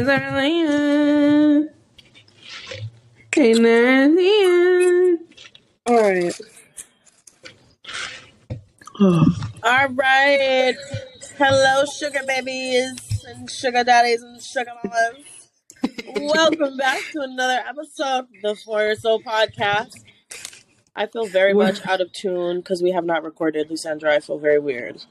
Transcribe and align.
there. 0.00 0.38
And. 0.38 1.70
All 5.86 6.00
right. 6.00 6.40
All 9.62 9.88
right. 9.88 10.74
Hello, 11.38 11.84
sugar 11.86 12.20
babies 12.26 13.24
and 13.28 13.50
sugar 13.50 13.84
daddies 13.84 14.22
and 14.22 14.40
sugar 14.42 14.70
mamas. 14.84 15.48
Welcome 16.16 16.76
back 16.76 17.00
to 17.12 17.20
another 17.20 17.62
episode 17.66 18.20
of 18.20 18.26
the 18.42 18.54
For 18.64 18.84
Your 18.84 18.94
Soul 18.94 19.22
podcast. 19.22 20.04
I 20.94 21.06
feel 21.06 21.26
very 21.26 21.54
much 21.54 21.84
out 21.86 22.00
of 22.00 22.12
tune 22.12 22.58
because 22.58 22.82
we 22.82 22.92
have 22.92 23.04
not 23.04 23.24
recorded 23.24 23.70
Lysandra. 23.70 24.14
I 24.14 24.20
feel 24.20 24.38
very 24.38 24.58
weird. 24.58 25.04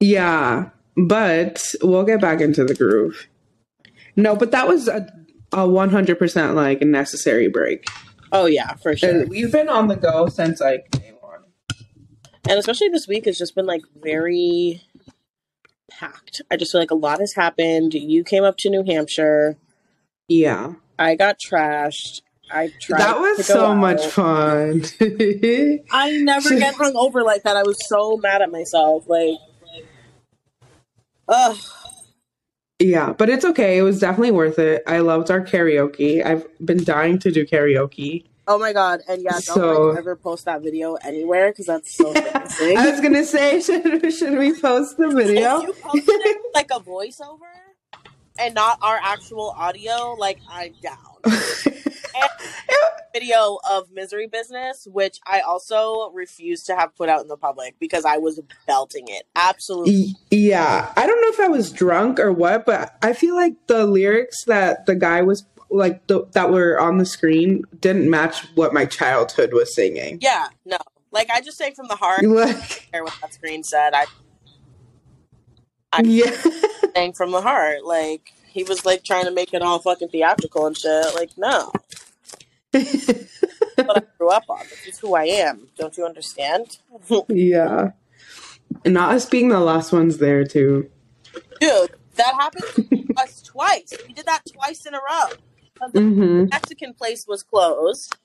yeah, 0.00 0.70
but 0.96 1.62
we'll 1.82 2.04
get 2.04 2.20
back 2.20 2.40
into 2.40 2.64
the 2.64 2.74
groove. 2.74 3.28
No, 4.16 4.34
but 4.34 4.50
that 4.50 4.66
was 4.66 4.88
a, 4.88 5.06
a 5.52 5.58
100% 5.58 6.54
like 6.54 6.80
necessary 6.82 7.48
break. 7.48 7.84
Oh 8.32 8.46
yeah, 8.46 8.74
for 8.74 8.96
sure. 8.96 9.10
And 9.10 9.28
we've 9.28 9.52
been 9.52 9.68
on 9.68 9.88
the 9.88 9.96
go 9.96 10.28
since 10.28 10.60
like 10.60 10.90
day 10.90 11.14
one. 11.20 11.40
And 12.48 12.58
especially 12.58 12.88
this 12.88 13.06
week 13.06 13.26
has 13.26 13.38
just 13.38 13.54
been 13.54 13.66
like 13.66 13.82
very 14.02 14.82
packed. 15.90 16.42
I 16.50 16.56
just 16.56 16.72
feel 16.72 16.80
like 16.80 16.90
a 16.90 16.96
lot 16.96 17.20
has 17.20 17.34
happened. 17.34 17.94
You 17.94 18.24
came 18.24 18.44
up 18.44 18.56
to 18.58 18.70
New 18.70 18.84
Hampshire. 18.84 19.56
Yeah. 20.28 20.74
I 20.98 21.14
got 21.14 21.38
trashed. 21.38 22.22
I 22.50 22.70
tried. 22.80 23.00
that 23.00 23.18
was 23.18 23.46
so 23.46 23.66
out. 23.66 23.76
much 23.76 24.06
fun. 24.06 24.84
I 25.90 26.12
never 26.18 26.50
get 26.50 26.74
hung 26.76 26.94
over 26.94 27.22
like 27.22 27.42
that. 27.42 27.56
I 27.56 27.62
was 27.64 27.76
so 27.88 28.16
mad 28.16 28.40
at 28.40 28.50
myself. 28.50 29.04
Like, 29.08 29.38
ugh. 31.28 31.56
Yeah, 32.78 33.12
but 33.12 33.28
it's 33.28 33.44
okay. 33.44 33.78
It 33.78 33.82
was 33.82 34.00
definitely 34.00 34.32
worth 34.32 34.58
it. 34.58 34.82
I 34.86 34.98
loved 34.98 35.30
our 35.30 35.40
karaoke. 35.40 36.24
I've 36.24 36.46
been 36.64 36.84
dying 36.84 37.18
to 37.20 37.30
do 37.30 37.44
karaoke. 37.46 38.24
Oh 38.48 38.58
my 38.58 38.72
god. 38.72 39.00
And 39.08 39.22
yeah, 39.22 39.32
don't 39.32 39.42
So- 39.42 39.88
like, 39.88 39.98
ever 39.98 40.14
post 40.16 40.44
that 40.44 40.62
video 40.62 40.94
anywhere 40.96 41.50
because 41.50 41.66
that's 41.66 41.94
so 41.94 42.08
embarrassing. 42.14 42.76
I 42.78 42.90
was 42.90 43.00
gonna 43.00 43.24
say, 43.24 43.60
should, 43.62 44.12
should 44.12 44.38
we 44.38 44.58
post 44.58 44.96
the 44.98 45.08
video? 45.08 45.62
You 45.62 45.72
posted 45.72 46.02
it 46.08 46.36
with, 46.44 46.54
like 46.54 46.70
a 46.70 46.78
voiceover 46.80 47.38
and 48.38 48.54
not 48.54 48.78
our 48.82 49.00
actual 49.02 49.50
audio, 49.56 50.12
like 50.18 50.38
I'm 50.48 50.74
down. 50.82 50.96
Video 53.14 53.58
of 53.70 53.90
Misery 53.90 54.26
Business, 54.26 54.86
which 54.90 55.18
I 55.26 55.40
also 55.40 56.10
refuse 56.10 56.62
to 56.64 56.76
have 56.76 56.94
put 56.94 57.08
out 57.08 57.22
in 57.22 57.28
the 57.28 57.36
public 57.36 57.78
because 57.78 58.04
I 58.04 58.18
was 58.18 58.40
belting 58.66 59.06
it. 59.08 59.24
Absolutely. 59.34 60.14
Yeah, 60.30 60.92
I 60.96 61.06
don't 61.06 61.20
know 61.22 61.28
if 61.28 61.40
I 61.40 61.48
was 61.48 61.72
drunk 61.72 62.20
or 62.20 62.30
what, 62.30 62.66
but 62.66 62.96
I 63.02 63.14
feel 63.14 63.34
like 63.34 63.54
the 63.68 63.86
lyrics 63.86 64.44
that 64.44 64.84
the 64.84 64.94
guy 64.94 65.22
was 65.22 65.46
like 65.70 66.06
the, 66.06 66.26
that 66.32 66.50
were 66.50 66.78
on 66.78 66.98
the 66.98 67.06
screen 67.06 67.64
didn't 67.80 68.10
match 68.10 68.44
what 68.54 68.74
my 68.74 68.84
childhood 68.84 69.52
was 69.52 69.74
singing. 69.74 70.18
Yeah, 70.20 70.48
no. 70.64 70.78
Like 71.10 71.30
I 71.30 71.40
just 71.40 71.56
say 71.56 71.72
from 71.72 71.88
the 71.88 71.96
heart, 71.96 72.20
I 72.22 72.26
Like, 72.26 72.50
don't 72.50 72.86
care 72.92 73.04
what 73.04 73.14
that 73.22 73.32
screen 73.32 73.64
said. 73.64 73.94
I 73.94 74.06
yeah, 76.04 76.36
sang 76.94 77.14
from 77.14 77.30
the 77.30 77.40
heart. 77.40 77.84
Like 77.84 78.32
he 78.48 78.64
was 78.64 78.84
like 78.84 79.04
trying 79.04 79.24
to 79.24 79.30
make 79.30 79.54
it 79.54 79.62
all 79.62 79.78
fucking 79.78 80.08
theatrical 80.08 80.66
and 80.66 80.76
shit. 80.76 81.14
Like, 81.14 81.30
no. 81.36 81.72
What 83.84 83.98
I 83.98 84.02
grew 84.18 84.30
up 84.30 84.44
on. 84.48 84.60
This 84.70 84.86
is 84.86 84.98
who 84.98 85.14
I 85.14 85.24
am. 85.24 85.68
Don't 85.76 85.96
you 85.96 86.04
understand? 86.04 86.78
yeah. 87.28 87.92
And 88.84 88.94
not 88.94 89.14
us 89.14 89.26
being 89.26 89.48
the 89.48 89.60
last 89.60 89.92
ones 89.92 90.18
there 90.18 90.44
too. 90.44 90.90
Dude, 91.60 91.90
that 92.16 92.34
happened 92.34 92.64
to 92.74 92.82
us 93.16 93.42
twice. 93.42 94.00
We 94.06 94.14
did 94.14 94.26
that 94.26 94.42
twice 94.52 94.86
in 94.86 94.94
a 94.94 94.98
row. 94.98 95.30
The 95.92 96.00
hmm 96.00 96.44
Mexican 96.50 96.94
place 96.94 97.26
was 97.28 97.42
closed. 97.42 98.16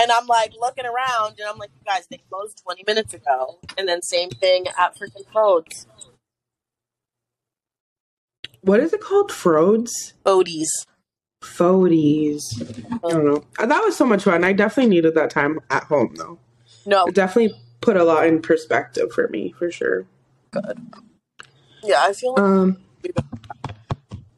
And 0.00 0.12
I'm 0.12 0.26
like 0.26 0.52
looking 0.60 0.86
around 0.86 1.38
and 1.40 1.48
I'm 1.48 1.58
like, 1.58 1.70
guys, 1.84 2.06
they 2.10 2.20
closed 2.30 2.62
20 2.62 2.84
minutes 2.86 3.14
ago. 3.14 3.58
And 3.76 3.88
then 3.88 4.02
same 4.02 4.30
thing 4.30 4.66
at 4.78 4.96
freaking 4.96 5.26
Frodes. 5.34 5.86
What 8.60 8.80
is 8.80 8.92
it 8.92 9.00
called? 9.00 9.30
Frodes? 9.30 10.12
Odie's. 10.24 10.86
Fodies. 11.42 12.60
I 13.04 13.08
don't 13.10 13.24
know. 13.24 13.44
Uh, 13.58 13.66
That 13.66 13.82
was 13.84 13.96
so 13.96 14.04
much 14.04 14.24
fun. 14.24 14.44
I 14.44 14.52
definitely 14.52 14.90
needed 14.90 15.14
that 15.14 15.30
time 15.30 15.60
at 15.70 15.84
home 15.84 16.14
though. 16.16 16.38
No, 16.86 17.06
It 17.06 17.14
definitely 17.14 17.54
put 17.80 17.96
a 17.96 18.04
lot 18.04 18.26
in 18.26 18.40
perspective 18.42 19.12
for 19.12 19.28
me, 19.28 19.54
for 19.58 19.70
sure. 19.70 20.06
Good. 20.50 20.78
Yeah, 21.82 22.02
I 22.02 22.12
feel 22.12 22.32
like 22.32 22.40
Um, 22.42 22.76
we 23.02 23.10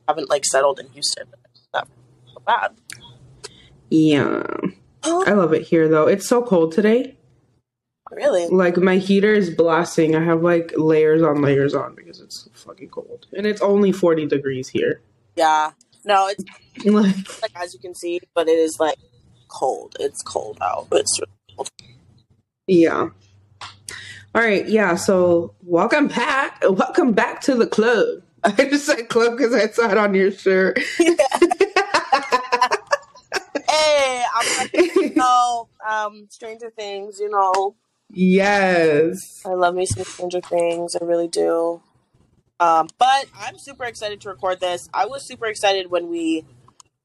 haven't 0.08 0.28
like 0.30 0.44
settled 0.44 0.78
in 0.80 0.88
Houston. 0.90 1.26
That's 1.72 1.88
so 2.32 2.42
bad. 2.46 2.72
yeah. 3.90 4.44
I 5.02 5.32
love 5.32 5.54
it 5.54 5.62
here 5.62 5.88
though. 5.88 6.06
It's 6.06 6.26
so 6.26 6.42
cold 6.42 6.72
today. 6.72 7.16
Really? 8.10 8.46
Like 8.48 8.76
my 8.76 8.96
heater 8.98 9.32
is 9.32 9.48
blasting. 9.50 10.14
I 10.16 10.22
have 10.24 10.42
like 10.42 10.72
layers 10.76 11.22
on 11.22 11.40
layers 11.40 11.74
on 11.74 11.94
because 11.94 12.20
it's 12.20 12.48
fucking 12.54 12.88
cold. 12.90 13.26
And 13.34 13.46
it's 13.46 13.62
only 13.62 13.92
40 13.92 14.26
degrees 14.26 14.68
here. 14.68 15.00
Yeah. 15.36 15.70
No, 16.04 16.28
it's 16.28 16.44
Like 17.42 17.52
as 17.56 17.74
you 17.74 17.80
can 17.80 17.94
see, 17.94 18.20
but 18.34 18.48
it 18.48 18.58
is 18.58 18.78
like 18.80 18.96
cold. 19.48 19.96
It's 20.00 20.22
cold 20.22 20.58
out. 20.62 20.88
It's 20.92 21.18
really 21.20 21.32
cold. 21.56 21.68
yeah. 22.66 23.08
All 24.32 24.42
right, 24.42 24.66
yeah. 24.68 24.94
So 24.94 25.54
welcome 25.62 26.06
back. 26.08 26.62
Welcome 26.68 27.12
back 27.12 27.40
to 27.42 27.56
the 27.56 27.66
club. 27.66 28.22
I 28.44 28.52
just 28.52 28.86
said 28.86 29.08
club 29.08 29.36
because 29.36 29.52
I 29.52 29.66
saw 29.68 29.90
it 29.90 29.98
on 29.98 30.14
your 30.14 30.30
shirt. 30.30 30.78
hey, 30.78 31.16
I'm 34.34 34.58
like, 34.58 34.72
you 34.72 35.14
know, 35.16 35.68
um, 35.88 36.28
Stranger 36.30 36.70
Things. 36.70 37.18
You 37.18 37.28
know, 37.28 37.74
yes. 38.08 39.42
I 39.44 39.54
love 39.54 39.74
me 39.74 39.84
some 39.84 40.04
Stranger 40.04 40.40
Things. 40.40 40.94
I 40.94 41.04
really 41.04 41.28
do. 41.28 41.82
Um, 42.60 42.88
but 42.98 43.26
I'm 43.36 43.58
super 43.58 43.84
excited 43.84 44.20
to 44.20 44.28
record 44.28 44.60
this. 44.60 44.88
I 44.92 45.06
was 45.06 45.26
super 45.26 45.46
excited 45.46 45.90
when 45.90 46.08
we 46.10 46.44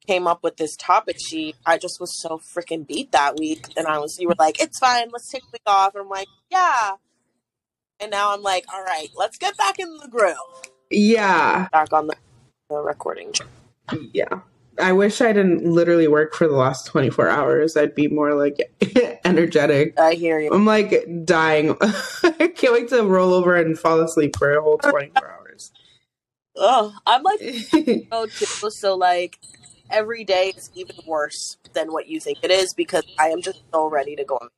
came 0.05 0.27
up 0.27 0.43
with 0.43 0.57
this 0.57 0.75
topic 0.75 1.17
sheet. 1.19 1.55
I 1.66 1.77
just 1.77 1.99
was 1.99 2.21
so 2.21 2.39
freaking 2.55 2.85
beat 2.85 3.13
that 3.13 3.38
week, 3.38 3.66
and 3.77 3.88
I 3.88 3.97
was 3.97 4.19
you 4.19 4.27
were 4.27 4.35
like, 4.38 4.61
"It's 4.61 4.77
fine, 4.77 5.09
let's 5.11 5.31
take 5.31 5.43
a 5.43 5.51
week 5.53 5.61
off." 5.66 5.95
And 5.95 6.03
I'm 6.03 6.09
like, 6.09 6.27
"Yeah." 6.51 6.91
And 8.01 8.11
now 8.11 8.33
I'm 8.33 8.43
like, 8.43 8.66
"All 8.71 8.83
right, 8.83 9.07
let's 9.16 9.38
get 9.38 9.57
back 9.57 9.79
in 9.79 9.97
the 9.97 10.09
groove." 10.09 10.35
Yeah. 10.91 11.69
Back 11.72 11.93
on 11.93 12.07
the, 12.07 12.16
the 12.69 12.77
recording. 12.77 13.33
Yeah. 14.13 14.41
I 14.77 14.91
wish 14.91 15.22
I 15.22 15.31
didn't 15.31 15.63
literally 15.63 16.07
work 16.07 16.33
for 16.33 16.47
the 16.47 16.55
last 16.55 16.87
24 16.87 17.29
hours. 17.29 17.77
I'd 17.77 17.95
be 17.95 18.07
more 18.09 18.33
like 18.33 18.57
energetic. 19.25 19.97
I 19.97 20.16
hear 20.16 20.39
you. 20.39 20.51
I'm 20.51 20.66
like 20.66 21.07
dying. 21.23 21.77
I 21.81 22.51
can't 22.55 22.73
wait 22.73 22.89
to 22.89 23.03
roll 23.03 23.33
over 23.33 23.55
and 23.55 23.79
fall 23.79 24.01
asleep 24.01 24.35
for 24.37 24.51
a 24.51 24.61
whole 24.61 24.77
24 24.77 25.31
hours. 25.31 25.44
Oh, 26.57 26.93
I'm 27.05 27.23
like 27.23 27.39
oh 28.11 28.27
too. 28.27 28.69
So 28.69 28.95
like 28.95 29.39
every 29.89 30.23
day 30.23 30.53
is 30.55 30.71
even 30.75 30.95
worse 31.05 31.57
than 31.73 31.91
what 31.91 32.07
you 32.07 32.19
think 32.19 32.39
it 32.43 32.51
is 32.51 32.73
because 32.73 33.05
I 33.19 33.29
am 33.29 33.41
just 33.41 33.61
so 33.73 33.90
ready 33.90 34.16
to 34.16 34.23
go 34.23 34.35
on. 34.35 34.49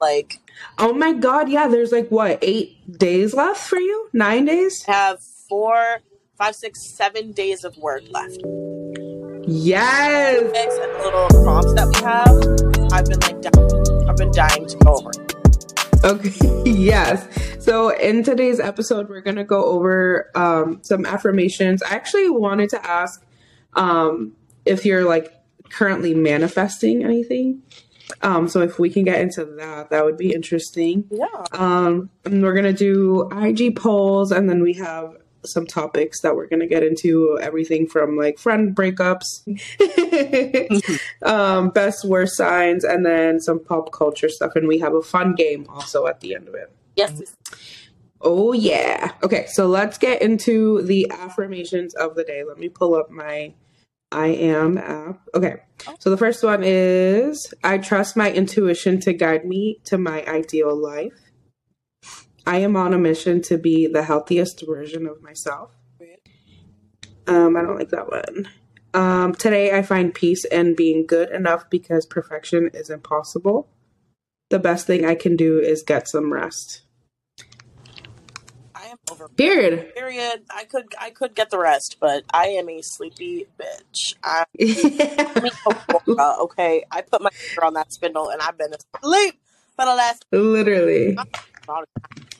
Like 0.00 0.38
oh 0.78 0.92
my 0.92 1.12
god, 1.12 1.48
yeah, 1.48 1.68
there's 1.68 1.92
like 1.92 2.08
what, 2.08 2.38
eight 2.42 2.98
days 2.98 3.34
left 3.34 3.60
for 3.60 3.78
you? 3.78 4.08
Nine 4.12 4.44
days? 4.44 4.84
I 4.88 4.92
have 4.92 5.22
four, 5.48 6.00
five, 6.36 6.54
six, 6.54 6.82
seven 6.82 7.32
days 7.32 7.64
of 7.64 7.76
work 7.78 8.02
left. 8.10 8.42
Yes. 9.44 10.40
And 10.40 10.52
the 10.52 11.02
little 11.04 11.28
prompts 11.44 11.74
that 11.74 11.88
we 11.88 12.00
have, 12.04 12.92
I've 12.92 13.06
been 13.06 13.20
like 13.20 13.40
dying. 13.42 14.08
I've 14.08 14.16
been 14.16 14.32
dying 14.32 14.66
to 14.66 14.76
go 14.78 14.94
over. 14.94 15.31
Okay, 16.04 16.62
yes. 16.64 17.28
So 17.64 17.90
in 17.90 18.24
today's 18.24 18.58
episode, 18.58 19.08
we're 19.08 19.20
gonna 19.20 19.44
go 19.44 19.64
over 19.64 20.30
um, 20.34 20.80
some 20.82 21.06
affirmations. 21.06 21.80
I 21.82 21.94
actually 21.94 22.28
wanted 22.28 22.70
to 22.70 22.84
ask 22.84 23.24
um, 23.74 24.32
if 24.64 24.84
you're 24.84 25.04
like 25.04 25.32
currently 25.70 26.12
manifesting 26.12 27.04
anything. 27.04 27.62
Um, 28.20 28.48
so 28.48 28.60
if 28.60 28.80
we 28.80 28.90
can 28.90 29.04
get 29.04 29.20
into 29.20 29.44
that, 29.44 29.90
that 29.90 30.04
would 30.04 30.18
be 30.18 30.32
interesting. 30.32 31.04
Yeah. 31.10 31.26
Um, 31.52 32.10
and 32.24 32.42
we're 32.42 32.54
gonna 32.54 32.72
do 32.72 33.28
IG 33.30 33.76
polls, 33.76 34.32
and 34.32 34.50
then 34.50 34.60
we 34.60 34.74
have 34.74 35.16
some 35.44 35.66
topics 35.66 36.20
that 36.20 36.36
we're 36.36 36.46
gonna 36.46 36.66
get 36.66 36.82
into. 36.82 37.38
Everything 37.40 37.86
from 37.86 38.16
like 38.16 38.38
friend 38.38 38.74
breakups, 38.74 39.42
um, 41.22 41.70
best 41.70 42.04
worst 42.04 42.36
signs, 42.36 42.84
and 42.84 43.04
then 43.04 43.40
some 43.40 43.62
pop 43.62 43.92
culture 43.92 44.28
stuff. 44.28 44.52
And 44.54 44.68
we 44.68 44.78
have 44.78 44.94
a 44.94 45.02
fun 45.02 45.34
game 45.34 45.66
also 45.68 46.06
at 46.06 46.20
the 46.20 46.34
end 46.34 46.48
of 46.48 46.54
it. 46.54 46.72
Yes. 46.96 47.22
Oh 48.20 48.52
yeah. 48.52 49.12
Okay, 49.22 49.46
so 49.48 49.66
let's 49.66 49.98
get 49.98 50.22
into 50.22 50.82
the 50.82 51.10
affirmations 51.10 51.94
of 51.94 52.14
the 52.14 52.24
day. 52.24 52.44
Let 52.44 52.58
me 52.58 52.68
pull 52.68 52.94
up 52.94 53.10
my 53.10 53.54
I 54.12 54.28
am 54.28 54.76
app. 54.78 55.20
Okay. 55.34 55.56
So 55.98 56.10
the 56.10 56.16
first 56.16 56.44
one 56.44 56.62
is 56.62 57.52
I 57.64 57.78
trust 57.78 58.16
my 58.16 58.30
intuition 58.30 59.00
to 59.00 59.12
guide 59.12 59.44
me 59.44 59.80
to 59.84 59.98
my 59.98 60.24
ideal 60.26 60.76
life. 60.76 61.31
I 62.46 62.58
am 62.58 62.76
on 62.76 62.92
a 62.92 62.98
mission 62.98 63.40
to 63.42 63.58
be 63.58 63.86
the 63.86 64.02
healthiest 64.02 64.64
version 64.66 65.06
of 65.06 65.22
myself. 65.22 65.72
Um, 67.26 67.56
I 67.56 67.62
don't 67.62 67.78
like 67.78 67.90
that 67.90 68.10
one. 68.10 68.48
Um, 68.94 69.34
today 69.34 69.76
I 69.76 69.82
find 69.82 70.12
peace 70.12 70.44
in 70.44 70.74
being 70.74 71.06
good 71.06 71.30
enough 71.30 71.70
because 71.70 72.04
perfection 72.04 72.70
is 72.74 72.90
impossible. 72.90 73.68
The 74.50 74.58
best 74.58 74.86
thing 74.86 75.04
I 75.04 75.14
can 75.14 75.36
do 75.36 75.58
is 75.58 75.82
get 75.82 76.08
some 76.08 76.32
rest. 76.32 76.82
I 78.74 78.86
am 78.86 78.96
over. 79.10 79.28
Period. 79.28 79.94
Period. 79.94 80.42
I 80.50 80.64
could 80.64 80.92
I 81.00 81.10
could 81.10 81.34
get 81.34 81.50
the 81.50 81.58
rest, 81.58 81.96
but 82.00 82.24
I 82.34 82.48
am 82.48 82.68
a 82.68 82.82
sleepy 82.82 83.46
bitch. 83.58 84.14
I 84.22 84.44
uh, 86.18 86.36
okay. 86.42 86.84
I 86.90 87.02
put 87.02 87.22
my 87.22 87.30
finger 87.30 87.64
on 87.64 87.74
that 87.74 87.92
spindle 87.92 88.28
and 88.28 88.42
I've 88.42 88.58
been 88.58 88.72
asleep 88.74 89.40
for 89.76 89.84
the 89.84 89.94
last. 89.94 90.26
Literally. 90.32 91.16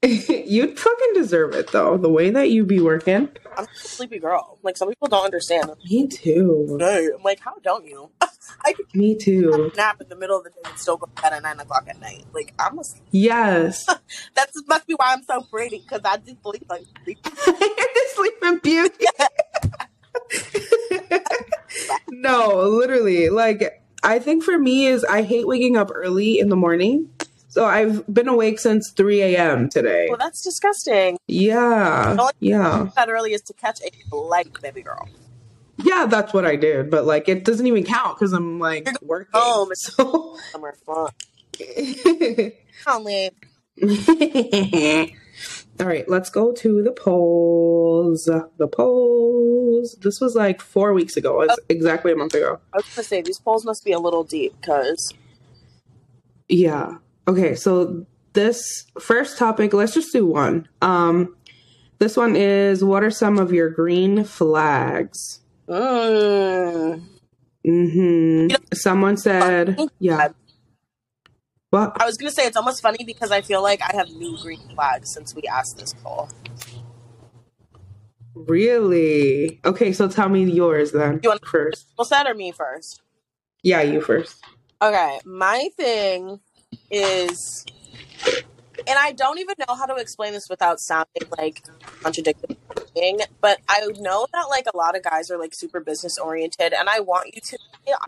You'd 0.04 0.78
fucking 0.78 1.12
deserve 1.14 1.54
it 1.54 1.72
though. 1.72 1.96
The 1.96 2.08
way 2.08 2.30
that 2.30 2.50
you 2.50 2.64
be 2.64 2.80
working. 2.80 3.28
I'm 3.56 3.64
a 3.64 3.68
sleepy 3.74 4.18
girl. 4.20 4.58
Like 4.62 4.76
some 4.76 4.88
people 4.88 5.08
don't 5.08 5.24
understand. 5.24 5.70
Me 5.90 6.06
too. 6.06 6.66
No, 6.78 7.10
I'm 7.16 7.22
like, 7.24 7.40
how 7.40 7.54
don't 7.64 7.84
you? 7.86 8.10
I 8.64 8.72
could 8.72 8.86
Me 8.94 9.16
too. 9.16 9.72
nap 9.76 10.00
in 10.00 10.08
the 10.08 10.16
middle 10.16 10.38
of 10.38 10.44
the 10.44 10.50
day 10.50 10.56
and 10.66 10.78
still 10.78 10.96
go 10.96 11.06
to 11.06 11.22
bed 11.22 11.32
at 11.32 11.42
nine 11.42 11.58
o'clock 11.58 11.86
at 11.88 12.00
night. 12.00 12.24
Like 12.32 12.54
I'm 12.58 12.78
a. 12.78 12.82
Yes. 13.10 13.86
That 13.86 14.50
must 14.68 14.86
be 14.86 14.94
why 14.94 15.14
I'm 15.14 15.22
so 15.24 15.42
pretty 15.42 15.78
because 15.78 16.02
I 16.04 16.18
just 16.18 16.42
sleep 16.42 16.64
like 16.68 16.84
sleep. 17.04 17.18
Sleeping 18.14 18.58
Beauty. 18.62 19.04
no, 22.10 22.62
literally. 22.62 23.28
Like, 23.30 23.82
I 24.02 24.18
think 24.18 24.44
for 24.44 24.58
me 24.58 24.86
is 24.86 25.04
I 25.04 25.22
hate 25.22 25.46
waking 25.46 25.76
up 25.76 25.90
early 25.92 26.38
in 26.38 26.48
the 26.48 26.56
morning. 26.56 27.10
So 27.48 27.64
I've 27.64 28.06
been 28.12 28.28
awake 28.28 28.58
since 28.58 28.90
3 28.90 29.22
a.m. 29.22 29.68
today. 29.68 30.06
Well, 30.08 30.18
that's 30.18 30.42
disgusting. 30.42 31.18
Yeah. 31.26 32.16
Yeah. 32.40 32.90
That 32.94 33.08
early 33.08 33.32
is 33.32 33.42
to 33.42 33.54
catch 33.54 33.80
a 33.80 34.16
leg, 34.16 34.60
baby 34.60 34.82
girl. 34.82 35.08
Yeah, 35.78 36.06
that's 36.06 36.32
what 36.34 36.44
I 36.44 36.56
did. 36.56 36.90
But 36.90 37.04
like, 37.06 37.28
it 37.28 37.44
doesn't 37.44 37.66
even 37.66 37.84
count 37.84 38.18
because 38.18 38.32
I'm 38.32 38.58
like 38.58 38.88
working. 39.02 39.30
home. 39.32 39.70
So. 39.74 40.36
Somewhere 40.52 40.74
fun. 40.84 41.10
Only 42.86 43.30
All 45.80 45.86
right, 45.86 46.08
let's 46.08 46.30
go 46.30 46.52
to 46.52 46.82
the 46.82 46.90
polls. 46.90 48.24
The 48.24 48.68
polls. 48.68 49.96
This 50.00 50.20
was 50.20 50.34
like 50.34 50.60
four 50.60 50.92
weeks 50.92 51.16
ago. 51.16 51.42
It's 51.42 51.54
oh. 51.56 51.64
exactly 51.68 52.12
a 52.12 52.16
month 52.16 52.34
ago. 52.34 52.58
I 52.72 52.78
was 52.78 52.86
gonna 52.94 53.04
say 53.04 53.22
these 53.22 53.38
polls 53.38 53.64
must 53.64 53.84
be 53.84 53.92
a 53.92 53.98
little 54.00 54.24
deep 54.24 54.54
because 54.60 55.14
Yeah. 56.48 56.96
Okay, 57.28 57.54
so 57.54 58.06
this 58.32 58.86
first 58.98 59.38
topic, 59.38 59.72
let's 59.74 59.94
just 59.94 60.12
do 60.12 60.26
one. 60.26 60.66
Um 60.82 61.36
this 61.98 62.16
one 62.16 62.34
is 62.36 62.82
what 62.82 63.04
are 63.04 63.10
some 63.10 63.38
of 63.38 63.52
your 63.52 63.68
green 63.70 64.24
flags? 64.24 65.40
mm, 65.68 67.02
Mhm. 67.66 68.56
Someone 68.72 69.16
said, 69.18 69.78
yeah. 69.98 70.28
Well, 71.70 71.92
I 71.96 72.06
was 72.06 72.16
gonna 72.16 72.30
say 72.30 72.46
it's 72.46 72.56
almost 72.56 72.80
funny 72.80 73.04
because 73.04 73.30
I 73.30 73.42
feel 73.42 73.62
like 73.62 73.82
I 73.82 73.94
have 73.94 74.08
new 74.10 74.38
green 74.40 74.60
flags 74.74 75.12
since 75.12 75.34
we 75.34 75.42
asked 75.42 75.76
this 75.76 75.92
poll. 76.02 76.30
Really? 78.34 79.60
Okay, 79.64 79.92
so 79.92 80.08
tell 80.08 80.28
me 80.30 80.44
yours 80.44 80.92
then 80.92 81.20
You 81.22 81.30
want- 81.30 81.44
first. 81.46 81.86
Well, 81.98 82.04
said 82.06 82.26
or 82.26 82.34
me 82.34 82.52
first? 82.52 83.02
Yeah, 83.62 83.82
you 83.82 84.00
first. 84.00 84.36
Okay, 84.80 85.18
my 85.26 85.68
thing 85.76 86.40
is, 86.90 87.64
and 88.86 88.98
I 88.98 89.12
don't 89.12 89.38
even 89.38 89.54
know 89.66 89.74
how 89.74 89.86
to 89.86 89.96
explain 89.96 90.32
this 90.32 90.48
without 90.48 90.80
sounding 90.80 91.22
like 91.38 91.64
contradicting, 92.02 92.56
but 93.40 93.58
I 93.68 93.86
know 94.00 94.26
that 94.32 94.46
like 94.50 94.66
a 94.72 94.76
lot 94.76 94.96
of 94.96 95.02
guys 95.02 95.30
are 95.30 95.38
like 95.38 95.54
super 95.54 95.80
business 95.80 96.18
oriented, 96.18 96.72
and 96.72 96.88
I 96.88 97.00
want 97.00 97.34
you 97.34 97.40
to 97.42 97.58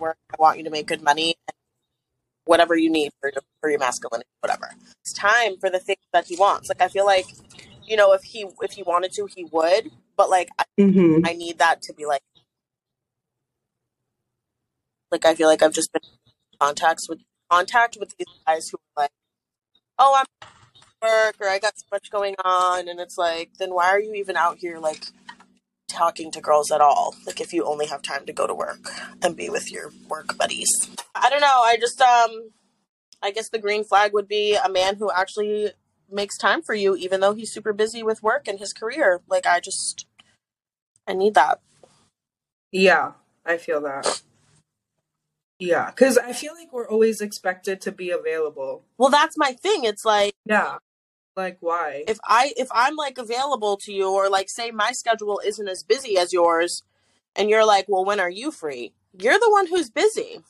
work. 0.01 0.19
I 0.33 0.37
want 0.39 0.59
you 0.59 0.65
to 0.65 0.71
make 0.71 0.87
good 0.87 1.03
money, 1.03 1.37
whatever 2.45 2.77
you 2.77 2.91
need 2.91 3.12
for 3.21 3.31
your, 3.35 3.43
for 3.61 3.71
your 3.71 3.79
masculinity, 3.81 4.29
whatever. 4.41 4.71
It's 5.03 5.12
time 5.12 5.57
for 5.59 5.71
the 5.71 5.79
things 5.81 6.01
that 6.12 6.27
he 6.27 6.37
wants. 6.37 6.69
Like 6.69 6.83
I 6.83 6.89
feel 6.89 7.07
like, 7.07 7.27
you 7.87 7.97
know, 7.97 8.12
if 8.12 8.23
he 8.23 8.47
if 8.62 8.73
he 8.73 8.83
wanted 8.83 9.12
to, 9.15 9.27
he 9.35 9.45
would, 9.53 9.91
but 10.17 10.31
like 10.31 10.49
I, 10.59 10.65
Mhm. 10.79 11.27
I 11.29 11.35
need 11.35 11.59
that 11.59 11.83
to 11.83 11.93
be 11.95 12.07
like. 12.07 12.23
Like 15.11 15.25
I 15.27 15.35
feel 15.35 15.49
like 15.49 15.62
I've 15.62 15.73
just 15.73 15.93
been 15.93 16.03
in 16.05 16.59
contacts 16.61 17.09
with 17.09 17.21
contact 17.50 17.97
with 17.99 18.17
these 18.17 18.26
guys 18.47 18.69
who 18.69 18.79
are 18.79 19.02
like, 19.02 19.11
"Oh, 19.99 20.14
I'm 20.17 20.26
at 20.43 20.49
work 21.02 21.37
or 21.41 21.49
I 21.49 21.58
got 21.58 21.79
so 21.79 21.87
much 21.93 22.11
going 22.11 22.37
on," 22.44 22.88
and 22.88 23.00
it's 23.00 23.19
like, 23.19 23.50
then 23.58 23.75
why 23.75 23.88
are 23.88 24.00
you 24.00 24.14
even 24.14 24.37
out 24.37 24.58
here 24.58 24.79
like 24.79 25.06
talking 25.88 26.31
to 26.32 26.41
girls 26.41 26.70
at 26.70 26.81
all? 26.81 27.14
Like 27.26 27.41
if 27.41 27.52
you 27.52 27.64
only 27.64 27.87
have 27.87 28.02
time 28.02 28.26
to 28.26 28.32
go 28.32 28.47
to 28.47 28.55
work 28.55 28.91
and 29.23 29.37
be 29.37 29.50
with 29.50 29.70
your 29.70 29.91
work 30.08 30.37
buddies. 30.38 30.70
I 31.14 31.29
don't 31.31 31.41
know. 31.41 31.47
I 31.47 31.76
just 31.79 32.00
um, 32.00 32.50
I 33.23 33.31
guess 33.31 33.49
the 33.49 33.58
green 33.58 33.85
flag 33.85 34.12
would 34.12 34.29
be 34.29 34.55
a 34.55 34.69
man 34.69 34.97
who 34.97 35.11
actually 35.11 35.70
makes 36.11 36.37
time 36.37 36.62
for 36.62 36.75
you, 36.75 36.97
even 36.97 37.20
though 37.20 37.35
he's 37.35 37.52
super 37.52 37.73
busy 37.73 38.02
with 38.02 38.23
work 38.23 38.49
and 38.49 38.58
his 38.58 38.73
career. 38.73 39.20
Like 39.29 39.47
I 39.47 39.61
just, 39.61 40.06
I 41.06 41.12
need 41.12 41.35
that. 41.35 41.61
Yeah, 42.73 43.12
I 43.44 43.56
feel 43.56 43.81
that. 43.82 44.23
Yeah, 45.61 45.91
because 45.91 46.17
I 46.17 46.33
feel 46.33 46.55
like 46.55 46.73
we're 46.73 46.89
always 46.89 47.21
expected 47.21 47.83
to 47.83 47.93
be 47.93 48.11
available. 48.11 48.83
Well, 48.97 49.11
that's 49.11 49.37
my 49.37 49.53
thing. 49.53 49.85
It's 49.85 50.05
like 50.05 50.35
Yeah. 50.47 50.79
Like, 51.37 51.59
why? 51.61 52.05
if 52.09 52.19
I 52.25 52.53
if 52.57 52.69
I'm 52.73 52.97
like 52.97 53.19
available 53.19 53.77
to 53.79 53.93
you 53.93 54.11
or 54.11 54.29
like 54.29 54.49
say 54.49 54.71
my 54.71 54.93
schedule 54.93 55.41
isn't 55.45 55.69
as 55.69 55.83
busy 55.83 56.17
as 56.19 56.33
yours 56.33 56.83
and 57.37 57.49
you're 57.49 57.65
like, 57.65 57.85
"Well, 57.89 58.05
when 58.05 58.21
are 58.21 58.31
you 58.31 58.51
free?" 58.51 58.95
You're 59.12 59.39
the 59.39 59.51
one 59.51 59.67
who's 59.67 59.91
busy. 59.91 60.43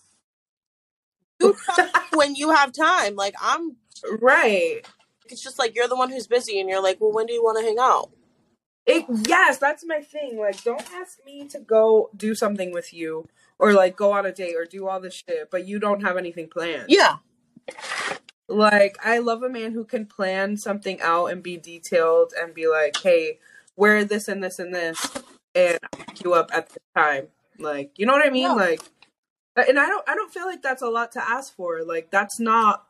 You 1.40 1.56
when 2.14 2.34
you 2.36 2.50
have 2.50 2.72
time. 2.72 3.16
Like 3.16 3.34
I'm 3.40 3.76
right. 4.20 4.80
it's 5.28 5.42
just 5.42 5.58
like 5.58 5.74
you're 5.74 5.88
the 5.88 5.96
one 5.96 6.10
who's 6.10 6.26
busy 6.28 6.60
and 6.60 6.68
you're 6.68 6.82
like, 6.82 7.00
"Well, 7.00 7.12
when 7.12 7.26
do 7.26 7.32
you 7.32 7.42
want 7.42 7.58
to 7.58 7.64
hang 7.64 7.78
out?" 7.78 8.10
It, 8.86 9.04
yes, 9.28 9.58
that's 9.58 9.84
my 9.84 10.00
thing. 10.00 10.38
Like, 10.38 10.64
don't 10.64 10.90
ask 10.94 11.18
me 11.26 11.46
to 11.48 11.60
go 11.60 12.10
do 12.16 12.34
something 12.34 12.72
with 12.72 12.92
you 12.94 13.28
or 13.60 13.74
like 13.74 13.94
go 13.94 14.12
on 14.12 14.24
a 14.24 14.32
date 14.32 14.56
or 14.56 14.64
do 14.64 14.88
all 14.88 15.00
this 15.00 15.22
shit, 15.28 15.50
but 15.50 15.66
you 15.66 15.78
don't 15.78 16.00
have 16.00 16.16
anything 16.16 16.48
planned. 16.48 16.86
Yeah. 16.88 17.16
Like, 18.48 18.96
I 19.04 19.18
love 19.18 19.44
a 19.44 19.48
man 19.48 19.72
who 19.72 19.84
can 19.84 20.06
plan 20.06 20.56
something 20.56 21.00
out 21.00 21.26
and 21.26 21.42
be 21.42 21.56
detailed 21.56 22.32
and 22.36 22.52
be 22.52 22.66
like, 22.66 22.96
hey, 23.00 23.38
wear 23.76 24.04
this 24.04 24.26
and 24.26 24.42
this 24.42 24.58
and 24.58 24.74
this, 24.74 24.98
and 25.54 25.78
I'll 25.82 26.04
pick 26.04 26.24
you 26.24 26.34
up 26.34 26.50
at 26.52 26.70
the 26.70 26.80
time. 26.96 27.28
Like, 27.58 27.92
you 27.96 28.06
know 28.06 28.12
what 28.12 28.26
I 28.26 28.30
mean? 28.30 28.42
Yeah. 28.44 28.54
Like, 28.54 28.82
and 29.56 29.78
I 29.78 29.86
don't, 29.86 30.08
I 30.08 30.16
don't 30.16 30.32
feel 30.32 30.46
like 30.46 30.62
that's 30.62 30.82
a 30.82 30.88
lot 30.88 31.12
to 31.12 31.22
ask 31.22 31.54
for. 31.54 31.84
Like, 31.84 32.10
that's 32.10 32.40
not. 32.40 32.86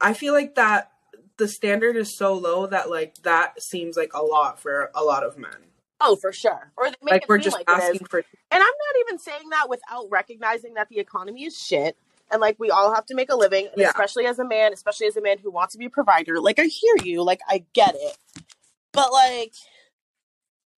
I 0.00 0.14
feel 0.14 0.32
like 0.32 0.54
that 0.54 0.92
the 1.38 1.48
standard 1.48 1.96
is 1.96 2.16
so 2.16 2.34
low 2.34 2.66
that 2.66 2.88
like 2.88 3.16
that 3.24 3.60
seems 3.60 3.96
like 3.96 4.12
a 4.14 4.22
lot 4.22 4.60
for 4.60 4.90
a 4.94 5.02
lot 5.02 5.24
of 5.24 5.36
men. 5.36 5.66
Oh, 6.00 6.16
for 6.16 6.32
sure. 6.32 6.72
Or 6.76 6.86
they 6.90 6.96
make 7.02 7.12
Like 7.12 7.22
it 7.22 7.28
we're 7.28 7.38
seem 7.38 7.44
just 7.44 7.56
like 7.56 7.68
it 7.70 7.72
is. 7.78 7.82
asking 7.84 8.06
for. 8.08 8.18
And 8.18 8.24
I'm 8.52 8.60
not 8.60 9.00
even 9.06 9.18
saying 9.18 9.48
that 9.50 9.68
without 9.68 10.06
recognizing 10.10 10.74
that 10.74 10.88
the 10.88 10.98
economy 10.98 11.44
is 11.44 11.56
shit 11.56 11.96
and 12.30 12.40
like 12.40 12.56
we 12.58 12.70
all 12.70 12.94
have 12.94 13.06
to 13.06 13.14
make 13.14 13.30
a 13.30 13.36
living, 13.36 13.68
Yeah. 13.76 13.88
especially 13.88 14.26
as 14.26 14.38
a 14.38 14.44
man, 14.44 14.72
especially 14.72 15.06
as 15.06 15.16
a 15.16 15.22
man 15.22 15.38
who 15.38 15.50
wants 15.50 15.72
to 15.72 15.78
be 15.78 15.86
a 15.86 15.90
provider. 15.90 16.38
Like 16.40 16.58
I 16.58 16.64
hear 16.64 16.94
you, 17.02 17.22
like 17.22 17.40
I 17.48 17.64
get 17.72 17.94
it. 17.94 18.16
But 18.92 19.12
like 19.12 19.52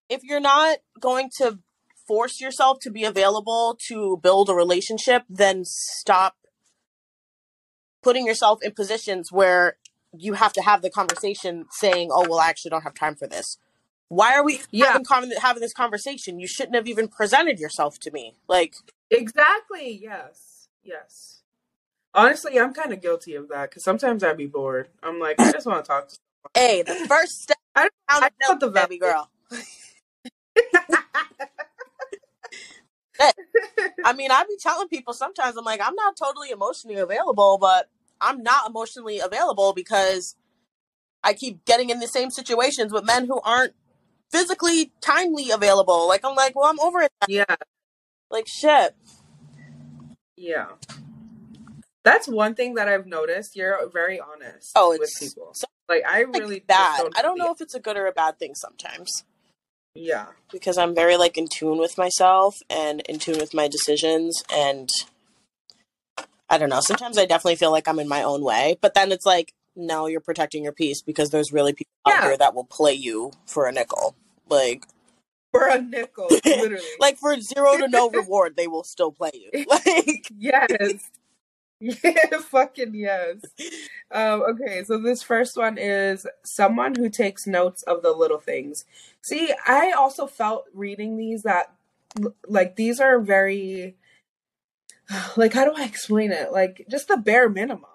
if 0.08 0.22
you're 0.22 0.40
not 0.40 0.78
going 1.00 1.30
to 1.38 1.58
force 2.06 2.40
yourself 2.40 2.78
to 2.80 2.90
be 2.90 3.04
available 3.04 3.76
to 3.88 4.18
build 4.22 4.48
a 4.48 4.54
relationship, 4.54 5.24
then 5.28 5.62
stop 5.64 6.36
putting 8.02 8.26
yourself 8.26 8.60
in 8.62 8.72
positions 8.72 9.30
where 9.32 9.76
you 10.16 10.34
have 10.34 10.52
to 10.54 10.62
have 10.62 10.80
the 10.80 10.88
conversation 10.90 11.66
saying, 11.70 12.08
"Oh, 12.10 12.26
well, 12.28 12.38
I 12.38 12.48
actually 12.48 12.70
don't 12.70 12.82
have 12.82 12.94
time 12.94 13.14
for 13.14 13.26
this." 13.26 13.58
Why 14.08 14.34
are 14.34 14.44
we 14.44 14.60
Yeah. 14.70 14.86
having, 14.88 15.04
con- 15.04 15.30
having 15.40 15.60
this 15.60 15.72
conversation? 15.74 16.38
You 16.40 16.46
shouldn't 16.46 16.74
have 16.76 16.88
even 16.88 17.08
presented 17.08 17.58
yourself 17.58 17.98
to 18.00 18.10
me. 18.10 18.36
Like, 18.48 18.76
Exactly. 19.10 19.90
Yes. 20.02 20.68
Yes. 20.82 21.42
Honestly, 22.14 22.58
I'm 22.58 22.72
kind 22.74 22.92
of 22.92 23.00
guilty 23.02 23.34
of 23.34 23.48
that 23.48 23.70
because 23.70 23.84
sometimes 23.84 24.24
I'd 24.24 24.36
be 24.36 24.46
bored. 24.46 24.88
I'm 25.02 25.20
like, 25.20 25.38
I 25.40 25.52
just 25.52 25.66
want 25.66 25.84
to 25.84 25.88
talk. 25.88 26.08
to 26.08 26.16
someone. 26.16 26.68
hey, 26.68 26.82
the 26.82 27.06
first 27.06 27.42
step 27.42 27.58
I, 27.76 27.82
down 27.82 27.90
I 28.24 28.28
the 28.30 28.46
thought 28.46 28.60
the 28.60 28.70
baby 28.70 28.98
girl. 28.98 29.30
I 34.04 34.12
mean, 34.14 34.30
I 34.30 34.44
be 34.44 34.56
telling 34.58 34.88
people 34.88 35.12
sometimes 35.12 35.56
I'm 35.56 35.64
like, 35.64 35.80
I'm 35.84 35.94
not 35.94 36.16
totally 36.16 36.50
emotionally 36.50 36.96
available, 36.96 37.58
but 37.60 37.88
I'm 38.20 38.42
not 38.42 38.68
emotionally 38.68 39.18
available 39.20 39.72
because 39.72 40.36
I 41.22 41.34
keep 41.34 41.64
getting 41.64 41.90
in 41.90 42.00
the 42.00 42.08
same 42.08 42.30
situations 42.30 42.92
with 42.92 43.04
men 43.04 43.26
who 43.26 43.40
aren't 43.40 43.74
physically 44.30 44.92
timely 45.00 45.50
available. 45.50 46.06
Like 46.08 46.24
I'm 46.24 46.34
like, 46.36 46.54
well, 46.56 46.66
I'm 46.70 46.80
over 46.80 47.00
it. 47.00 47.12
yeah. 47.28 47.56
Like 48.30 48.46
shit. 48.46 48.94
Yeah. 50.36 50.66
That's 52.04 52.28
one 52.28 52.54
thing 52.54 52.74
that 52.74 52.88
I've 52.88 53.06
noticed. 53.06 53.56
You're 53.56 53.88
very 53.92 54.20
honest 54.20 54.72
Oh, 54.76 54.96
with 54.98 55.12
people. 55.18 55.50
so 55.54 55.66
Like 55.88 56.02
I 56.06 56.20
really 56.20 56.60
bad. 56.60 57.02
I 57.16 57.22
don't 57.22 57.38
know 57.38 57.52
if 57.52 57.60
it's 57.60 57.74
a 57.74 57.80
good 57.80 57.96
or 57.96 58.06
a 58.06 58.12
bad 58.12 58.38
thing 58.38 58.54
sometimes. 58.54 59.24
Yeah. 59.94 60.26
because 60.52 60.78
I'm 60.78 60.94
very 60.94 61.16
like 61.16 61.36
in 61.36 61.48
tune 61.48 61.78
with 61.78 61.98
myself 61.98 62.56
and 62.70 63.00
in 63.08 63.18
tune 63.18 63.38
with 63.38 63.52
my 63.52 63.66
decisions 63.66 64.42
and 64.52 64.88
I 66.48 66.56
don't 66.56 66.68
know. 66.70 66.80
Sometimes 66.80 67.18
I 67.18 67.26
definitely 67.26 67.56
feel 67.56 67.72
like 67.72 67.88
I'm 67.88 67.98
in 67.98 68.08
my 68.08 68.22
own 68.22 68.42
way, 68.44 68.78
but 68.80 68.94
then 68.94 69.10
it's 69.12 69.26
like 69.26 69.52
no, 69.78 70.06
you're 70.06 70.20
protecting 70.20 70.64
your 70.64 70.72
peace 70.72 71.00
because 71.00 71.30
there's 71.30 71.52
really 71.52 71.72
people 71.72 71.92
out 72.06 72.22
there 72.22 72.36
that 72.36 72.54
will 72.54 72.64
play 72.64 72.92
you 72.92 73.32
for 73.46 73.66
a 73.66 73.72
nickel. 73.72 74.14
Like 74.48 74.84
For 75.52 75.66
a 75.66 75.80
nickel, 75.80 76.28
literally. 76.44 76.84
like 77.00 77.16
for 77.16 77.40
zero 77.40 77.78
to 77.78 77.88
no 77.88 78.10
reward, 78.14 78.54
they 78.56 78.66
will 78.66 78.84
still 78.84 79.10
play 79.10 79.30
you. 79.32 79.64
Like 79.66 80.30
yes. 80.36 81.10
Yeah, 81.80 82.38
fucking 82.40 82.94
yes. 82.94 83.36
Um, 84.10 84.42
okay, 84.42 84.84
so 84.84 84.98
this 84.98 85.22
first 85.22 85.56
one 85.56 85.78
is 85.78 86.26
someone 86.44 86.96
who 86.96 87.08
takes 87.08 87.46
notes 87.46 87.82
of 87.84 88.02
the 88.02 88.12
little 88.12 88.38
things. 88.38 88.84
See, 89.22 89.52
I 89.66 89.92
also 89.92 90.26
felt 90.26 90.66
reading 90.74 91.16
these 91.16 91.44
that 91.44 91.72
like 92.46 92.76
these 92.76 93.00
are 93.00 93.18
very 93.18 93.96
like 95.36 95.54
how 95.54 95.64
do 95.64 95.72
I 95.74 95.84
explain 95.86 96.30
it? 96.30 96.52
Like 96.52 96.84
just 96.90 97.08
the 97.08 97.16
bare 97.16 97.48
minimum. 97.48 97.90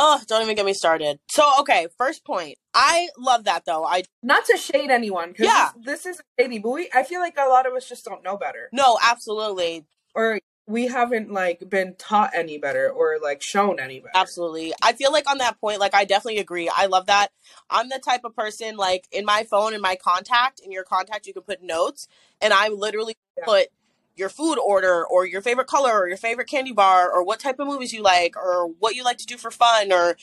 Oh, 0.00 0.20
don't 0.28 0.42
even 0.42 0.54
get 0.54 0.64
me 0.64 0.74
started. 0.74 1.18
So, 1.28 1.42
okay, 1.60 1.88
first 1.98 2.24
point. 2.24 2.56
I 2.72 3.08
love 3.18 3.44
that 3.44 3.64
though. 3.66 3.84
I 3.84 4.04
Not 4.22 4.44
to 4.44 4.56
shade 4.56 4.90
anyone, 4.90 5.30
because 5.32 5.46
Yeah. 5.46 5.70
this, 5.84 6.04
this 6.04 6.16
is 6.18 6.22
shady, 6.38 6.58
but 6.60 6.70
we 6.70 6.88
I 6.94 7.02
feel 7.02 7.20
like 7.20 7.34
a 7.36 7.48
lot 7.48 7.66
of 7.66 7.74
us 7.74 7.88
just 7.88 8.04
don't 8.04 8.22
know 8.22 8.36
better. 8.36 8.68
no, 8.72 8.96
absolutely, 9.02 9.84
Or 10.14 10.38
we 10.68 10.86
haven't 10.86 11.32
like 11.32 11.68
been 11.68 11.96
taught 11.96 12.30
any 12.32 12.58
better 12.58 12.88
or 12.90 13.18
like 13.20 13.42
shown 13.42 13.80
any 13.80 13.98
better. 13.98 14.12
absolutely. 14.14 14.72
I 14.82 14.92
feel 14.92 15.10
like 15.10 15.28
on 15.28 15.38
that 15.38 15.58
point, 15.60 15.80
like 15.80 15.94
I 15.94 16.04
definitely 16.04 16.38
agree. 16.38 16.70
I 16.72 16.86
love 16.86 17.06
that. 17.06 17.28
I'm 17.68 17.88
the 17.88 17.98
type 17.98 18.20
of 18.24 18.36
person 18.36 18.76
like 18.76 19.08
in 19.10 19.24
my 19.24 19.44
phone, 19.50 19.74
in 19.74 19.80
my 19.80 19.96
contact, 19.96 20.60
in 20.60 20.70
your 20.70 20.84
contact, 20.84 21.26
you 21.26 21.32
can 21.34 21.42
put 21.42 21.60
notes, 21.62 22.06
and 22.40 22.52
I 22.52 22.68
literally 22.68 23.16
Yeah. 23.36 23.44
put 23.46 23.68
your 24.18 24.28
food 24.28 24.58
order 24.58 25.06
or 25.06 25.26
your 25.26 25.40
favorite 25.40 25.66
color 25.68 25.92
or 25.92 26.08
your 26.08 26.16
favorite 26.16 26.48
candy 26.48 26.72
bar 26.72 27.10
or 27.10 27.24
what 27.24 27.38
type 27.40 27.58
of 27.58 27.66
movies 27.66 27.92
you 27.92 28.02
like 28.02 28.36
or 28.36 28.66
what 28.78 28.94
you 28.94 29.04
like 29.04 29.16
to 29.18 29.26
do 29.26 29.36
for 29.36 29.50
fun 29.50 29.92
or 29.92 30.16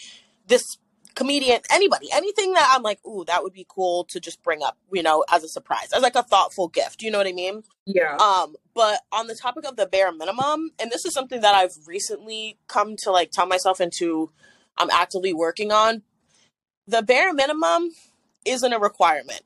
this 0.47 0.77
comedian 1.15 1.61
anybody 1.71 2.07
anything 2.11 2.51
that 2.51 2.69
i'm 2.75 2.83
like 2.83 2.99
ooh 3.05 3.23
that 3.25 3.41
would 3.41 3.53
be 3.53 3.65
cool 3.69 4.03
to 4.03 4.19
just 4.19 4.43
bring 4.43 4.61
up 4.61 4.77
you 4.91 5.01
know 5.01 5.23
as 5.31 5.45
a 5.45 5.47
surprise 5.47 5.87
as 5.95 6.03
like 6.03 6.15
a 6.15 6.23
thoughtful 6.23 6.67
gift 6.67 7.01
you 7.01 7.09
know 7.09 7.17
what 7.17 7.25
i 7.27 7.31
mean 7.31 7.63
Yeah. 7.85 8.17
Um, 8.17 8.55
but 8.73 8.99
on 9.13 9.27
the 9.27 9.35
topic 9.35 9.65
of 9.65 9.77
the 9.77 9.85
bare 9.85 10.11
minimum, 10.11 10.71
and 10.79 10.91
this 10.91 11.05
is 11.05 11.13
something 11.13 11.39
that 11.41 11.53
I've 11.55 11.75
recently 11.87 12.57
come 12.67 12.95
to 13.03 13.11
like 13.11 13.31
tell 13.31 13.45
myself 13.45 13.79
into 13.79 14.31
I'm 14.77 14.89
actively 14.89 15.31
working 15.33 15.71
on. 15.71 16.01
The 16.87 17.01
bare 17.01 17.33
minimum 17.33 17.91
isn't 18.45 18.73
a 18.73 18.79
requirement. 18.79 19.41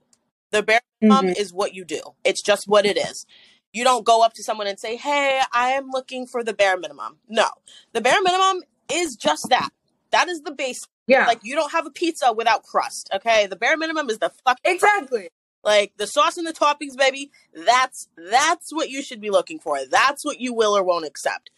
The 0.52 0.64
bare 0.64 0.82
minimum 1.02 1.28
Mhm. 1.28 1.38
is 1.40 1.54
what 1.54 1.74
you 1.76 1.86
do. 1.86 2.02
It's 2.24 2.42
just 2.42 2.64
what 2.68 2.86
it 2.86 2.98
is. 2.98 3.26
You 3.74 3.84
don't 3.84 4.06
go 4.06 4.24
up 4.24 4.34
to 4.34 4.44
someone 4.44 4.68
and 4.68 4.80
say, 4.80 4.96
"Hey, 4.96 5.42
I 5.54 5.70
am 5.72 5.90
looking 5.92 6.26
for 6.26 6.44
the 6.44 6.54
bare 6.54 6.78
minimum." 6.78 7.18
No. 7.28 7.50
The 7.94 8.02
bare 8.02 8.22
minimum 8.22 8.64
is 8.92 9.16
just 9.16 9.48
that. 9.50 9.70
That 10.12 10.28
is 10.28 10.42
the 10.42 10.52
base. 10.52 10.88
Yeah. 11.08 11.26
Like 11.28 11.40
you 11.44 11.56
don't 11.56 11.72
have 11.72 11.86
a 11.86 11.92
pizza 11.92 12.34
without 12.34 12.64
crust, 12.64 13.10
okay? 13.14 13.48
The 13.48 13.56
bare 13.56 13.78
minimum 13.78 14.10
is 14.10 14.18
the 14.20 14.32
fucking 14.46 14.74
exactly. 14.74 15.30
like 15.64 15.94
the 15.98 16.08
sauce 16.08 16.38
and 16.38 16.48
the 16.48 16.54
toppings, 16.54 16.98
baby. 16.98 17.32
That's 17.54 18.08
that's 18.18 18.74
what 18.74 18.90
you 18.90 19.02
should 19.04 19.22
be 19.22 19.30
looking 19.30 19.60
for. 19.60 19.86
That's 19.86 20.26
what 20.26 20.40
you 20.40 20.54
will 20.54 20.76
or 20.76 20.84
won't 20.84 21.06
accept. 21.06 21.50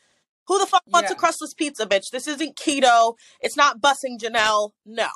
Who 0.47 0.59
the 0.59 0.65
fuck 0.65 0.83
wants 0.87 1.09
Yeah. 1.09 1.15
a 1.15 1.19
crustless 1.19 1.53
pizza, 1.53 1.85
bitch? 1.85 2.09
This 2.11 2.27
isn't 2.27 2.55
keto. 2.57 3.15
It's 3.39 3.55
not 3.55 3.79
bussing 3.81 4.17
Janelle. 4.19 4.71
No. 4.85 5.07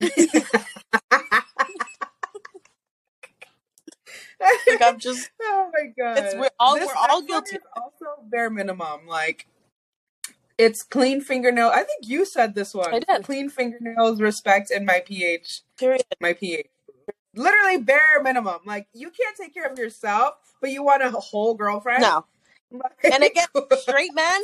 Like 4.68 4.82
I'm 4.82 4.98
just 4.98 5.30
oh 5.42 5.70
my 5.72 5.86
god. 5.96 6.18
It's- 6.18 6.34
we're 6.36 6.50
all- 6.58 6.74
This 6.76 6.86
we're 6.88 6.94
all 7.10 7.22
guilty. 7.22 7.58
Also 7.76 8.06
bare 8.30 8.50
minimum. 8.50 9.06
Like 9.06 9.46
it's 10.58 10.82
clean 10.82 11.20
fingernail. 11.20 11.68
I 11.68 11.82
think 11.82 12.06
you 12.08 12.24
said 12.24 12.54
this 12.54 12.74
one. 12.74 12.94
I 12.94 13.00
did. 13.00 13.24
Clean 13.24 13.48
fingernails, 13.48 14.20
respect, 14.20 14.70
and 14.70 14.84
my 14.86 15.00
pH. 15.04 15.62
period. 15.78 16.02
My 16.20 16.34
pH. 16.34 16.66
Literally 17.34 17.78
bare 17.78 18.22
minimum. 18.22 18.60
Like 18.66 18.86
you 18.92 19.10
can't 19.10 19.36
take 19.36 19.54
care 19.54 19.66
of 19.66 19.78
yourself, 19.78 20.34
but 20.60 20.70
you 20.70 20.82
want 20.84 21.02
a 21.02 21.10
whole 21.10 21.54
girlfriend. 21.54 22.02
No. 22.02 22.26
And 23.04 23.22
again, 23.22 23.48
straight 23.80 24.14
men, 24.14 24.40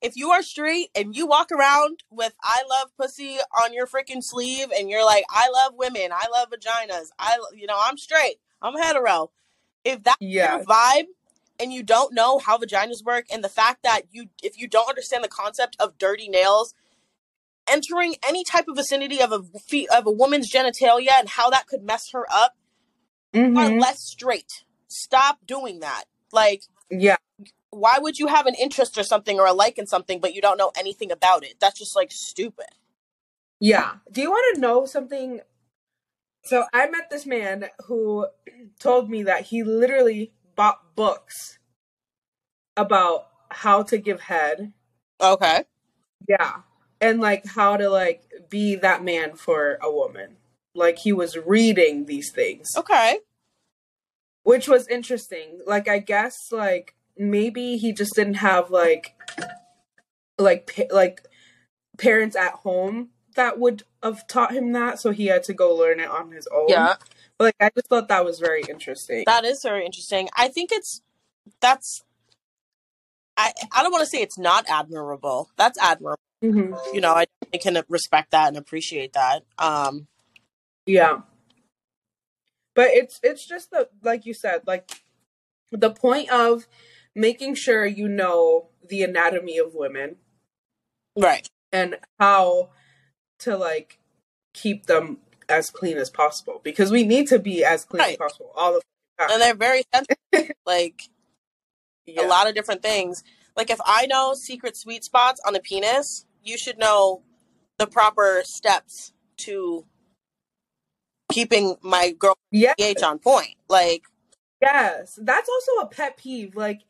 if 0.00 0.16
you 0.16 0.30
are 0.30 0.42
straight 0.42 0.90
and 0.94 1.16
you 1.16 1.26
walk 1.26 1.50
around 1.50 1.98
with 2.10 2.32
I 2.40 2.62
love 2.70 2.90
pussy 2.96 3.38
on 3.60 3.72
your 3.74 3.88
freaking 3.88 4.22
sleeve 4.22 4.68
and 4.76 4.88
you're 4.88 5.04
like, 5.04 5.24
I 5.30 5.48
love 5.48 5.72
women, 5.76 6.10
I 6.12 6.26
love 6.32 6.48
vaginas, 6.50 7.06
I 7.18 7.38
you 7.56 7.66
know, 7.66 7.76
I'm 7.80 7.98
straight. 7.98 8.36
I'm 8.60 8.74
hetero. 8.78 9.32
If 9.84 10.02
that's 10.04 10.16
yeah. 10.20 10.56
your 10.56 10.64
vibe 10.64 11.06
and 11.58 11.72
you 11.72 11.82
don't 11.82 12.12
know 12.14 12.38
how 12.38 12.58
vaginas 12.58 13.04
work 13.04 13.26
and 13.32 13.42
the 13.42 13.48
fact 13.48 13.82
that 13.82 14.02
you 14.10 14.26
if 14.42 14.58
you 14.58 14.66
don't 14.68 14.88
understand 14.88 15.22
the 15.22 15.28
concept 15.28 15.76
of 15.78 15.98
dirty 15.98 16.28
nails 16.28 16.74
entering 17.68 18.16
any 18.26 18.42
type 18.42 18.66
of 18.68 18.76
vicinity 18.76 19.20
of 19.20 19.32
a 19.32 19.42
fe- 19.58 19.86
of 19.86 20.06
a 20.06 20.10
woman's 20.10 20.50
genitalia 20.50 21.12
and 21.18 21.28
how 21.30 21.50
that 21.50 21.66
could 21.66 21.82
mess 21.82 22.10
her 22.12 22.26
up 22.32 22.54
you 23.32 23.42
are 23.42 23.46
mm-hmm. 23.46 23.78
less 23.78 24.00
straight 24.00 24.64
stop 24.88 25.38
doing 25.46 25.80
that 25.80 26.04
like 26.32 26.62
Yeah. 26.90 27.16
why 27.70 27.98
would 28.00 28.18
you 28.18 28.26
have 28.26 28.46
an 28.46 28.54
interest 28.60 28.98
or 28.98 29.04
something 29.04 29.38
or 29.38 29.46
a 29.46 29.52
like 29.52 29.78
in 29.78 29.86
something 29.86 30.20
but 30.20 30.34
you 30.34 30.40
don't 30.40 30.58
know 30.58 30.72
anything 30.76 31.12
about 31.12 31.44
it 31.44 31.54
that's 31.60 31.78
just 31.78 31.94
like 31.94 32.10
stupid 32.10 32.66
Yeah. 33.60 33.92
Do 34.10 34.20
you 34.20 34.30
want 34.30 34.56
to 34.56 34.60
know 34.60 34.86
something? 34.86 35.40
So 36.44 36.64
I 36.72 36.88
met 36.90 37.10
this 37.10 37.24
man 37.26 37.66
who 37.86 38.26
told 38.78 39.08
me 39.08 39.22
that 39.24 39.46
he 39.46 39.62
literally 39.62 40.32
bought 40.56 40.94
books 40.96 41.58
about 42.76 43.28
how 43.50 43.82
to 43.84 43.98
give 43.98 44.22
head. 44.22 44.72
okay 45.20 45.64
Yeah. 46.28 46.62
And 47.00 47.20
like 47.20 47.46
how 47.46 47.76
to 47.76 47.88
like 47.88 48.22
be 48.48 48.76
that 48.76 49.04
man 49.04 49.34
for 49.36 49.78
a 49.82 49.92
woman. 49.92 50.36
Like 50.74 50.98
he 50.98 51.12
was 51.12 51.36
reading 51.36 52.06
these 52.06 52.30
things, 52.30 52.70
okay 52.76 53.18
which 54.42 54.68
was 54.68 54.88
interesting. 54.88 55.60
Like 55.66 55.88
I 55.88 55.98
guess 55.98 56.50
like 56.50 56.94
maybe 57.16 57.76
he 57.76 57.92
just 57.92 58.14
didn't 58.14 58.34
have 58.34 58.70
like 58.70 59.14
like 60.38 60.88
like 60.90 61.22
parents 61.98 62.36
at 62.36 62.52
home 62.52 63.10
that 63.34 63.58
would 63.58 63.82
have 64.02 64.26
taught 64.26 64.52
him 64.52 64.72
that, 64.72 65.00
so 65.00 65.10
he 65.10 65.26
had 65.26 65.42
to 65.44 65.54
go 65.54 65.74
learn 65.74 66.00
it 66.00 66.08
on 66.08 66.30
his 66.32 66.46
own. 66.52 66.68
yeah 66.68 66.94
But 67.38 67.44
like 67.44 67.56
I 67.60 67.70
just 67.74 67.88
thought 67.88 68.08
that 68.08 68.24
was 68.24 68.38
very 68.38 68.62
interesting. 68.68 69.24
that 69.26 69.44
is 69.44 69.60
very 69.62 69.84
interesting 69.84 70.28
i 70.36 70.48
think 70.48 70.70
it's 70.72 71.02
that's 71.60 72.02
i 73.36 73.52
i 73.72 73.82
don't 73.82 73.92
want 73.92 74.02
to 74.02 74.06
say 74.10 74.22
it's 74.22 74.38
not 74.38 74.64
admirable 74.68 75.50
that's 75.56 75.78
admirable 75.80 76.20
hmm 76.42 76.74
you 76.92 77.00
know, 77.00 77.12
I 77.12 77.26
definitely 77.40 77.72
can 77.72 77.84
respect 77.88 78.30
that 78.32 78.48
and 78.48 78.56
appreciate 78.56 79.12
that. 79.12 79.44
Um, 79.58 80.08
Yeah. 80.86 81.20
But 82.74 82.88
it's 82.90 83.20
it's 83.22 83.46
just 83.46 83.70
the 83.70 83.88
like 84.02 84.24
you 84.26 84.34
said, 84.34 84.62
like 84.66 84.90
the 85.70 85.90
point 85.90 86.30
of 86.30 86.66
making 87.14 87.54
sure 87.54 87.84
you 87.86 88.08
know 88.08 88.68
the 88.88 89.02
anatomy 89.02 89.58
of 89.58 89.74
women 89.74 90.16
right. 91.16 91.48
and 91.70 91.98
how 92.18 92.70
to 93.42 93.56
like 93.56 93.98
keep 94.52 94.86
them 94.86 95.18
as 95.48 95.70
clean 95.70 95.96
as 95.98 96.10
possible 96.10 96.60
because 96.62 96.90
we 96.90 97.04
need 97.04 97.26
to 97.28 97.38
be 97.38 97.64
as 97.64 97.84
clean 97.84 98.02
as 98.02 98.16
possible 98.16 98.50
all 98.54 98.74
the 98.74 98.80
time. 99.18 99.30
And 99.32 99.42
they're 99.42 99.54
very 99.54 99.82
sensitive, 99.92 100.56
like 100.66 101.08
yeah. 102.06 102.24
a 102.24 102.26
lot 102.26 102.48
of 102.48 102.54
different 102.54 102.82
things. 102.82 103.22
Like 103.56 103.70
if 103.70 103.80
I 103.84 104.06
know 104.06 104.34
secret 104.34 104.76
sweet 104.76 105.04
spots 105.04 105.40
on 105.46 105.54
a 105.54 105.60
penis, 105.60 106.26
you 106.42 106.56
should 106.56 106.78
know 106.78 107.22
the 107.78 107.86
proper 107.86 108.42
steps 108.44 109.12
to 109.38 109.84
keeping 111.32 111.76
my 111.82 112.12
girl 112.12 112.36
yeah. 112.50 112.74
pH 112.78 113.02
on 113.02 113.18
point. 113.18 113.56
Like, 113.68 114.04
Yes, 114.60 115.18
that's 115.20 115.48
also 115.48 115.84
a 115.84 115.88
pet 115.88 116.16
peeve. 116.16 116.54
Like, 116.54 116.82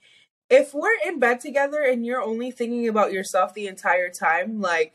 if 0.50 0.74
we're 0.74 0.98
in 1.06 1.18
bed 1.18 1.40
together 1.40 1.82
and 1.82 2.04
you're 2.04 2.20
only 2.20 2.50
thinking 2.50 2.86
about 2.86 3.12
yourself 3.12 3.54
the 3.54 3.66
entire 3.66 4.10
time, 4.10 4.60
like, 4.60 4.94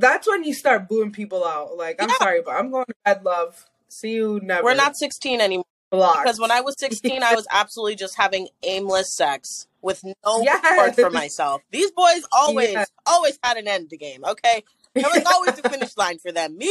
that's 0.00 0.26
when 0.28 0.44
you 0.44 0.54
start 0.54 0.88
booing 0.88 1.12
people 1.12 1.44
out. 1.44 1.76
Like, 1.76 2.02
I'm 2.02 2.08
Yeah. 2.08 2.14
sorry, 2.18 2.42
but 2.42 2.52
I'm 2.52 2.70
going 2.70 2.86
to 2.86 2.94
bed, 3.04 3.24
love. 3.24 3.66
See 3.88 4.12
you 4.14 4.40
never. 4.42 4.62
we're 4.64 4.74
not 4.74 4.96
16 4.96 5.40
anymore. 5.40 5.64
blocked. 5.90 6.22
Because 6.22 6.38
when 6.38 6.52
I 6.52 6.60
was 6.60 6.76
16, 6.78 7.22
I 7.24 7.34
was 7.34 7.46
absolutely 7.50 7.96
just 7.96 8.16
having 8.16 8.48
aimless 8.62 9.12
sex 9.12 9.66
with 9.82 10.04
no 10.04 10.14
Yes. 10.42 10.62
regard 10.62 10.94
for 10.94 11.10
myself. 11.10 11.62
These 11.72 11.90
boys 11.90 12.22
always, 12.30 12.70
Yes. 12.70 12.88
always 13.06 13.38
had 13.42 13.56
an 13.56 13.66
end 13.66 13.90
game, 13.98 14.24
okay? 14.24 14.62
There 14.94 15.02
was 15.12 15.24
always 15.34 15.58
a 15.58 15.68
finish 15.68 15.96
line 15.96 16.18
for 16.20 16.30
them. 16.30 16.56
Me, 16.56 16.70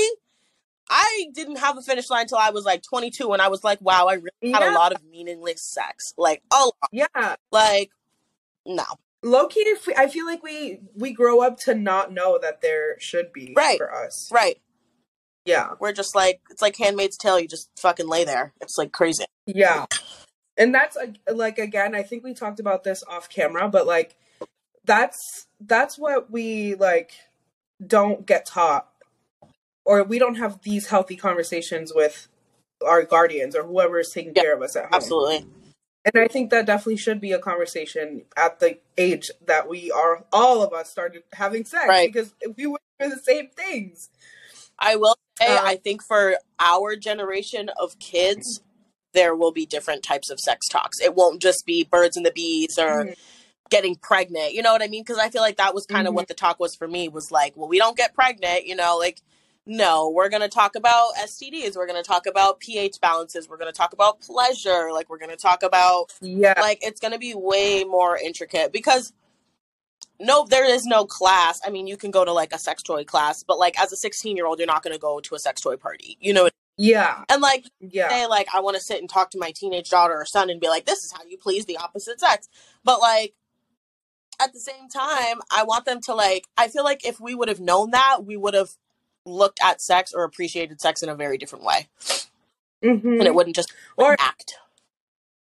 I 0.89 1.25
didn't 1.33 1.57
have 1.57 1.77
a 1.77 1.81
finish 1.81 2.09
line 2.09 2.21
until 2.23 2.37
I 2.37 2.49
was 2.51 2.63
like 2.63 2.81
22, 2.81 3.33
and 3.33 3.41
I 3.41 3.49
was 3.49 3.63
like, 3.63 3.79
wow, 3.81 4.05
I 4.07 4.13
really 4.13 4.53
had 4.53 4.63
a 4.63 4.71
lot 4.73 4.93
of 4.93 5.03
meaningless 5.03 5.61
sex. 5.61 6.13
Like, 6.17 6.41
oh, 6.51 6.71
yeah, 6.93 7.35
like, 7.51 7.91
no. 8.65 8.85
Low 9.23 9.47
key. 9.47 9.61
if 9.61 9.85
we- 9.87 9.95
I 9.95 10.07
feel 10.07 10.25
like 10.25 10.43
we 10.43 10.79
we 10.95 11.11
grow 11.13 11.41
up 11.41 11.57
to 11.61 11.75
not 11.75 12.11
know 12.11 12.37
that 12.41 12.61
there 12.61 12.99
should 12.99 13.31
be 13.33 13.53
Right. 13.55 13.77
for 13.77 13.93
us. 13.93 14.29
Right. 14.31 14.59
Yeah. 15.45 15.71
We're 15.79 15.93
just 15.93 16.15
like 16.15 16.41
it's 16.49 16.61
like 16.61 16.77
Handmaid's 16.77 17.17
Tale. 17.17 17.39
You 17.39 17.47
just 17.47 17.69
fucking 17.79 18.07
lay 18.07 18.23
there. 18.23 18.53
It's 18.61 18.77
like 18.77 18.91
crazy. 18.91 19.25
Yeah. 19.45 19.85
And 20.57 20.73
that's 20.75 20.95
like- 20.95 21.15
like 21.31 21.57
again, 21.59 21.95
I 21.95 22.03
think 22.03 22.23
we 22.23 22.33
talked 22.33 22.59
about 22.59 22.83
this 22.83 23.03
off 23.07 23.29
camera, 23.29 23.67
but 23.69 23.85
like 23.87 24.15
that's 24.85 25.47
that's 25.59 25.97
what 25.97 26.31
we 26.31 26.75
like 26.75 27.11
don't 27.85 28.25
get 28.25 28.45
taught 28.45 28.87
or 29.85 30.03
we 30.03 30.19
don't 30.19 30.35
have 30.35 30.61
these 30.63 30.87
healthy 30.87 31.15
conversations 31.15 31.93
with 31.93 32.27
our 32.85 33.03
guardians 33.03 33.55
or 33.55 33.63
whoever 33.63 33.99
is 33.99 34.09
taking 34.13 34.33
care 34.33 34.53
of 34.55 34.61
us 34.61 34.75
at 34.75 34.83
home. 34.85 34.93
Absolutely. 34.93 35.45
And 36.05 36.17
I 36.23 36.27
think 36.27 36.49
that 36.51 36.65
definitely 36.65 36.97
should 36.97 37.19
be 37.19 37.33
a 37.33 37.39
conversation 37.39 38.23
at 38.37 38.59
the 38.59 38.77
age 38.97 39.29
that 39.45 39.67
we 39.67 39.91
are 39.91 40.23
all 40.31 40.61
of 40.63 40.73
us 40.73 40.89
started 40.89 41.23
having 41.33 41.65
sex 41.65 41.87
Right. 41.87 42.11
because 42.11 42.33
we 42.57 42.67
went 42.67 42.81
through 42.99 43.09
the 43.09 43.19
same 43.21 43.49
things. 43.49 44.09
I 44.77 44.95
will 44.95 45.17
say, 45.39 45.47
Um, 45.57 45.65
I 45.65 45.75
think 45.75 46.01
for 46.03 46.37
our 46.59 46.95
generation 46.95 47.69
of 47.77 47.99
kids, 47.99 48.61
there 49.13 49.35
will 49.35 49.51
be 49.51 49.65
different 49.65 50.03
types 50.03 50.29
of 50.29 50.39
sex 50.39 50.67
talks. 50.69 51.01
It 51.01 51.15
won't 51.15 51.41
just 51.41 51.65
be 51.65 51.83
birds 51.83 52.15
and 52.15 52.25
the 52.25 52.31
bees 52.31 52.77
or 52.77 53.05
Mhm. 53.05 53.15
getting 53.69 53.95
pregnant. 53.95 54.53
You 54.53 54.61
know 54.61 54.71
what 54.71 54.81
I 54.81 54.87
mean? 54.87 55.03
Because 55.03 55.17
I 55.17 55.29
feel 55.29 55.41
like 55.41 55.57
that 55.57 55.73
was 55.75 55.85
kind 55.85 56.07
of 56.07 56.13
Mhm. 56.13 56.15
what 56.17 56.27
the 56.29 56.33
talk 56.33 56.59
was 56.59 56.75
for 56.75 56.87
me. 56.87 57.09
Was 57.09 57.29
like, 57.31 57.57
well, 57.57 57.67
we 57.67 57.77
don't 57.77 57.97
get 57.97 58.13
pregnant. 58.13 58.65
You 58.65 58.75
know, 58.75 58.97
like. 58.97 59.19
No, 59.71 60.09
we're 60.09 60.29
going 60.29 60.41
to 60.41 60.49
talk 60.49 60.75
about 60.75 61.13
STDs. 61.19 61.75
We're 61.77 61.85
going 61.85 62.01
to 62.01 62.07
talk 62.07 62.25
about 62.25 62.59
pH 62.59 62.99
balances. 62.99 63.47
We're 63.47 63.57
going 63.57 63.71
to 63.71 63.77
talk 63.77 63.93
about 63.93 64.19
pleasure. 64.19 64.89
Like, 64.91 65.09
we're 65.11 65.19
going 65.19 65.29
to 65.29 65.37
talk 65.37 65.61
about 65.61 66.11
Yeah. 66.21 66.55
like 66.59 66.79
it's 66.81 66.99
going 66.99 67.13
to 67.13 67.19
be 67.19 67.35
way 67.35 67.83
more 67.83 68.17
intricate 68.17 68.73
because 68.73 69.13
no 70.19 70.45
there 70.45 70.65
is 70.65 70.85
no 70.85 71.05
class 71.05 71.61
i 71.65 71.69
mean 71.69 71.87
you 71.87 71.95
can 71.95 72.11
go 72.11 72.25
to 72.25 72.33
like 72.33 72.51
a 72.51 72.57
sex 72.59 72.83
toy 72.83 73.05
class 73.05 73.41
but 73.43 73.57
like 73.57 73.79
as 73.81 73.93
a 73.93 73.95
16 73.95 74.35
year 74.35 74.45
old 74.45 74.59
you're 74.59 74.67
not 74.67 74.83
going 74.83 74.93
to 74.93 74.99
go 74.99 75.21
to 75.21 75.33
a 75.33 75.39
sex 75.39 75.61
toy 75.61 75.77
party 75.77 76.17
you 76.19 76.33
know 76.33 76.49
yeah. 76.77 77.23
and 77.29 77.41
like 77.41 77.63
Yeah. 77.79 78.09
say 78.09 78.25
like 78.27 78.47
i 78.53 78.59
want 78.59 78.75
to 78.75 78.81
sit 78.83 78.99
and 78.99 79.09
talk 79.09 79.29
to 79.31 79.37
my 79.39 79.51
teenage 79.55 79.89
daughter 79.89 80.15
or 80.15 80.25
son 80.25 80.49
and 80.49 80.59
be 80.59 80.67
like 80.67 80.85
this 80.85 81.05
is 81.05 81.13
how 81.13 81.21
you 81.29 81.37
please 81.37 81.65
the 81.67 81.77
opposite 81.77 82.19
sex 82.19 82.49
but 82.83 82.99
like 82.99 83.33
at 84.41 84.51
the 84.51 84.59
same 84.59 84.89
time 84.89 85.39
i 85.55 85.63
want 85.63 85.85
them 85.85 86.01
to 86.01 86.13
like 86.13 86.43
i 86.57 86.67
feel 86.67 86.83
like 86.83 87.05
if 87.05 87.21
we 87.21 87.33
would 87.33 87.47
have 87.47 87.61
known 87.61 87.91
that 87.91 88.25
we 88.25 88.35
would 88.35 88.53
have 88.53 88.71
looked 89.29 89.59
at 89.63 89.81
sex 89.81 90.13
or 90.13 90.23
appreciated 90.23 90.81
sex 90.81 91.01
in 91.03 91.09
a 91.09 91.15
very 91.15 91.37
different 91.37 91.63
way 91.65 91.87
Mhm. 92.83 93.19
and 93.19 93.23
it 93.23 93.35
wouldn't 93.35 93.55
just 93.55 93.71
Or 93.97 94.15
act 94.19 94.55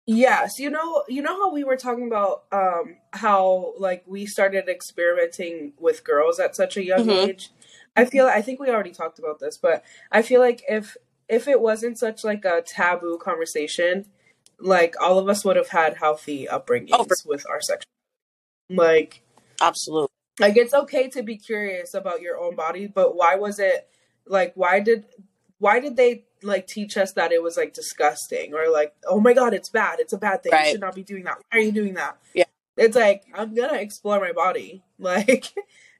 Yes, 0.04 0.58
you 0.58 0.68
know, 0.68 1.04
you 1.08 1.22
know 1.22 1.36
how 1.36 1.52
we 1.52 1.62
were 1.62 1.76
talking 1.76 2.08
about 2.08 2.42
um 2.50 2.96
how 3.12 3.72
like 3.78 4.02
we 4.06 4.26
started 4.26 4.68
experimenting 4.68 5.74
with 5.78 6.02
girls 6.02 6.40
at 6.40 6.56
such 6.56 6.76
a 6.76 6.84
young 6.84 7.06
Mhm. 7.06 7.28
age. 7.28 7.50
I 7.96 8.04
feel 8.04 8.26
I 8.26 8.42
think 8.42 8.58
we 8.58 8.68
already 8.68 8.90
talked 8.90 9.20
about 9.20 9.38
this, 9.38 9.56
but 9.56 9.84
I 10.10 10.22
feel 10.22 10.40
like 10.40 10.64
if 10.68 10.96
if 11.28 11.46
it 11.46 11.60
wasn't 11.60 11.98
such 11.98 12.24
like 12.24 12.44
a 12.44 12.62
taboo 12.62 13.16
conversation, 13.16 14.10
like 14.58 15.00
all 15.00 15.18
of 15.20 15.28
us 15.28 15.44
would 15.44 15.54
have 15.56 15.68
had 15.68 15.98
healthy 15.98 16.46
upbringings 16.50 16.88
Oh, 16.92 17.04
for- 17.04 17.16
with 17.28 17.46
our 17.48 17.60
sex. 17.60 17.84
Like 18.70 19.22
absolutely 19.60 20.08
like 20.42 20.56
it's 20.56 20.74
okay 20.74 21.08
to 21.10 21.22
be 21.22 21.36
curious 21.36 21.94
about 21.94 22.20
your 22.20 22.38
own 22.38 22.54
body, 22.56 22.86
but 22.86 23.16
why 23.16 23.36
was 23.36 23.58
it 23.58 23.88
like 24.26 24.52
why 24.54 24.80
did 24.80 25.04
why 25.58 25.80
did 25.80 25.96
they 25.96 26.24
like 26.42 26.66
teach 26.66 26.96
us 26.96 27.12
that 27.12 27.30
it 27.32 27.42
was 27.42 27.56
like 27.56 27.72
disgusting 27.72 28.52
or 28.54 28.68
like 28.70 28.94
oh 29.06 29.20
my 29.20 29.32
god 29.32 29.54
it's 29.54 29.68
bad. 29.68 30.00
It's 30.00 30.12
a 30.12 30.18
bad 30.18 30.42
thing. 30.42 30.52
Right. 30.52 30.66
you 30.66 30.72
should 30.72 30.80
not 30.80 30.94
be 30.94 31.04
doing 31.04 31.24
that. 31.24 31.38
Why 31.50 31.58
are 31.58 31.62
you 31.62 31.72
doing 31.72 31.94
that? 31.94 32.18
Yeah. 32.34 32.44
it's 32.76 32.96
like 32.96 33.24
i'm 33.34 33.54
gonna 33.54 33.78
explore 33.78 34.20
my 34.20 34.32
body. 34.32 34.82
Like 34.98 35.52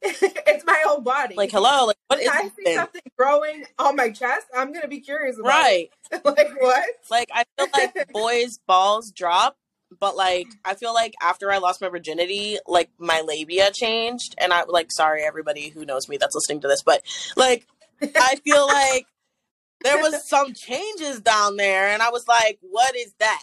it's 0.05 0.64
my 0.64 0.85
own 0.88 1.02
body. 1.05 1.35
Like 1.37 1.50
hello 1.52 1.87
like 1.87 1.96
what 2.09 2.20
is 2.20 2.26
If 2.26 2.33
i 2.33 2.42
see 2.42 2.64
thing? 2.64 2.76
something 2.76 3.02
growing 3.16 3.64
on 3.78 3.94
my 3.96 4.11
chest 4.11 4.46
i'm 4.57 4.72
gonna 4.72 4.88
be 4.88 5.00
curious 5.00 5.38
about 5.38 5.48
right. 5.48 5.90
It 6.11 6.22
like 6.24 6.50
what? 6.61 6.85
Like 7.11 7.28
I 7.33 7.44
feel 7.57 7.68
like 7.72 8.12
boys' 8.12 8.59
balls 8.66 9.11
drop, 9.12 9.57
but 10.00 10.16
like 10.16 10.48
mm. 10.48 10.57
I 10.64 10.74
feel 10.74 10.94
like 10.94 11.14
after 11.22 11.50
I 11.50 11.59
lost 11.59 11.81
my 11.81 11.88
virginity, 11.88 12.59
like 12.66 12.90
my 12.98 13.20
labia 13.20 13.70
changed, 13.72 14.35
and 14.38 14.52
I 14.52 14.64
like 14.64 14.90
sorry 14.90 15.22
everybody 15.22 15.70
who 15.70 15.85
knows 15.85 16.09
me 16.09 16.16
that's 16.16 16.35
listening 16.35 16.61
to 16.62 16.68
this, 16.68 16.83
but 16.83 17.02
like 17.37 17.66
I 18.02 18.37
feel 18.37 18.66
like 18.66 19.07
there 19.85 19.98
was 19.98 20.28
some 20.28 20.55
changes 20.55 21.20
down 21.20 21.57
there, 21.57 21.88
and 21.88 22.02
I 22.02 22.11
was 22.11 22.26
like, 22.28 22.59
what 22.61 22.94
is 22.96 23.14
that? 23.18 23.42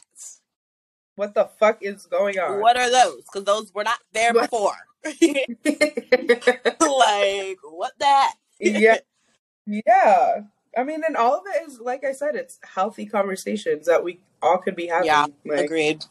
what 1.20 1.36
the 1.36 1.50
fuck 1.60 1.80
is 1.82 2.06
going 2.06 2.40
on 2.40 2.62
What 2.62 2.78
are 2.78 2.90
those? 2.90 3.24
Because 3.24 3.44
those 3.44 3.74
were 3.74 3.84
not 3.84 4.00
there 4.14 4.34
What? 4.34 4.50
before. 4.50 4.72
like 5.04 5.50
what 7.72 7.92
that? 8.00 8.34
yeah 8.60 8.98
yeah 9.66 10.42
i 10.78 10.84
mean 10.84 11.02
and 11.08 11.16
all 11.16 11.38
of 11.38 11.44
it 11.46 11.70
is 11.70 11.80
like 11.80 12.04
i 12.04 12.12
said 12.12 12.36
it's 12.36 12.60
healthy 12.76 13.06
conversations 13.06 13.86
that 13.86 14.04
we 14.04 14.20
all 14.42 14.58
could 14.58 14.76
be 14.76 14.88
having 14.88 15.08
Yeah, 15.08 15.28
like 15.46 15.66
Agreed. 15.66 16.04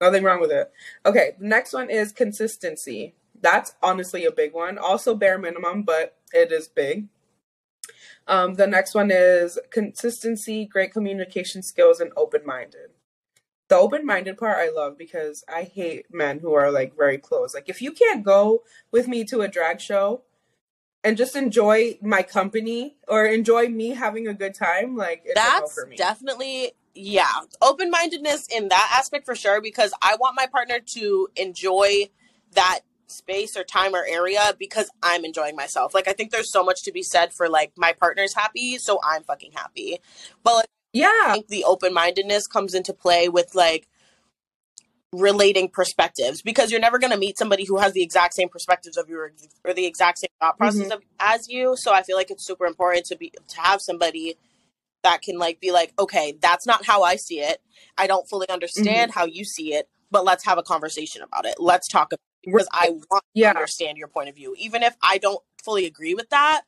Nothing 0.00 0.22
wrong 0.22 0.40
with 0.40 0.50
it. 0.50 0.70
Okay 1.04 1.32
the 1.38 1.46
next 1.46 1.72
one 1.72 1.90
is 1.90 2.12
consistency. 2.12 3.14
That's 3.40 3.74
honestly 3.82 4.24
a 4.24 4.32
big 4.32 4.52
one. 4.52 4.78
Also 4.78 5.14
bare 5.14 5.38
minimum 5.38 5.82
but 5.82 6.16
it 6.32 6.52
is 6.52 6.68
big. 6.68 7.08
Um, 8.26 8.54
the 8.54 8.66
next 8.66 8.94
one 8.94 9.10
is 9.10 9.58
consistency 9.70 10.66
great 10.66 10.92
communication 10.92 11.62
skills 11.62 12.00
and 12.00 12.12
open-minded. 12.16 12.90
The 13.68 13.76
open-minded 13.76 14.38
part 14.38 14.56
i 14.56 14.70
love 14.70 14.96
because 14.96 15.44
i 15.46 15.62
hate 15.64 16.06
men 16.10 16.38
who 16.38 16.54
are 16.54 16.70
like 16.70 16.96
very 16.96 17.18
close 17.18 17.54
like 17.54 17.68
if 17.68 17.82
you 17.82 17.92
can't 17.92 18.24
go 18.24 18.62
with 18.90 19.06
me 19.06 19.24
to 19.24 19.42
a 19.42 19.48
drag 19.48 19.78
show 19.78 20.22
and 21.04 21.16
just 21.16 21.36
enjoy 21.36 21.98
my 22.02 22.22
company 22.22 22.96
or 23.06 23.26
enjoy 23.26 23.68
me 23.68 23.90
having 23.90 24.26
a 24.26 24.34
good 24.34 24.54
time 24.54 24.96
like 24.96 25.24
no 25.26 25.32
That's 25.34 25.74
for 25.74 25.86
me. 25.86 25.96
definitely 25.96 26.72
yeah, 26.98 27.30
open 27.62 27.90
mindedness 27.90 28.48
in 28.48 28.68
that 28.68 28.92
aspect 28.92 29.24
for 29.24 29.36
sure 29.36 29.60
because 29.60 29.92
I 30.02 30.16
want 30.18 30.34
my 30.36 30.46
partner 30.46 30.80
to 30.94 31.28
enjoy 31.36 32.10
that 32.54 32.80
space 33.06 33.56
or 33.56 33.62
time 33.62 33.94
or 33.94 34.04
area 34.06 34.52
because 34.58 34.90
I'm 35.02 35.24
enjoying 35.24 35.54
myself. 35.54 35.94
Like 35.94 36.08
I 36.08 36.12
think 36.12 36.32
there's 36.32 36.52
so 36.52 36.64
much 36.64 36.82
to 36.82 36.92
be 36.92 37.02
said 37.02 37.32
for 37.32 37.48
like 37.48 37.72
my 37.76 37.92
partner's 37.92 38.34
happy, 38.34 38.78
so 38.78 38.98
I'm 39.02 39.22
fucking 39.22 39.52
happy. 39.52 39.98
But 40.42 40.54
like 40.54 40.64
I 40.64 40.68
yeah 40.92 41.32
think 41.34 41.48
the 41.48 41.64
open 41.64 41.94
mindedness 41.94 42.48
comes 42.48 42.74
into 42.74 42.92
play 42.92 43.28
with 43.28 43.54
like 43.54 43.86
relating 45.12 45.68
perspectives 45.68 46.42
because 46.42 46.70
you're 46.70 46.80
never 46.80 46.98
going 46.98 47.12
to 47.12 47.16
meet 47.16 47.38
somebody 47.38 47.64
who 47.64 47.78
has 47.78 47.92
the 47.92 48.02
exact 48.02 48.34
same 48.34 48.48
perspectives 48.48 48.96
of 48.96 49.08
you 49.08 49.18
or, 49.64 49.72
the 49.72 49.86
exact 49.86 50.18
same 50.18 50.28
thought 50.38 50.54
mm-hmm. 50.58 50.64
process 50.64 50.90
of, 50.92 51.02
as 51.18 51.48
you 51.48 51.74
so 51.78 51.94
i 51.94 52.02
feel 52.02 52.14
like 52.14 52.30
it's 52.30 52.44
super 52.44 52.66
important 52.66 53.06
to 53.06 53.16
be 53.16 53.32
to 53.48 53.58
have 53.58 53.80
somebody 53.80 54.36
that 55.02 55.22
can 55.22 55.38
like 55.38 55.60
be 55.60 55.70
like 55.72 55.92
okay 55.98 56.36
that's 56.40 56.66
not 56.66 56.84
how 56.84 57.02
i 57.02 57.16
see 57.16 57.40
it. 57.40 57.60
I 57.96 58.06
don't 58.06 58.28
fully 58.28 58.48
understand 58.48 59.12
how 59.12 59.24
you 59.26 59.44
see 59.44 59.74
it 59.74 59.88
but 60.10 60.24
let's 60.24 60.44
have 60.44 60.56
a 60.56 60.62
conversation 60.62 61.20
about 61.22 61.44
it. 61.44 61.56
Let's 61.58 61.86
talk 61.86 62.08
about 62.08 62.20
it 62.42 62.50
because 62.52 62.68
i 62.72 62.90
want 62.90 63.24
yeah. 63.34 63.52
to 63.52 63.58
understand 63.58 63.98
your 63.98 64.08
point 64.08 64.28
of 64.28 64.34
view. 64.36 64.54
Even 64.58 64.82
if 64.82 64.96
i 65.02 65.18
don't 65.18 65.42
fully 65.62 65.86
agree 65.86 66.14
with 66.14 66.30
that 66.30 66.62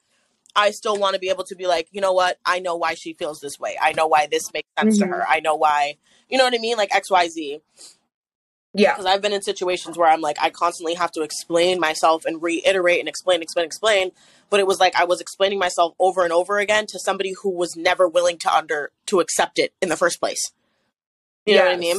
i 0.56 0.70
still 0.72 0.96
want 0.96 1.14
to 1.14 1.20
be 1.20 1.28
able 1.30 1.44
to 1.44 1.54
be 1.54 1.66
like 1.66 1.88
you 1.92 2.00
know 2.00 2.12
what? 2.12 2.38
I 2.44 2.58
know 2.58 2.76
why 2.76 2.94
she 2.94 3.12
feels 3.14 3.40
this 3.40 3.58
way. 3.58 3.76
I 3.80 3.92
know 3.92 4.06
why 4.06 4.26
this 4.26 4.52
makes 4.52 4.68
sense 4.78 4.96
Mhm. 4.98 5.00
to 5.00 5.06
her. 5.06 5.24
I 5.28 5.40
know 5.40 5.54
why 5.54 5.96
you 6.28 6.38
know 6.38 6.44
what 6.44 6.54
i 6.54 6.58
mean? 6.58 6.76
Like 6.76 6.90
xyz 6.90 7.60
yeah 8.74 8.92
because 8.92 9.06
I've 9.06 9.22
been 9.22 9.32
in 9.32 9.42
situations 9.42 9.98
where 9.98 10.08
I'm 10.08 10.20
like, 10.20 10.36
I 10.40 10.50
constantly 10.50 10.94
have 10.94 11.10
to 11.12 11.22
explain 11.22 11.80
myself 11.80 12.24
and 12.24 12.42
reiterate 12.42 13.00
and 13.00 13.08
explain, 13.08 13.42
explain, 13.42 13.66
explain. 13.66 14.12
But 14.48 14.60
it 14.60 14.66
was 14.66 14.80
like 14.80 14.94
I 14.96 15.04
was 15.04 15.20
explaining 15.20 15.58
myself 15.58 15.94
over 15.98 16.24
and 16.24 16.32
over 16.32 16.58
again 16.58 16.86
to 16.88 16.98
somebody 16.98 17.34
who 17.42 17.50
was 17.50 17.76
never 17.76 18.08
willing 18.08 18.38
to 18.38 18.52
under 18.54 18.90
to 19.06 19.20
accept 19.20 19.58
it 19.58 19.72
in 19.80 19.88
the 19.88 19.96
first 19.96 20.20
place. 20.20 20.40
You 21.46 21.56
know 21.56 21.64
what 21.64 21.74
I 21.74 21.76
mean? 21.76 21.96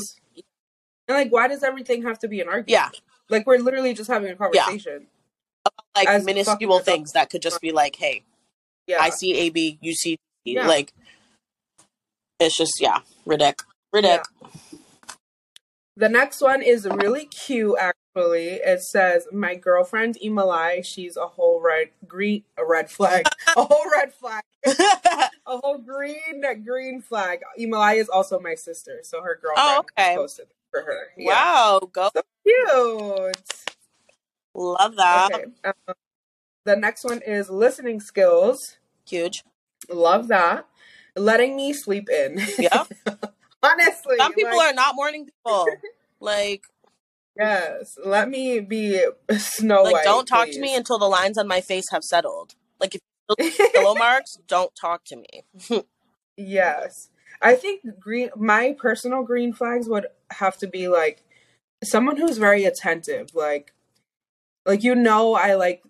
And 1.07 1.17
like, 1.17 1.31
why 1.31 1.47
does 1.47 1.63
everything 1.63 2.03
have 2.03 2.19
to 2.19 2.27
be 2.27 2.39
an 2.41 2.47
argument? 2.47 2.69
Yeah, 2.69 2.89
Like 3.29 3.45
we're 3.45 3.57
literally 3.57 3.93
just 3.93 4.09
having 4.09 4.31
a 4.31 4.35
conversation. 4.35 5.07
like 5.95 6.07
As 6.07 6.23
minuscule 6.23 6.79
fucking 6.79 6.93
things 6.93 7.11
that 7.13 7.29
could 7.29 7.41
just 7.41 7.59
be 7.61 7.71
like, 7.71 7.95
hey, 7.97 8.23
Yeah. 8.87 8.97
I 9.01 9.09
see 9.09 9.35
A 9.35 9.49
B, 9.49 9.77
you 9.81 9.93
see. 9.93 10.17
Yeah. 10.45 10.67
Like, 10.67 10.93
it's 12.39 12.57
just 12.57 12.79
yeah, 12.79 12.99
ridic, 13.27 13.59
ridic. 13.93 14.23
The 16.01 16.09
next 16.09 16.41
one 16.41 16.63
is 16.63 16.87
really 16.87 17.25
cute. 17.25 17.77
Actually, 17.79 18.53
it 18.53 18.81
says, 18.81 19.27
"My 19.31 19.53
girlfriend 19.53 20.17
Emalai, 20.17 20.83
she's 20.83 21.15
a 21.15 21.27
whole 21.27 21.61
red 21.61 21.89
green 22.07 22.43
a 22.57 22.65
red 22.65 22.89
flag, 22.89 23.27
a 23.55 23.63
whole 23.63 23.85
red 23.91 24.11
flag, 24.11 24.41
a 24.65 25.29
whole 25.45 25.77
green 25.77 26.41
green 26.65 27.03
flag." 27.03 27.41
Emalai 27.59 27.97
is 27.97 28.09
also 28.09 28.39
my 28.39 28.55
sister, 28.55 29.01
so 29.03 29.21
her 29.21 29.37
girlfriend 29.39 29.69
Oh, 29.77 29.85
okay. 29.95 30.15
posted 30.15 30.47
for 30.71 30.81
her. 30.81 31.09
Yeah. 31.15 31.35
wow, 31.35 31.81
go 31.93 32.09
so 32.15 32.23
cute. 32.47 33.63
love 34.55 34.95
that. 34.95 35.31
Okay. 35.31 35.43
Um, 35.63 35.95
the 36.65 36.77
next 36.77 37.03
one 37.03 37.21
is 37.21 37.47
listening 37.51 37.99
skills. 37.99 38.77
Huge. 39.07 39.43
Love 39.87 40.29
that. 40.29 40.65
Letting 41.15 41.55
me 41.55 41.73
sleep 41.73 42.09
in. 42.09 42.41
Yeah. 42.57 42.85
Honestly. 43.63 44.17
Some 44.17 44.33
people 44.33 44.57
like, 44.57 44.71
are 44.71 44.75
not 44.75 44.95
morning 44.95 45.25
people. 45.25 45.67
Like, 46.19 46.63
Yes. 47.37 47.97
Let 48.03 48.29
me 48.29 48.59
be 48.59 49.03
Snow 49.37 49.83
like 49.83 49.93
White. 49.93 50.03
don't 50.03 50.27
talk 50.27 50.49
to 50.49 50.59
me 50.59 50.75
until 50.75 50.99
the 50.99 51.07
lines 51.07 51.37
on 51.37 51.47
my 51.47 51.61
face 51.61 51.89
have 51.91 52.03
settled. 52.03 52.55
Like, 52.79 52.95
if 52.95 53.01
you 53.39 53.69
pillow 53.73 53.95
marks, 53.95 54.37
don't 54.47 54.71
talk 54.75 55.03
to 55.05 55.15
me. 55.15 55.83
yes. 56.37 57.09
I 57.41 57.55
think 57.55 57.81
green 57.99 58.29
my 58.35 58.75
personal 58.77 59.23
green 59.23 59.53
flags 59.53 59.87
would 59.87 60.07
have 60.31 60.57
to 60.57 60.67
be 60.67 60.87
like 60.87 61.23
someone 61.83 62.17
who's 62.17 62.37
very 62.37 62.65
attentive, 62.65 63.33
like 63.33 63.73
like 64.65 64.83
you 64.83 64.93
know 64.93 65.33
I 65.33 65.55
like 65.55 65.81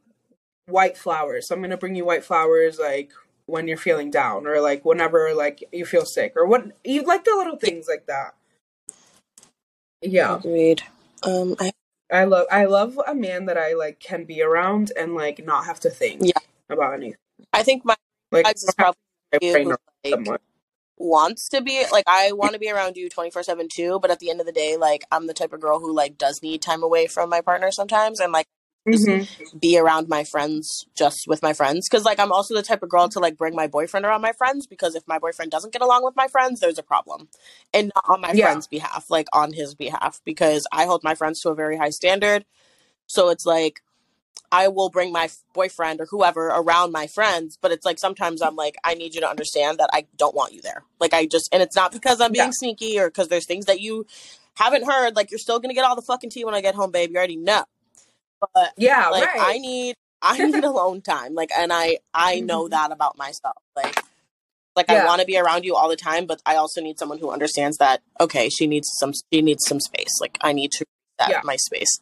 white 0.68 0.98
flowers. 0.98 1.48
So 1.48 1.56
I'm 1.56 1.62
gonna 1.62 1.78
bring 1.78 1.96
you 1.96 2.06
white 2.06 2.24
flowers 2.24 2.80
like 2.80 3.12
when 3.46 3.68
you're 3.68 3.78
feeling 3.78 4.12
down 4.12 4.48
or 4.48 4.62
like 4.62 4.86
whenever 4.86 5.34
like 5.34 5.64
you 5.72 5.86
feel 5.86 6.06
sick 6.06 6.34
or 6.36 6.46
what 6.46 6.68
you 6.84 7.04
like 7.04 7.24
the 7.24 7.36
little 7.36 7.58
things 7.58 7.88
like 7.90 8.06
that. 8.08 8.34
Yeah. 10.02 10.38
Agreed. 10.38 10.84
Um 11.24 11.56
I 11.60 11.72
I 12.12 12.26
love 12.26 12.48
I 12.52 12.66
love 12.66 13.00
a 13.08 13.16
man 13.16 13.46
that 13.46 13.58
I 13.58 13.74
like 13.74 14.00
can 14.00 14.26
be 14.26 14.42
around 14.42 14.92
and 14.98 15.16
like 15.16 15.44
not 15.46 15.66
have 15.66 15.80
to 15.82 15.90
think 15.90 16.22
yeah. 16.24 16.40
about 16.70 16.94
anything. 16.94 17.18
I 17.54 17.64
think 17.64 17.86
my 17.86 17.96
Like 18.32 18.46
vibes 18.46 18.64
is 18.64 18.74
probably 18.78 18.98
who, 19.42 19.76
like, 20.04 20.42
wants 20.98 21.50
to 21.50 21.62
be 21.62 21.84
like 21.92 22.04
I 22.08 22.32
want 22.32 22.54
to 22.54 22.60
be 22.60 22.70
around 22.70 22.96
you 22.96 23.10
24/7 23.10 23.70
too, 23.70 24.00
but 24.02 24.12
at 24.12 24.20
the 24.20 24.30
end 24.30 24.40
of 24.40 24.46
the 24.46 24.52
day 24.52 24.78
like 24.78 25.04
I'm 25.12 25.28
the 25.28 25.34
type 25.34 25.54
of 25.54 25.62
girl 25.62 25.80
who 25.80 25.94
like 25.94 26.18
does 26.18 26.42
need 26.44 26.62
time 26.62 26.84
away 26.84 27.08
from 27.08 27.30
my 27.30 27.42
partner 27.42 27.72
sometimes 27.72 28.20
and 28.20 28.32
like 28.32 28.48
mm-hmm. 28.88 29.58
be 29.60 29.78
around 29.78 30.08
my 30.10 30.24
friends 30.24 30.86
just 30.96 31.28
with 31.28 31.42
my 31.42 31.54
friends 31.54 31.88
because 31.90 32.04
like 32.06 32.20
i'm 32.20 32.32
also 32.32 32.56
the 32.56 32.64
type 32.64 32.82
of 32.82 32.90
girl 32.90 33.08
to 33.08 33.20
like 33.20 33.38
bring 33.38 33.56
my 33.56 33.68
boyfriend 33.68 34.06
around 34.06 34.22
my 34.22 34.32
friends 34.34 34.66
because 34.66 34.96
if 34.96 35.04
my 35.08 35.20
boyfriend 35.20 35.52
doesn't 35.52 35.74
get 35.74 35.82
along 35.82 36.04
with 36.04 36.16
my 36.16 36.28
friends 36.28 36.60
there's 36.60 36.80
a 36.80 36.84
problem 36.84 37.28
and 37.74 37.92
not 37.96 38.06
on 38.10 38.22
my 38.22 38.32
Yeah. 38.34 38.46
friend's 38.48 38.68
behalf 38.68 39.06
like 39.10 39.28
on 39.34 39.54
his 39.54 39.76
behalf 39.76 40.22
because 40.26 40.66
i 40.72 40.86
hold 40.86 41.04
my 41.04 41.16
friends 41.16 41.40
to 41.42 41.50
a 41.50 41.56
very 41.56 41.78
high 41.78 41.90
standard 41.92 42.46
so 43.06 43.30
it's 43.30 43.46
like 43.46 43.82
i 44.52 44.68
will 44.68 44.90
bring 44.90 45.12
my 45.12 45.30
boyfriend 45.54 46.02
or 46.02 46.08
whoever 46.10 46.48
around 46.48 46.92
my 46.92 47.06
friends 47.08 47.58
but 47.62 47.72
it's 47.72 47.86
like 47.86 48.00
sometimes 48.00 48.42
i'm 48.42 48.56
like 48.56 48.76
i 48.84 48.96
need 48.96 49.14
you 49.14 49.22
to 49.22 49.30
understand 49.30 49.78
that 49.78 49.90
i 49.94 50.06
don't 50.18 50.36
want 50.36 50.54
you 50.54 50.62
there 50.62 50.84
like 51.00 51.14
i 51.14 51.26
just 51.26 51.50
and 51.54 51.62
it's 51.62 51.76
not 51.76 51.92
because 51.92 52.20
i'm 52.20 52.32
being 52.32 52.46
Yeah. 52.48 52.52
sneaky 52.54 53.00
or 53.00 53.10
because 53.10 53.28
there's 53.28 53.46
things 53.46 53.66
that 53.66 53.80
you 53.80 54.06
haven't 54.56 54.86
heard 54.86 55.16
like 55.16 55.30
you're 55.32 55.38
still 55.38 55.60
gonna 55.60 55.74
get 55.76 55.86
all 55.86 55.96
the 55.96 56.02
fucking 56.02 56.32
tea 56.32 56.44
when 56.46 56.56
i 56.56 56.62
get 56.62 56.74
home 56.76 56.92
babe 56.92 57.12
you 57.12 57.18
already 57.18 57.38
know 57.38 57.64
but 58.54 58.74
Yeah, 58.78 59.10
like 59.10 59.24
right. 59.24 59.38
i 59.40 59.58
need 59.58 59.96
i 60.22 60.38
need 60.38 60.64
alone 60.64 61.02
time 61.02 61.34
like 61.36 61.50
and 61.58 61.72
i 61.72 61.98
i 62.14 62.40
know 62.40 62.66
Mhm. 62.66 62.72
that 62.72 62.92
about 62.92 63.18
myself 63.18 63.58
like 63.76 64.02
like 64.76 64.90
i 64.90 65.06
want 65.06 65.20
to 65.22 65.26
be 65.28 65.38
around 65.38 65.64
you 65.66 65.76
all 65.76 65.90
the 65.90 65.96
time 65.96 66.26
but 66.26 66.42
i 66.46 66.56
also 66.56 66.82
need 66.82 66.98
someone 67.00 67.18
who 67.20 67.30
understands 67.32 67.78
that 67.78 68.02
okay 68.20 68.50
she 68.50 68.68
needs 68.68 68.88
some 69.00 69.14
she 69.32 69.42
needs 69.42 69.64
some 69.68 69.80
space 69.80 70.12
like 70.22 70.38
i 70.42 70.52
need 70.54 70.72
to 70.72 70.86
that 71.20 71.30
Yeah. 71.30 71.42
my 71.44 71.56
space 71.58 72.00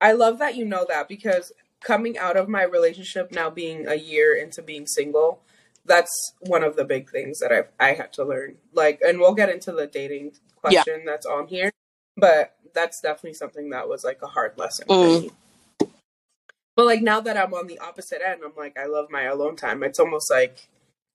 I 0.00 0.12
love 0.12 0.38
that 0.38 0.54
you 0.54 0.64
know 0.64 0.86
that 0.88 1.08
because 1.08 1.50
coming 1.80 2.16
out 2.16 2.36
of 2.36 2.48
my 2.48 2.62
relationship 2.62 3.32
now 3.32 3.50
being 3.50 3.88
a 3.88 3.96
year 3.96 4.32
into 4.34 4.62
being 4.62 4.86
single, 4.86 5.40
that's 5.84 6.12
one 6.40 6.62
of 6.62 6.76
the 6.76 6.84
big 6.84 7.10
things 7.10 7.40
that 7.40 7.50
I've 7.50 7.68
I 7.80 7.94
had 7.94 8.12
to 8.12 8.24
learn. 8.24 8.58
Like, 8.72 9.00
and 9.04 9.18
we'll 9.18 9.34
get 9.34 9.48
into 9.48 9.72
the 9.72 9.88
dating 9.88 10.34
Yeah. 10.68 10.82
question 10.84 11.04
that's 11.04 11.26
on 11.26 11.48
here, 11.48 11.72
but 12.18 12.54
that's 12.74 13.00
definitely 13.00 13.34
something 13.34 13.70
that 13.70 13.88
was 13.88 14.04
like 14.04 14.20
a 14.22 14.26
hard 14.26 14.52
lesson 14.58 14.86
Mm. 14.88 15.20
for 15.20 15.22
me. 15.22 15.30
But 16.76 16.86
like 16.86 17.02
now 17.02 17.20
that 17.20 17.36
I'm 17.36 17.54
on 17.54 17.66
the 17.66 17.78
opposite 17.80 18.20
end, 18.24 18.42
I'm 18.44 18.52
like 18.56 18.78
I 18.78 18.86
love 18.86 19.10
my 19.10 19.22
alone 19.24 19.56
time. 19.56 19.82
It's 19.82 19.98
almost 19.98 20.30
like 20.30 20.68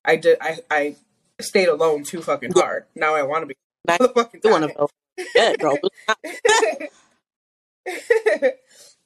I 0.03 0.15
did 0.17 0.37
I 0.41 0.59
I 0.71 0.95
stayed 1.39 1.69
alone 1.69 2.03
too 2.03 2.21
fucking 2.21 2.51
hard. 2.53 2.85
Now 2.95 3.15
I 3.15 3.23
want 3.23 3.43
to 3.43 3.47
be 3.47 3.55
the 3.87 4.09
fucking 4.09 4.41
want 4.43 4.75
time. 4.75 4.87
yeah 5.35 5.55
girl 5.55 5.77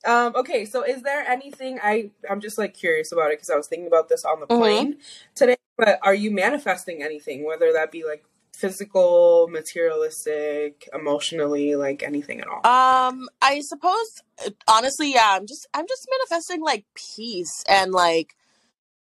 um 0.05 0.35
okay 0.35 0.65
so 0.65 0.83
is 0.83 1.01
there 1.01 1.21
anything 1.27 1.79
i 1.81 2.09
i'm 2.29 2.39
just 2.39 2.57
like 2.57 2.73
curious 2.73 3.11
about 3.11 3.31
it 3.31 3.37
because 3.37 3.49
i 3.49 3.55
was 3.55 3.67
thinking 3.67 3.87
about 3.87 4.07
this 4.09 4.23
on 4.23 4.39
the 4.39 4.45
Mhm. 4.47 4.57
plane 4.59 4.97
today 5.35 5.57
but 5.77 5.99
are 6.03 6.13
you 6.13 6.29
manifesting 6.31 7.01
anything 7.03 7.43
whether 7.45 7.73
that 7.73 7.91
be 7.91 8.05
like 8.05 8.23
physical 8.57 9.47
materialistic 9.51 10.89
emotionally 10.93 11.75
like 11.75 12.01
anything 12.01 12.41
at 12.41 12.47
all? 12.47 12.57
Um 12.65 13.29
i 13.41 13.61
suppose 13.61 14.21
honestly 14.67 15.13
yeah 15.13 15.29
i'm 15.33 15.45
just 15.45 15.67
i'm 15.73 15.85
just 15.87 16.07
manifesting 16.09 16.61
like 16.61 16.85
peace 17.15 17.63
and 17.69 17.91
like 17.91 18.35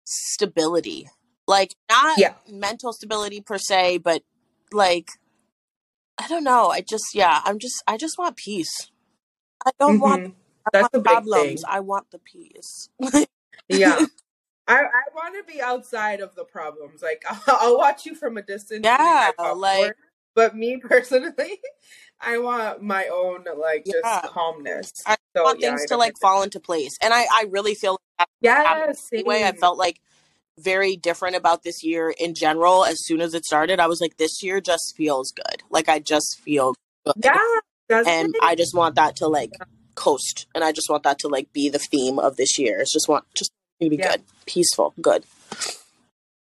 stability. 0.06 1.08
Like 1.48 1.76
not 1.90 2.18
yeah. 2.18 2.34
mental 2.50 2.94
stability 2.94 3.42
per 3.42 3.58
se 3.58 4.00
but 4.00 4.24
like 4.72 5.10
i 6.18 6.28
don't 6.28 6.44
know 6.44 6.70
i 6.70 6.82
just 6.82 7.14
yeah 7.14 7.42
i'm 7.46 7.60
just 7.60 7.84
i 7.88 7.98
just 7.98 8.18
want 8.18 8.36
peace. 8.38 8.92
I 9.66 9.72
don't 9.80 10.00
want 10.00 10.26
hmm 10.26 10.32
I 10.66 10.70
that's 10.72 10.90
want 10.94 10.94
big 10.94 11.04
problems. 11.04 11.62
thing. 11.62 11.70
I 11.70 11.80
want 11.82 12.12
the 12.12 12.20
peace. 12.20 12.90
yeah 13.68 14.06
i 14.68 14.80
i 14.80 15.04
want 15.14 15.36
to 15.36 15.52
be 15.52 15.62
outside 15.62 16.20
of 16.20 16.34
the 16.36 16.44
problems 16.44 17.02
like 17.02 17.24
i'll, 17.30 17.58
I'll 17.60 17.78
watch 17.78 18.06
you 18.06 18.16
from 18.16 18.38
a 18.38 18.42
distance 18.42 18.84
yeah, 18.84 19.32
like 19.56 19.96
but 20.36 20.56
me 20.56 20.78
personally 20.82 21.60
i 22.20 22.38
want 22.38 22.82
my 22.82 23.08
own 23.08 23.46
like 23.58 23.86
just 23.86 24.26
calmness 24.30 24.92
I 25.06 25.18
so 25.36 25.44
want 25.44 25.60
yeah 25.60 25.70
things 25.70 25.84
i 25.84 25.88
to 25.88 25.98
like 25.98 26.14
fall 26.22 26.44
into 26.44 26.60
place. 26.60 26.98
And 27.02 27.14
I 27.14 27.22
I 27.24 27.46
really 27.50 27.76
feel 27.76 28.00
like 28.20 28.28
happened 28.44 28.98
anyway. 29.12 29.44
I 29.44 29.52
felt 29.54 29.78
like 29.78 30.00
very 30.60 30.96
different 30.96 31.36
about 31.36 31.64
this 31.64 31.84
year 31.84 32.14
in 32.20 32.36
general. 32.36 32.86
As 32.86 33.04
soon 33.06 33.22
as 33.22 33.34
it 33.34 33.46
started, 33.46 33.80
I 33.80 33.88
was 33.88 34.00
like, 34.00 34.18
this 34.18 34.44
year 34.44 34.62
just 34.62 34.94
feels 34.96 35.32
good. 35.32 35.64
Like 35.70 35.90
I 35.90 36.00
just 36.00 36.40
feel 36.42 36.76
good. 37.06 37.14
Yeah, 37.24 38.02
And 38.06 38.36
it? 38.36 38.42
I 38.44 38.56
just 38.56 38.76
want 38.76 38.96
that 38.96 39.16
to 39.18 39.28
like 39.28 39.52
coast. 39.96 40.48
And 40.54 40.64
I 40.64 40.72
just 40.72 40.90
want 40.90 41.04
that 41.04 41.20
to 41.20 41.28
like 41.28 41.52
be 41.54 41.70
the 41.70 41.80
theme 41.80 42.20
of 42.20 42.38
this 42.38 42.58
year. 42.60 42.80
It's 42.80 42.94
just 42.94 43.10
want 43.10 43.26
just 43.36 43.52
to 43.82 43.90
be 43.90 43.96
Yeah. 43.98 44.12
good. 44.12 44.24
Peaceful. 44.46 44.94
Good. 45.02 45.26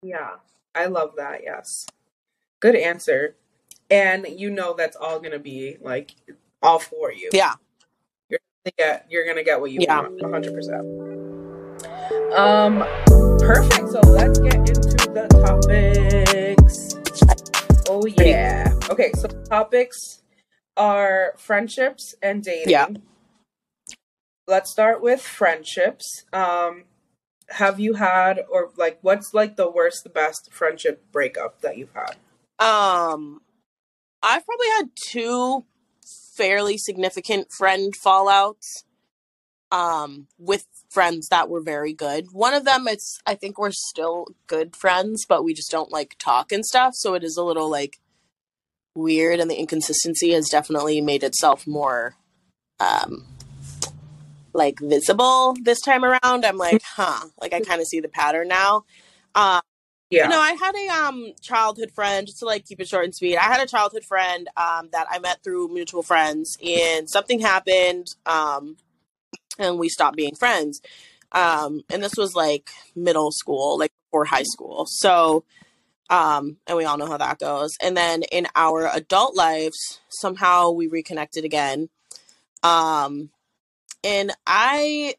Yeah, 0.01 0.35
I 0.73 0.85
love 0.85 1.15
that. 1.17 1.43
Yes, 1.43 1.85
good 2.59 2.75
answer. 2.75 3.35
And 3.89 4.25
you 4.27 4.49
know 4.49 4.73
that's 4.73 4.95
all 4.95 5.19
gonna 5.19 5.39
be 5.39 5.77
like 5.81 6.15
all 6.61 6.79
for 6.79 7.11
you. 7.11 7.29
Yeah. 7.33 7.53
You're 8.29 8.39
gonna 8.63 8.73
get 8.77 9.05
you're 9.09 9.25
gonna 9.25 9.43
get 9.43 9.61
what 9.61 9.71
you 9.71 9.79
Yeah. 9.81 10.01
want, 10.01 10.21
one 10.21 10.31
hundred 10.31 10.53
percent. 10.53 10.81
Um, 12.33 12.79
perfect. 13.39 13.89
So 13.89 13.99
let's 14.01 14.39
get 14.39 14.55
into 14.55 15.09
the 15.13 15.27
topics. 15.45 16.95
Oh 17.87 18.05
yeah. 18.05 18.73
Okay, 18.89 19.11
so 19.13 19.27
topics 19.49 20.21
are 20.77 21.33
friendships 21.37 22.15
and 22.21 22.43
dating. 22.43 22.69
Yeah. 22.71 22.87
Let's 24.47 24.69
start 24.71 25.01
with 25.01 25.21
friendships. 25.21 26.25
Um, 26.33 26.83
have 27.49 27.79
you 27.79 27.93
had 27.93 28.41
or 28.49 28.71
like 28.77 28.99
what's 29.01 29.33
like 29.33 29.55
the 29.55 29.69
worst, 29.69 30.03
the 30.03 30.09
best 30.09 30.49
friendship 30.51 31.03
breakup 31.11 31.61
that 31.61 31.77
you've 31.77 31.93
had? 31.93 32.15
Um, 32.59 33.41
I've 34.23 34.45
probably 34.45 34.69
had 34.77 34.89
two 34.95 35.65
fairly 36.35 36.77
significant 36.77 37.47
friend 37.51 37.93
fallouts. 37.93 38.83
Um, 39.71 40.27
with 40.37 40.65
friends 40.95 41.27
that 41.29 41.49
were 41.49 41.61
very 41.61 41.91
good. 41.91 42.27
One 42.31 42.53
of 42.53 42.63
them, 42.63 42.87
it's 42.87 43.19
I 43.25 43.35
think 43.35 43.57
we're 43.57 43.71
still 43.71 44.27
good 44.47 44.75
friends, 44.75 45.25
but 45.27 45.43
we 45.43 45.53
just 45.53 45.69
don't 45.69 45.91
like 45.91 46.15
talk 46.17 46.51
and 46.51 46.65
stuff. 46.65 46.93
So 46.95 47.13
it 47.15 47.23
is 47.23 47.35
a 47.35 47.43
little 47.43 47.69
like 47.69 47.99
weird, 48.95 49.39
and 49.39 49.51
the 49.51 49.57
inconsistency 49.57 50.31
has 50.31 50.47
definitely 50.49 51.01
made 51.01 51.23
itself 51.23 51.67
more, 51.67 52.15
um, 52.79 53.25
like 54.55 54.79
visible 54.79 55.55
this 55.61 55.81
time 55.81 56.03
around. 56.03 56.45
I'm 56.45 56.57
like, 56.57 56.81
huh, 56.83 57.27
like 57.39 57.53
I 57.53 57.59
kind 57.59 57.81
of 57.81 57.87
see 57.87 57.99
the 57.99 58.09
pattern 58.09 58.47
now. 58.47 58.85
Um. 59.35 59.61
Yeah. 60.11 60.25
You 60.25 60.29
know, 60.29 60.39
I 60.39 60.51
had 60.51 60.75
a 60.75 61.07
um 61.07 61.33
childhood 61.41 61.91
friend, 61.91 62.27
just 62.27 62.39
to 62.39 62.45
like 62.45 62.65
keep 62.65 62.79
it 62.79 62.87
short 62.87 63.05
and 63.05 63.15
sweet. 63.15 63.37
I 63.37 63.43
had 63.43 63.59
a 63.59 63.67
childhood 63.67 64.05
friend 64.05 64.47
um 64.55 64.89
that 64.91 65.07
I 65.09 65.17
met 65.19 65.43
through 65.43 65.73
mutual 65.73 66.03
friends 66.03 66.55
and 66.63 67.09
something 67.09 67.39
happened 67.39 68.07
um 68.27 68.77
and 69.57 69.79
we 69.79 69.89
stopped 69.89 70.15
being 70.15 70.35
friends. 70.35 70.79
Um 71.31 71.81
and 71.89 72.03
this 72.03 72.15
was 72.17 72.35
like 72.35 72.69
middle 72.95 73.31
school, 73.31 73.79
like 73.79 73.91
before 74.07 74.25
high 74.25 74.43
school. 74.43 74.85
So 74.87 75.43
um 76.11 76.57
and 76.67 76.77
we 76.77 76.85
all 76.85 76.99
know 76.99 77.07
how 77.07 77.17
that 77.17 77.39
goes. 77.39 77.71
And 77.81 77.97
then 77.97 78.21
in 78.31 78.47
our 78.55 78.87
adult 78.93 79.35
lives, 79.35 79.99
somehow 80.09 80.69
we 80.69 80.85
reconnected 80.87 81.45
again. 81.45 81.89
Um 82.61 83.31
and 84.05 84.31
I 84.47 85.15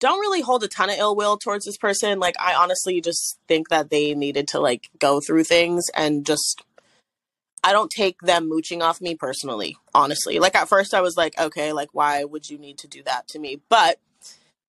don't 0.00 0.20
really 0.20 0.40
hold 0.40 0.64
a 0.64 0.68
ton 0.68 0.90
of 0.90 0.96
ill 0.98 1.14
will 1.14 1.36
towards 1.36 1.64
this 1.64 1.76
person. 1.76 2.18
Like 2.18 2.34
I 2.40 2.54
honestly 2.54 3.00
just 3.00 3.38
think 3.46 3.68
that 3.68 3.90
they 3.90 4.14
needed 4.14 4.48
to 4.48 4.60
like 4.60 4.88
go 4.98 5.20
through 5.20 5.44
things 5.44 5.84
and 5.94 6.24
just 6.24 6.62
I 7.62 7.72
don't 7.72 7.90
take 7.90 8.20
them 8.20 8.48
mooching 8.48 8.82
off 8.82 9.00
me 9.00 9.14
personally, 9.14 9.76
honestly. 9.94 10.38
Like 10.40 10.56
at 10.56 10.68
first 10.68 10.94
I 10.94 11.00
was 11.00 11.16
like, 11.16 11.38
okay, 11.38 11.72
like 11.72 11.90
why 11.92 12.24
would 12.24 12.50
you 12.50 12.58
need 12.58 12.78
to 12.78 12.88
do 12.88 13.02
that 13.04 13.28
to 13.28 13.38
me? 13.38 13.60
But 13.68 14.00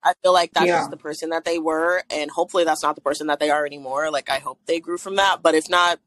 I 0.03 0.13
feel 0.21 0.33
like 0.33 0.53
that's 0.53 0.67
Yeah. 0.67 0.79
just 0.79 0.91
the 0.91 0.97
person 0.97 1.29
that 1.29 1.45
they 1.45 1.57
were 1.57 2.03
and 2.11 2.29
hopefully 2.29 2.63
that's 2.65 2.83
not 2.83 2.95
the 2.95 3.01
person 3.01 3.27
that 3.27 3.39
they 3.39 3.49
are 3.49 3.65
anymore. 3.65 4.11
Like 4.11 4.29
I 4.29 4.39
hope 4.39 4.59
they 4.65 4.79
grew 4.79 4.97
from 4.97 5.15
that, 5.15 5.41
but 5.41 5.55
if 5.55 5.69
not, 5.69 5.99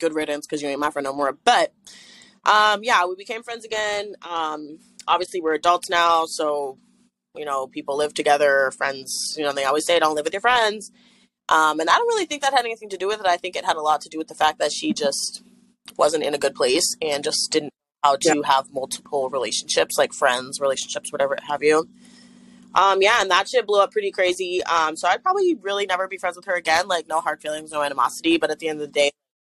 good 0.00 0.14
riddance 0.14 0.46
because 0.46 0.62
you 0.62 0.68
ain't 0.68 0.80
my 0.80 0.90
friend 0.90 1.04
no 1.04 1.12
more. 1.12 1.32
But 1.44 1.72
um 2.44 2.82
yeah, 2.82 3.04
we 3.06 3.14
became 3.14 3.42
friends 3.44 3.64
again. 3.64 4.14
Um 4.28 4.78
obviously 5.06 5.40
we're 5.40 5.54
adults 5.54 5.88
now, 5.88 6.24
so 6.26 6.78
you 7.34 7.44
know, 7.44 7.66
people 7.66 7.96
live 7.96 8.14
together, 8.14 8.70
friends, 8.76 9.34
you 9.36 9.44
know, 9.44 9.52
they 9.52 9.64
always 9.64 9.86
say 9.86 9.98
don't 9.98 10.14
live 10.14 10.24
with 10.24 10.34
your 10.34 10.40
friends. 10.40 10.90
Um, 11.48 11.80
and 11.80 11.90
I 11.90 11.96
don't 11.96 12.06
really 12.08 12.26
think 12.26 12.42
that 12.42 12.52
had 12.52 12.64
anything 12.64 12.88
to 12.90 12.96
do 12.96 13.06
with 13.06 13.20
it. 13.20 13.26
I 13.26 13.36
think 13.36 13.56
it 13.56 13.64
had 13.64 13.76
a 13.76 13.82
lot 13.82 14.00
to 14.02 14.08
do 14.08 14.18
with 14.18 14.28
the 14.28 14.34
fact 14.34 14.58
that 14.60 14.72
she 14.72 14.92
just 14.92 15.42
wasn't 15.98 16.24
in 16.24 16.34
a 16.34 16.38
good 16.38 16.54
place 16.54 16.96
and 17.02 17.22
just 17.22 17.50
didn't 17.50 17.66
know 17.66 18.10
how 18.10 18.16
to 18.16 18.36
yeah. 18.36 18.52
have 18.52 18.72
multiple 18.72 19.28
relationships, 19.28 19.98
like 19.98 20.12
friends, 20.12 20.60
relationships, 20.60 21.12
whatever 21.12 21.36
have 21.46 21.62
you. 21.62 21.88
Um, 22.74 23.02
yeah, 23.02 23.20
and 23.20 23.30
that 23.30 23.48
shit 23.48 23.66
blew 23.66 23.80
up 23.80 23.92
pretty 23.92 24.10
crazy. 24.10 24.62
Um, 24.64 24.96
so 24.96 25.06
I'd 25.06 25.22
probably 25.22 25.54
really 25.60 25.86
never 25.86 26.08
be 26.08 26.18
friends 26.18 26.36
with 26.36 26.46
her 26.46 26.54
again. 26.54 26.88
Like, 26.88 27.06
no 27.08 27.20
hard 27.20 27.40
feelings, 27.40 27.70
no 27.70 27.82
animosity. 27.82 28.36
But 28.36 28.50
at 28.50 28.58
the 28.58 28.68
end 28.68 28.80
of 28.80 28.86
the 28.86 28.92
day, 28.92 29.10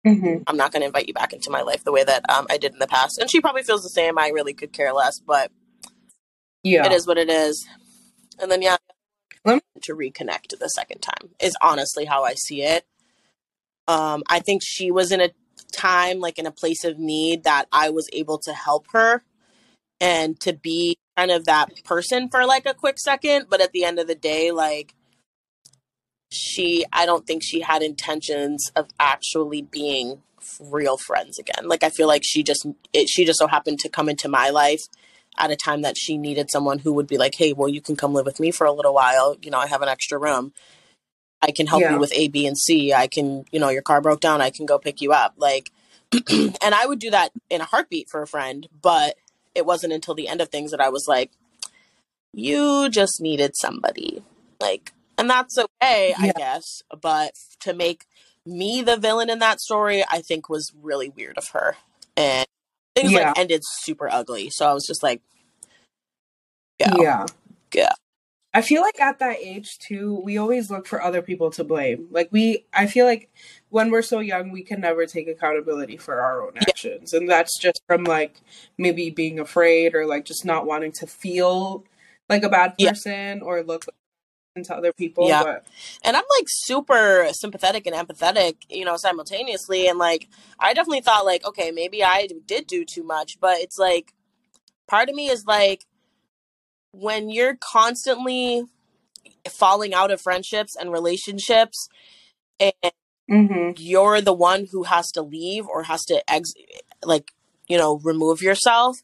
mm-hmm. 0.06 0.42
I'm 0.46 0.56
not 0.56 0.72
going 0.72 0.80
to 0.80 0.86
invite 0.86 1.06
you 1.06 1.14
back 1.14 1.32
into 1.32 1.50
my 1.50 1.62
life 1.62 1.84
the 1.84 1.92
way 1.92 2.02
that 2.02 2.28
um, 2.28 2.46
I 2.50 2.56
did 2.56 2.72
in 2.72 2.80
the 2.80 2.88
past. 2.88 3.18
And 3.18 3.30
she 3.30 3.40
probably 3.40 3.62
feels 3.62 3.82
the 3.82 3.88
same. 3.88 4.18
I 4.18 4.28
really 4.28 4.52
could 4.52 4.72
care 4.72 4.92
less, 4.92 5.20
but 5.20 5.52
yeah, 6.64 6.86
it 6.86 6.92
is 6.92 7.06
what 7.06 7.18
it 7.18 7.30
is. 7.30 7.66
And 8.40 8.50
then 8.50 8.62
yeah, 8.62 8.76
to 9.82 9.94
reconnect 9.94 10.58
the 10.58 10.68
second 10.68 11.00
time 11.00 11.30
is 11.40 11.54
honestly 11.62 12.04
how 12.04 12.24
I 12.24 12.34
see 12.34 12.62
it. 12.62 12.84
Um, 13.86 14.22
I 14.28 14.40
think 14.40 14.62
she 14.64 14.90
was 14.90 15.12
in 15.12 15.20
a 15.20 15.30
time 15.72 16.20
like 16.20 16.38
in 16.38 16.46
a 16.46 16.50
place 16.50 16.84
of 16.84 16.98
need 16.98 17.44
that 17.44 17.66
I 17.72 17.90
was 17.90 18.08
able 18.12 18.38
to 18.38 18.52
help 18.52 18.86
her 18.92 19.22
and 20.00 20.38
to 20.40 20.52
be 20.52 20.96
kind 21.16 21.30
of 21.30 21.44
that 21.44 21.84
person 21.84 22.28
for 22.28 22.46
like 22.46 22.66
a 22.66 22.74
quick 22.74 22.98
second, 22.98 23.46
but 23.48 23.60
at 23.60 23.72
the 23.72 23.84
end 23.84 23.98
of 23.98 24.06
the 24.06 24.14
day, 24.14 24.50
like 24.50 24.94
she 26.32 26.84
I 26.92 27.06
don't 27.06 27.26
think 27.26 27.42
she 27.44 27.60
had 27.60 27.82
intentions 27.82 28.70
of 28.74 28.88
actually 28.98 29.62
being 29.62 30.22
real 30.60 30.96
friends 30.96 31.38
again. 31.38 31.68
Like 31.68 31.82
I 31.82 31.90
feel 31.90 32.08
like 32.08 32.22
she 32.24 32.42
just 32.42 32.66
it, 32.92 33.08
she 33.08 33.24
just 33.24 33.38
so 33.38 33.46
happened 33.46 33.78
to 33.80 33.88
come 33.88 34.08
into 34.08 34.28
my 34.28 34.50
life 34.50 34.80
at 35.38 35.50
a 35.50 35.56
time 35.56 35.82
that 35.82 35.96
she 35.96 36.16
needed 36.16 36.50
someone 36.50 36.78
who 36.78 36.92
would 36.92 37.06
be 37.06 37.18
like, 37.18 37.34
"Hey, 37.34 37.52
well, 37.52 37.68
you 37.68 37.80
can 37.80 37.96
come 37.96 38.12
live 38.14 38.26
with 38.26 38.40
me 38.40 38.50
for 38.50 38.66
a 38.66 38.72
little 38.72 38.94
while. 38.94 39.36
You 39.42 39.50
know, 39.50 39.58
I 39.58 39.66
have 39.66 39.82
an 39.82 39.88
extra 39.88 40.18
room. 40.18 40.52
I 41.42 41.50
can 41.50 41.66
help 41.66 41.82
yeah. 41.82 41.92
you 41.92 41.98
with 41.98 42.12
A, 42.14 42.28
B, 42.28 42.46
and 42.46 42.56
C. 42.56 42.92
I 42.92 43.06
can, 43.06 43.44
you 43.50 43.60
know, 43.60 43.68
your 43.68 43.82
car 43.82 44.00
broke 44.00 44.20
down. 44.20 44.40
I 44.40 44.50
can 44.50 44.66
go 44.66 44.78
pick 44.78 45.00
you 45.00 45.12
up." 45.12 45.34
Like, 45.36 45.70
and 46.30 46.74
I 46.74 46.86
would 46.86 46.98
do 46.98 47.10
that 47.10 47.30
in 47.50 47.60
a 47.60 47.64
heartbeat 47.66 48.08
for 48.08 48.22
a 48.22 48.26
friend, 48.26 48.68
but 48.80 49.16
it 49.54 49.66
wasn't 49.66 49.92
until 49.92 50.14
the 50.14 50.28
end 50.28 50.40
of 50.40 50.48
things 50.48 50.70
that 50.70 50.80
I 50.80 50.88
was 50.88 51.06
like, 51.08 51.32
"You 52.32 52.88
just 52.88 53.20
needed 53.20 53.56
somebody." 53.56 54.22
Like, 54.60 54.92
and 55.18 55.28
that's 55.28 55.58
okay, 55.58 56.14
yeah. 56.18 56.26
I 56.26 56.32
guess. 56.36 56.82
But 57.00 57.34
to 57.60 57.74
make 57.74 58.06
me 58.46 58.82
the 58.82 58.96
villain 58.96 59.30
in 59.30 59.38
that 59.40 59.60
story, 59.60 60.04
I 60.08 60.20
think 60.20 60.48
was 60.48 60.72
really 60.80 61.08
weird 61.08 61.38
of 61.38 61.48
her. 61.48 61.76
And 62.16 62.46
things 62.94 63.12
yeah. 63.12 63.28
like 63.28 63.38
ended 63.38 63.62
super 63.64 64.08
ugly. 64.10 64.50
So 64.50 64.68
I 64.68 64.72
was 64.72 64.86
just 64.86 65.02
like, 65.02 65.20
yeah, 66.78 66.94
yeah. 66.98 67.26
Yeah. 67.72 67.92
I 68.56 68.62
feel 68.62 68.82
like 68.82 69.00
at 69.00 69.18
that 69.18 69.38
age 69.38 69.78
too, 69.78 70.20
we 70.22 70.38
always 70.38 70.70
look 70.70 70.86
for 70.86 71.02
other 71.02 71.22
people 71.22 71.50
to 71.52 71.64
blame. 71.64 72.06
Like 72.12 72.28
we, 72.30 72.64
I 72.72 72.86
feel 72.86 73.04
like 73.04 73.28
when 73.70 73.90
we're 73.90 74.02
so 74.02 74.20
young, 74.20 74.52
we 74.52 74.62
can 74.62 74.80
never 74.80 75.06
take 75.06 75.26
accountability 75.26 75.96
for 75.96 76.20
our 76.20 76.40
own 76.46 76.56
actions, 76.56 77.12
yeah. 77.12 77.18
and 77.18 77.28
that's 77.28 77.58
just 77.58 77.82
from 77.88 78.04
like 78.04 78.40
maybe 78.78 79.10
being 79.10 79.40
afraid 79.40 79.96
or 79.96 80.06
like 80.06 80.24
just 80.24 80.44
not 80.44 80.66
wanting 80.66 80.92
to 80.92 81.06
feel 81.08 81.84
like 82.28 82.44
a 82.44 82.48
bad 82.48 82.78
person 82.78 83.38
yeah. 83.38 83.44
or 83.44 83.64
look 83.64 83.86
into 84.56 84.74
other 84.74 84.92
people. 84.92 85.28
Yeah. 85.28 85.42
But... 85.42 85.66
And 86.04 86.16
I'm 86.16 86.24
like 86.38 86.46
super 86.48 87.28
sympathetic 87.32 87.86
and 87.86 87.94
empathetic, 87.94 88.56
you 88.68 88.84
know, 88.84 88.96
simultaneously. 88.96 89.88
And 89.88 89.98
like, 89.98 90.28
I 90.58 90.74
definitely 90.74 91.00
thought, 91.00 91.24
like, 91.24 91.44
okay, 91.44 91.70
maybe 91.70 92.04
I 92.04 92.28
did 92.46 92.66
do 92.66 92.84
too 92.84 93.02
much. 93.02 93.38
But 93.40 93.58
it's 93.58 93.78
like, 93.78 94.12
part 94.86 95.08
of 95.08 95.14
me 95.14 95.28
is 95.28 95.44
like, 95.46 95.84
when 96.92 97.28
you're 97.28 97.56
constantly 97.56 98.64
falling 99.48 99.92
out 99.92 100.10
of 100.10 100.20
friendships 100.20 100.76
and 100.78 100.92
relationships 100.92 101.88
and 102.60 102.72
mm-hmm. 103.30 103.70
you're 103.76 104.20
the 104.20 104.32
one 104.32 104.68
who 104.70 104.84
has 104.84 105.10
to 105.10 105.22
leave 105.22 105.66
or 105.66 105.82
has 105.82 106.02
to 106.04 106.22
ex 106.30 106.52
like 107.02 107.32
you 107.68 107.76
know 107.76 108.00
remove 108.04 108.40
yourself 108.40 108.96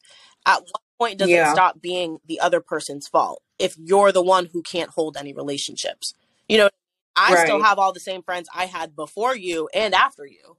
at 0.46 0.60
what 0.62 0.82
point 0.98 1.18
does 1.18 1.28
yeah. 1.28 1.50
it 1.50 1.52
stop 1.52 1.82
being 1.82 2.18
the 2.26 2.40
other 2.40 2.60
person's 2.60 3.06
fault 3.08 3.42
if 3.61 3.77
you're 3.79 4.11
the 4.11 4.23
one 4.23 4.46
who 4.46 4.62
can't 4.62 4.90
hold 4.90 5.16
any 5.16 5.33
relationships. 5.33 6.14
You 6.49 6.59
know, 6.59 6.70
I 7.14 7.35
right. 7.35 7.46
still 7.46 7.62
have 7.62 7.79
all 7.79 7.92
the 7.92 8.01
same 8.01 8.23
friends 8.23 8.49
I 8.55 8.66
had 8.66 8.96
before 8.96 9.37
you 9.37 9.68
and 9.75 9.94
after 9.94 10.25
you. 10.27 10.57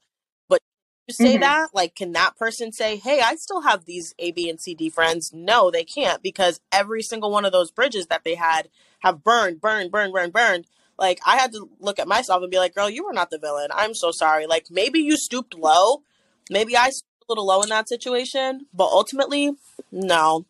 But 0.48 0.62
you 1.08 1.14
say 1.14 1.34
mm-hmm. 1.34 1.42
that, 1.42 1.70
like, 1.74 1.96
can 1.96 2.12
that 2.14 2.38
person 2.38 2.72
say, 2.72 2.98
hey, 2.98 3.22
I 3.22 3.36
still 3.36 3.62
have 3.62 3.86
these 3.86 4.14
A, 4.20 4.32
B, 4.32 4.50
and 4.50 4.62
C, 4.62 4.76
D 4.76 4.90
friends? 4.90 5.32
No, 5.34 5.72
they 5.72 5.84
can't 5.84 6.22
because 6.22 6.62
every 6.72 7.02
single 7.02 7.32
one 7.32 7.46
of 7.46 7.52
those 7.52 7.72
bridges 7.72 8.08
that 8.08 8.24
they 8.24 8.36
had 8.36 8.70
have 9.00 9.24
burned, 9.24 9.60
burned, 9.60 9.92
burned, 9.92 10.14
burned, 10.14 10.34
burned. 10.34 10.66
Like, 11.00 11.20
I 11.26 11.38
had 11.38 11.52
to 11.54 11.68
look 11.80 11.98
at 11.98 12.08
myself 12.08 12.44
and 12.44 12.52
be 12.52 12.60
like, 12.60 12.76
girl, 12.76 12.90
you 12.90 13.04
were 13.04 13.14
not 13.14 13.32
the 13.32 13.40
villain. 13.40 13.70
I'm 13.74 13.96
so 13.96 14.12
sorry. 14.12 14.46
Like, 14.46 14.68
maybe 14.70 15.00
you 15.00 15.18
stooped 15.18 15.56
low. 15.56 16.04
Maybe 16.52 16.78
I 16.78 16.90
stooped 16.90 17.24
a 17.28 17.32
little 17.32 17.48
low 17.48 17.64
in 17.64 17.70
that 17.70 17.90
situation. 17.90 18.68
But 18.72 18.86
ultimately, 18.86 19.56
no, 19.92 20.46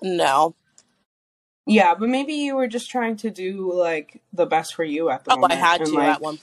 no. 0.00 0.54
Yeah, 1.70 1.94
but 1.94 2.08
maybe 2.08 2.32
you 2.34 2.56
were 2.56 2.66
just 2.66 2.90
trying 2.90 3.16
to 3.18 3.30
do 3.30 3.72
like 3.72 4.20
the 4.32 4.44
best 4.44 4.74
for 4.74 4.82
you 4.82 5.08
at 5.08 5.24
the 5.24 5.32
oh, 5.32 5.36
moment. 5.36 5.52
I 5.52 5.64
had 5.64 5.84
to 5.84 5.92
like, 5.92 6.14
at 6.16 6.20
one. 6.20 6.38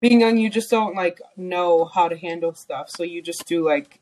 Being 0.00 0.22
young, 0.22 0.38
you 0.38 0.48
just 0.48 0.70
don't 0.70 0.94
like 0.94 1.20
know 1.36 1.84
how 1.84 2.08
to 2.08 2.16
handle 2.16 2.54
stuff, 2.54 2.88
so 2.88 3.02
you 3.02 3.20
just 3.20 3.46
do 3.46 3.64
like 3.64 4.00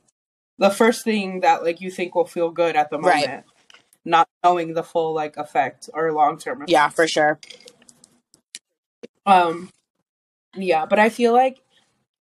the 0.59 0.71
first 0.71 1.05
thing 1.05 1.41
that 1.41 1.65
like 1.65 1.81
you 1.81 1.91
think 1.91 2.15
will 2.15 2.27
feel 2.27 2.51
good 2.51 2.77
at 2.77 2.91
the 2.91 2.99
moment, 2.99 3.27
right. 3.27 3.45
not 4.05 4.29
knowing 4.45 4.75
the 4.75 4.83
full 4.83 5.13
like 5.13 5.37
effect 5.37 5.91
or 5.93 6.13
long 6.13 6.39
term. 6.39 6.65
Yeah, 6.69 6.89
for 6.89 7.09
sure. 7.09 7.41
Um, 9.27 9.71
yeah, 10.57 10.87
but 10.87 10.99
I 10.99 11.09
feel 11.09 11.33
like 11.33 11.62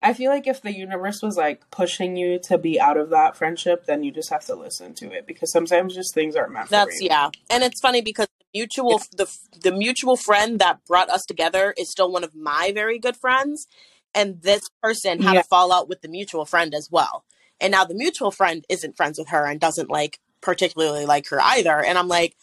I 0.00 0.14
feel 0.14 0.30
like 0.30 0.46
if 0.46 0.62
the 0.62 0.72
universe 0.72 1.22
was 1.22 1.36
like 1.36 1.68
pushing 1.70 2.16
you 2.16 2.38
to 2.44 2.56
be 2.56 2.80
out 2.80 2.96
of 2.96 3.10
that 3.10 3.36
friendship, 3.36 3.86
then 3.86 4.04
you 4.04 4.12
just 4.12 4.30
have 4.30 4.44
to 4.46 4.54
listen 4.54 4.94
to 4.94 5.10
it 5.10 5.26
because 5.26 5.50
sometimes 5.50 5.94
just 5.94 6.14
things 6.14 6.36
aren't 6.36 6.52
meant. 6.52 6.68
That's 6.68 7.02
yeah, 7.02 7.30
and 7.50 7.64
it's 7.64 7.80
funny 7.80 8.00
because 8.00 8.28
the 8.38 8.60
mutual 8.60 8.98
the 9.16 9.26
the 9.60 9.72
mutual 9.72 10.16
friend 10.16 10.60
that 10.60 10.84
brought 10.86 11.10
us 11.10 11.24
together 11.26 11.74
is 11.76 11.90
still 11.90 12.12
one 12.12 12.22
of 12.22 12.34
my 12.36 12.70
very 12.72 13.00
good 13.00 13.16
friends, 13.16 13.66
and 14.14 14.40
this 14.42 14.68
person 14.82 15.20
had 15.20 15.34
yeah. 15.34 15.40
a 15.40 15.44
fallout 15.44 15.88
with 15.88 16.00
the 16.02 16.08
mutual 16.08 16.44
friend 16.44 16.74
as 16.74 16.88
well, 16.92 17.24
and 17.60 17.72
now 17.72 17.84
the 17.84 17.94
mutual 17.94 18.30
friend 18.30 18.64
isn't 18.68 18.96
friends 18.96 19.18
with 19.18 19.30
her 19.30 19.46
and 19.46 19.58
doesn't 19.58 19.90
like 19.90 20.20
particularly 20.40 21.06
like 21.06 21.28
her 21.30 21.40
either, 21.42 21.82
and 21.82 21.98
I'm 21.98 22.08
like, 22.08 22.36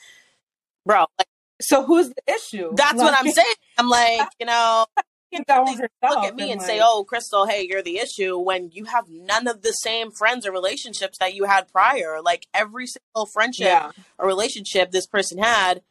bro, 0.85 1.05
like, 1.17 1.27
so 1.61 1.85
who's 1.85 2.09
the 2.09 2.33
issue? 2.33 2.71
That's 2.75 2.97
like, 2.97 3.13
what 3.13 3.17
I'm 3.17 3.31
saying. 3.31 3.55
I'm 3.77 3.87
like, 3.87 4.27
you 4.41 4.45
know, 4.45 4.85
look 5.39 6.23
at 6.23 6.35
me 6.35 6.43
and, 6.43 6.51
and 6.53 6.61
like, 6.61 6.67
say, 6.67 6.79
"Oh, 6.81 7.03
Crystal, 7.03 7.45
hey, 7.45 7.67
you're 7.69 7.81
the 7.81 7.97
issue." 7.97 8.37
When 8.37 8.69
you 8.71 8.85
have 8.85 9.05
none 9.09 9.47
of 9.47 9.61
the 9.61 9.71
same 9.71 10.11
friends 10.11 10.45
or 10.45 10.51
relationships 10.51 11.17
that 11.19 11.33
you 11.33 11.45
had 11.45 11.71
prior, 11.71 12.21
like 12.21 12.47
every 12.53 12.87
single 12.87 13.25
friendship 13.25 13.67
yeah. 13.67 13.91
or 14.17 14.27
relationship 14.27 14.91
this 14.91 15.07
person 15.07 15.37
had, 15.37 15.81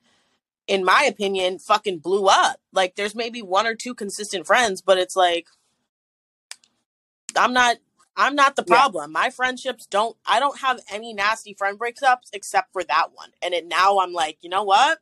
in 0.66 0.84
my 0.84 1.04
opinion, 1.04 1.58
fucking 1.58 1.98
blew 1.98 2.26
up. 2.26 2.60
Like, 2.72 2.96
there's 2.96 3.14
maybe 3.14 3.42
one 3.42 3.66
or 3.66 3.74
two 3.74 3.94
consistent 3.94 4.46
friends, 4.46 4.82
but 4.82 4.98
it's 4.98 5.16
like, 5.16 5.46
I'm 7.36 7.52
not. 7.52 7.76
I'm 8.16 8.36
not 8.36 8.54
the 8.54 8.62
problem. 8.62 9.10
Yeah. 9.10 9.20
My 9.22 9.30
friendships 9.30 9.86
don't. 9.86 10.16
I 10.24 10.38
don't 10.38 10.60
have 10.60 10.78
any 10.88 11.12
nasty 11.12 11.52
friend 11.54 11.76
breakups 11.76 12.30
except 12.32 12.72
for 12.72 12.84
that 12.84 13.08
one. 13.12 13.30
And 13.42 13.52
it 13.54 13.66
now 13.66 13.98
I'm 13.98 14.12
like, 14.12 14.38
you 14.40 14.48
know 14.48 14.62
what? 14.62 15.00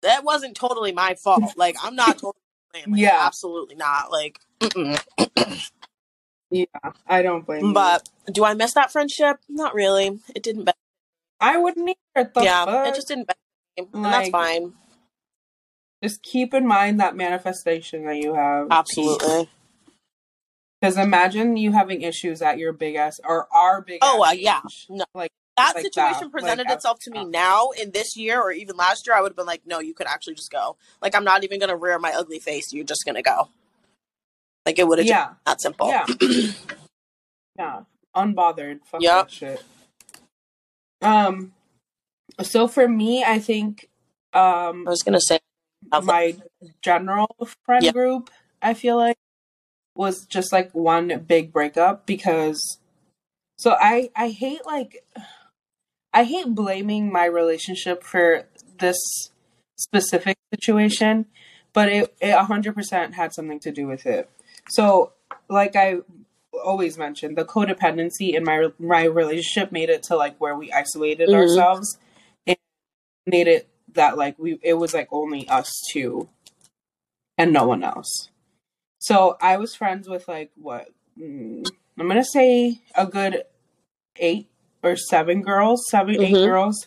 That 0.00 0.24
wasn't 0.24 0.56
totally 0.56 0.92
my 0.92 1.14
fault. 1.22 1.54
Like 1.56 1.76
I'm 1.82 1.94
not 1.94 2.14
totally 2.14 2.45
like, 2.86 3.00
yeah, 3.00 3.22
absolutely 3.24 3.74
not. 3.74 4.10
Like, 4.10 4.40
yeah, 6.50 6.64
I 7.06 7.22
don't 7.22 7.46
blame. 7.46 7.72
But 7.72 8.08
you. 8.26 8.34
do 8.34 8.44
I 8.44 8.54
miss 8.54 8.74
that 8.74 8.92
friendship? 8.92 9.38
Not 9.48 9.74
really. 9.74 10.20
It 10.34 10.42
didn't. 10.42 10.68
I 11.40 11.58
wouldn't 11.58 11.96
either. 12.16 12.30
yeah, 12.40 12.64
fuck? 12.64 12.88
it 12.88 12.94
just 12.94 13.08
didn't. 13.08 13.28
Like, 13.28 13.88
and 13.92 14.04
that's 14.04 14.30
fine. 14.30 14.72
Just 16.02 16.22
keep 16.22 16.54
in 16.54 16.66
mind 16.66 17.00
that 17.00 17.16
manifestation 17.16 18.04
that 18.06 18.16
you 18.16 18.34
have. 18.34 18.68
Absolutely. 18.70 19.48
Because 20.80 20.98
imagine 20.98 21.56
you 21.56 21.72
having 21.72 22.02
issues 22.02 22.42
at 22.42 22.58
your 22.58 22.72
big 22.72 22.96
ass 22.96 23.18
or 23.24 23.48
our 23.52 23.80
big. 23.80 23.98
Oh 24.02 24.22
uh, 24.22 24.32
yeah, 24.32 24.60
no. 24.90 25.04
like 25.14 25.32
that 25.56 25.74
like 25.74 25.84
situation 25.84 26.30
presented 26.30 26.66
like, 26.66 26.76
itself 26.76 26.98
to 27.00 27.10
me 27.10 27.24
now 27.24 27.70
in 27.70 27.90
this 27.90 28.16
year 28.16 28.40
or 28.40 28.52
even 28.52 28.76
last 28.76 29.06
year, 29.06 29.16
I 29.16 29.20
would 29.20 29.30
have 29.30 29.36
been 29.36 29.46
like, 29.46 29.62
no, 29.66 29.80
you 29.80 29.94
could 29.94 30.06
actually 30.06 30.34
just 30.34 30.50
go. 30.50 30.76
Like, 31.00 31.14
I'm 31.14 31.24
not 31.24 31.44
even 31.44 31.58
going 31.58 31.70
to 31.70 31.76
rear 31.76 31.98
my 31.98 32.12
ugly 32.12 32.38
face. 32.38 32.72
You're 32.72 32.84
just 32.84 33.04
going 33.04 33.14
to 33.14 33.22
go. 33.22 33.48
Like, 34.64 34.78
it 34.78 34.86
would 34.86 34.98
have 34.98 35.06
yeah. 35.06 35.34
that 35.46 35.60
simple. 35.60 35.88
Yeah. 35.88 36.04
yeah. 37.58 37.80
Unbothered. 38.14 38.80
Fuck 38.84 39.02
yep. 39.02 39.28
that 39.28 39.30
shit. 39.30 39.64
Um, 41.02 41.52
so 42.42 42.68
for 42.68 42.88
me, 42.88 43.24
I 43.24 43.38
think, 43.38 43.88
um, 44.32 44.86
I 44.86 44.90
was 44.90 45.02
going 45.02 45.18
to 45.18 45.20
say, 45.20 45.38
my 46.02 46.36
general 46.82 47.48
friend 47.64 47.84
yep. 47.84 47.94
group, 47.94 48.30
I 48.60 48.74
feel 48.74 48.96
like, 48.96 49.16
was 49.94 50.26
just 50.26 50.52
like 50.52 50.70
one 50.72 51.24
big 51.26 51.52
breakup 51.52 52.06
because 52.06 52.78
so 53.58 53.74
I 53.78 54.10
I 54.14 54.28
hate 54.28 54.64
like 54.66 55.04
I 56.16 56.24
hate 56.24 56.54
blaming 56.54 57.12
my 57.12 57.26
relationship 57.26 58.02
for 58.02 58.44
this 58.78 58.96
specific 59.76 60.38
situation, 60.54 61.26
but 61.74 61.90
it 61.90 62.16
it 62.22 62.34
100% 62.34 63.12
had 63.12 63.34
something 63.34 63.60
to 63.60 63.70
do 63.70 63.86
with 63.86 64.06
it. 64.06 64.30
So, 64.70 65.12
like 65.50 65.76
I 65.76 65.98
always 66.64 66.96
mentioned, 66.96 67.36
the 67.36 67.44
codependency 67.44 68.34
in 68.34 68.44
my 68.44 68.68
my 68.78 69.04
relationship 69.04 69.70
made 69.72 69.90
it 69.90 70.04
to 70.04 70.16
like 70.16 70.40
where 70.40 70.56
we 70.56 70.72
isolated 70.72 71.28
mm-hmm. 71.28 71.36
ourselves 71.36 71.98
and 72.46 72.56
made 73.26 73.46
it 73.46 73.68
that 73.92 74.16
like 74.16 74.38
we 74.38 74.58
it 74.62 74.78
was 74.78 74.94
like 74.94 75.08
only 75.12 75.46
us 75.50 75.70
two 75.92 76.30
and 77.36 77.52
no 77.52 77.66
one 77.66 77.84
else. 77.84 78.30
So 79.00 79.36
I 79.42 79.58
was 79.58 79.74
friends 79.74 80.08
with 80.08 80.26
like 80.28 80.50
what 80.56 80.88
mm, 81.20 81.68
I'm 81.98 82.08
gonna 82.08 82.24
say 82.24 82.80
a 82.94 83.04
good 83.04 83.42
eight 84.18 84.48
or 84.86 84.96
seven 84.96 85.42
girls, 85.42 85.84
7 85.90 86.14
mm-hmm. 86.14 86.22
eight 86.22 86.46
girls. 86.46 86.86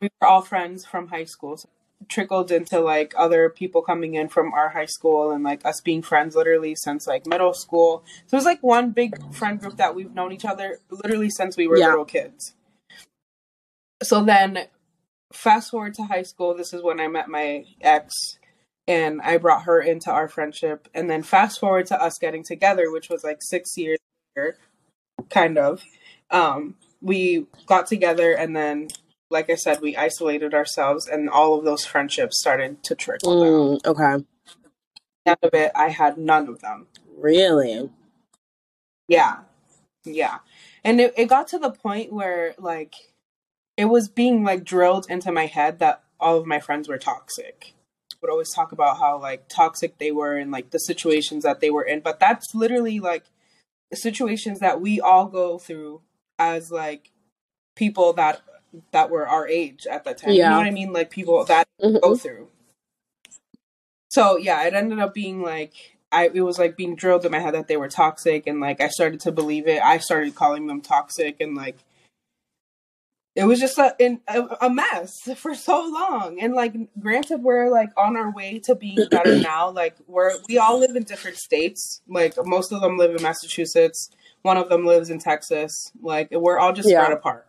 We 0.00 0.08
were 0.20 0.28
all 0.28 0.42
friends 0.42 0.86
from 0.86 1.08
high 1.08 1.24
school. 1.24 1.58
So 1.58 1.68
trickled 2.08 2.50
into 2.50 2.80
like 2.80 3.14
other 3.16 3.48
people 3.48 3.82
coming 3.82 4.14
in 4.14 4.28
from 4.28 4.52
our 4.52 4.70
high 4.70 4.86
school 4.86 5.30
and 5.30 5.44
like 5.44 5.64
us 5.64 5.80
being 5.80 6.02
friends 6.02 6.36
literally 6.36 6.74
since 6.76 7.06
like 7.06 7.26
middle 7.26 7.54
school. 7.54 8.04
So 8.26 8.36
it 8.36 8.38
was 8.38 8.44
like 8.44 8.62
one 8.62 8.90
big 8.90 9.32
friend 9.32 9.60
group 9.60 9.76
that 9.76 9.94
we've 9.94 10.12
known 10.14 10.32
each 10.32 10.44
other 10.44 10.78
literally 10.90 11.30
since 11.30 11.56
we 11.56 11.66
were 11.66 11.78
yeah. 11.78 11.88
little 11.88 12.04
kids. 12.04 12.54
So 14.02 14.22
then 14.22 14.66
fast 15.32 15.70
forward 15.70 15.94
to 15.94 16.04
high 16.04 16.22
school, 16.22 16.54
this 16.54 16.72
is 16.72 16.82
when 16.82 17.00
I 17.00 17.08
met 17.08 17.28
my 17.28 17.64
ex 17.80 18.12
and 18.86 19.20
I 19.22 19.38
brought 19.38 19.64
her 19.64 19.80
into 19.80 20.10
our 20.10 20.28
friendship. 20.28 20.88
And 20.94 21.08
then 21.08 21.22
fast 21.22 21.58
forward 21.58 21.86
to 21.86 22.02
us 22.02 22.18
getting 22.20 22.44
together, 22.44 22.90
which 22.90 23.08
was 23.08 23.24
like 23.24 23.38
six 23.40 23.76
years 23.76 23.98
later, 24.36 24.58
kind 25.30 25.58
of. 25.58 25.82
Um, 26.30 26.74
we 27.04 27.46
got 27.66 27.86
together 27.86 28.32
and 28.32 28.56
then 28.56 28.88
like 29.30 29.50
I 29.50 29.56
said, 29.56 29.80
we 29.80 29.96
isolated 29.96 30.54
ourselves, 30.54 31.08
and 31.08 31.28
all 31.28 31.58
of 31.58 31.64
those 31.64 31.84
friendships 31.84 32.38
started 32.38 32.82
to 32.84 32.94
trickle 32.94 33.34
mm, 33.34 33.82
down. 33.82 33.92
Okay. 33.92 34.24
End 35.26 35.38
of 35.42 35.54
it, 35.54 35.72
I 35.74 35.88
had 35.88 36.18
none 36.18 36.48
of 36.48 36.60
them. 36.60 36.86
Really? 37.18 37.90
Yeah, 39.08 39.38
yeah, 40.04 40.38
and 40.82 41.00
it, 41.00 41.14
it 41.16 41.26
got 41.26 41.48
to 41.48 41.58
the 41.58 41.70
point 41.70 42.12
where 42.12 42.54
like 42.58 42.94
it 43.76 43.86
was 43.86 44.08
being 44.08 44.44
like 44.44 44.64
drilled 44.64 45.06
into 45.10 45.32
my 45.32 45.46
head 45.46 45.78
that 45.80 46.02
all 46.20 46.38
of 46.38 46.46
my 46.46 46.60
friends 46.60 46.88
were 46.88 46.98
toxic. 46.98 47.74
Would 48.22 48.30
always 48.30 48.54
talk 48.54 48.72
about 48.72 48.98
how 48.98 49.20
like 49.20 49.48
toxic 49.48 49.98
they 49.98 50.10
were 50.10 50.36
and 50.36 50.50
like 50.50 50.70
the 50.70 50.78
situations 50.78 51.42
that 51.42 51.60
they 51.60 51.70
were 51.70 51.82
in, 51.82 52.00
but 52.00 52.20
that's 52.20 52.54
literally 52.54 53.00
like 53.00 53.24
situations 53.92 54.60
that 54.60 54.80
we 54.80 55.00
all 55.00 55.26
go 55.26 55.58
through 55.58 56.00
as 56.38 56.70
like 56.70 57.10
people 57.76 58.12
that 58.14 58.42
that 58.90 59.10
were 59.10 59.26
our 59.26 59.46
age 59.46 59.86
at 59.86 60.04
that 60.04 60.18
time. 60.18 60.32
Yeah. 60.32 60.44
You 60.44 60.50
know 60.50 60.58
what 60.58 60.66
I 60.66 60.70
mean? 60.70 60.92
Like 60.92 61.10
people 61.10 61.44
that 61.44 61.66
mm-hmm. 61.82 61.98
go 62.02 62.16
through. 62.16 62.48
So 64.10 64.36
yeah, 64.36 64.64
it 64.64 64.74
ended 64.74 64.98
up 64.98 65.14
being 65.14 65.42
like 65.42 65.72
I 66.12 66.30
it 66.32 66.40
was 66.40 66.58
like 66.58 66.76
being 66.76 66.96
drilled 66.96 67.24
in 67.24 67.32
my 67.32 67.40
head 67.40 67.54
that 67.54 67.68
they 67.68 67.76
were 67.76 67.88
toxic 67.88 68.46
and 68.46 68.60
like 68.60 68.80
I 68.80 68.88
started 68.88 69.20
to 69.20 69.32
believe 69.32 69.66
it. 69.66 69.82
I 69.82 69.98
started 69.98 70.34
calling 70.34 70.66
them 70.66 70.80
toxic 70.80 71.40
and 71.40 71.56
like 71.56 71.78
it 73.34 73.44
was 73.44 73.58
just 73.58 73.78
a 73.78 73.96
in, 73.98 74.20
a, 74.28 74.42
a 74.62 74.70
mess 74.70 75.12
for 75.36 75.54
so 75.54 75.88
long. 75.92 76.38
And 76.40 76.54
like 76.54 76.74
granted 76.98 77.42
we're 77.42 77.70
like 77.70 77.90
on 77.96 78.16
our 78.16 78.32
way 78.32 78.60
to 78.60 78.74
being 78.74 79.08
better 79.10 79.38
now. 79.40 79.70
Like 79.70 79.96
we're 80.06 80.32
we 80.48 80.58
all 80.58 80.78
live 80.78 80.96
in 80.96 81.02
different 81.02 81.36
states. 81.36 82.00
Like 82.08 82.34
most 82.44 82.72
of 82.72 82.80
them 82.80 82.96
live 82.96 83.14
in 83.14 83.22
Massachusetts. 83.22 84.10
One 84.44 84.56
of 84.56 84.68
them 84.68 84.86
lives 84.86 85.10
in 85.10 85.18
Texas. 85.18 85.90
Like 86.00 86.28
we're 86.30 86.58
all 86.58 86.72
just 86.72 86.88
yeah. 86.88 87.02
spread 87.02 87.16
apart. 87.16 87.46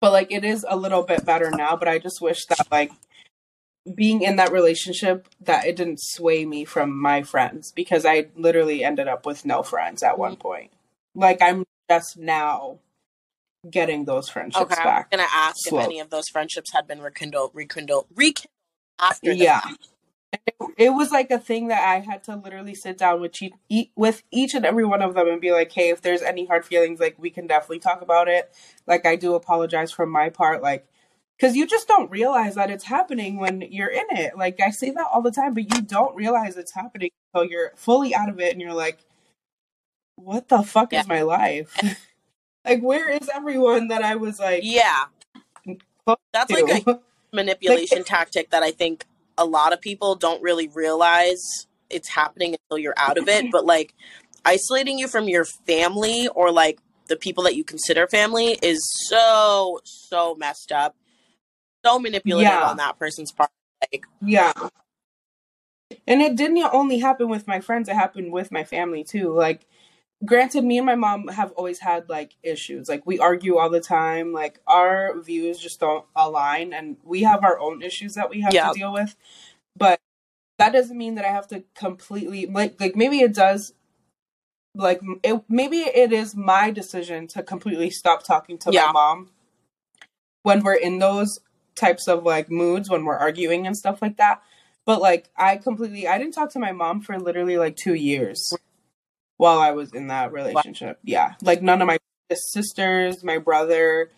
But 0.00 0.12
like 0.12 0.30
it 0.30 0.44
is 0.44 0.66
a 0.68 0.76
little 0.76 1.02
bit 1.02 1.24
better 1.24 1.50
now 1.50 1.76
but 1.76 1.88
i 1.88 1.98
just 1.98 2.20
wish 2.20 2.44
that 2.50 2.70
like 2.70 2.92
being 3.94 4.20
in 4.20 4.36
that 4.36 4.52
relationship 4.52 5.28
that 5.40 5.66
it 5.66 5.76
didn't 5.76 5.98
sway 5.98 6.44
me 6.44 6.66
from 6.66 6.98
my 6.98 7.22
friends 7.22 7.72
because 7.72 8.04
i 8.04 8.26
literally 8.36 8.84
ended 8.84 9.08
up 9.08 9.24
with 9.24 9.46
no 9.46 9.62
friends 9.62 10.02
at 10.02 10.18
one 10.18 10.36
point. 10.36 10.70
Like 11.14 11.40
i'm 11.40 11.64
just 11.90 12.18
now 12.18 12.80
getting 13.70 14.04
those 14.04 14.28
friendships 14.28 14.72
okay, 14.72 14.82
back 14.82 15.08
i'm 15.10 15.18
gonna 15.18 15.30
ask 15.32 15.66
if 15.66 15.72
any 15.72 16.00
of 16.00 16.10
those 16.10 16.28
friendships 16.28 16.72
had 16.74 16.86
been 16.86 17.00
rekindled 17.00 17.50
rekindled 17.54 18.06
rekindled 18.14 18.50
after 19.00 19.32
yeah. 19.32 19.60
it, 19.70 19.88
it, 20.76 20.90
was 20.90 21.10
like 21.10 21.30
a 21.30 21.38
thing 21.38 21.68
that 21.68 21.86
I 21.86 22.00
had 22.00 22.24
to 22.24 22.36
literally 22.36 22.74
sit 22.74 22.98
down 22.98 23.20
with 23.20 23.40
each, 23.68 23.90
with 23.96 24.22
each 24.30 24.54
and 24.54 24.64
every 24.64 24.84
one 24.84 25.02
of 25.02 25.14
them 25.14 25.28
and 25.28 25.40
be 25.40 25.52
like, 25.52 25.72
"Hey, 25.72 25.90
if 25.90 26.02
there's 26.02 26.22
any 26.22 26.46
hard 26.46 26.64
feelings, 26.64 27.00
like 27.00 27.16
we 27.18 27.30
can 27.30 27.46
definitely 27.46 27.80
talk 27.80 28.02
about 28.02 28.28
it." 28.28 28.52
Like 28.86 29.06
I 29.06 29.16
do 29.16 29.34
apologize 29.34 29.92
for 29.92 30.06
my 30.06 30.28
part, 30.30 30.62
like 30.62 30.86
because 31.36 31.56
you 31.56 31.66
just 31.66 31.88
don't 31.88 32.10
realize 32.10 32.54
that 32.54 32.70
it's 32.70 32.84
happening 32.84 33.38
when 33.38 33.60
you're 33.62 33.88
in 33.88 34.06
it. 34.10 34.36
Like 34.36 34.60
I 34.60 34.70
say 34.70 34.90
that 34.90 35.06
all 35.12 35.22
the 35.22 35.32
time, 35.32 35.54
but 35.54 35.74
you 35.74 35.82
don't 35.82 36.14
realize 36.14 36.56
it's 36.56 36.74
happening 36.74 37.10
until 37.32 37.50
you're 37.50 37.72
fully 37.76 38.14
out 38.14 38.28
of 38.28 38.40
it 38.40 38.52
and 38.52 38.60
you're 38.60 38.74
like, 38.74 39.04
"What 40.16 40.48
the 40.48 40.62
fuck 40.62 40.92
yeah. 40.92 41.00
is 41.00 41.08
my 41.08 41.22
life?" 41.22 41.76
like 42.64 42.80
where 42.82 43.10
is 43.10 43.28
everyone 43.34 43.88
that 43.88 44.02
I 44.02 44.16
was 44.16 44.38
like? 44.38 44.62
Yeah, 44.64 45.04
that's 46.32 46.52
to? 46.52 46.64
like 46.64 46.86
a 46.86 47.00
manipulation 47.32 47.98
like, 47.98 48.06
tactic 48.06 48.50
that 48.50 48.62
I 48.62 48.70
think 48.70 49.04
a 49.36 49.44
lot 49.44 49.72
of 49.72 49.80
people 49.80 50.14
don't 50.14 50.42
really 50.42 50.68
realize 50.68 51.66
it's 51.90 52.08
happening 52.08 52.54
until 52.54 52.78
you're 52.78 52.94
out 52.96 53.18
of 53.18 53.28
it. 53.28 53.46
But 53.52 53.64
like 53.64 53.94
isolating 54.44 54.98
you 54.98 55.08
from 55.08 55.28
your 55.28 55.44
family 55.44 56.28
or 56.28 56.50
like 56.50 56.78
the 57.08 57.16
people 57.16 57.44
that 57.44 57.54
you 57.56 57.64
consider 57.64 58.06
family 58.06 58.58
is 58.62 58.80
so 59.08 59.80
so 59.84 60.34
messed 60.34 60.72
up, 60.72 60.96
so 61.84 61.98
manipulative 61.98 62.50
yeah. 62.50 62.68
on 62.68 62.76
that 62.78 62.98
person's 62.98 63.32
part. 63.32 63.50
Like, 63.92 64.04
yeah. 64.22 64.52
And 66.06 66.20
it 66.20 66.36
didn't 66.36 66.58
only 66.72 66.98
happen 66.98 67.28
with 67.28 67.46
my 67.46 67.60
friends; 67.60 67.88
it 67.88 67.94
happened 67.94 68.32
with 68.32 68.50
my 68.50 68.64
family 68.64 69.04
too. 69.04 69.32
Like, 69.32 69.66
granted, 70.24 70.64
me 70.64 70.78
and 70.78 70.86
my 70.86 70.94
mom 70.94 71.28
have 71.28 71.52
always 71.52 71.80
had 71.80 72.08
like 72.08 72.36
issues. 72.42 72.88
Like, 72.88 73.06
we 73.06 73.18
argue 73.18 73.58
all 73.58 73.70
the 73.70 73.80
time. 73.80 74.32
Like, 74.32 74.60
our 74.66 75.20
views 75.20 75.58
just 75.58 75.80
don't 75.80 76.04
align, 76.16 76.72
and 76.72 76.96
we 77.04 77.22
have 77.22 77.44
our 77.44 77.58
own 77.58 77.82
issues 77.82 78.14
that 78.14 78.30
we 78.30 78.40
have 78.40 78.54
yeah. 78.54 78.68
to 78.68 78.78
deal 78.78 78.92
with. 78.92 79.16
But 79.76 80.00
that 80.58 80.72
doesn't 80.72 80.96
mean 80.96 81.16
that 81.16 81.24
I 81.24 81.28
have 81.28 81.48
to 81.48 81.64
completely 81.74 82.46
like 82.46 82.80
like 82.80 82.96
maybe 82.96 83.20
it 83.20 83.34
does 83.34 83.72
like 84.74 85.00
it 85.22 85.42
maybe 85.48 85.78
it 85.78 86.12
is 86.12 86.34
my 86.34 86.70
decision 86.70 87.26
to 87.28 87.42
completely 87.42 87.90
stop 87.90 88.24
talking 88.24 88.58
to 88.58 88.72
yeah. 88.72 88.86
my 88.86 88.92
mom 88.92 89.30
when 90.42 90.62
we're 90.62 90.74
in 90.74 90.98
those 90.98 91.40
types 91.74 92.08
of 92.08 92.24
like 92.24 92.50
moods 92.50 92.90
when 92.90 93.04
we're 93.04 93.16
arguing 93.16 93.66
and 93.66 93.76
stuff 93.76 94.02
like 94.02 94.16
that 94.16 94.42
but 94.84 95.00
like 95.00 95.30
i 95.36 95.56
completely 95.56 96.06
i 96.06 96.18
didn't 96.18 96.34
talk 96.34 96.50
to 96.52 96.58
my 96.58 96.72
mom 96.72 97.00
for 97.00 97.18
literally 97.18 97.56
like 97.56 97.76
two 97.76 97.94
years 97.94 98.52
while 99.44 99.58
i 99.58 99.70
was 99.70 99.92
in 99.92 100.08
that 100.08 100.32
relationship 100.32 100.98
yeah 101.04 101.34
like 101.42 101.62
none 101.62 101.80
of 101.80 101.86
my 101.86 101.98
sisters 102.30 103.22
my 103.22 103.38
brother 103.38 104.10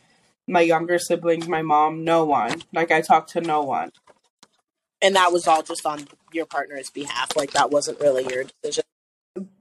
my 0.47 0.61
younger 0.61 0.99
siblings 0.99 1.49
my 1.49 1.63
mom 1.63 2.05
no 2.05 2.25
one 2.25 2.63
like 2.73 2.91
i 2.91 3.01
talked 3.01 3.31
to 3.31 3.41
no 3.41 3.63
one 3.63 3.91
and 5.03 5.15
that 5.15 5.33
was 5.33 5.47
all 5.47 5.63
just 5.63 5.85
on 5.85 6.07
your 6.33 6.47
partner's 6.47 6.91
behalf 6.91 7.37
like 7.37 7.53
that 7.53 7.71
wasn't 7.71 7.99
really 8.01 8.25
your 8.33 8.45
decision 8.45 8.85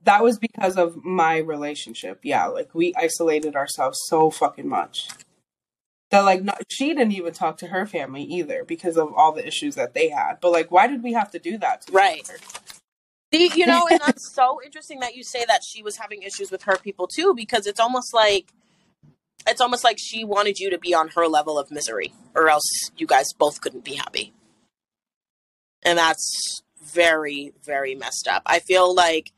that 0.03 0.23
was 0.23 0.37
because 0.37 0.77
of 0.77 1.03
my 1.03 1.37
relationship. 1.37 2.19
Yeah, 2.23 2.45
like 2.47 2.73
we 2.73 2.93
isolated 2.95 3.55
ourselves 3.55 3.99
so 4.07 4.29
fucking 4.31 4.67
much. 4.67 5.09
That 6.11 6.21
like 6.21 6.43
not, 6.43 6.61
she 6.69 6.89
didn't 6.89 7.13
even 7.13 7.33
talk 7.33 7.57
to 7.57 7.67
her 7.67 7.85
family 7.85 8.23
either 8.23 8.63
because 8.63 8.97
of 8.97 9.13
all 9.13 9.31
the 9.31 9.45
issues 9.45 9.75
that 9.75 9.93
they 9.93 10.09
had. 10.09 10.35
But 10.39 10.51
like, 10.51 10.71
why 10.71 10.87
did 10.87 11.03
we 11.03 11.13
have 11.13 11.31
to 11.31 11.39
do 11.39 11.57
that? 11.57 11.81
To 11.83 11.91
her? 11.91 11.97
Right. 11.97 12.29
See, 13.35 13.51
you 13.55 13.65
know, 13.65 13.87
and 13.89 13.99
that's 14.05 14.33
so 14.33 14.59
interesting 14.63 14.99
that 14.99 15.15
you 15.15 15.23
say 15.23 15.45
that 15.45 15.61
she 15.67 15.83
was 15.83 15.97
having 15.97 16.23
issues 16.23 16.51
with 16.51 16.63
her 16.63 16.77
people 16.77 17.07
too, 17.07 17.33
because 17.35 17.67
it's 17.67 17.79
almost 17.79 18.13
like 18.13 18.53
it's 19.47 19.61
almost 19.61 19.83
like 19.83 19.97
she 19.99 20.23
wanted 20.23 20.57
you 20.57 20.69
to 20.71 20.77
be 20.77 20.93
on 20.93 21.09
her 21.09 21.27
level 21.27 21.59
of 21.59 21.69
misery, 21.71 22.13
or 22.33 22.49
else 22.49 22.69
you 22.97 23.05
guys 23.05 23.27
both 23.37 23.61
couldn't 23.61 23.83
be 23.83 23.95
happy. 23.95 24.33
And 25.83 25.97
that's 25.97 26.61
very, 26.83 27.53
very 27.63 27.93
messed 27.93 28.27
up. 28.27 28.41
I 28.45 28.59
feel 28.59 28.93
like 28.93 29.31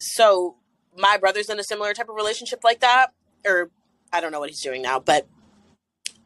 so 0.00 0.56
my 0.96 1.16
brother's 1.16 1.48
in 1.48 1.58
a 1.58 1.64
similar 1.64 1.94
type 1.94 2.08
of 2.08 2.16
relationship 2.16 2.60
like 2.64 2.80
that, 2.80 3.12
or 3.46 3.70
I 4.12 4.20
don't 4.20 4.32
know 4.32 4.40
what 4.40 4.50
he's 4.50 4.62
doing 4.62 4.82
now, 4.82 4.98
but 4.98 5.26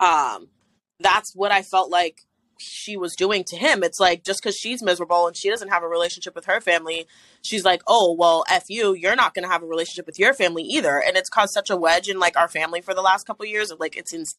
um, 0.01 0.49
that's 0.99 1.35
what 1.35 1.53
I 1.53 1.63
felt 1.63 1.91
like 1.91 2.23
she 2.61 2.97
was 2.97 3.15
doing 3.17 3.45
to 3.49 3.57
him. 3.57 3.83
It's 3.83 4.01
like 4.01 4.25
just 4.25 4.43
because 4.43 4.57
she's 4.57 4.83
miserable 4.83 5.27
and 5.27 5.37
she 5.37 5.51
doesn't 5.51 5.69
have 5.69 5.83
a 5.83 5.89
relationship 5.89 6.35
with 6.35 6.47
her 6.47 6.61
family, 6.61 7.07
she's 7.43 7.65
like, 7.65 7.83
oh 7.87 8.15
well, 8.19 8.45
f 8.51 8.65
you, 8.69 8.95
you're 8.95 9.17
not 9.17 9.35
going 9.35 9.45
to 9.45 9.51
have 9.51 9.63
a 9.63 9.67
relationship 9.67 10.07
with 10.07 10.19
your 10.19 10.35
family 10.35 10.63
either, 10.63 11.03
and 11.03 11.17
it's 11.17 11.29
caused 11.29 11.53
such 11.53 11.71
a 11.71 11.77
wedge 11.77 12.09
in 12.09 12.19
like 12.19 12.37
our 12.37 12.49
family 12.49 12.81
for 12.81 12.95
the 12.95 13.03
last 13.03 13.27
couple 13.27 13.45
years. 13.47 13.71
Of 13.71 13.81
like 13.81 13.97
it's 13.97 14.13
insane, 14.13 14.39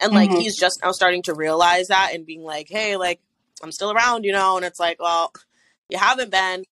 and 0.00 0.12
like 0.12 0.30
mm-hmm. 0.30 0.40
he's 0.40 0.58
just 0.58 0.80
now 0.82 0.92
starting 0.92 1.22
to 1.24 1.34
realize 1.34 1.88
that 1.88 2.10
and 2.14 2.26
being 2.26 2.42
like, 2.42 2.68
hey, 2.68 2.96
like 2.96 3.20
I'm 3.62 3.72
still 3.72 3.92
around, 3.92 4.24
you 4.24 4.32
know, 4.32 4.56
and 4.56 4.64
it's 4.64 4.80
like, 4.80 5.00
well, 5.00 5.32
you 5.88 5.98
haven't 5.98 6.30
been 6.30 6.64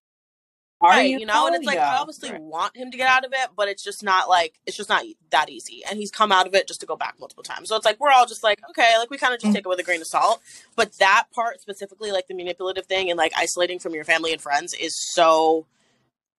Are 0.86 0.92
right, 0.92 1.10
you? 1.10 1.18
you 1.18 1.26
know, 1.26 1.46
and 1.46 1.56
it's 1.56 1.66
like 1.66 1.78
I 1.78 1.96
obviously 1.96 2.30
right. 2.30 2.40
want 2.40 2.76
him 2.76 2.90
to 2.90 2.96
get 2.96 3.08
out 3.08 3.24
of 3.24 3.32
it, 3.32 3.50
but 3.56 3.68
it's 3.68 3.82
just 3.82 4.02
not 4.02 4.28
like 4.28 4.60
it's 4.66 4.76
just 4.76 4.88
not 4.88 5.04
that 5.30 5.50
easy. 5.50 5.82
And 5.88 5.98
he's 5.98 6.10
come 6.10 6.30
out 6.32 6.46
of 6.46 6.54
it 6.54 6.68
just 6.68 6.80
to 6.80 6.86
go 6.86 6.96
back 6.96 7.16
multiple 7.18 7.42
times. 7.42 7.68
So 7.68 7.76
it's 7.76 7.84
like 7.84 7.98
we're 7.98 8.10
all 8.12 8.26
just 8.26 8.42
like, 8.42 8.60
okay, 8.70 8.96
like 8.98 9.10
we 9.10 9.18
kind 9.18 9.34
of 9.34 9.40
just 9.40 9.50
Mm. 9.50 9.56
take 9.56 9.66
it 9.66 9.68
with 9.68 9.80
a 9.80 9.82
grain 9.82 10.00
of 10.00 10.06
salt. 10.06 10.40
But 10.76 10.96
that 10.98 11.26
part 11.34 11.60
specifically, 11.60 12.12
like 12.12 12.26
the 12.28 12.34
manipulative 12.34 12.86
thing 12.86 13.10
and 13.10 13.18
like 13.18 13.32
isolating 13.36 13.78
from 13.78 13.94
your 13.94 14.04
family 14.04 14.32
and 14.32 14.40
friends, 14.40 14.74
is 14.74 14.94
so 14.96 15.66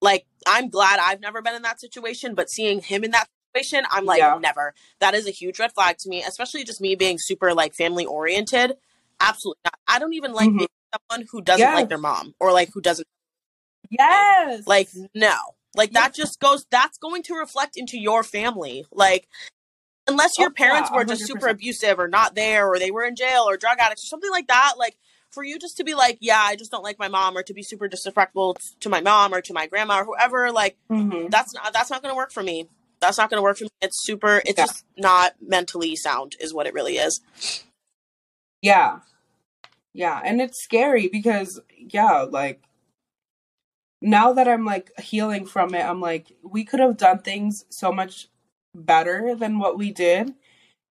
like 0.02 0.26
I'm 0.45 0.70
glad 0.70 1.00
I've 1.00 1.20
never 1.20 1.41
been 1.41 1.56
in 1.56 1.64
that 1.64 1.82
situation, 1.82 2.34
but 2.36 2.50
seeing 2.50 2.82
him 2.82 3.04
in 3.04 3.12
that 3.12 3.28
situation, 3.54 3.86
I'm 3.91 4.06
like, 4.06 4.20
Yeah. 4.20 4.38
never. 4.39 4.74
That 5.00 5.14
is 5.14 5.28
a 5.28 5.32
huge 5.32 5.60
red 5.60 5.74
flag 5.74 5.98
to 6.00 6.10
me, 6.10 6.24
especially 6.24 6.64
just 6.64 6.80
me 6.82 6.95
being 6.95 7.18
super 7.20 7.54
like 7.54 7.74
family 7.74 8.06
oriented. 8.06 8.78
Absolutely 9.20 9.60
not. 9.66 9.80
I 9.88 10.00
don't 10.00 10.14
even 10.14 10.34
like 10.34 10.50
Mhm. 10.50 10.58
being 10.60 10.70
someone 11.10 11.28
who 11.32 11.41
doesn't 11.41 11.60
Yes. 11.66 11.74
like 11.74 11.89
their 11.89 11.98
mom 11.98 12.36
or 12.39 12.52
like 12.54 12.70
who 12.74 12.82
doesn't 12.82 13.08
Yes. 13.90 14.66
like 14.68 14.90
no. 15.14 15.36
Like 15.76 15.92
Yeah. 15.94 16.02
that 16.02 16.14
just 16.16 16.40
goes 16.40 16.66
that's 16.70 16.98
going 16.98 17.24
to 17.24 17.36
reflect 17.36 17.78
into 17.78 17.98
your 18.00 18.24
family. 18.24 18.86
Like 18.92 19.28
unless 20.08 20.38
your 20.38 20.50
Oh, 20.50 20.54
yeah, 20.58 20.66
parents 20.66 20.92
were 20.92 21.04
just 21.06 21.26
super 21.28 21.48
abusive 21.48 22.00
or 22.00 22.08
not 22.08 22.34
there 22.36 22.68
or 22.68 22.80
they 22.80 22.92
were 22.92 23.04
in 23.04 23.16
jail 23.16 23.44
or 23.48 23.58
drug 23.58 23.78
addicts 23.80 24.04
or 24.06 24.08
something 24.08 24.32
like 24.32 24.48
that, 24.48 24.74
like 24.78 24.98
for 25.32 25.44
you 25.44 25.60
just 25.60 25.76
to 25.78 25.84
be 25.84 25.94
like, 25.94 26.18
yeah, 26.22 26.40
I 26.42 26.56
just 26.56 26.72
don't 26.72 26.84
like 26.84 26.98
my 26.98 27.10
mom 27.10 27.38
or 27.38 27.44
to 27.44 27.54
be 27.54 27.62
super 27.62 27.88
disrespectful 27.90 28.56
to 28.80 28.90
my 28.90 29.02
mom 29.02 29.34
or 29.34 29.42
to 29.42 29.54
my 29.54 29.68
grandma 29.68 30.00
or 30.00 30.06
whoever, 30.06 30.52
like 30.52 30.78
Mhm. 30.90 31.30
that's 31.30 31.54
not 31.54 31.74
that's 31.74 31.90
not 31.92 32.02
going 32.02 32.12
to 32.14 32.16
work 32.18 32.32
for 32.32 32.42
me. 32.44 32.68
That's 33.00 33.18
not 33.18 33.30
going 33.30 33.38
to 33.38 33.44
work 33.44 33.58
for 33.58 33.66
me. 33.66 33.70
It's 33.82 34.02
super 34.04 34.42
it's 34.46 34.58
Yeah. 34.58 34.66
just 34.66 34.86
not 34.98 35.34
mentally 35.42 35.96
sound 35.96 36.36
is 36.40 36.54
what 36.54 36.66
it 36.66 36.74
really 36.74 36.98
is. 36.98 37.20
Yeah. 38.62 39.00
Yeah. 39.94 40.22
And 40.24 40.42
it's 40.42 40.64
scary 40.64 41.08
because, 41.08 41.60
yeah, 41.78 42.22
like 42.22 42.62
now 44.02 44.34
that 44.34 44.48
I'm 44.48 44.66
like 44.66 44.91
healing 45.00 45.45
from 45.45 45.74
it, 45.74 45.84
I'm 45.84 46.02
like, 46.02 46.32
we 46.43 46.64
could 46.64 46.80
have 46.80 46.98
done 46.98 47.20
things 47.20 47.66
so 47.70 47.91
much 47.91 48.28
better 48.76 49.36
than 49.36 49.60
what 49.60 49.78
we 49.78 49.91
did. 49.91 50.34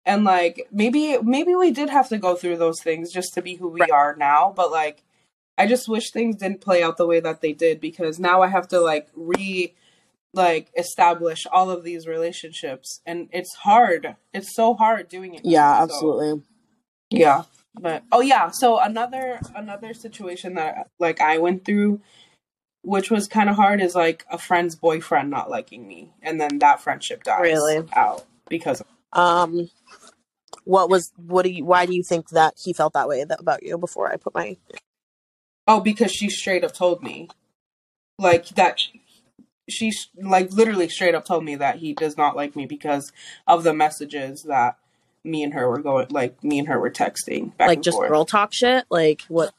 And 0.07 0.25
like 0.25 0.67
maybe 0.73 1.17
maybe 1.23 1.55
we 1.55 1.71
did 1.71 1.91
have 1.91 2.09
to 2.09 2.19
go 2.19 2.35
through 2.35 2.57
those 2.57 2.83
things 2.83 3.13
just 3.13 3.35
to 3.35 3.43
be 3.43 3.57
who 3.57 3.69
we 3.69 3.81
Right. 3.81 3.91
are 3.91 4.17
now. 4.17 4.53
But 4.55 4.71
like 4.71 5.03
I 5.59 5.67
just 5.67 5.89
wish 5.89 6.11
things 6.11 6.37
didn't 6.37 6.63
play 6.63 6.83
out 6.83 6.97
the 6.97 7.07
way 7.07 7.21
that 7.21 7.43
they 7.43 7.53
did 7.53 7.81
because 7.81 8.19
now 8.19 8.41
I 8.43 8.49
have 8.49 8.67
to 8.69 8.81
like 8.81 9.09
re 9.15 9.75
like 10.33 10.69
establish 10.77 11.47
all 11.53 11.71
of 11.71 11.85
these 11.85 12.07
relationships 12.07 13.01
and 13.05 13.29
it's 13.33 13.55
hard. 13.57 14.17
It's 14.33 14.55
so 14.55 14.75
hard 14.75 15.09
doing 15.09 15.35
it. 15.35 15.45
now, 15.45 15.87
so- 16.01 16.07
yeah. 17.11 17.43
But 17.75 18.03
oh 18.11 18.21
yeah, 18.21 18.51
so 18.51 18.79
another 18.81 19.39
another 19.55 19.95
situation 19.95 20.55
that 20.55 20.89
like 20.99 21.21
I 21.21 21.39
went 21.39 21.65
through 21.65 22.01
which 22.83 23.11
was 23.11 23.29
kind 23.29 23.51
of 23.51 23.57
hard 23.57 23.81
is 23.81 23.95
like 23.95 24.25
a 24.31 24.39
friend's 24.39 24.75
boyfriend 24.75 25.31
not 25.31 25.51
liking 25.51 25.87
me 25.87 26.13
and 26.23 26.41
then 26.41 26.59
that 26.59 26.81
friendship 26.81 27.23
dies 27.23 27.43
Really? 27.43 27.85
out 27.95 28.25
because 28.49 28.81
of, 28.81 28.87
Um 29.13 29.71
what 30.65 30.89
was 30.91 31.13
what 31.17 31.43
do 31.43 31.51
you 31.51 31.65
why 31.65 31.87
do 31.87 31.95
you 31.95 32.03
think 32.03 32.29
that 32.31 32.55
he 32.63 32.73
felt 32.73 32.93
that 32.93 33.09
way 33.09 33.21
about 33.21 33.63
you 33.63 33.79
before 33.79 34.13
I 34.13 34.17
put 34.17 34.35
my 34.35 34.57
oh 35.67 35.81
because 35.81 36.13
she 36.13 36.29
straight 36.29 36.65
up 36.65 36.73
told 36.75 37.03
me 37.03 37.29
like 38.19 38.49
that 38.51 38.81
she 39.69 39.93
like 40.21 40.51
literally 40.53 40.89
straight 40.89 41.15
up 41.15 41.25
told 41.25 41.45
me 41.45 41.55
that 41.57 41.77
he 41.77 41.93
does 41.95 42.17
not 42.17 42.37
like 42.37 42.57
me 42.57 42.67
because 42.67 43.13
of 43.47 43.63
the 43.65 43.73
messages 43.73 44.43
that 44.45 44.77
me 45.25 45.43
and 45.43 45.55
her 45.55 45.69
were 45.69 45.81
going 45.81 46.07
like 46.11 46.43
me 46.43 46.59
and 46.59 46.69
her 46.69 46.79
were 46.79 46.91
texting 46.91 47.57
back 47.57 47.69
like 47.69 47.83
just 47.83 47.97
forth. 47.97 48.09
girl 48.09 48.25
talk 48.25 48.53
shit? 48.53 48.85
Like 48.91 49.23
what 49.29 49.53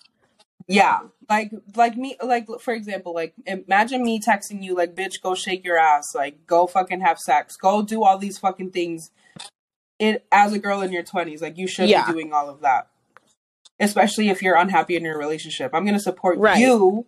Yeah, 0.68 1.00
like 1.32 1.52
like 1.76 1.96
me 1.96 2.18
like 2.22 2.46
for 2.60 2.74
example, 2.74 3.14
like 3.14 3.34
imagine 3.46 4.04
me 4.04 4.20
texting 4.20 4.62
you 4.62 4.76
like 4.76 4.94
bitch 4.96 5.22
go 5.24 5.34
shake 5.34 5.64
your 5.64 5.78
ass, 5.78 6.14
like 6.14 6.46
go 6.46 6.68
fucking 6.68 7.00
have 7.02 7.18
sex, 7.20 7.56
go 7.56 7.82
do 7.82 8.04
all 8.04 8.18
these 8.18 8.38
fucking 8.38 8.72
things. 8.72 9.10
It 9.98 10.26
as 10.32 10.52
a 10.54 10.60
girl 10.60 10.82
in 10.82 10.92
your 10.92 11.04
20s, 11.04 11.42
like 11.42 11.58
you 11.58 11.68
should 11.68 11.88
Yeah. 11.90 12.06
be 12.06 12.12
doing 12.14 12.34
all 12.34 12.50
of 12.50 12.60
that. 12.62 12.88
Especially 13.80 14.30
if 14.30 14.42
you're 14.44 14.56
unhappy 14.58 14.96
in 14.96 15.04
your 15.04 15.18
relationship. 15.18 15.74
I'm 15.74 15.84
going 15.86 15.96
to 15.96 16.00
support 16.12 16.38
Right. 16.38 16.60
you 16.60 17.06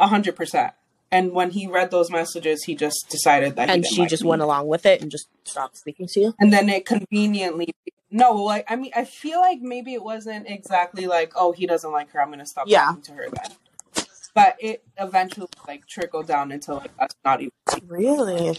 100%. 0.00 0.72
And 1.10 1.32
when 1.32 1.50
he 1.50 1.66
read 1.66 1.90
those 1.90 2.10
messages, 2.10 2.64
he 2.64 2.74
just 2.74 3.06
decided 3.08 3.56
that 3.56 3.68
he 3.68 3.74
and 3.76 3.86
she 3.86 4.00
like 4.02 4.10
just 4.10 4.24
me. 4.24 4.30
went 4.30 4.42
along 4.42 4.66
with 4.68 4.84
it 4.86 5.00
and 5.00 5.10
just 5.10 5.28
stopped 5.44 5.76
speaking 5.78 6.06
to 6.12 6.20
you? 6.20 6.34
and 6.38 6.52
then 6.52 6.68
it 6.68 6.84
conveniently 6.86 7.68
no 8.10 8.32
like 8.34 8.64
i 8.68 8.76
mean 8.76 8.90
i 8.96 9.04
feel 9.04 9.40
like 9.40 9.60
maybe 9.60 9.92
it 9.94 10.02
wasn't 10.02 10.48
exactly 10.48 11.06
like 11.06 11.32
oh 11.36 11.52
he 11.52 11.66
doesn't 11.66 11.92
like 11.92 12.10
her 12.10 12.20
i'm 12.22 12.30
gonna 12.30 12.46
stop 12.46 12.66
Yeah. 12.66 12.86
talking 12.86 13.02
to 13.02 13.12
her 13.12 13.26
then 13.30 14.06
but 14.34 14.56
it 14.60 14.82
eventually 14.98 15.48
like 15.66 15.86
trickled 15.86 16.26
down 16.26 16.52
into 16.52 16.74
like 16.74 16.90
us 16.98 17.10
not 17.24 17.40
even 17.40 17.50
Really? 17.86 18.58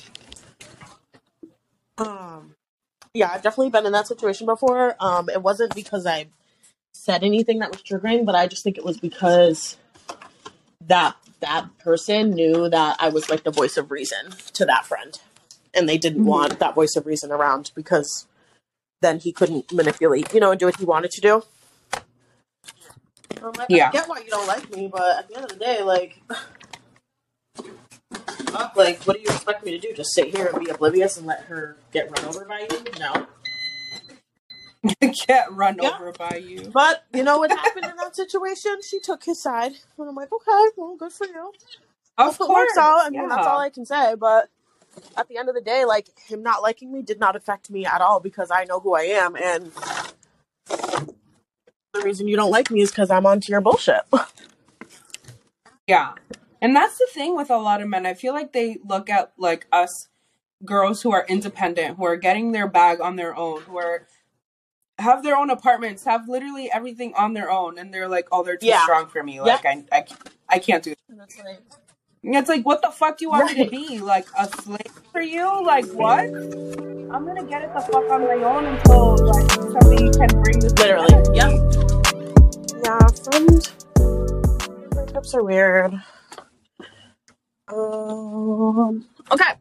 Um 1.98 2.56
yeah, 3.14 3.32
I've 3.34 3.42
definitely 3.42 3.72
been 3.72 3.86
in 3.88 3.92
that 3.94 4.08
situation 4.08 4.46
before. 4.46 4.96
Um 5.00 5.30
it 5.30 5.42
wasn't 5.42 5.74
because 5.76 6.06
I 6.06 6.28
said 6.94 7.24
anything 7.24 7.60
that 7.60 7.72
was 7.72 7.82
triggering, 7.82 8.26
but 8.26 8.36
I 8.36 8.48
just 8.48 8.64
think 8.64 8.78
it 8.78 8.86
was 8.86 9.00
because 9.00 9.78
that 10.86 11.16
that 11.40 11.66
person 11.80 12.32
knew 12.32 12.70
that 12.70 12.98
I 13.00 13.10
was 13.10 13.30
like 13.30 13.44
the 13.44 13.52
voice 13.52 13.78
of 13.78 13.90
reason 13.92 14.32
to 14.54 14.66
that 14.66 14.86
friend. 14.86 15.20
And 15.74 15.88
they 15.88 15.98
didn't 15.98 16.22
Mhm. 16.24 16.26
want 16.28 16.60
that 16.60 16.76
voice 16.76 16.96
of 16.96 17.06
reason 17.06 17.32
around 17.32 17.72
because 17.76 18.28
then 19.02 19.20
he 19.20 19.32
couldn't 19.32 19.72
manipulate, 19.72 20.34
you 20.34 20.40
know, 20.40 20.52
and 20.52 20.60
do 20.60 20.66
what 20.68 20.78
he 20.78 20.86
wanted 20.86 21.12
to 21.12 21.22
do. 21.22 21.44
I'm 23.42 23.54
like, 23.54 23.68
Yeah. 23.70 23.90
I 23.90 23.92
get 23.92 24.08
why 24.10 24.20
you 24.20 24.30
don't 24.30 24.48
like 24.48 24.70
me, 24.76 24.88
but 24.88 25.20
at 25.20 25.28
the 25.30 25.36
end 25.36 25.46
of 25.46 25.52
the 25.52 25.64
day, 25.64 25.82
like, 25.82 26.22
like, 28.76 29.04
what 29.04 29.16
do 29.16 29.22
you 29.22 29.28
expect 29.30 29.64
me 29.66 29.72
to 29.72 29.80
do? 29.80 29.94
Just 29.94 30.14
sit 30.14 30.36
here 30.36 30.48
and 30.48 30.64
be 30.64 30.70
oblivious 30.70 31.18
and 31.18 31.26
let 31.26 31.42
her 31.44 31.78
get 31.94 32.10
run 32.12 32.26
over 32.26 32.46
by 32.46 32.68
you? 32.70 32.84
No. 33.00 33.28
get 35.28 35.52
run 35.54 35.78
Yeah. 35.82 35.92
over 35.96 36.12
by 36.14 36.38
you 36.38 36.70
But 36.74 37.04
you 37.14 37.24
know 37.24 37.38
what 37.38 37.52
happened 37.52 37.86
in 37.86 37.96
that 37.98 38.16
situation? 38.16 38.78
She 38.90 39.00
took 39.00 39.24
his 39.24 39.42
side, 39.42 39.74
and 39.98 40.10
I'm 40.10 40.16
like, 40.16 40.32
okay, 40.32 40.70
well, 40.78 40.96
good 40.98 41.12
for 41.12 41.28
you. 41.28 41.52
of 42.18 42.38
course 42.38 42.78
out. 42.78 43.06
I 43.06 43.10
mean, 43.10 43.22
yeah. 43.22 43.28
that's 43.30 43.48
all 43.48 43.60
I 43.60 43.70
can 43.70 43.86
say. 43.86 44.16
But 44.16 44.50
at 45.18 45.28
the 45.28 45.38
end 45.38 45.50
of 45.50 45.56
the 45.56 45.62
day, 45.62 45.86
like 45.86 46.08
him 46.28 46.44
not 46.44 46.62
liking 46.62 46.92
me 46.92 47.02
did 47.02 47.20
not 47.20 47.36
affect 47.36 47.70
me 47.70 47.86
at 47.86 48.02
all 48.02 48.20
because 48.20 48.52
I 48.52 48.66
know 48.66 48.80
who 48.80 48.96
I 48.96 49.04
am, 49.04 49.36
and 49.36 49.72
the 51.94 52.02
reason 52.02 52.28
you 52.28 52.36
don't 52.36 52.52
like 52.52 52.72
me 52.72 52.82
is 52.82 52.92
because 52.92 53.10
I'm 53.12 53.26
onto 53.26 53.52
your 53.52 53.62
bullshit. 53.62 54.02
yeah 55.88 56.14
and 56.62 56.76
that's 56.76 56.98
the 56.98 57.08
thing 57.14 57.36
with 57.36 57.50
a 57.50 57.58
lot 57.58 57.82
of 57.82 57.88
men 57.88 58.06
i 58.06 58.14
feel 58.14 58.34
like 58.34 58.54
they 58.54 58.78
look 58.86 59.10
at 59.10 59.34
like 59.38 59.68
us 59.72 60.08
girls 60.66 61.02
who 61.02 61.12
are 61.12 61.26
independent 61.30 61.98
who 61.98 62.06
are 62.06 62.18
getting 62.18 62.52
their 62.52 62.68
bag 62.68 63.02
on 63.02 63.16
their 63.16 63.36
own 63.36 63.62
who 63.64 63.78
are 63.78 64.08
have 65.00 65.24
their 65.24 65.36
own 65.38 65.50
apartments 65.50 66.04
have 66.06 66.28
literally 66.30 66.72
everything 66.72 67.14
on 67.16 67.34
their 67.34 67.50
own 67.52 67.78
and 67.80 67.94
they're 67.94 68.10
like 68.10 68.28
oh 68.32 68.44
they're 68.44 68.58
too 68.58 68.68
Yeah. 68.68 68.84
strong 68.84 69.08
for 69.08 69.24
me 69.24 69.42
like 69.42 69.66
I, 69.66 69.84
I 69.92 70.06
i 70.50 70.60
can't 70.60 70.84
do 70.84 70.92
like, 70.92 70.98
And 71.10 71.89
It's 72.22 72.50
like, 72.50 72.66
what 72.66 72.82
the 72.82 72.92
fuck 72.92 73.18
do 73.18 73.26
you 73.26 73.30
want 73.30 73.56
me 73.58 73.64
to 73.64 73.70
be? 73.72 74.00
Like 74.00 74.28
a 74.38 74.48
slave 74.48 74.92
for 75.12 75.22
you? 75.22 75.66
Like 75.66 75.86
what? 75.92 76.20
I'm 76.26 77.26
gonna 77.26 77.44
get 77.44 77.64
it 77.64 77.74
the 77.74 77.80
fuck 77.80 78.10
on 78.10 78.24
my 78.24 78.36
own 78.44 78.66
until 78.66 79.18
like 79.26 79.52
somebody 79.52 80.10
can 80.12 80.42
bring 80.42 80.60
this. 80.60 80.74
Literally, 80.74 81.08
together. 81.08 81.34
yeah. 81.34 81.50
Yeah, 82.84 83.08
friend 83.08 83.72
breakups 84.92 85.34
are 85.34 85.44
weird. 85.44 85.94
Um. 87.68 89.06
Okay. 89.32 89.52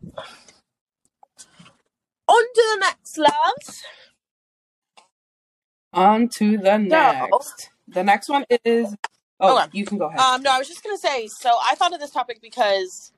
On 2.28 2.42
to 2.54 2.62
the 2.74 2.76
next, 2.80 3.18
loves. 3.18 3.82
On 5.92 6.28
to 6.28 6.58
the 6.58 6.78
next. 6.78 7.70
The 7.86 8.04
next 8.04 8.28
one 8.28 8.44
is. 8.64 8.96
Oh, 9.40 9.58
Okay. 9.58 9.68
you 9.72 9.84
can 9.84 9.98
go 9.98 10.06
ahead. 10.06 10.18
Um, 10.20 10.42
no, 10.42 10.50
I 10.50 10.58
was 10.58 10.68
just 10.68 10.82
gonna 10.82 10.98
say. 10.98 11.28
So 11.40 11.50
I 11.62 11.74
thought 11.76 11.92
of 11.92 12.00
this 12.00 12.10
topic 12.10 12.40
because 12.42 13.12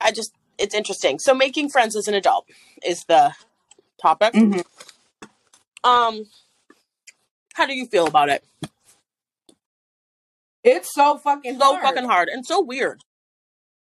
I 0.00 0.12
just 0.12 0.32
it's 0.58 0.74
interesting. 0.74 1.18
So 1.18 1.34
making 1.34 1.68
friends 1.70 1.94
as 1.96 2.08
an 2.08 2.14
adult 2.14 2.46
is 2.84 3.04
the 3.04 3.32
topic. 4.02 4.34
Mhm. 4.34 4.64
Um, 5.84 6.26
how 7.54 7.66
do 7.66 7.74
you 7.74 7.86
feel 7.86 8.06
about 8.06 8.28
it? 8.28 8.44
It's 10.64 10.92
so 10.92 11.16
fucking 11.18 11.58
So 11.58 11.72
hard. 11.76 11.82
fucking 11.82 12.04
hard 12.08 12.28
and 12.28 12.44
so 12.44 12.60
weird. 12.60 13.02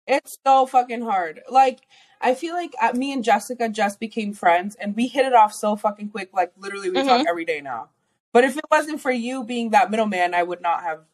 It's 0.07 0.37
so 0.45 0.67
fucking 0.67 1.03
hard. 1.03 1.43
Like, 1.49 1.81
I 2.21 2.35
feel 2.35 2.55
like 2.55 2.73
uh, 2.81 2.93
me 2.95 3.13
and 3.13 3.23
Jessica 3.23 3.69
just 3.69 4.01
became 4.01 4.33
friends 4.33 4.75
and 4.77 4.97
we 4.97 5.07
hit 5.07 5.27
it 5.27 5.35
off 5.35 5.53
so 5.53 5.77
fucking 5.77 6.09
quick. 6.11 6.31
Like, 6.33 6.53
literally, 6.57 6.91
we 6.91 6.99
Mhm. 6.99 7.07
talk 7.07 7.27
every 7.29 7.45
day 7.45 7.61
now. 7.61 7.91
But 8.33 8.45
if 8.45 8.57
it 8.57 8.65
wasn't 8.71 9.01
for 9.01 9.13
you 9.13 9.45
being 9.45 9.71
that 9.71 9.91
middleman, 9.91 10.35
I 10.35 10.43
would 10.43 10.61
not 10.63 10.83
have 10.83 11.05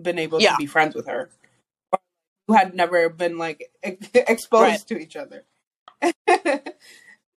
been 0.00 0.18
able 0.18 0.40
Yeah. 0.40 0.52
to 0.52 0.56
be 0.58 0.66
friends 0.66 0.94
with 0.94 1.06
her. 1.06 1.30
Who 2.48 2.54
had 2.54 2.74
never 2.74 3.08
been 3.08 3.38
like 3.38 3.70
ex- 3.82 4.08
exposed 4.14 4.62
Right. 4.62 4.80
to 4.88 4.98
each 4.98 5.16
other. 5.16 5.44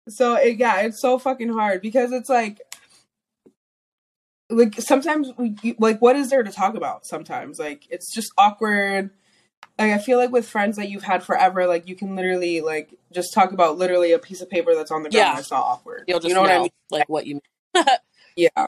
so 0.09 0.35
it, 0.37 0.57
yeah, 0.57 0.81
it's 0.83 1.01
so 1.01 1.19
fucking 1.19 1.51
hard 1.51 1.83
because 1.83 2.13
it's 2.13 2.29
like, 2.29 2.61
like 4.51 4.75
sometimes 4.81 5.31
we 5.37 5.57
like 5.79 6.01
what 6.01 6.17
is 6.17 6.31
there 6.31 6.43
to 6.43 6.51
talk 6.53 6.75
about? 6.75 7.07
Sometimes 7.07 7.59
like 7.59 7.87
it's 7.91 8.13
just 8.15 8.31
awkward. 8.39 9.11
like 9.79 9.91
I 9.93 9.99
feel 9.99 10.19
like 10.19 10.31
with 10.31 10.49
friends 10.49 10.77
that 10.77 10.89
you've 10.89 11.03
had 11.03 11.23
forever, 11.23 11.67
like 11.67 11.89
you 11.89 11.97
can 11.97 12.15
literally 12.15 12.61
like 12.61 12.95
just 13.13 13.33
talk 13.35 13.53
about 13.53 13.79
literally 13.79 14.13
a 14.13 14.19
piece 14.19 14.41
of 14.41 14.49
paper 14.51 14.75
that's 14.75 14.91
on 14.91 15.03
the 15.03 15.11
ground. 15.11 15.35
Yeah. 15.35 15.39
It's 15.39 15.51
not 15.51 15.63
awkward. 15.63 16.05
You'll 16.07 16.21
just 16.21 16.29
you 16.29 16.35
know, 16.35 16.45
know, 16.45 16.49
what 16.51 16.57
I 16.59 16.61
mean? 16.63 16.71
like 16.91 17.09
what 17.09 17.27
you 17.27 17.41
mean 17.75 17.85
Yeah. 18.37 18.67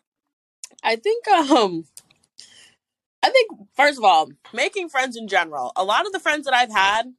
I 0.82 0.96
think 0.96 1.26
um 1.28 1.84
I 3.26 3.30
think 3.30 3.50
first 3.74 3.98
of 3.98 4.04
all, 4.04 4.30
making 4.52 4.88
friends 4.88 5.16
in 5.16 5.26
general. 5.26 5.72
A 5.74 5.82
lot 5.82 6.06
of 6.06 6.12
the 6.12 6.20
friends 6.20 6.44
that 6.44 6.54
I've 6.54 6.70
had, 6.70 7.12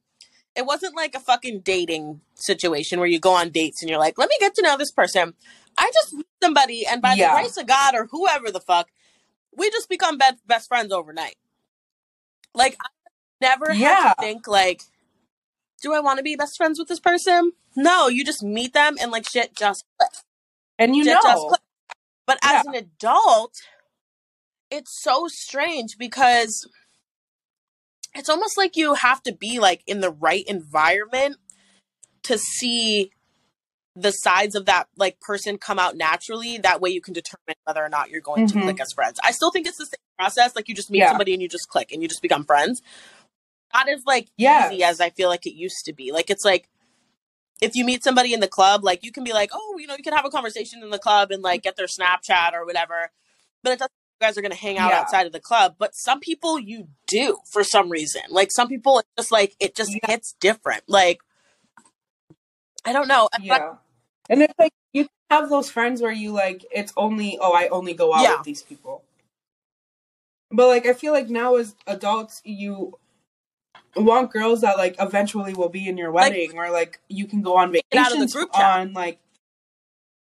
it 0.56 0.64
wasn't 0.64 0.96
like 0.96 1.14
a 1.14 1.20
fucking 1.20 1.60
dating 1.60 2.22
situation 2.34 2.98
where 2.98 3.08
you 3.08 3.20
go 3.20 3.32
on 3.32 3.50
dates 3.50 3.82
and 3.82 3.90
you're 3.90 3.98
like, 3.98 4.16
"Let 4.16 4.30
me 4.30 4.36
get 4.40 4.54
to 4.54 4.62
know 4.62 4.78
this 4.78 4.90
person." 4.90 5.34
I 5.76 5.90
just 5.92 6.14
meet 6.14 6.26
somebody 6.42 6.86
and 6.86 7.02
by 7.02 7.12
Yeah. 7.12 7.34
the 7.34 7.42
grace 7.42 7.56
of 7.58 7.66
God 7.66 7.94
or 7.94 8.06
whoever 8.06 8.50
the 8.50 8.60
fuck, 8.60 8.88
we 9.54 9.68
just 9.68 9.90
become 9.90 10.16
best 10.16 10.46
best 10.46 10.68
friends 10.68 10.94
overnight. 10.94 11.36
Like 12.54 12.78
I 12.80 12.88
never 13.42 13.74
had 13.74 14.08
to 14.08 14.14
think 14.18 14.48
like 14.48 14.80
do 15.82 15.92
I 15.92 16.00
want 16.00 16.16
to 16.16 16.22
be 16.24 16.36
best 16.36 16.56
friends 16.56 16.78
with 16.78 16.88
this 16.88 17.00
person? 17.00 17.52
No, 17.76 18.08
you 18.08 18.24
just 18.24 18.42
meet 18.42 18.72
them 18.72 18.96
and 18.98 19.12
like 19.12 19.28
shit 19.28 19.54
just 19.54 19.84
clicks. 19.98 20.24
And 20.78 20.96
you 20.96 21.04
Shit 21.04 21.18
know. 21.22 21.54
But 22.26 22.38
as 22.42 22.66
an 22.66 22.74
adult, 22.74 23.54
it's 24.70 25.00
so 25.02 25.26
strange 25.28 25.96
because 25.98 26.68
it's 28.14 28.28
almost 28.28 28.56
like 28.56 28.76
you 28.76 28.94
have 28.94 29.22
to 29.22 29.32
be 29.32 29.58
like 29.58 29.82
in 29.86 30.00
the 30.00 30.10
right 30.10 30.44
environment 30.46 31.36
to 32.24 32.38
see 32.38 33.10
the 33.94 34.10
sides 34.12 34.54
of 34.54 34.66
that 34.66 34.88
like 34.96 35.20
person 35.20 35.58
come 35.58 35.78
out 35.78 35.96
naturally. 35.96 36.58
That 36.58 36.80
way 36.80 36.90
you 36.90 37.00
can 37.00 37.14
determine 37.14 37.56
whether 37.64 37.84
or 37.84 37.88
not 37.88 38.10
you're 38.10 38.20
going 38.20 38.46
Mhm. 38.46 38.52
to 38.52 38.62
click 38.62 38.80
as 38.80 38.92
friends. 38.92 39.18
I 39.24 39.32
still 39.32 39.50
think 39.50 39.66
it's 39.66 39.78
the 39.78 39.86
same 39.86 39.98
process. 40.18 40.54
Like 40.54 40.68
you 40.68 40.74
just 40.74 40.90
meet 40.90 40.98
Yeah. 41.00 41.08
somebody 41.08 41.32
and 41.32 41.42
you 41.42 41.48
just 41.48 41.68
click 41.68 41.90
and 41.92 42.02
you 42.02 42.08
just 42.08 42.22
become 42.22 42.44
friends. 42.44 42.80
Not 43.74 43.88
as 43.88 44.02
like 44.06 44.28
Yes. 44.36 44.72
easy 44.72 44.84
as 44.84 45.00
I 45.00 45.10
feel 45.10 45.28
like 45.28 45.46
it 45.46 45.54
used 45.54 45.84
to 45.86 45.92
be. 45.92 46.12
Like 46.12 46.30
it's 46.30 46.44
like 46.44 46.68
if 47.60 47.74
you 47.74 47.84
meet 47.84 48.04
somebody 48.04 48.32
in 48.32 48.40
the 48.40 48.46
club, 48.48 48.84
like 48.84 49.02
you 49.02 49.10
can 49.10 49.24
be 49.24 49.32
like, 49.32 49.50
oh, 49.52 49.76
you 49.78 49.86
know, 49.88 49.96
you 49.96 50.02
can 50.04 50.12
have 50.12 50.24
a 50.24 50.30
conversation 50.30 50.80
in 50.82 50.90
the 50.90 50.98
club 50.98 51.30
and 51.32 51.42
like 51.42 51.62
get 51.62 51.76
their 51.76 51.86
Snapchat 51.86 52.52
or 52.52 52.64
whatever. 52.64 53.10
But 53.64 53.72
it 53.72 53.78
doesn't 53.80 53.92
guys 54.20 54.36
are 54.36 54.42
gonna 54.42 54.54
hang 54.54 54.78
out 54.78 54.90
Yeah. 54.90 55.00
outside 55.00 55.26
of 55.26 55.32
the 55.32 55.40
club. 55.40 55.76
But 55.78 55.94
some 55.94 56.20
people 56.20 56.58
you 56.58 56.88
do 57.06 57.38
for 57.50 57.62
some 57.64 57.88
reason. 57.90 58.22
Like 58.30 58.50
some 58.52 58.68
people 58.68 58.98
it's 58.98 59.08
just 59.16 59.32
like 59.32 59.54
it 59.60 59.74
just 59.74 59.92
Yeah. 59.92 60.10
hits 60.12 60.34
different. 60.40 60.82
Like 60.88 61.20
I 62.84 62.92
don't 62.92 63.08
know. 63.08 63.28
Like, 63.32 63.42
yeah. 63.44 63.74
And 64.30 64.42
it's 64.42 64.54
like 64.58 64.72
you 64.92 65.08
have 65.30 65.48
those 65.50 65.70
friends 65.70 66.00
where 66.02 66.12
you 66.12 66.32
like 66.32 66.64
it's 66.70 66.92
only 66.96 67.38
oh 67.40 67.52
I 67.52 67.68
only 67.68 67.94
go 67.94 68.14
out 68.14 68.22
Yeah. 68.22 68.36
with 68.36 68.44
these 68.44 68.62
people. 68.62 69.02
But 70.50 70.68
like 70.68 70.86
I 70.86 70.92
feel 70.94 71.12
like 71.12 71.28
now 71.28 71.56
as 71.56 71.74
adults 71.86 72.40
you 72.44 72.98
want 73.96 74.30
girls 74.32 74.60
that 74.62 74.78
like 74.78 74.96
eventually 75.00 75.54
will 75.54 75.68
be 75.68 75.88
in 75.88 75.96
your 75.96 76.12
Like- 76.12 76.30
wedding 76.32 76.56
or 76.58 76.70
like 76.70 77.00
you 77.08 77.26
can 77.26 77.42
go 77.42 77.56
on 77.56 77.74
it 77.74 77.84
out 77.94 78.06
of 78.06 78.12
the 78.12 78.26
vacations 78.26 78.34
group 78.34 78.52
chat. 78.52 78.80
on 78.80 78.92
like 78.92 79.18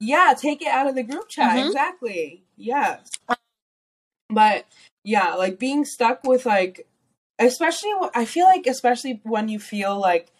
yeah 0.01 0.35
take 0.39 0.61
it 0.61 0.69
out 0.69 0.87
of 0.87 0.95
the 0.95 1.03
group 1.03 1.29
chat 1.29 1.57
Mhm. 1.57 1.67
exactly 1.69 2.43
yes 2.57 3.11
but 4.31 4.67
yeah 5.05 5.35
like 5.35 5.59
being 5.59 5.85
stuck 5.85 6.23
with 6.25 6.47
like 6.47 6.87
especially 7.39 7.91
i 8.15 8.25
feel 8.25 8.47
like 8.47 8.67
especially 8.67 9.21
when 9.25 9.49
you 9.49 9.59
feel 9.59 9.99
like 9.99 10.31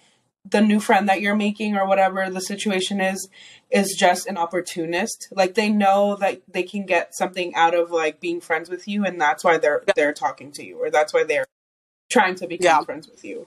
the 0.49 0.61
new 0.61 0.79
friend 0.79 1.09
that 1.09 1.21
you're 1.21 1.35
making 1.35 1.77
or 1.77 1.87
whatever 1.87 2.29
the 2.29 2.41
situation 2.41 3.01
is 3.01 3.29
is 3.71 3.97
just 3.99 4.27
an 4.27 4.37
opportunist. 4.37 5.29
Like 5.33 5.55
they 5.55 5.71
know 5.71 6.17
that 6.17 6.43
they 6.53 6.63
can 6.63 6.85
get 6.85 7.15
something 7.15 7.55
out 7.55 7.75
of 7.75 7.91
like 7.91 8.21
being 8.21 8.41
friends 8.41 8.69
with 8.69 8.87
you 8.87 9.05
and 9.05 9.21
that's 9.21 9.43
why 9.43 9.59
they're 9.59 9.83
they're 9.97 10.13
talking 10.13 10.53
to 10.53 10.65
you 10.65 10.77
or 10.79 10.91
that's 10.91 11.15
why 11.15 11.25
they're 11.25 11.47
trying 12.11 12.35
to 12.37 12.47
become 12.47 12.65
Yeah. 12.65 12.85
friends 12.85 13.09
with 13.09 13.25
you. 13.25 13.47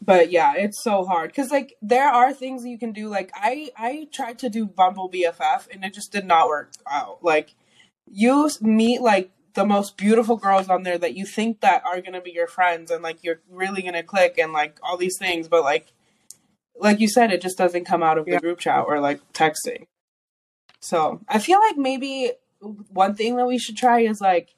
But 0.00 0.30
yeah 0.30 0.54
it's 0.54 0.82
so 0.82 1.04
hard. 1.04 1.30
Because 1.30 1.50
like 1.50 1.74
there 1.82 2.08
are 2.08 2.32
things 2.32 2.64
you 2.64 2.78
can 2.78 2.92
do. 2.92 3.08
Like 3.08 3.30
i 3.34 3.70
i 3.76 4.06
tried 4.12 4.38
to 4.40 4.48
do 4.48 4.64
bumble 4.64 5.10
bff 5.10 5.66
and 5.72 5.84
it 5.84 5.92
just 5.92 6.12
did 6.12 6.24
not 6.24 6.46
work 6.48 6.72
out. 6.88 7.18
Like 7.22 7.54
you 8.12 8.50
meet 8.60 9.00
like 9.00 9.30
the 9.54 9.64
most 9.66 9.96
beautiful 9.96 10.36
girls 10.36 10.68
on 10.68 10.82
there 10.84 10.98
that 10.98 11.14
you 11.16 11.24
think 11.26 11.60
that 11.60 11.82
are 11.84 12.00
gonna 12.00 12.20
be 12.20 12.30
your 12.30 12.46
friends 12.46 12.90
and 12.90 13.02
like 13.02 13.24
you're 13.24 13.40
really 13.50 13.82
gonna 13.82 14.02
click 14.02 14.38
and 14.38 14.52
like 14.52 14.78
all 14.82 14.96
these 14.96 15.18
things 15.18 15.48
but 15.48 15.62
like 15.64 15.92
like 16.76 17.00
you 17.00 17.08
said 17.08 17.32
it 17.32 17.40
just 17.40 17.58
doesn't 17.58 17.84
come 17.84 18.02
out 18.02 18.18
of 18.18 18.24
the 18.24 18.32
Yeah. 18.32 18.38
group 18.38 18.58
chat 18.60 18.84
or 18.86 19.00
like 19.00 19.20
texting 19.32 19.86
so 20.80 21.20
i 21.28 21.38
feel 21.38 21.58
like 21.58 21.76
maybe 21.76 22.32
one 22.60 23.14
thing 23.14 23.36
that 23.36 23.46
we 23.46 23.58
should 23.58 23.76
try 23.76 24.00
is 24.00 24.20
like 24.20 24.54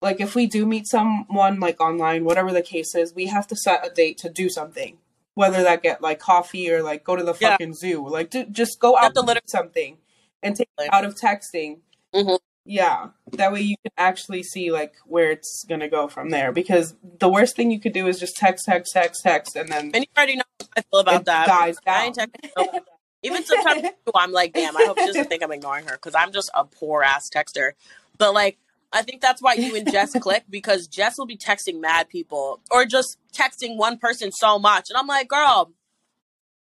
like 0.00 0.20
if 0.20 0.34
we 0.34 0.46
do 0.46 0.64
meet 0.64 0.86
someone 0.86 1.60
like 1.60 1.80
online 1.80 2.24
whatever 2.24 2.52
the 2.52 2.62
case 2.62 2.94
is 2.94 3.12
we 3.14 3.26
have 3.26 3.46
to 3.48 3.56
set 3.56 3.86
a 3.86 3.90
date 3.90 4.16
to 4.18 4.30
do 4.30 4.48
something 4.48 4.96
whether 5.34 5.62
that 5.62 5.82
get 5.82 6.00
like 6.00 6.18
coffee 6.18 6.70
or 6.70 6.82
like 6.82 7.04
go 7.04 7.14
to 7.14 7.22
the 7.22 7.34
Yeah. 7.38 7.50
fucking 7.50 7.74
zoo 7.74 8.08
like 8.08 8.30
do, 8.30 8.44
just 8.46 8.80
go 8.80 8.96
out 8.96 9.12
to 9.14 9.20
literally- 9.20 9.40
do 9.46 9.50
something 9.50 9.98
and 10.42 10.56
take 10.56 10.68
it 10.78 10.88
out 10.92 11.04
of 11.04 11.14
texting 11.14 11.80
Mhm. 12.14 12.38
Yeah 12.68 13.08
that 13.32 13.50
way 13.50 13.60
you 13.62 13.76
can 13.82 13.92
actually 13.96 14.42
see 14.42 14.70
like 14.70 14.94
where 15.06 15.30
it's 15.30 15.64
gonna 15.68 15.88
go 15.88 16.06
from 16.06 16.28
there 16.28 16.52
because 16.52 16.94
the 17.18 17.28
worst 17.28 17.56
thing 17.56 17.70
you 17.70 17.80
could 17.80 17.94
do 17.94 18.06
is 18.06 18.20
just 18.20 18.36
text 18.36 18.66
text 18.66 18.92
text 18.92 19.22
text 19.22 19.56
and 19.56 19.70
then 19.70 19.90
And 19.94 20.04
you 20.04 20.08
already 20.16 20.36
know 20.36 20.42
how 20.60 20.66
I 20.76 20.80
feel 20.82 21.00
about 21.00 21.24
that. 21.24 21.46
dies 21.46 21.78
I 21.86 22.12
down 22.12 22.28
ain't. 22.56 22.84
Even 23.22 23.44
sometimes 23.44 23.82
I'm 24.14 24.32
like, 24.32 24.52
damn, 24.52 24.76
I 24.76 24.84
hope 24.86 24.98
she 25.00 25.06
doesn't 25.06 25.28
think 25.28 25.42
I'm 25.42 25.50
ignoring 25.50 25.86
her 25.86 25.94
because 25.94 26.14
I'm 26.14 26.30
just 26.30 26.50
a 26.54 26.64
poor 26.64 27.02
ass 27.02 27.28
texter. 27.34 27.72
But 28.16 28.34
like, 28.34 28.58
I 28.92 29.02
think 29.02 29.20
that's 29.20 29.42
why 29.42 29.54
you 29.54 29.74
and 29.74 29.90
Jess 29.90 30.12
click 30.20 30.44
because 30.48 30.86
Jess 30.86 31.18
will 31.18 31.26
be 31.26 31.36
texting 31.36 31.80
mad 31.80 32.08
people 32.08 32.60
or 32.70 32.84
just 32.84 33.18
texting 33.32 33.76
one 33.76 33.98
person 33.98 34.30
so 34.30 34.58
much, 34.58 34.90
and 34.90 34.96
I'm 34.96 35.06
like, 35.06 35.28
girl, 35.28 35.72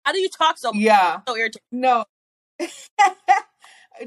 how 0.04 0.12
do 0.12 0.20
you 0.20 0.30
talk 0.30 0.58
so 0.58 0.72
yeah 0.74 1.22
so 1.28 1.36
irritating? 1.36 1.62
No. 1.72 2.06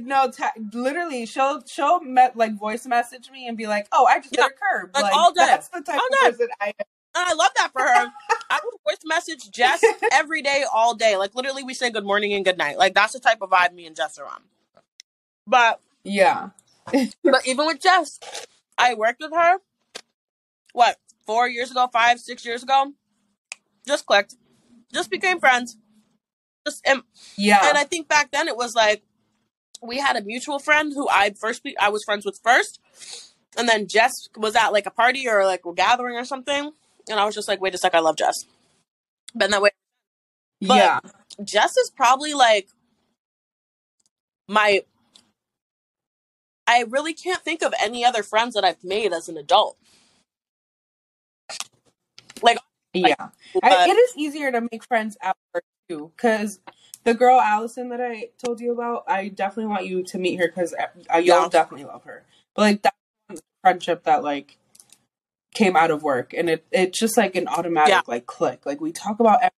no, 0.01 0.31
ta 0.31 0.51
literally, 0.73 1.27
she'll 1.27 1.63
she'll 1.67 2.01
met 2.01 2.37
like 2.37 2.55
voice 2.59 2.87
message 2.87 3.31
me 3.31 3.49
and 3.49 3.57
be 3.57 3.67
like, 3.67 3.87
"Oh, 3.93 4.07
I 4.07 4.21
just 4.21 4.37
Yeah, 4.37 4.47
a 4.47 4.49
curb." 4.49 4.91
like, 4.95 5.15
all 5.15 5.33
day. 5.33 5.47
That's 5.47 5.69
the 5.69 5.81
type 5.81 6.01
All 6.01 6.27
of 6.27 6.33
person 6.39 6.49
I 6.61 6.69
am. 6.69 6.87
And 7.17 7.27
I 7.29 7.35
love 7.35 7.51
that 7.57 7.73
for 7.73 7.81
her. 7.83 8.13
I 8.51 8.61
would 8.65 8.75
voice 8.87 9.01
message 9.05 9.51
Jess 9.51 9.85
every 10.13 10.43
day, 10.43 10.65
all 10.73 10.95
day. 10.95 11.17
Like 11.17 11.35
literally, 11.35 11.63
we 11.63 11.75
say 11.75 11.91
good 11.91 12.05
morning 12.05 12.33
and 12.35 12.45
good 12.45 12.59
night. 12.59 12.79
Like 12.79 12.95
that's 12.95 13.13
the 13.13 13.21
type 13.21 13.39
of 13.43 13.51
vibe 13.51 13.73
me 13.73 13.87
and 13.87 13.97
Jess 13.97 14.19
are 14.19 14.27
on. 14.27 14.43
But 15.47 15.81
Yeah, 16.05 16.51
But 17.25 17.47
even 17.47 17.67
with 17.67 17.81
Jess, 17.81 18.21
I 18.77 18.95
worked 18.95 19.21
with 19.21 19.33
her. 19.33 19.59
What 20.73 20.97
four 21.27 21.49
years 21.49 21.71
ago, 21.71 21.89
five, 21.93 22.21
six 22.21 22.45
years 22.45 22.63
ago, 22.63 22.93
just 23.87 24.07
clicked, 24.07 24.37
just 24.93 25.11
became 25.11 25.41
friends. 25.41 25.77
Just 26.67 26.87
and, 26.87 27.03
yeah, 27.37 27.69
and 27.69 27.79
I 27.79 27.85
think 27.85 28.09
back 28.09 28.31
then 28.31 28.49
it 28.49 28.57
was 28.57 28.75
like 28.75 29.03
we 29.83 29.99
had 29.99 30.17
a 30.17 30.23
mutual 30.23 30.59
friend 30.59 30.93
who 30.93 31.09
I 31.09 31.31
first 31.31 31.63
be, 31.63 31.77
I 31.79 31.89
was 31.89 32.05
friends 32.05 32.25
with 32.25 32.41
first, 32.43 32.81
and 33.57 33.69
then 33.69 33.87
Jess 33.87 34.29
was 34.37 34.57
at 34.57 34.73
like 34.73 34.87
a 34.87 34.91
party 34.91 35.29
or 35.29 35.45
like 35.45 35.65
a 35.67 35.73
gathering 35.73 36.17
or 36.17 36.25
something, 36.25 36.73
and 37.11 37.21
I 37.21 37.25
was 37.25 37.35
just 37.35 37.49
like, 37.49 37.61
wait 37.61 37.75
a 37.75 37.79
sec, 37.79 37.95
I 37.95 38.01
love 38.01 38.17
Jess. 38.17 38.45
Been 39.37 39.51
that 39.51 39.63
way. 39.63 39.71
but- 40.61 40.77
yeah, 40.77 41.01
Jess 41.45 41.77
is 41.77 41.91
probably 41.91 42.35
like 42.35 42.69
my. 44.49 44.83
I 46.67 46.85
really 46.89 47.15
can't 47.15 47.41
think 47.43 47.63
of 47.63 47.73
any 47.81 48.05
other 48.05 48.23
friends 48.23 48.55
that 48.55 48.65
I've 48.65 48.85
made 48.85 49.13
as 49.15 49.29
an 49.29 49.39
adult. 49.39 49.79
Like, 52.43 52.59
yeah. 52.93 53.15
I, 53.19 53.31
But- 53.61 53.89
it 53.89 53.97
is 53.97 54.13
easier 54.17 54.53
to 54.53 54.67
make 54.71 54.85
friends 54.85 55.17
at 55.23 55.37
work 55.55 55.65
too, 55.89 56.13
because 56.17 56.61
the 57.09 57.15
girl 57.15 57.41
Allison 57.41 57.89
that 57.89 58.03
I 58.03 58.29
told 58.45 58.61
you 58.61 58.71
about, 58.71 59.05
I 59.09 59.29
definitely 59.29 59.71
want 59.71 59.87
you 59.87 60.03
to 60.03 60.19
meet 60.19 60.37
her 60.37 60.47
because 60.47 60.75
uh, 60.75 61.17
you'll 61.17 61.45
Yeah. 61.45 61.49
definitely 61.49 61.87
love 61.87 62.05
her. 62.05 62.25
But 62.55 62.63
like 62.63 62.83
that 62.83 62.95
friendship 63.63 64.05
that 64.05 64.23
like 64.23 64.59
came 65.55 65.75
out 65.75 65.91
of 65.91 66.03
work, 66.03 66.35
and 66.35 66.51
it 66.51 66.67
it's 66.71 66.99
just 66.99 67.17
like 67.17 67.35
an 67.35 67.49
automatic 67.49 67.93
Yeah. 67.93 68.03
like 68.07 68.27
click. 68.27 68.67
Like 68.67 68.83
we 68.83 68.93
talk 68.93 69.21
about 69.21 69.39
everything 69.39 69.53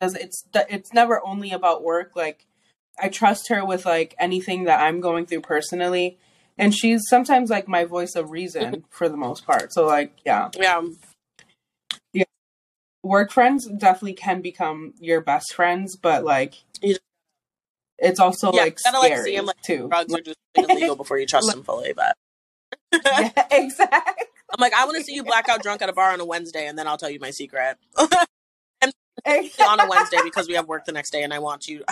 because 0.00 0.14
it's 0.14 0.44
it's 0.70 0.94
never 0.94 1.20
only 1.26 1.52
about 1.52 1.82
work. 1.82 2.16
Like 2.16 2.46
I 2.98 3.10
trust 3.10 3.48
her 3.50 3.66
with 3.66 3.84
like 3.84 4.14
anything 4.18 4.64
that 4.64 4.80
I'm 4.80 5.02
going 5.02 5.26
through 5.26 5.42
personally, 5.42 6.16
and 6.56 6.74
she's 6.74 7.02
sometimes 7.06 7.50
like 7.50 7.68
my 7.68 7.84
voice 7.84 8.14
of 8.14 8.30
reason 8.30 8.84
for 8.88 9.10
the 9.10 9.18
most 9.18 9.44
part. 9.44 9.74
So 9.74 9.84
like 9.84 10.16
yeah, 10.24 10.48
yeah, 10.54 10.80
work 13.04 13.30
friends 13.30 13.66
definitely 13.66 14.14
can 14.14 14.40
become 14.40 14.94
your 14.98 15.20
best 15.20 15.52
friends, 15.54 15.96
but 15.96 16.24
like 16.24 16.64
It's 17.98 18.20
also 18.20 18.52
Yeah, 18.52 18.62
like 18.62 18.78
you 18.78 18.82
gotta, 18.84 18.98
like, 19.00 19.16
see 19.16 19.36
'em, 19.36 19.46
like, 19.46 19.56
too. 19.62 19.88
drugs 19.90 20.14
are 20.14 20.22
just 20.22 20.38
illegal 20.62 20.96
before 20.96 21.18
you 21.18 21.26
trust 21.26 21.50
them 21.52 21.64
fully. 21.64 21.94
But 21.94 22.16
yeah, 23.10 23.30
exactly. 23.52 24.26
I'm 24.52 24.60
like, 24.60 24.74
I 24.74 24.84
want 24.86 24.96
to 24.98 25.02
see 25.04 25.14
you 25.14 25.24
blackout 25.24 25.62
drunk 25.62 25.82
at 25.82 25.88
a 25.90 25.94
bar 25.94 26.12
on 26.12 26.20
a 26.20 26.24
Wednesday, 26.26 26.66
and 26.68 26.78
then 26.78 26.88
I'll 26.88 26.98
tell 26.98 27.10
you 27.10 27.20
my 27.20 27.30
secret 27.32 27.78
and 28.82 28.92
on 29.64 29.80
a 29.80 29.86
Wednesday 29.86 30.22
because 30.22 30.48
we 30.48 30.54
have 30.54 30.68
work 30.68 30.84
the 30.86 30.92
next 30.92 31.10
day, 31.12 31.22
and 31.24 31.34
I 31.34 31.40
want 31.40 31.68
you. 31.68 31.84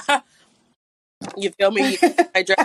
you 1.37 1.51
feel 1.53 1.71
me? 1.73 1.99
I 2.35 2.43
dress 2.45 2.59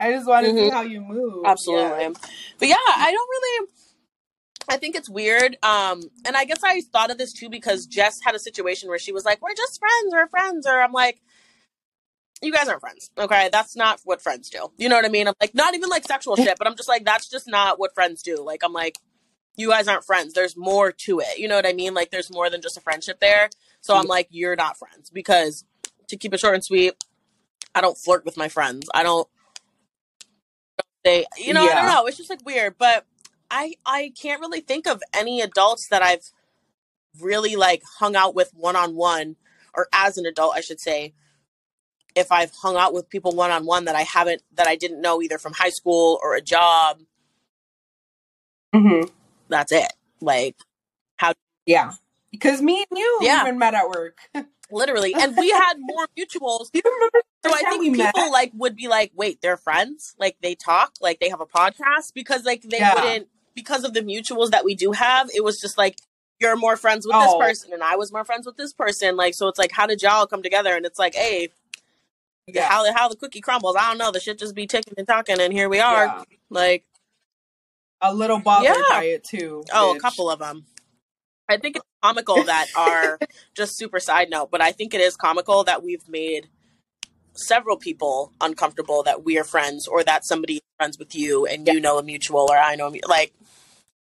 I 0.00 0.12
just 0.12 0.26
want 0.28 0.46
to 0.46 0.54
see 0.56 0.68
Mhm. 0.68 0.70
how 0.70 0.82
you 0.82 1.00
move. 1.02 1.44
absolutely. 1.44 2.04
Yeah. 2.04 2.10
But 2.58 2.68
yeah, 2.68 2.76
I 2.78 3.12
don't 3.12 3.28
really. 3.30 3.68
I 4.68 4.76
think 4.76 4.96
it's 4.96 5.08
weird. 5.08 5.56
Um, 5.62 6.02
and 6.24 6.36
I 6.36 6.44
guess 6.44 6.60
I 6.64 6.80
thought 6.80 7.10
of 7.10 7.18
this 7.18 7.32
too 7.32 7.48
because 7.48 7.86
Jess 7.86 8.20
had 8.24 8.34
a 8.34 8.38
situation 8.38 8.88
where 8.88 8.98
she 8.98 9.12
was 9.12 9.24
like, 9.24 9.42
"We're 9.42 9.54
just 9.54 9.78
friends, 9.78 10.12
we're 10.12 10.28
friends," 10.28 10.66
or 10.66 10.80
I'm 10.80 10.92
like, 10.92 11.20
"You 12.42 12.52
guys 12.52 12.68
aren't 12.68 12.80
friends, 12.80 13.10
okay? 13.18 13.48
That's 13.52 13.76
not 13.76 14.00
what 14.04 14.22
friends 14.22 14.50
do." 14.50 14.70
You 14.76 14.88
know 14.88 14.96
what 14.96 15.04
I 15.04 15.08
mean? 15.08 15.28
I'm 15.28 15.34
like, 15.40 15.54
not 15.54 15.74
even 15.74 15.88
like 15.88 16.04
sexual 16.04 16.36
shit, 16.36 16.58
but 16.58 16.66
I'm 16.66 16.76
just 16.76 16.88
like, 16.88 17.04
that's 17.04 17.28
just 17.28 17.48
not 17.48 17.78
what 17.78 17.94
friends 17.94 18.22
do. 18.22 18.42
Like, 18.44 18.62
I'm 18.64 18.72
like, 18.72 18.96
you 19.56 19.70
guys 19.70 19.88
aren't 19.88 20.04
friends. 20.04 20.34
There's 20.34 20.56
more 20.56 20.92
to 20.92 21.20
it. 21.20 21.38
You 21.38 21.48
know 21.48 21.56
what 21.56 21.66
I 21.66 21.72
mean? 21.72 21.94
Like, 21.94 22.10
there's 22.10 22.30
more 22.30 22.50
than 22.50 22.60
just 22.60 22.76
a 22.76 22.80
friendship 22.80 23.20
there. 23.20 23.50
So 23.80 23.94
I'm 23.94 24.06
like, 24.06 24.28
you're 24.30 24.56
not 24.56 24.78
friends 24.78 25.10
because 25.10 25.64
to 26.08 26.16
keep 26.16 26.32
it 26.34 26.40
short 26.40 26.54
and 26.54 26.64
sweet, 26.64 26.94
I 27.74 27.80
don't 27.80 27.98
flirt 27.98 28.24
with 28.24 28.36
my 28.36 28.48
friends. 28.48 28.88
I 28.94 29.02
don't. 29.02 29.28
They, 31.04 31.26
you 31.36 31.52
know, 31.52 31.62
I 31.62 31.74
don't 31.74 31.86
know. 31.86 32.06
It's 32.06 32.16
just 32.16 32.30
like 32.30 32.44
weird, 32.46 32.76
but 32.78 33.04
I 33.50 33.74
I 33.86 34.12
can't 34.20 34.40
really 34.40 34.60
think 34.60 34.86
of 34.86 35.02
any 35.12 35.40
adults 35.40 35.88
that 35.90 36.02
I've 36.02 36.30
really 37.20 37.56
like 37.56 37.82
hung 37.98 38.16
out 38.16 38.34
with 38.34 38.50
one 38.54 38.76
on 38.76 38.96
one, 38.96 39.36
or 39.74 39.88
as 39.92 40.18
an 40.18 40.26
adult, 40.26 40.54
I 40.56 40.60
should 40.60 40.80
say. 40.80 41.14
If 42.16 42.30
I've 42.30 42.52
hung 42.62 42.76
out 42.76 42.94
with 42.94 43.08
people 43.10 43.32
one 43.32 43.50
on 43.50 43.66
one 43.66 43.86
that 43.86 43.96
I 43.96 44.02
haven't 44.02 44.42
that 44.54 44.68
I 44.68 44.76
didn't 44.76 45.00
know 45.00 45.20
either 45.20 45.38
from 45.38 45.52
high 45.54 45.70
school 45.70 46.20
or 46.22 46.34
a 46.36 46.40
job, 46.40 47.00
hmm 48.74 49.02
that's 49.48 49.72
it. 49.72 49.92
Like 50.20 50.56
how 51.16 51.34
Yeah. 51.66 51.92
Because 52.34 52.60
me 52.60 52.84
and 52.90 52.98
you 52.98 53.18
Yeah. 53.22 53.42
even 53.42 53.58
met 53.60 53.74
at 53.74 53.88
work. 53.88 54.18
Literally, 54.72 55.14
and 55.14 55.36
we 55.36 55.50
had 55.50 55.74
more 55.78 56.08
mutuals. 56.18 56.68
you 56.72 56.82
remember 56.84 57.20
So 57.44 57.54
I 57.54 57.58
think 57.70 57.94
people 57.94 58.12
met? 58.22 58.32
like 58.32 58.50
would 58.54 58.74
be 58.74 58.88
like, 58.88 59.12
wait, 59.14 59.40
they're 59.40 59.56
friends? 59.56 60.16
Like 60.18 60.36
they 60.42 60.56
talk, 60.56 60.94
like 61.00 61.20
they 61.20 61.28
have 61.28 61.40
a 61.40 61.46
podcast 61.46 62.12
because 62.12 62.44
like 62.44 62.62
they 62.62 62.78
Yeah. 62.78 62.94
wouldn't 62.96 63.28
because 63.54 63.84
of 63.84 63.94
the 63.94 64.00
mutuals 64.00 64.50
that 64.50 64.64
we 64.64 64.74
do 64.74 64.90
have. 64.90 65.30
It 65.32 65.44
was 65.44 65.60
just 65.60 65.78
like 65.78 65.98
you're 66.40 66.56
more 66.56 66.76
friends 66.76 67.06
with 67.06 67.14
this 67.14 67.30
Oh. 67.30 67.38
person 67.38 67.72
and 67.72 67.84
I 67.84 67.94
was 67.94 68.10
more 68.10 68.24
friends 68.24 68.46
with 68.46 68.56
this 68.56 68.72
person. 68.72 69.14
Like 69.16 69.34
so, 69.34 69.46
it's 69.46 69.58
like 69.60 69.70
how 69.70 69.86
did 69.86 70.02
y'all 70.02 70.26
come 70.26 70.42
together? 70.42 70.74
And 70.74 70.84
it's 70.84 70.98
like, 70.98 71.14
hey, 71.14 71.50
Yeah. 72.48 72.68
how 72.68 72.90
how 72.94 73.06
the 73.08 73.14
cookie 73.16 73.42
crumbles? 73.42 73.76
I 73.78 73.88
don't 73.90 73.98
know. 73.98 74.10
The 74.10 74.18
shit 74.18 74.38
just 74.40 74.56
be 74.56 74.66
ticking 74.66 74.94
and 74.98 75.06
talking, 75.06 75.38
and 75.40 75.52
here 75.52 75.68
we 75.68 75.78
are. 75.78 76.06
Yeah. 76.06 76.22
Like 76.50 76.84
A 78.00 78.12
little 78.12 78.40
bothered 78.40 78.74
Yeah. 78.74 78.82
by 78.98 79.04
it 79.04 79.22
too. 79.24 79.62
oh, 79.72 79.94
a 79.94 80.00
couple 80.00 80.28
of 80.30 80.40
them. 80.40 80.66
I 81.48 81.56
think 81.58 81.76
it's 81.76 81.84
comical 82.02 82.42
that 82.44 82.66
are 82.76 83.18
just 83.54 83.76
super 83.76 84.00
side 84.00 84.30
note, 84.30 84.50
but 84.50 84.60
I 84.60 84.72
think 84.72 84.94
it 84.94 85.00
is 85.00 85.16
comical 85.16 85.64
that 85.64 85.82
we've 85.82 86.08
made 86.08 86.48
several 87.36 87.76
people 87.76 88.32
uncomfortable 88.40 89.02
that 89.02 89.24
we 89.24 89.38
are 89.38 89.44
friends 89.44 89.88
or 89.88 90.04
that 90.04 90.24
somebody 90.24 90.54
is 90.54 90.60
friends 90.78 90.98
with 90.98 91.14
you 91.14 91.46
and 91.46 91.66
you 91.66 91.80
know 91.80 91.98
a 91.98 92.02
mutual 92.02 92.46
or 92.48 92.56
I 92.56 92.76
know 92.76 92.86
a 92.86 92.90
mu- 92.92 92.98
like 93.08 93.32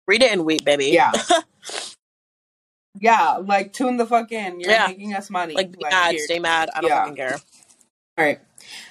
read 0.07 0.23
it 0.23 0.31
and 0.33 0.45
weep, 0.45 0.65
baby. 0.65 0.87
Yeah. 0.87 1.11
yeah, 3.01 3.39
like 3.43 3.73
tune 3.73 3.97
the 3.97 4.07
fuck 4.07 4.33
in. 4.33 4.61
You're 4.61 4.71
Yeah. 4.71 4.87
making 4.87 5.15
us 5.15 5.29
money. 5.29 5.55
Like 5.55 5.73
be 5.73 5.79
mad, 5.83 6.13
here. 6.15 6.25
stay 6.25 6.39
mad. 6.39 6.71
I 6.75 6.81
don't 6.81 6.91
Yeah. 6.91 7.01
fucking 7.01 7.17
care. 7.17 7.39
All 8.19 8.25
right. 8.25 8.41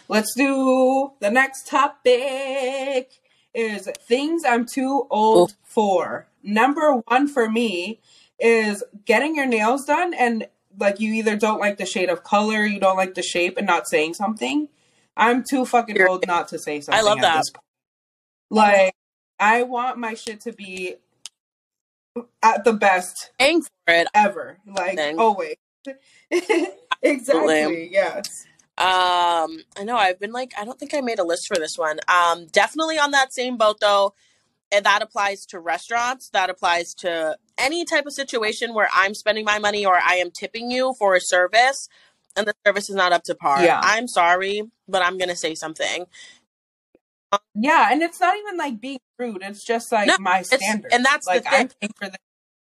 Let's 0.08 0.34
do 0.36 1.14
the 1.20 1.32
next 1.32 1.68
topic 1.68 3.12
is 3.54 3.89
things 4.08 4.43
I'm 4.46 4.66
too 4.66 5.08
old 5.10 5.56
for. 5.64 6.28
Number 6.43 7.02
1 7.08 7.28
for 7.30 7.50
me 7.50 8.00
is 8.39 8.83
getting 9.05 9.36
your 9.36 9.45
nails 9.45 9.86
done 9.86 10.13
and 10.13 10.47
like 10.77 10.99
you 10.99 11.13
either 11.13 11.38
don't 11.38 11.59
like 11.59 11.77
the 11.77 11.86
shade 11.86 12.09
of 12.09 12.23
color, 12.23 12.65
you 12.65 12.79
don't 12.79 12.97
like 12.97 13.13
the 13.15 13.23
shape 13.23 13.57
and 13.57 13.65
not 13.65 13.88
saying 13.88 14.13
something. 14.13 14.67
I'm 15.15 15.43
too 15.49 15.65
fucking 15.65 15.95
You're- 15.95 16.09
old 16.09 16.27
not 16.27 16.49
to 16.49 16.59
say 16.59 16.81
something. 16.81 16.99
I 16.99 17.07
love 17.07 17.19
at 17.19 17.21
that. 17.21 17.43
Like 18.49 18.93
I 19.39 19.63
want 19.63 19.97
my 19.97 20.13
shit 20.13 20.41
to 20.41 20.51
be 20.53 20.95
at 22.41 22.63
the 22.63 22.73
best 22.73 23.31
Paying 23.39 23.61
for 23.61 23.69
it. 23.88 24.07
ever. 24.13 24.57
Like 24.65 24.95
Thanks. 24.97 25.19
always. 25.19 25.55
exactly. 27.01 27.89
Yes. 27.91 28.45
Um, 28.77 29.59
I 29.77 29.83
know 29.86 29.95
I've 29.95 30.19
been 30.19 30.33
like, 30.33 30.53
I 30.57 30.65
don't 30.65 30.77
think 30.77 30.93
I 30.93 30.99
made 31.01 31.19
a 31.19 31.23
list 31.23 31.47
for 31.47 31.55
this 31.55 31.77
one. 31.77 31.99
Um, 32.09 32.47
definitely 32.47 32.97
on 32.97 33.11
that 33.11 33.33
same 33.33 33.57
boat 33.57 33.77
though. 33.79 34.13
And 34.72 34.86
that 34.86 35.01
applies 35.01 35.45
to 35.47 35.59
restaurants. 35.59 36.30
That 36.30 36.49
applies 36.49 36.93
to 36.95 37.38
any 37.57 37.86
type 37.86 38.05
of 38.05 38.13
situation 38.13 38.74
where 38.74 38.89
I'm 38.93 39.13
spending 39.13 39.45
my 39.45 39.59
money 39.59 39.86
or 39.86 39.95
I 39.95 40.16
am 40.16 40.32
tipping 40.32 40.72
you 40.72 40.93
for 40.97 41.16
a 41.16 41.22
service 41.22 41.88
and 42.36 42.47
the 42.47 42.53
service 42.66 42.89
is 42.89 42.95
not 42.95 43.13
up 43.13 43.24
to 43.24 43.36
par. 43.36 43.63
Yeah. 43.63 43.80
I'm 43.84 44.07
sorry, 44.07 44.63
but 44.88 45.01
I'm 45.01 45.18
gonna 45.18 45.36
say 45.36 45.55
something. 45.55 46.05
Yeah, 47.53 47.89
and 47.91 48.01
it's 48.01 48.20
not 48.20 48.36
even 48.38 48.57
like 48.57 48.80
being 48.80 48.99
rude. 49.20 49.39
It's 49.41 49.63
just 49.63 49.91
like 49.91 50.07
No, 50.07 50.16
my 50.20 50.41
standard. 50.41 50.91
and 50.93 51.03
that's 51.03 51.28
like 51.28 51.43
the 51.43 51.49
thing. 51.49 51.59
I'm 51.59 51.70
paying 51.82 51.93
for 51.95 52.05
this, 52.07 52.18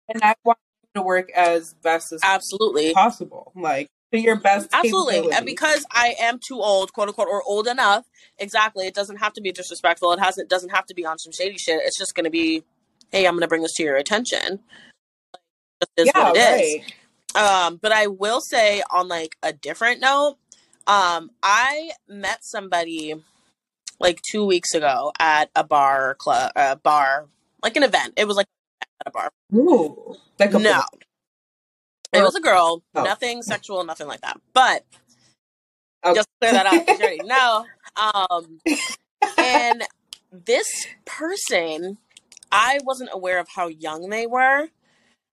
and 0.08 0.22
I 0.22 0.34
want 0.44 0.58
to 0.94 1.02
work 1.02 1.30
as 1.32 1.74
best 1.74 2.12
as 2.12 2.20
Absolutely. 2.22 2.92
possible, 2.92 3.52
like 3.56 3.88
to 4.12 4.18
your 4.18 4.36
best. 4.36 4.68
Absolutely. 4.72 5.32
And 5.32 5.46
because 5.46 5.86
I 5.90 6.14
am 6.20 6.38
too 6.38 6.60
old, 6.60 6.92
quote 6.92 7.08
unquote, 7.08 7.28
or 7.28 7.42
old 7.42 7.66
enough, 7.66 8.06
exactly, 8.38 8.86
it 8.86 8.94
doesn't 8.94 9.16
have 9.16 9.32
to 9.34 9.40
be 9.40 9.52
disrespectful. 9.52 10.12
It 10.12 10.20
hasn't 10.20 10.48
doesn't 10.48 10.70
have 10.70 10.86
to 10.86 10.94
be 10.94 11.04
on 11.04 11.18
some 11.18 11.32
shady 11.32 11.58
shit. 11.58 11.80
It's 11.84 11.98
just 11.98 12.14
gonna 12.14 12.30
be, 12.30 12.64
hey, 13.12 13.26
I'm 13.26 13.34
gonna 13.34 13.48
bring 13.48 13.62
this 13.62 13.74
to 13.74 13.82
your 13.82 13.96
attention. 13.96 14.60
Just 15.80 15.92
is 15.96 16.10
yeah, 16.14 16.24
what 16.24 16.36
it 16.36 16.40
is. 16.40 16.82
right. 16.82 16.94
Um, 17.34 17.78
but 17.80 17.92
I 17.92 18.08
will 18.08 18.40
say 18.40 18.82
on 18.90 19.08
like 19.08 19.36
a 19.42 19.52
different 19.52 20.00
note, 20.00 20.36
um, 20.86 21.30
I 21.42 21.92
met 22.08 22.40
somebody 22.42 23.14
like 24.00 24.20
two 24.22 24.44
weeks 24.44 24.74
ago 24.74 25.12
at 25.18 25.50
a 25.54 25.62
bar 25.62 26.16
club, 26.16 26.52
uh, 26.56 26.74
bar, 26.76 27.26
like 27.62 27.76
an 27.76 27.82
event. 27.82 28.14
It 28.16 28.26
was 28.26 28.36
like 28.36 28.48
at 28.82 29.06
a 29.06 29.10
bar. 29.10 29.30
Ooh, 29.54 30.16
like 30.38 30.52
a 30.54 30.58
No, 30.58 30.82
it 32.12 32.22
was 32.22 32.34
a 32.34 32.40
girl. 32.40 32.82
Oh. 32.94 33.04
Nothing 33.04 33.42
sexual, 33.42 33.84
nothing 33.84 34.06
like 34.06 34.20
that. 34.22 34.40
But 34.52 34.84
Okay. 36.04 36.14
just 36.14 36.28
clear 36.40 36.52
that 36.52 36.66
up. 36.66 36.86
you 36.88 37.04
already 37.04 37.22
know. 37.24 37.66
Um, 37.96 38.60
and 39.38 39.82
this 40.32 40.86
person, 41.04 41.98
I 42.50 42.78
wasn't 42.84 43.10
aware 43.12 43.38
of 43.38 43.48
how 43.54 43.68
young 43.68 44.08
they 44.08 44.26
were. 44.26 44.68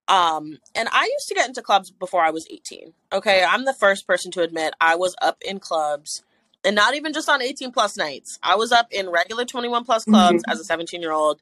Um, 0.10 0.60
and 0.76 0.88
I 0.92 1.04
used 1.12 1.28
to 1.30 1.36
get 1.36 1.48
into 1.48 1.62
clubs 1.62 1.92
before 1.92 2.24
I 2.24 2.32
was 2.32 2.48
18. 2.50 2.94
Okay, 3.12 3.44
I'm 3.44 3.66
the 3.66 3.74
first 3.74 4.08
person 4.08 4.32
to 4.32 4.42
admit 4.42 4.74
I 4.80 4.96
was 4.96 5.16
up 5.22 5.38
in 5.46 5.60
clubs 5.60 6.24
and 6.64 6.76
not 6.76 6.96
even 6.96 7.14
just 7.14 7.28
on 7.30 7.42
18 7.42 7.72
plus 7.72 7.98
nights. 7.98 8.40
I 8.42 8.56
was 8.56 8.72
up 8.72 8.88
in 8.92 9.10
regular 9.10 9.46
21 9.46 9.84
plus 9.86 10.06
clubs 10.06 10.44
as 10.50 10.60
a 10.60 10.64
17 10.64 11.02
year 11.02 11.12
old 11.12 11.42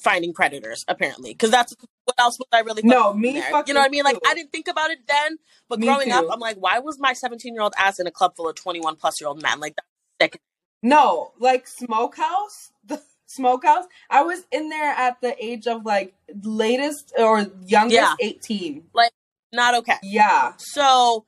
finding 0.00 0.32
predators, 0.32 0.84
apparently. 0.88 1.32
Because 1.32 1.50
that's 1.50 1.74
what 2.04 2.14
else 2.18 2.38
was 2.38 2.48
I 2.52 2.60
really 2.60 2.82
No, 2.82 3.12
me 3.12 3.36
You 3.36 3.74
know 3.74 3.80
what 3.80 3.86
I 3.86 3.88
mean? 3.88 4.04
Like, 4.04 4.16
too. 4.16 4.20
I 4.26 4.34
didn't 4.34 4.52
think 4.52 4.68
about 4.68 4.90
it 4.90 4.98
then, 5.06 5.38
but 5.68 5.78
Me 5.78 5.86
growing 5.86 6.10
up. 6.10 6.26
I'm 6.30 6.40
like, 6.40 6.56
why 6.56 6.78
was 6.78 6.98
my 6.98 7.12
17 7.12 7.54
year 7.54 7.62
old 7.62 7.74
ass 7.78 8.00
in 8.00 8.06
a 8.06 8.10
club 8.10 8.34
full 8.36 8.48
of 8.48 8.54
21 8.56 8.96
plus 8.96 9.20
year 9.20 9.28
old 9.28 9.42
men? 9.42 9.60
Like, 9.60 9.76
that's 9.76 10.32
sick. 10.32 10.40
No, 10.82 11.32
like 11.38 11.66
smokehouse. 11.66 12.72
The 12.84 13.02
smokehouse. 13.26 13.84
I 14.08 14.22
was 14.22 14.44
in 14.50 14.70
there 14.70 14.92
at 14.92 15.20
the 15.20 15.36
age 15.44 15.66
of 15.66 15.84
like 15.84 16.14
latest 16.42 17.12
or 17.18 17.46
youngest 17.66 17.94
Yeah. 17.94 18.14
eighteen. 18.20 18.84
Not 19.52 19.74
okay. 19.74 19.96
Yeah. 20.02 20.52
So 20.58 21.24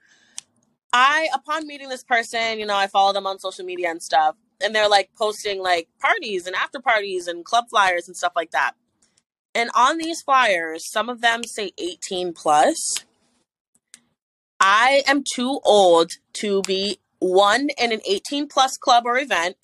I 0.93 1.29
upon 1.35 1.67
meeting 1.67 1.89
this 1.89 2.03
person, 2.05 2.59
you 2.59 2.67
know, 2.67 2.77
I 2.77 2.87
follow 2.87 3.13
them 3.13 3.27
on 3.27 3.39
social 3.39 3.65
media 3.65 3.91
and 3.91 4.03
stuff, 4.03 4.37
and 4.63 4.75
they're 4.75 4.89
like 4.89 5.11
posting 5.17 5.61
like 5.61 5.89
parties 6.01 6.47
and 6.47 6.57
after 6.57 6.81
parties 6.81 7.27
and 7.27 7.45
club 7.45 7.65
flyers 7.71 8.07
and 8.07 8.17
stuff 8.17 8.33
like 8.37 8.51
that. 8.53 8.73
And 9.55 9.71
on 9.75 9.99
these 9.99 10.23
flyers, 10.23 10.91
some 10.91 11.09
of 11.09 11.21
them 11.21 11.45
say 11.45 11.73
18 11.79 12.33
plus. 12.33 13.05
I 14.61 15.03
am 15.07 15.25
too 15.35 15.61
old 15.65 16.13
to 16.35 16.63
be 16.63 16.99
one 17.19 17.69
in 17.79 17.93
an 17.93 18.01
18 18.09 18.49
plus 18.49 18.77
club 18.77 19.05
or 19.07 19.19
event, 19.19 19.57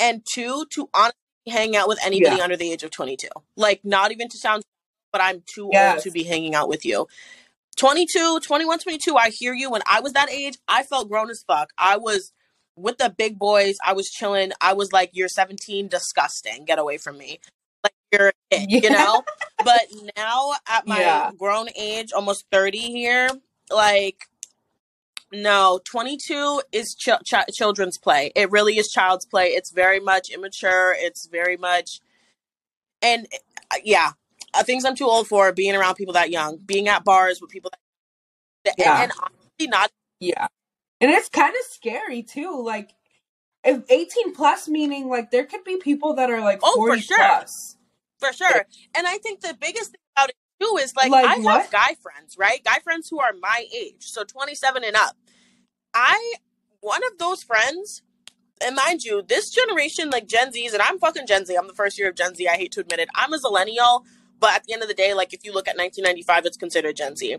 and 0.00 0.22
two 0.34 0.66
to 0.74 0.88
honestly 0.94 1.14
hang 1.48 1.76
out 1.76 1.88
with 1.88 1.98
anybody 2.04 2.36
Yeah. 2.36 2.42
under 2.44 2.56
the 2.56 2.72
age 2.72 2.82
of 2.82 2.90
22. 2.90 3.28
Like, 3.56 3.84
not 3.84 4.12
even 4.12 4.28
to 4.28 4.38
sound, 4.38 4.62
but 5.12 5.20
I'm 5.20 5.42
too 5.52 5.70
old 5.72 6.02
to 6.02 6.10
be 6.10 6.24
hanging 6.24 6.54
out 6.54 6.68
with 6.68 6.84
you. 6.84 7.06
22, 7.76 8.40
21, 8.40 8.78
22, 8.78 9.16
I 9.16 9.30
hear 9.30 9.52
you. 9.52 9.70
When 9.70 9.82
I 9.86 10.00
was 10.00 10.14
that 10.14 10.30
age, 10.30 10.58
I 10.66 10.82
felt 10.82 11.08
grown 11.08 11.28
as 11.30 11.44
fuck. 11.46 11.70
I 11.76 11.96
was 11.98 12.32
with 12.76 12.98
the 12.98 13.08
big 13.16 13.38
boys. 13.38 13.76
I 13.84 13.92
was 13.94 14.06
chilling. 14.10 14.52
I 14.60 14.72
was 14.74 14.92
like, 14.92 15.10
you're 15.12 15.28
17, 15.28 15.88
disgusting. 15.88 16.64
Get 16.64 16.78
away 16.78 16.98
from 16.98 17.18
me. 17.18 17.40
Like, 17.82 17.92
you're 18.12 18.28
a 18.28 18.32
kid, 18.66 18.70
you 18.84 18.90
know? 18.90 19.22
But 19.64 19.82
now 20.16 20.52
at 20.68 20.86
my 20.86 21.00
Yeah. 21.00 21.30
grown 21.36 21.68
age, 21.76 22.12
almost 22.14 22.44
30 22.52 22.78
here, 22.78 23.30
like, 23.70 24.18
no, 25.32 25.80
22 25.90 26.62
is 26.72 26.94
ch- 26.98 27.08
ch- 27.24 27.52
children's 27.54 27.98
play. 27.98 28.30
It 28.36 28.50
really 28.50 28.78
is 28.78 28.88
child's 28.88 29.26
play. 29.26 29.46
It's 29.48 29.72
very 29.72 29.98
much 29.98 30.30
immature. 30.32 30.94
It's 30.96 31.26
very 31.26 31.56
much, 31.56 32.00
and 33.02 33.26
uh, 33.72 33.78
yeah, 33.84 34.12
uh, 34.54 34.62
things 34.62 34.84
I'm 34.84 34.94
too 34.94 35.06
old 35.06 35.26
for. 35.26 35.52
Being 35.52 35.74
around 35.74 35.96
people 35.96 36.14
that 36.14 36.30
young, 36.30 36.58
being 36.64 36.86
at 36.86 37.04
bars 37.04 37.40
with 37.40 37.50
people 37.50 37.72
that, 38.64 38.74
Yeah. 38.78 39.02
and, 39.02 39.10
and 39.10 39.12
honestly, 39.20 39.66
not 39.66 39.90
Yeah. 40.20 40.46
And 41.00 41.10
it's 41.10 41.28
kind 41.28 41.54
of 41.54 41.62
scary 41.70 42.22
too. 42.22 42.62
Like, 42.64 42.92
if 43.64 43.82
18 43.90 44.34
plus 44.34 44.68
meaning 44.68 45.08
like 45.08 45.30
there 45.30 45.44
could 45.44 45.64
be 45.64 45.76
people 45.78 46.14
that 46.14 46.30
are 46.30 46.40
like 46.40 46.60
Oh, 46.62 46.76
for 46.76 46.96
sure. 46.98 47.18
plus. 47.18 47.76
for 48.18 48.32
sure. 48.32 48.64
And 48.96 49.06
I 49.06 49.18
think 49.18 49.40
the 49.40 49.56
biggest 49.60 49.90
thing 49.92 50.00
about 50.16 50.30
it 50.30 50.36
too 50.60 50.78
is 50.80 50.94
like, 50.96 51.10
Like 51.10 51.26
I 51.26 51.38
what? 51.40 51.62
have 51.62 51.70
guy 51.72 51.96
friends, 52.00 52.36
right? 52.38 52.62
Guy 52.64 52.78
friends 52.84 53.08
who 53.10 53.20
are 53.20 53.32
my 53.40 53.66
age, 53.76 53.96
so 54.04 54.24
27 54.24 54.84
and 54.84 54.96
up. 54.96 55.16
I 55.94 56.34
one 56.80 57.02
of 57.10 57.18
those 57.18 57.42
friends, 57.42 58.02
and 58.64 58.76
mind 58.76 59.02
you, 59.04 59.22
this 59.22 59.50
generation, 59.50 60.10
like 60.10 60.26
Gen 60.28 60.52
Zs, 60.52 60.72
and 60.72 60.82
I'm 60.82 60.98
fucking 60.98 61.26
Gen 61.26 61.46
Z. 61.46 61.56
I'm 61.56 61.66
the 61.68 61.74
first 61.74 61.98
year 61.98 62.08
of 62.08 62.16
Gen 62.16 62.34
Z. 62.34 62.46
I 62.48 62.56
hate 62.56 62.72
to 62.72 62.80
admit 62.80 63.00
it. 63.00 63.08
I'm 63.14 63.32
a 63.32 63.38
zillennial, 63.38 64.04
but 64.40 64.52
at 64.54 64.64
the 64.64 64.74
end 64.74 64.82
of 64.82 64.88
the 64.88 64.94
day, 64.94 65.14
like 65.14 65.34
if 65.34 65.44
you 65.44 65.52
look 65.52 65.68
at 65.68 65.76
1995, 65.76 66.46
it's 66.46 66.56
considered 66.56 66.96
Gen 66.96 67.16
Z. 67.16 67.36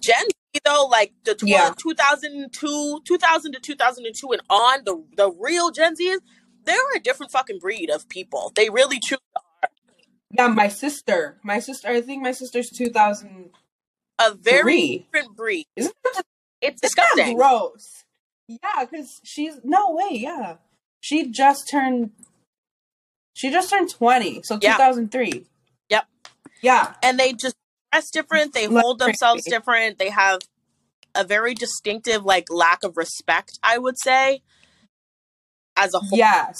Gen 0.00 0.24
Z 0.30 0.35
though, 0.64 0.86
like 0.90 1.12
the 1.24 1.34
tw- 1.34 1.44
Yeah. 1.48 1.72
2002, 1.76 3.00
2000 3.04 3.52
to 3.52 3.60
2002 3.60 4.32
and 4.32 4.42
on, 4.50 4.84
the 4.84 5.04
the 5.16 5.30
real 5.32 5.70
Gen 5.70 5.94
Zs, 5.96 6.18
they're 6.64 6.96
a 6.96 7.00
different 7.00 7.32
fucking 7.32 7.58
breed 7.58 7.90
of 7.90 8.08
people. 8.08 8.52
They 8.54 8.68
really 8.70 8.98
choose 9.00 9.18
Yeah, 10.32 10.48
my 10.48 10.68
sister. 10.68 11.38
My 11.42 11.60
sister. 11.60 11.88
I 11.88 12.00
think 12.00 12.22
my 12.22 12.32
sister's 12.32 12.70
two 12.70 12.88
thousand 12.90 13.50
a 14.18 14.34
very 14.34 14.62
three. 14.62 14.98
different 15.12 15.36
breed. 15.36 15.66
Isn't 15.76 15.94
that 16.14 16.22
It's 16.60 16.80
disgusting. 16.80 17.36
gross? 17.36 18.04
Yeah, 18.48 18.84
because 18.84 19.20
she's 19.24 19.54
no 19.64 19.90
way. 19.90 20.16
Yeah, 20.18 20.56
she 21.00 21.28
just 21.30 21.68
turned. 21.70 22.10
She 23.34 23.50
just 23.50 23.70
turned 23.70 23.90
twenty, 23.90 24.40
so 24.42 24.58
two 24.58 24.68
thousand 24.72 25.12
three. 25.12 25.46
Yep. 25.90 26.06
Yeah, 26.62 26.94
and 27.02 27.18
they 27.20 27.32
just 27.34 27.56
dress 27.96 28.10
different 28.10 28.52
they 28.54 28.66
hold 28.66 28.98
themselves 28.98 29.44
different 29.44 29.98
they 29.98 30.10
have 30.10 30.40
a 31.14 31.24
very 31.24 31.54
distinctive 31.54 32.24
like 32.24 32.46
lack 32.50 32.82
of 32.84 32.96
respect 32.96 33.58
i 33.62 33.78
would 33.78 33.98
say 33.98 34.42
as 35.76 35.94
a 35.94 35.98
whole 35.98 36.18
Yes. 36.18 36.58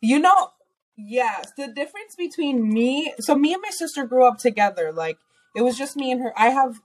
You 0.00 0.18
know, 0.18 0.50
yes. 0.96 1.52
The 1.56 1.68
difference 1.68 2.16
between 2.16 2.72
me, 2.72 3.12
so 3.20 3.34
me 3.34 3.52
and 3.52 3.62
my 3.62 3.70
sister 3.70 4.04
grew 4.04 4.26
up 4.26 4.38
together. 4.38 4.92
Like, 4.92 5.18
it 5.54 5.62
was 5.62 5.76
just 5.76 5.96
me 5.96 6.10
and 6.10 6.22
her. 6.22 6.32
I 6.36 6.48
have, 6.48 6.80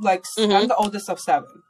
like, 0.00 0.20
s- 0.20 0.34
I'm 0.38 0.50
mm-hmm. 0.50 0.66
the 0.68 0.76
oldest 0.76 1.08
of 1.08 1.20
seven. 1.20 1.62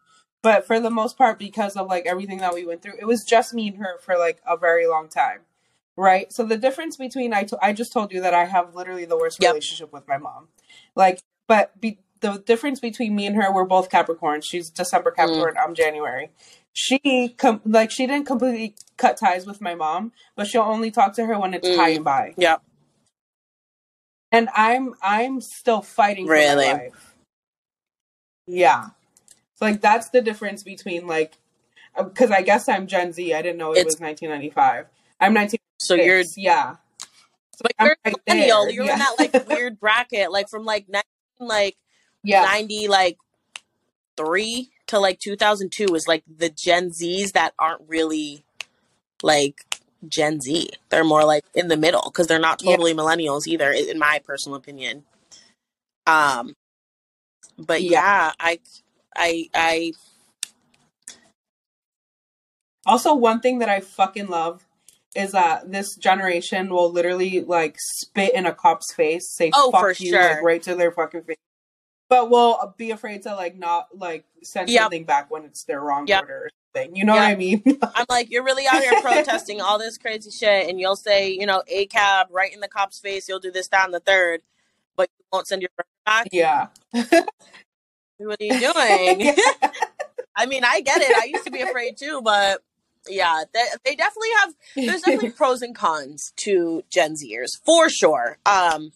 But 0.43 0.67
for 0.67 0.81
the 0.81 0.91
most 0.91 1.19
part, 1.19 1.39
because 1.39 1.77
of, 1.77 1.87
like, 1.89 2.07
everything 2.07 2.39
that 2.39 2.55
we 2.55 2.65
went 2.65 2.83
through, 2.83 2.95
it 3.01 3.05
was 3.07 3.25
just 3.25 3.53
me 3.53 3.69
and 3.69 3.79
her 3.79 3.99
for, 4.01 4.17
like, 4.17 4.41
a 4.47 4.57
very 4.57 4.87
long 4.87 5.09
time. 5.09 5.41
Right? 5.99 6.33
So 6.33 6.45
the 6.45 6.57
difference 6.59 6.97
between, 6.97 7.33
I, 7.33 7.45
to- 7.45 7.59
I 7.63 7.73
just 7.73 7.93
told 7.93 8.13
you 8.13 8.21
that 8.21 8.35
I 8.35 8.45
have 8.45 8.75
literally 8.75 9.07
the 9.07 9.17
worst 9.17 9.39
Yep. 9.41 9.51
relationship 9.51 9.93
with 9.93 10.07
my 10.07 10.19
mom. 10.19 10.49
Like, 10.95 11.21
but 11.47 11.81
be- 11.81 11.99
the 12.21 12.39
difference 12.47 12.81
between 12.81 13.15
me 13.15 13.27
and 13.27 13.37
her, 13.37 13.53
we're 13.53 13.65
both 13.65 13.91
Capricorn. 13.91 14.41
She's 14.43 14.71
December 14.71 15.11
Mm. 15.13 15.17
Capricorn. 15.17 15.55
I'm 15.63 15.75
January 15.75 16.31
she 16.79 17.31
com- 17.39 17.63
like 17.65 17.91
she 17.91 18.07
didn't 18.07 18.27
completely 18.27 18.75
cut 18.99 19.17
ties 19.17 19.47
with 19.47 19.63
my 19.63 19.75
mom, 19.75 20.13
but 20.35 20.47
she'll 20.47 20.61
only 20.61 20.91
talk 20.91 21.15
to 21.15 21.25
her 21.25 21.39
when 21.39 21.55
it's 21.55 21.67
Mm. 21.67 21.77
high 21.77 21.89
and 21.89 22.05
by. 22.05 22.35
Yep. 22.37 22.61
And 24.31 24.51
I'm 24.55 24.95
I'm 25.01 25.41
still 25.41 25.81
fighting 25.81 26.27
Really? 26.27 26.67
for 26.69 26.77
my 26.77 26.83
life. 26.85 27.15
Yeah. 28.47 28.89
So 29.55 29.65
like 29.65 29.81
that's 29.81 30.11
the 30.11 30.21
difference 30.21 30.63
between 30.63 31.07
like 31.07 31.39
because 31.97 32.31
I 32.31 32.43
guess 32.43 32.69
I'm 32.69 32.87
Gen 32.87 33.13
Z. 33.15 33.33
I 33.33 33.41
didn't 33.41 33.57
know 33.57 33.73
it 33.73 33.79
It's- 33.79 33.87
was 33.95 34.01
1995. 34.01 34.87
I'm 35.19 35.33
19. 35.33 35.59
so 35.79 35.95
you're 35.95 36.23
yeah. 36.37 36.77
So 37.55 37.63
but 37.63 37.73
you're 37.81 37.97
right 38.05 38.15
millennial 38.27 38.65
there, 38.65 38.73
you're 38.73 38.85
yeah. 38.85 38.93
in 38.93 38.99
that 38.99 39.15
like 39.19 39.33
weird 39.49 39.81
bracket 39.81 40.31
like 40.31 40.51
from 40.51 40.67
like 40.67 40.91
19 40.91 41.03
like 41.41 41.77
Yeah. 42.25 42.51
90 42.53 42.89
like 42.89 43.19
3 44.17 44.71
to 44.89 44.99
like 45.01 45.21
2002 45.21 45.95
is 45.95 46.09
like 46.09 46.25
the 46.29 46.51
gen 46.51 46.93
z's 46.93 47.33
that 47.33 47.55
aren't 47.59 47.83
really 47.89 48.45
like 49.23 49.61
gen 50.09 50.41
z 50.41 50.71
they're 50.91 51.05
more 51.05 51.25
like 51.25 51.45
in 51.55 51.69
the 51.69 51.77
middle 51.77 52.05
because 52.07 52.27
they're 52.29 52.39
not 52.41 52.59
Yeah. 52.61 52.79
totally 52.79 52.95
millennials 52.95 53.47
either 53.47 53.73
in 53.73 53.99
my 53.99 54.21
personal 54.25 54.57
opinion 54.57 55.05
um 56.07 56.55
but 57.59 57.85
Yeah. 57.85 57.87
yeah 57.87 58.33
i 58.41 58.59
i 59.17 59.49
i 59.55 59.93
Also, 62.87 63.15
one 63.15 63.41
thing 63.41 63.61
that 63.61 63.69
I 63.71 63.81
fucking 63.81 64.29
love 64.29 64.66
is 65.17 65.33
that 65.33 65.71
this 65.73 65.97
generation 65.97 66.69
will 66.69 66.93
literally 66.93 67.41
like 67.41 67.77
spit 67.79 68.35
in 68.35 68.47
a 68.47 68.55
cop's 68.55 68.93
face, 68.95 69.31
say 69.31 69.51
Oh, 69.55 69.71
fuck 69.71 69.81
for 69.81 69.91
you, 69.99 70.11
sure. 70.11 70.23
like 70.35 70.43
right 70.43 70.63
to 70.65 70.75
their 70.75 70.93
fucking 70.93 71.23
face. 71.23 71.37
But 72.09 72.31
will 72.31 72.75
be 72.77 72.91
afraid 72.93 73.23
to 73.23 73.35
like 73.35 73.57
not 73.57 73.89
like 73.97 74.25
send 74.43 74.69
Yep. 74.69 74.83
something 74.83 75.05
back 75.05 75.31
when 75.31 75.45
it's 75.45 75.65
their 75.65 75.81
wrong 75.81 76.07
Yep. 76.07 76.21
order 76.23 76.35
or 76.45 76.51
something. 76.75 76.95
You 76.97 77.05
know 77.05 77.15
what 77.15 77.23
I 77.23 77.35
mean? 77.37 77.63
i'm 77.95 78.05
like 78.09 78.31
you're 78.31 78.45
really 78.45 78.67
out 78.67 78.83
here 78.83 79.01
protesting 79.03 79.61
all 79.61 79.79
this 79.79 79.97
crazy 79.99 80.31
shit 80.31 80.69
and 80.69 80.79
you'll 80.79 80.95
say 80.97 81.31
you 81.31 81.47
know 81.47 81.63
a 81.69 81.87
cab 81.87 82.27
right 82.31 82.53
in 82.53 82.61
the 82.61 82.69
cop's 82.69 83.01
face 83.01 83.29
you'll 83.29 83.41
do 83.41 83.51
this 83.51 83.67
down 83.67 83.91
the 83.93 84.01
third 84.01 84.43
but 84.95 85.09
you 85.19 85.25
won't 85.33 85.47
send 85.49 85.63
your 85.63 85.71
back 86.05 86.27
yeah. 86.33 86.67
what 86.93 88.39
are 88.41 88.45
you 88.45 88.61
doing 88.61 89.35
I 90.39 90.45
mean, 90.45 90.65
I 90.65 90.83
get 90.83 91.01
it. 91.01 91.17
I 91.17 91.25
used 91.25 91.45
to 91.47 91.51
be 91.51 91.63
afraid 91.63 91.97
too, 91.97 92.21
but 92.23 92.63
yeah, 93.09 93.45
they, 93.53 93.65
they 93.85 93.95
definitely 93.97 94.29
have. 94.41 94.55
There's 94.77 95.03
definitely 95.03 95.31
pros 95.37 95.63
and 95.63 95.75
cons 95.75 96.33
to 96.45 96.83
Gen 96.91 97.15
Zers 97.15 97.51
for 97.65 97.89
sure. 97.89 98.39
Um, 98.47 98.93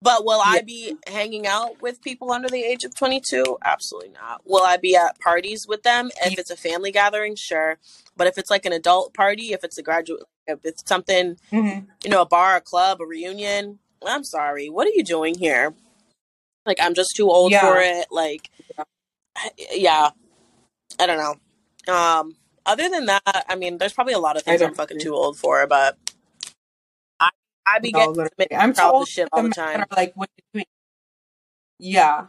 but 0.00 0.24
will 0.24 0.40
I 0.44 0.62
be 0.62 0.96
hanging 1.06 1.46
out 1.46 1.80
with 1.80 2.02
people 2.02 2.32
under 2.32 2.48
the 2.48 2.62
age 2.64 2.82
of 2.82 2.92
22? 2.96 3.58
Absolutely 3.64 4.10
not. 4.10 4.42
Will 4.44 4.64
I 4.64 4.76
be 4.76 4.96
at 4.96 5.18
parties 5.20 5.64
with 5.68 5.84
them 5.84 6.10
if 6.24 6.38
it's 6.40 6.50
a 6.50 6.56
family 6.56 6.90
gathering? 6.90 7.36
Sure, 7.36 7.78
but 8.16 8.26
if 8.26 8.36
it's 8.36 8.50
like 8.50 8.66
an 8.66 8.72
adult 8.72 9.14
party, 9.14 9.52
if 9.52 9.62
it's 9.62 9.78
a 9.78 9.82
graduate, 9.82 10.24
if 10.46 10.58
it's 10.64 10.82
something 10.88 11.36
Mhm. 11.52 11.86
you 12.02 12.10
know, 12.10 12.22
a 12.22 12.26
bar, 12.26 12.56
a 12.56 12.60
club, 12.60 13.00
a 13.00 13.06
reunion. 13.06 13.78
I'm 14.04 14.24
sorry. 14.24 14.68
What 14.68 14.88
are 14.88 14.92
you 14.92 15.04
doing 15.04 15.36
here? 15.38 15.72
Like, 16.66 16.78
I'm 16.80 16.94
just 16.94 17.14
too 17.14 17.30
old 17.30 17.52
Yeah. 17.52 17.60
for 17.60 17.78
it. 17.80 18.06
Like, 18.10 18.50
yeah, 19.70 20.10
I 20.98 21.06
don't 21.06 21.18
know. 21.18 21.94
Um, 21.94 22.36
other 22.66 22.88
than 22.88 23.06
that, 23.06 23.44
I 23.48 23.54
mean, 23.56 23.78
there's 23.78 23.92
probably 23.92 24.14
a 24.14 24.18
lot 24.18 24.36
of 24.36 24.42
I 24.42 24.50
things 24.52 24.62
I'm 24.62 24.68
don't 24.68 24.76
fucking 24.76 25.00
too 25.00 25.14
old 25.14 25.38
for, 25.38 25.66
but 25.66 25.96
I, 27.20 27.30
I 27.66 27.78
be 27.80 27.92
No, 27.92 27.98
getting 28.00 28.14
literally. 28.14 28.30
submitted 28.30 28.56
I'm 28.62 28.72
to 28.74 28.80
too 28.80 28.86
all 28.86 28.92
old 28.94 29.02
this 29.06 29.08
shit 29.10 29.28
all 29.32 29.42
the 29.42 29.48
that 29.50 29.54
time. 29.56 29.80
are 29.80 29.86
like, 29.96 30.12
what 30.14 30.28
are 30.28 30.32
you 30.36 30.44
doing? 30.60 30.66
Yeah. 31.78 32.26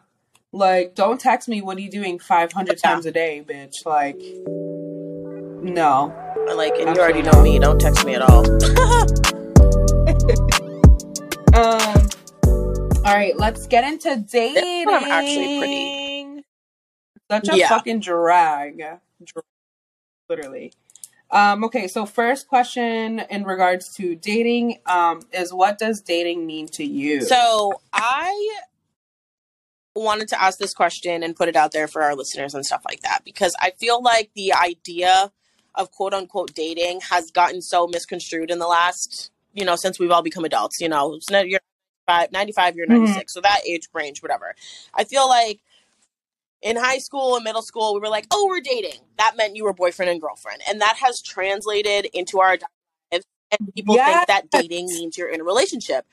Like, 0.51 0.95
don't 0.95 1.19
text 1.19 1.47
me, 1.49 1.61
what 1.61 1.77
are 1.77 1.81
you 1.81 1.89
doing 1.91 2.19
500 2.19 2.79
Yeah. 2.83 2.89
times 2.89 3.05
a 3.05 3.11
day, 3.11 3.43
bitch? 3.47 3.85
Like, 3.85 4.19
no. 5.63 6.13
Like, 6.55 6.73
and 6.77 6.95
you 6.95 7.01
already 7.01 7.19
Absolutely 7.19 7.23
know 7.23 7.31
not. 7.31 7.43
me. 7.43 7.59
Don't 7.59 7.79
text 7.79 8.05
me 8.05 8.15
at 8.15 8.21
all. 8.21 8.45
Um. 11.55 12.07
All 13.05 13.13
right, 13.13 13.37
let's 13.37 13.67
get 13.67 13.83
into 13.83 14.15
dating. 14.31 14.85
one 14.87 15.03
I'm 15.03 15.11
actually 15.11 15.59
pretty- 15.59 16.45
Such 17.29 17.49
a 17.49 17.57
Yeah. 17.57 17.69
fucking 17.69 17.99
drag. 17.99 18.83
Literally. 20.35 20.73
Um. 21.31 21.63
Okay. 21.65 21.87
So 21.87 22.05
first 22.05 22.47
question 22.47 23.19
in 23.29 23.43
regards 23.43 23.93
to 23.95 24.15
dating, 24.15 24.79
um, 24.85 25.21
is 25.31 25.53
what 25.53 25.77
does 25.79 26.01
dating 26.01 26.45
mean 26.45 26.67
to 26.69 26.83
you? 26.83 27.21
So 27.21 27.73
I 27.91 28.59
wanted 29.95 30.27
to 30.27 30.41
ask 30.41 30.57
this 30.57 30.73
question 30.73 31.23
and 31.23 31.35
put 31.35 31.47
it 31.49 31.55
out 31.55 31.71
there 31.71 31.87
for 31.87 32.01
our 32.01 32.15
listeners 32.15 32.53
and 32.55 32.65
stuff 32.65 32.83
like 32.89 33.01
that 33.01 33.21
because 33.23 33.55
I 33.59 33.71
feel 33.71 34.01
like 34.01 34.31
the 34.35 34.53
idea 34.53 35.31
of 35.75 35.91
quote 35.91 36.13
unquote 36.13 36.53
dating 36.53 37.01
has 37.09 37.31
gotten 37.31 37.61
so 37.61 37.87
misconstrued 37.87 38.49
in 38.49 38.59
the 38.59 38.67
last, 38.67 39.31
you 39.53 39.65
know, 39.65 39.75
since 39.75 39.99
we've 39.99 40.11
all 40.11 40.21
become 40.23 40.45
adults, 40.45 40.79
you 40.81 40.89
know, 40.89 41.19
you're 41.29 41.59
95, 42.07 42.75
you're 42.75 42.85
96, 42.85 43.33
so 43.33 43.41
that 43.41 43.61
age 43.67 43.87
range, 43.93 44.21
whatever. 44.21 44.55
I 44.93 45.03
feel 45.03 45.27
like 45.27 45.61
in 46.63 46.77
high 46.77 46.97
school 46.97 47.35
and 47.35 47.43
middle 47.43 47.61
school, 47.61 47.93
we 47.93 47.99
were 47.99 48.09
like, 48.09 48.25
oh, 48.31 48.47
we're 48.47 48.61
dating. 48.61 49.01
That 49.17 49.35
meant 49.37 49.55
you 49.55 49.65
were 49.65 49.73
boyfriend 49.73 50.09
and 50.09 50.19
girlfriend. 50.19 50.61
And 50.67 50.81
that 50.81 50.95
has 50.97 51.21
translated 51.21 52.05
into 52.13 52.39
our 52.39 52.51
lives. 52.51 53.25
And 53.51 53.71
people 53.75 53.95
think 53.95 54.27
that 54.27 54.49
dating 54.49 54.87
means 54.87 55.15
you're 55.15 55.29
in 55.29 55.41
a 55.41 55.43
relationship. 55.43 56.07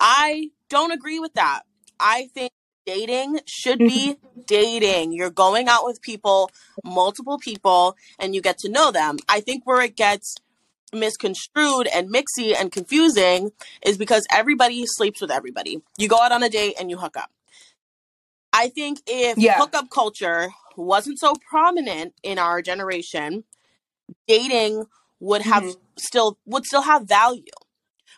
I 0.00 0.50
don't 0.70 0.92
agree 0.92 1.18
with 1.18 1.34
that. 1.34 1.62
I 2.00 2.30
think 2.32 2.52
dating 2.86 3.40
should 3.46 3.78
be 3.78 4.14
mm-hmm. 4.14 4.40
dating. 4.46 5.12
You're 5.12 5.30
going 5.30 5.68
out 5.68 5.84
with 5.84 6.00
people, 6.00 6.50
multiple 6.84 7.38
people, 7.38 7.96
and 8.18 8.34
you 8.34 8.40
get 8.40 8.58
to 8.58 8.70
know 8.70 8.90
them. 8.92 9.18
I 9.28 9.40
think 9.40 9.66
where 9.66 9.82
it 9.82 9.96
gets 9.96 10.36
misconstrued 10.92 11.88
and 11.88 12.08
mixy 12.08 12.54
and 12.58 12.72
confusing 12.72 13.50
is 13.82 13.98
because 13.98 14.26
everybody 14.30 14.86
sleeps 14.86 15.20
with 15.20 15.30
everybody. 15.30 15.82
You 15.98 16.08
go 16.08 16.20
out 16.20 16.32
on 16.32 16.42
a 16.42 16.48
date 16.48 16.76
and 16.80 16.88
you 16.88 16.96
hook 16.96 17.16
up. 17.16 17.30
I 18.56 18.68
think 18.68 19.00
if 19.06 19.36
Yeah. 19.38 19.58
hookup 19.58 19.90
culture 19.90 20.50
wasn't 20.76 21.18
so 21.18 21.34
prominent 21.48 22.14
in 22.22 22.38
our 22.38 22.62
generation, 22.62 23.44
dating 24.26 24.86
would 25.20 25.42
have 25.42 25.62
Mhm. 25.64 25.80
still 25.98 26.38
would 26.46 26.64
still 26.64 26.82
have 26.82 27.04
value. 27.04 27.44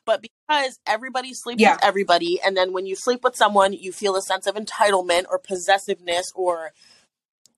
But 0.05 0.23
because 0.23 0.79
everybody 0.87 1.35
sleeps 1.35 1.61
Yeah. 1.61 1.75
with 1.75 1.85
everybody, 1.85 2.41
and 2.41 2.57
then 2.57 2.73
when 2.73 2.87
you 2.87 2.97
sleep 2.97 3.23
with 3.23 3.37
someone, 3.37 3.73
you 3.73 3.93
feel 3.93 4.17
a 4.17 4.23
sense 4.23 4.47
of 4.47 4.55
entitlement 4.55 5.27
or 5.29 5.39
possessiveness 5.39 6.27
or 6.35 6.73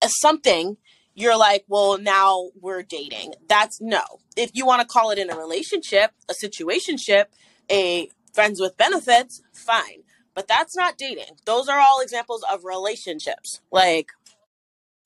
a 0.03 0.09
something, 0.20 0.76
you're 1.14 1.37
like, 1.37 1.64
well, 1.68 1.99
now 1.99 2.51
we're 2.61 2.83
dating. 2.83 3.35
That's 3.47 3.81
no. 3.81 4.03
If 4.37 4.51
you 4.55 4.64
want 4.64 4.81
to 4.81 4.89
call 4.89 5.11
it 5.11 5.18
in 5.18 5.31
a 5.31 5.37
relationship, 5.37 6.12
a 6.28 6.35
situationship, 6.35 7.26
a 7.70 8.11
friends 8.33 8.61
with 8.61 8.76
benefits, 8.76 9.43
fine. 9.53 10.03
But 10.35 10.49
that's 10.49 10.76
not 10.76 10.99
dating. 10.99 11.39
Those 11.47 11.68
are 11.68 11.78
all 11.78 12.01
examples 12.01 12.45
of 12.51 12.64
relationships. 12.64 13.61
Like, 13.72 14.11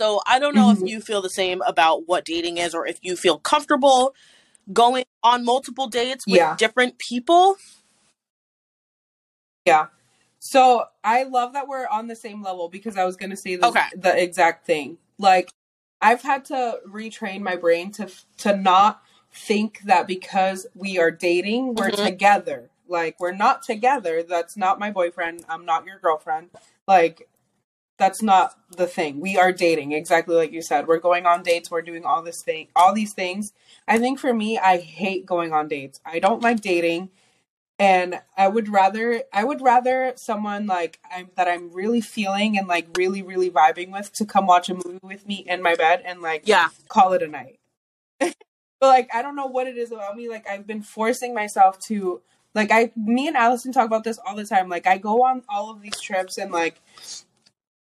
so 0.00 0.20
I 0.26 0.38
don't 0.38 0.54
know 0.54 0.68
Mhm. 0.68 0.82
if 0.82 0.88
you 0.88 1.00
feel 1.00 1.22
the 1.22 1.30
same 1.30 1.62
about 1.62 2.06
what 2.08 2.24
dating 2.24 2.58
is 2.58 2.74
or 2.74 2.86
if 2.86 2.98
you 3.02 3.16
feel 3.16 3.38
comfortable 3.38 4.14
going 4.72 5.04
on 5.22 5.44
multiple 5.44 5.88
dates 5.88 6.26
with 6.26 6.36
Yeah. 6.36 6.56
different 6.56 6.98
people. 6.98 7.56
Yeah. 9.66 9.88
So 10.40 10.86
I 11.04 11.24
love 11.24 11.54
that 11.54 11.68
we're 11.68 11.86
on 11.86 12.06
the 12.08 12.16
same 12.16 12.42
level 12.42 12.68
because 12.68 12.96
I 12.96 13.04
was 13.04 13.16
gonna 13.16 13.36
say 13.36 13.56
the 13.56 13.66
Okay. 13.68 13.88
the 13.96 14.22
exact 14.22 14.66
thing. 14.66 14.98
Like 15.18 15.50
I've 16.02 16.22
had 16.22 16.44
to 16.46 16.80
retrain 16.86 17.40
my 17.40 17.56
brain 17.56 17.92
to 17.92 18.10
to 18.38 18.56
not 18.56 19.02
think 19.32 19.80
that 19.84 20.06
because 20.06 20.66
we 20.74 20.98
are 20.98 21.10
dating 21.10 21.74
we're 21.74 21.90
Mhm. 21.90 22.04
together. 22.06 22.70
Like 22.88 23.18
we're 23.20 23.32
not 23.32 23.62
together. 23.62 24.22
That's 24.22 24.56
not 24.56 24.78
my 24.78 24.90
boyfriend. 24.90 25.44
I'm 25.48 25.64
not 25.64 25.86
your 25.86 25.98
girlfriend. 25.98 26.50
Like 26.86 27.28
that's 27.96 28.22
not 28.22 28.56
the 28.76 28.86
thing. 28.86 29.20
We 29.20 29.36
are 29.36 29.52
dating 29.52 29.92
exactly 29.92 30.34
like 30.34 30.52
you 30.52 30.62
said. 30.62 30.86
We're 30.86 30.98
going 30.98 31.26
on 31.26 31.42
dates. 31.42 31.70
We're 31.70 31.82
doing 31.82 32.04
all 32.04 32.22
this 32.22 32.42
thing, 32.42 32.68
all 32.74 32.92
these 32.92 33.12
things. 33.12 33.52
I 33.86 33.98
think 33.98 34.18
for 34.18 34.34
me, 34.34 34.58
I 34.58 34.78
hate 34.78 35.26
going 35.26 35.52
on 35.52 35.68
dates. 35.68 36.00
I 36.04 36.18
don't 36.18 36.42
like 36.42 36.60
dating 36.60 37.10
and 37.78 38.20
I 38.36 38.48
would 38.48 38.68
rather 38.68 39.22
I 39.32 39.44
would 39.44 39.60
rather 39.60 40.12
someone 40.16 40.66
like 40.66 41.00
I'm 41.12 41.30
that 41.36 41.48
I'm 41.48 41.72
really 41.72 42.00
feeling 42.00 42.56
and 42.56 42.68
like 42.68 42.86
really 42.96 43.22
really 43.22 43.50
vibing 43.50 43.90
with 43.92 44.12
to 44.14 44.24
come 44.24 44.46
watch 44.46 44.68
a 44.68 44.74
movie 44.74 45.00
with 45.02 45.26
me 45.26 45.44
in 45.48 45.62
my 45.62 45.74
bed 45.74 46.02
and 46.04 46.20
like 46.22 46.42
Yeah. 46.46 46.68
call 46.88 47.12
it 47.14 47.22
a 47.22 47.28
night. 47.28 47.58
but 48.20 48.34
like 48.80 49.08
I 49.12 49.22
don't 49.22 49.36
know 49.36 49.46
what 49.46 49.66
it 49.66 49.76
is 49.76 49.90
about 49.90 50.16
me 50.16 50.28
like 50.28 50.48
I've 50.48 50.66
been 50.66 50.82
forcing 50.82 51.34
myself 51.34 51.78
to 51.86 52.22
like 52.54 52.70
I 52.70 52.90
me 52.96 53.26
and 53.28 53.36
Allison 53.36 53.72
talk 53.72 53.86
about 53.86 54.04
this 54.04 54.18
all 54.24 54.36
the 54.36 54.44
time 54.44 54.68
like 54.68 54.86
I 54.86 54.98
go 54.98 55.24
on 55.24 55.42
all 55.48 55.70
of 55.70 55.82
these 55.82 56.00
trips 56.00 56.38
and 56.38 56.50
like 56.52 56.80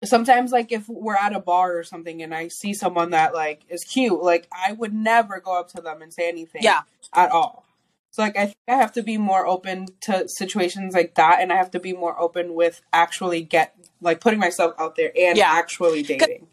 sometimes 0.04 0.52
like 0.52 0.70
if 0.72 0.88
we're 0.88 1.16
at 1.16 1.34
a 1.34 1.40
bar 1.40 1.76
or 1.78 1.82
something 1.82 2.22
and 2.22 2.34
I 2.34 2.48
see 2.48 2.74
someone 2.74 3.10
that 3.10 3.34
like 3.34 3.62
is 3.68 3.84
cute 3.84 4.22
like 4.22 4.46
I 4.52 4.72
would 4.72 4.92
never 4.92 5.40
go 5.40 5.58
up 5.58 5.68
to 5.70 5.80
them 5.80 6.02
and 6.02 6.12
say 6.12 6.28
anything 6.28 6.62
Yeah. 6.62 6.82
at 7.14 7.30
all. 7.30 7.64
So 8.10 8.22
like 8.22 8.36
I 8.36 8.44
think 8.46 8.56
I 8.68 8.76
have 8.76 8.92
to 8.92 9.02
be 9.02 9.16
more 9.18 9.46
open 9.46 9.86
to 10.02 10.28
situations 10.28 10.94
like 10.94 11.14
that 11.14 11.40
and 11.40 11.52
I 11.52 11.56
have 11.56 11.70
to 11.72 11.80
be 11.80 11.92
more 11.94 12.18
open 12.20 12.54
with 12.54 12.82
actually 12.92 13.42
get 13.42 13.74
like 14.00 14.20
putting 14.20 14.38
myself 14.38 14.74
out 14.78 14.94
there 14.96 15.10
and 15.18 15.36
Yeah. 15.38 15.50
actually 15.52 16.02
dating. 16.02 16.46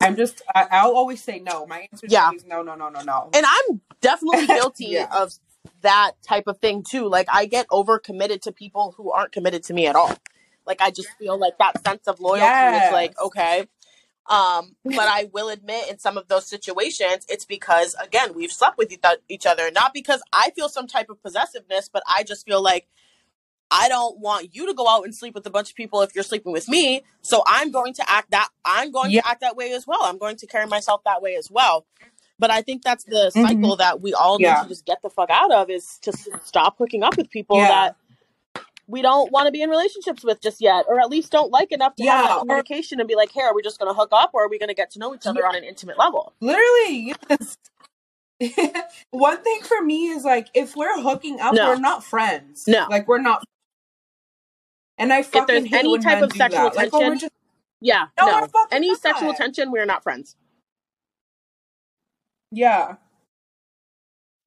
I'm 0.00 0.14
just 0.16 0.40
I, 0.54 0.66
I'll 0.70 0.94
always 0.94 1.22
say 1.24 1.40
no. 1.40 1.66
My 1.66 1.88
answer 1.90 2.06
is 2.06 2.12
Yeah. 2.12 2.26
always 2.26 2.44
no, 2.46 2.62
no, 2.62 2.74
no, 2.76 2.88
no, 2.90 3.00
no. 3.00 3.30
And 3.34 3.44
I'm 3.46 3.80
definitely 4.00 4.46
guilty 4.58 4.86
Yeah. 4.86 5.08
of 5.12 5.32
that 5.82 6.12
type 6.22 6.44
of 6.46 6.58
thing 6.58 6.82
too. 6.82 7.08
Like 7.08 7.26
I 7.32 7.46
get 7.46 7.66
over 7.70 7.98
committed 7.98 8.42
to 8.42 8.52
people 8.52 8.94
who 8.96 9.10
aren't 9.12 9.32
committed 9.32 9.62
to 9.64 9.74
me 9.74 9.86
at 9.86 9.96
all. 9.96 10.16
Like 10.66 10.80
I 10.80 10.90
just 10.90 11.08
feel 11.18 11.38
like 11.38 11.58
that 11.58 11.84
sense 11.86 12.06
of 12.08 12.20
loyalty 12.20 12.76
is 12.76 12.90
like, 12.90 13.12
Yes. 13.12 13.26
okay. 13.26 13.66
Um, 14.28 14.74
but 14.84 15.08
I 15.08 15.28
will 15.32 15.48
admit 15.50 15.88
in 15.88 15.98
some 16.00 16.16
of 16.18 16.26
those 16.28 16.46
situations, 16.46 17.24
it's 17.28 17.44
because 17.44 17.94
again, 18.02 18.34
we've 18.34 18.50
slept 18.52 18.76
with 18.78 18.90
each 18.92 19.04
each 19.28 19.46
other. 19.46 19.70
Not 19.70 19.94
because 19.94 20.20
I 20.32 20.50
feel 20.50 20.68
some 20.68 20.86
type 20.88 21.08
of 21.10 21.22
possessiveness, 21.22 21.88
but 21.92 22.02
I 22.08 22.24
just 22.24 22.44
feel 22.44 22.60
like 22.62 22.88
I 23.70 23.88
don't 23.88 24.18
want 24.20 24.54
you 24.54 24.66
to 24.66 24.74
go 24.74 24.88
out 24.88 25.04
and 25.04 25.14
sleep 25.14 25.34
with 25.34 25.46
a 25.46 25.50
bunch 25.50 25.70
of 25.70 25.76
people 25.76 26.02
if 26.02 26.14
you're 26.14 26.24
sleeping 26.24 26.52
with 26.52 26.68
me. 26.68 27.02
So 27.22 27.42
I'm 27.46 27.70
going 27.70 27.94
to 27.94 28.10
act 28.10 28.30
that 28.30 28.48
I'm 28.64 28.90
going 28.92 29.10
Yeah. 29.12 29.22
to 29.22 29.28
act 29.28 29.40
that 29.42 29.56
way 29.56 29.72
as 29.72 29.86
well. 29.86 30.00
I'm 30.02 30.18
going 30.18 30.36
to 30.36 30.46
carry 30.46 30.66
myself 30.66 31.02
that 31.04 31.22
way 31.22 31.36
as 31.36 31.50
well. 31.50 31.86
But 32.38 32.50
I 32.50 32.60
think 32.62 32.82
that's 32.82 33.04
the 33.04 33.30
Mhm. 33.34 33.48
cycle 33.48 33.76
that 33.76 34.00
we 34.00 34.12
all 34.14 34.38
need 34.38 34.44
Yeah. 34.44 34.62
to 34.62 34.68
just 34.68 34.84
get 34.84 35.00
the 35.02 35.08
fuck 35.10 35.30
out 35.30 35.52
of 35.52 35.70
is 35.70 35.98
to 36.02 36.12
stop 36.44 36.76
hooking 36.78 37.02
up 37.02 37.16
with 37.16 37.30
people 37.30 37.56
Yeah. 37.56 37.68
that 37.68 37.96
we 38.88 39.02
don't 39.02 39.32
want 39.32 39.46
to 39.46 39.52
be 39.52 39.62
in 39.62 39.70
relationships 39.70 40.22
with 40.22 40.40
just 40.40 40.60
yet, 40.60 40.84
or 40.86 41.00
at 41.00 41.08
least 41.08 41.32
don't 41.32 41.50
like 41.50 41.72
enough 41.72 41.96
to 41.96 42.04
have 42.04 42.22
Yeah, 42.24 42.28
that 42.28 42.38
communication 42.40 43.00
and 43.00 43.08
be 43.08 43.14
like, 43.16 43.32
hey, 43.32 43.40
are 43.42 43.54
we 43.54 43.62
just 43.62 43.78
going 43.78 43.90
to 43.90 43.94
hook 43.98 44.10
up 44.12 44.30
or 44.34 44.44
are 44.44 44.48
we 44.48 44.58
going 44.58 44.68
to 44.68 44.74
get 44.74 44.90
to 44.92 44.98
know 44.98 45.14
each 45.14 45.26
other 45.26 45.40
Yeah. 45.40 45.48
on 45.48 45.56
an 45.56 45.64
intimate 45.64 45.98
level? 45.98 46.34
Literally, 46.40 47.14
yes. 47.30 47.56
One 49.10 49.42
thing 49.42 49.62
for 49.62 49.80
me 49.82 50.08
is 50.08 50.22
like 50.24 50.48
if 50.52 50.76
we're 50.76 51.00
hooking 51.00 51.40
up, 51.40 51.54
No. 51.54 51.68
we're 51.68 51.76
not 51.80 52.04
friends. 52.04 52.68
No. 52.68 52.86
Like 52.90 53.08
we're 53.08 53.20
not 53.20 53.42
and 54.98 55.12
I 55.12 55.22
fucking 55.22 55.46
there's 55.46 55.64
hate 55.66 55.78
any 55.80 55.92
when 55.92 56.00
type 56.02 56.14
men 56.16 56.24
of 56.24 56.32
do 56.32 56.36
sexual 56.38 56.64
that. 56.64 56.76
Like, 56.76 56.90
oh, 56.92 57.00
tension, 57.00 57.18
just 57.18 57.32
Yeah, 57.80 58.06
No, 58.18 58.26
no. 58.40 58.48
Any 58.70 58.88
not. 58.88 59.00
sexual 59.00 59.32
tension, 59.34 59.70
we're 59.70 59.84
not 59.86 60.02
friends. 60.02 60.36
Yeah. 62.50 62.96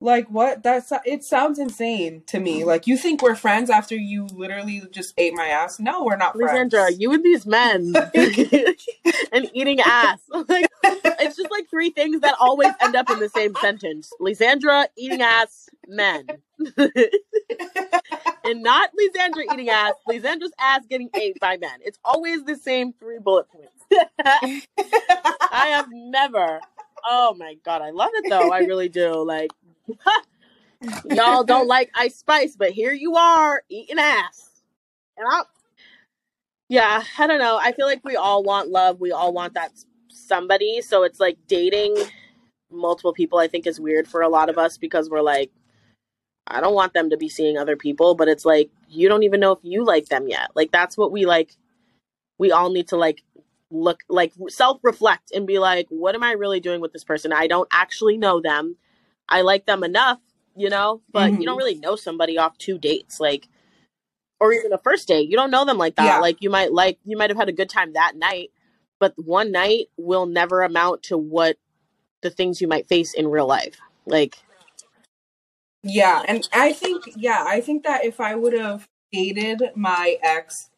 Like 0.02 0.30
what? 0.30 0.64
That's 0.64 0.94
it 1.06 1.26
sounds 1.26 1.60
insane 1.60 2.24
to 2.28 2.40
me. 2.40 2.64
Like 2.64 2.88
you 2.88 2.96
think 2.96 3.22
we're 3.22 3.36
friends 3.36 3.70
after 3.70 3.96
you 3.96 4.28
literally 4.28 4.82
just 4.92 5.14
ate 5.18 5.34
my 5.34 5.48
ass? 5.48 5.78
No, 5.78 6.06
we're 6.06 6.16
not 6.16 6.38
friends. 6.38 6.72
Lysandra, 6.72 6.92
you 6.94 7.12
and 7.12 7.24
these 7.24 7.46
men 7.46 7.94
and 9.34 9.50
eating 9.54 9.80
ass. 9.82 10.20
Like 10.48 10.70
it's 10.82 11.36
just 11.36 11.52
like 11.52 11.70
three 11.70 11.90
things 11.90 12.22
that 12.22 12.34
always 12.40 12.72
end 12.80 12.96
up 12.96 13.10
in 13.10 13.20
the 13.20 13.28
same 13.28 13.54
sentence. 13.56 14.12
Lysandra 14.22 14.88
eating 14.98 15.22
ass, 15.22 15.70
men. 15.86 16.26
and 18.46 18.64
not 18.64 18.92
Lysandra 18.98 19.44
eating 19.54 19.70
ass, 19.70 19.94
Lysandra's 20.08 20.54
ass 20.60 20.86
getting 20.90 21.10
ate 21.14 21.38
by 21.42 21.58
men. 21.58 21.80
It's 21.82 22.00
always 22.06 22.46
the 22.46 22.56
same 22.56 22.94
three 22.94 23.20
bullet 23.20 23.48
points. 23.50 23.74
I 24.24 25.68
have 25.68 25.88
never. 25.92 26.62
Oh 27.06 27.36
my 27.38 27.56
god, 27.66 27.82
I 27.82 27.92
love 27.92 28.12
it 28.16 28.28
though. 28.30 28.52
I 28.52 28.60
really 28.60 28.90
do. 28.90 29.24
Like 29.26 29.52
y'all 31.04 31.44
don't 31.44 31.68
like 31.70 31.92
ice 31.96 32.18
spice, 32.18 32.56
but 32.58 32.72
here 32.72 32.94
you 32.94 33.16
are 33.16 33.64
eating 33.70 34.00
ass. 34.00 34.62
And 35.18 35.28
I 35.30 35.44
Yeah, 36.70 37.04
I 37.18 37.28
don't 37.28 37.40
know. 37.40 37.60
I 37.62 37.72
feel 37.74 37.86
like 37.88 38.04
we 38.04 38.16
all 38.16 38.44
want 38.44 38.70
love. 38.70 39.00
We 39.00 39.12
all 39.12 39.34
want 39.34 39.54
that 39.56 39.72
somebody. 40.10 40.82
So 40.82 41.04
it's 41.04 41.20
like 41.20 41.38
dating 41.48 41.96
multiple 42.72 43.14
people 43.14 43.40
I 43.40 43.48
think 43.48 43.68
is 43.68 43.80
weird 43.80 44.08
for 44.08 44.22
a 44.22 44.30
lot 44.30 44.50
of 44.50 44.58
us 44.58 44.78
because 44.78 45.10
we're 45.10 45.22
like 45.22 45.52
I 46.48 46.62
don't 46.62 46.74
want 46.76 46.94
them 46.94 47.12
to 47.12 47.18
be 47.18 47.30
seeing 47.30 47.58
other 47.58 47.76
people, 47.78 48.16
but 48.16 48.28
it's 48.28 48.46
like 48.46 48.72
you 48.90 49.10
don't 49.10 49.24
even 49.24 49.40
know 49.40 49.52
if 49.54 49.60
you 49.64 49.86
like 49.86 50.08
them 50.08 50.28
yet. 50.28 50.52
Like 50.56 50.72
that's 50.72 50.98
what 50.98 51.12
we 51.12 51.26
like 51.26 51.56
we 52.40 52.52
all 52.52 52.72
need 52.72 52.90
to 52.90 52.98
like 52.98 53.24
look 53.72 54.02
like 54.10 54.34
self-reflect 54.48 55.32
and 55.32 55.46
be 55.48 55.60
like 55.60 55.88
what 55.90 56.16
am 56.16 56.24
I 56.24 56.32
really 56.34 56.60
doing 56.60 56.82
with 56.82 56.94
this 56.94 57.04
person? 57.04 57.32
I 57.34 57.48
don't 57.48 57.68
actually 57.72 58.18
know 58.18 58.42
them. 58.42 58.78
I 59.28 59.42
like 59.42 59.66
them 59.66 59.84
enough, 59.84 60.20
you 60.56 60.70
know, 60.70 61.02
but 61.12 61.34
Mhm. 61.34 61.42
you 61.42 61.46
don't 61.46 61.58
really 61.58 61.76
know 61.76 61.96
somebody 61.96 62.38
off 62.38 62.58
two 62.58 62.78
dates 62.78 63.20
like 63.20 63.48
or 64.40 64.54
even 64.54 64.74
a 64.74 64.78
first 64.78 65.08
date. 65.08 65.30
You 65.30 65.36
don't 65.36 65.52
know 65.52 65.66
them 65.66 65.78
like 65.78 65.96
that. 65.96 66.06
Yeah. 66.06 66.20
Like 66.20 66.38
you 66.42 66.50
might 66.50 66.72
like 66.74 67.00
you 67.06 67.18
might 67.18 67.30
have 67.30 67.38
had 67.38 67.50
a 67.50 67.54
good 67.54 67.70
time 67.70 67.94
that 67.94 68.16
night, 68.16 68.52
but 69.00 69.14
one 69.18 69.52
night 69.52 69.88
will 69.98 70.26
never 70.26 70.62
amount 70.62 71.04
to 71.04 71.18
what 71.18 71.58
the 72.22 72.30
things 72.30 72.62
you 72.62 72.68
might 72.68 72.88
face 72.88 73.14
in 73.14 73.28
real 73.28 73.48
life. 73.48 73.78
Like 74.06 74.38
Yeah, 75.84 76.24
and 76.28 76.48
I 76.54 76.74
think 76.74 77.04
yeah, 77.16 77.44
I 77.48 77.62
think 77.62 77.84
that 77.84 78.04
if 78.06 78.20
I 78.20 78.36
would 78.36 78.54
have 78.54 78.88
dated 79.12 79.62
my 79.76 80.18
ex, 80.22 80.70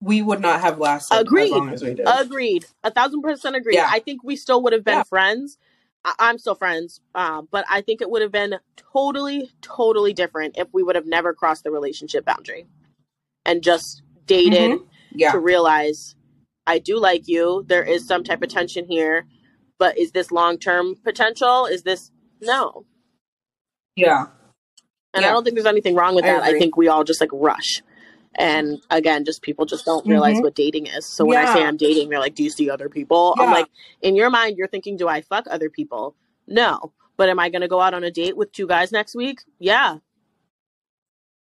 we 0.00 0.22
would 0.22 0.40
not 0.40 0.60
have 0.60 0.78
lasted 0.78 1.16
Agreed. 1.18 1.44
as 1.46 1.50
long 1.50 1.70
as 1.70 1.82
we 1.82 1.94
did. 1.94 2.06
Agreed. 2.06 2.66
A 2.84 2.90
thousand 2.90 3.22
percent 3.22 3.56
agreed. 3.56 3.74
Yeah. 3.76 3.88
I 3.90 3.98
think 3.98 4.22
we 4.22 4.36
still 4.36 4.62
would 4.62 4.72
have 4.72 4.84
been 4.84 4.98
Yeah. 4.98 5.02
friends. 5.04 5.58
I- 6.04 6.14
I'm 6.20 6.38
still 6.38 6.54
friends, 6.54 7.00
uh, 7.14 7.42
but 7.50 7.64
I 7.68 7.80
think 7.80 8.00
it 8.00 8.08
would 8.08 8.22
have 8.22 8.30
been 8.30 8.56
totally, 8.76 9.50
totally 9.60 10.12
different 10.12 10.56
if 10.56 10.68
we 10.72 10.82
would 10.84 10.94
have 10.94 11.06
never 11.06 11.34
crossed 11.34 11.64
the 11.64 11.72
relationship 11.72 12.24
boundary 12.24 12.66
and 13.44 13.62
just 13.62 14.02
dated 14.26 14.78
Mhm. 14.80 14.86
yeah, 15.12 15.32
to 15.32 15.38
realize 15.40 16.14
I 16.66 16.78
do 16.78 16.98
like 16.98 17.26
you. 17.26 17.64
There 17.66 17.82
is 17.82 18.06
some 18.06 18.22
type 18.22 18.42
of 18.42 18.48
tension 18.50 18.86
here, 18.86 19.26
but 19.78 19.98
is 19.98 20.12
this 20.12 20.30
long 20.30 20.58
term 20.58 20.94
potential? 21.02 21.66
Is 21.66 21.82
this 21.82 22.12
no? 22.40 22.84
yeah, 23.96 24.26
And 25.12 25.24
I 25.24 25.30
don't 25.32 25.42
think 25.42 25.56
there's 25.56 25.66
anything 25.66 25.96
wrong 25.96 26.14
with 26.14 26.24
that. 26.24 26.42
I 26.44 26.48
agree. 26.50 26.60
think 26.60 26.76
we 26.76 26.86
all 26.86 27.02
just 27.02 27.20
like 27.20 27.30
rush. 27.32 27.82
And 28.38 28.80
again, 28.90 29.24
just 29.24 29.42
people 29.42 29.66
just 29.66 29.84
don't 29.84 30.06
realize 30.06 30.36
Mhm. 30.36 30.42
what 30.44 30.54
dating 30.54 30.86
is. 30.86 31.04
So 31.04 31.24
when 31.24 31.38
I 31.38 31.52
say 31.52 31.64
I'm 31.64 31.76
dating, 31.76 32.08
they're 32.08 32.20
like, 32.20 32.36
Do 32.36 32.44
you 32.44 32.50
see 32.50 32.70
other 32.70 32.88
people? 32.88 33.34
I'm 33.38 33.50
like, 33.50 33.66
in 34.00 34.14
your 34.14 34.30
mind, 34.30 34.56
you're 34.56 34.68
thinking, 34.68 34.96
Do 34.96 35.08
I 35.08 35.20
fuck 35.22 35.46
other 35.50 35.68
people? 35.68 36.14
No. 36.46 36.92
But 37.16 37.28
am 37.30 37.40
I 37.40 37.48
gonna 37.48 37.66
go 37.68 37.80
out 37.80 37.94
on 37.94 38.04
a 38.04 38.12
date 38.12 38.36
with 38.36 38.52
two 38.52 38.68
guys 38.68 38.92
next 38.92 39.16
week? 39.16 39.40
Yeah. 39.58 39.98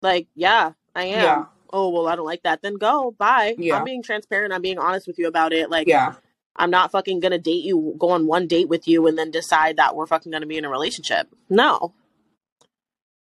Like, 0.02 0.28
yeah, 0.36 0.72
I 0.95 1.04
am. 1.06 1.24
yeah, 1.24 1.45
Oh 1.72 1.89
well 1.89 2.08
I 2.08 2.16
don't 2.16 2.26
like 2.26 2.43
that. 2.43 2.62
Then 2.62 2.76
go. 2.76 3.12
Bye. 3.18 3.54
Yeah. 3.58 3.78
I'm 3.78 3.84
being 3.84 4.02
transparent, 4.02 4.54
I'm 4.54 4.62
being 4.62 4.80
honest 4.80 5.06
with 5.06 5.20
you 5.20 5.28
about 5.28 5.54
it. 5.54 5.70
Like 5.70 5.88
yeah, 5.88 6.16
I'm 6.56 6.72
not 6.72 6.91
fucking 6.91 7.20
gonna 7.20 7.38
date 7.38 7.64
you, 7.64 7.93
go 8.00 8.10
on 8.10 8.26
one 8.26 8.48
date 8.48 8.70
with 8.70 8.88
you, 8.88 9.06
and 9.06 9.18
then 9.18 9.30
decide 9.32 9.78
that 9.78 9.95
we're 9.95 10.08
fucking 10.08 10.32
gonna 10.32 10.45
be 10.48 10.58
in 10.58 10.66
a 10.66 10.70
relationship. 10.70 11.28
No. 11.50 11.93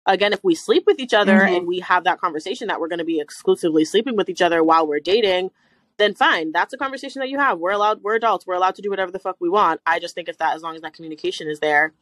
Again, 0.05 0.33
if 0.33 0.43
we 0.43 0.53
sleep 0.55 0.83
with 0.85 0.99
each 0.99 1.13
other 1.13 1.39
Mhm. 1.39 1.57
and 1.57 1.67
we 1.67 1.79
have 1.79 2.03
that 2.03 2.19
conversation 2.21 2.67
that 2.67 2.79
we're 2.79 2.87
gonna 2.87 3.03
be 3.03 3.19
exclusively 3.19 3.83
sleeping 3.85 4.15
with 4.15 4.29
each 4.29 4.41
other 4.41 4.63
while 4.63 4.85
we're 4.85 4.99
dating, 4.99 5.51
then 5.97 6.13
fine. 6.13 6.51
That's 6.51 6.73
a 6.73 6.77
conversation 6.77 7.21
that 7.21 7.29
you 7.29 7.39
have. 7.39 7.57
We're 7.59 7.71
allowed. 7.71 8.03
We're 8.03 8.15
adults. 8.15 8.45
We're 8.45 8.53
allowed 8.55 8.75
to 8.75 8.81
do 8.81 8.89
whatever 8.89 9.11
the 9.11 9.19
fuck 9.19 9.37
we 9.39 9.49
want. 9.49 9.81
I 9.85 9.99
just 9.99 10.13
think 10.13 10.29
if 10.29 10.37
that, 10.37 10.55
as 10.55 10.61
long 10.61 10.75
as 10.75 10.81
that 10.81 10.93
communication 10.93 11.47
is 11.47 11.59
there, 11.59 11.93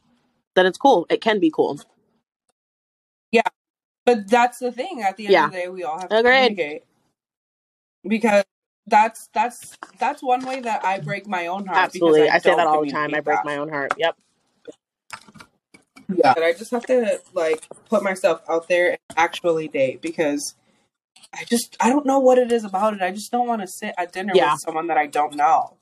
then 0.54 0.66
it's 0.66 0.76
cool. 0.78 1.06
It 1.08 1.20
can 1.20 1.40
be 1.40 1.50
cool. 1.50 1.80
Yeah. 3.30 3.42
But 4.04 4.28
that's 4.28 4.58
the 4.58 4.70
thing. 4.72 5.00
At 5.02 5.16
the 5.16 5.26
end 5.26 5.32
Yeah. 5.32 5.44
of 5.46 5.52
the 5.52 5.56
day, 5.58 5.68
we 5.68 5.82
all 5.84 5.98
have 5.98 6.08
to 6.10 6.16
Agreed. 6.18 6.32
communicate 6.48 6.82
because 8.06 8.44
that's 8.86 9.28
that's 9.32 9.78
that's 9.98 10.22
one 10.22 10.44
way 10.44 10.60
that 10.60 10.84
I 10.84 11.00
break 11.00 11.26
my 11.26 11.46
own 11.46 11.64
heart. 11.66 11.78
Absolutely. 11.78 12.22
because 12.22 12.34
I, 12.34 12.38
say 12.50 12.54
that 12.54 12.66
all 12.66 12.84
the 12.84 12.90
time. 12.90 13.14
I 13.14 13.20
break 13.20 13.38
that. 13.38 13.44
my 13.46 13.56
own 13.56 13.70
heart. 13.70 13.94
Yep. 13.96 14.16
Yeah, 16.08 16.34
and 16.36 16.44
I 16.44 16.52
just 16.52 16.70
have 16.70 16.86
to 16.86 17.20
like 17.32 17.66
put 17.88 18.02
myself 18.02 18.42
out 18.48 18.68
there 18.68 18.90
and 18.90 18.98
actually 19.16 19.68
date 19.68 20.00
because 20.02 20.54
I 21.32 21.44
just 21.44 21.76
I 21.80 21.88
don't 21.88 22.06
know 22.06 22.18
what 22.18 22.38
it 22.38 22.50
is 22.52 22.64
about 22.64 22.94
it. 22.94 23.02
I 23.02 23.10
just 23.10 23.30
don't 23.30 23.46
want 23.46 23.62
to 23.62 23.68
sit 23.68 23.94
at 23.98 24.12
dinner 24.12 24.32
Yeah. 24.34 24.52
with 24.52 24.60
someone 24.60 24.86
that 24.88 24.96
I 24.98 25.06
don't 25.06 25.34
know. 25.34 25.76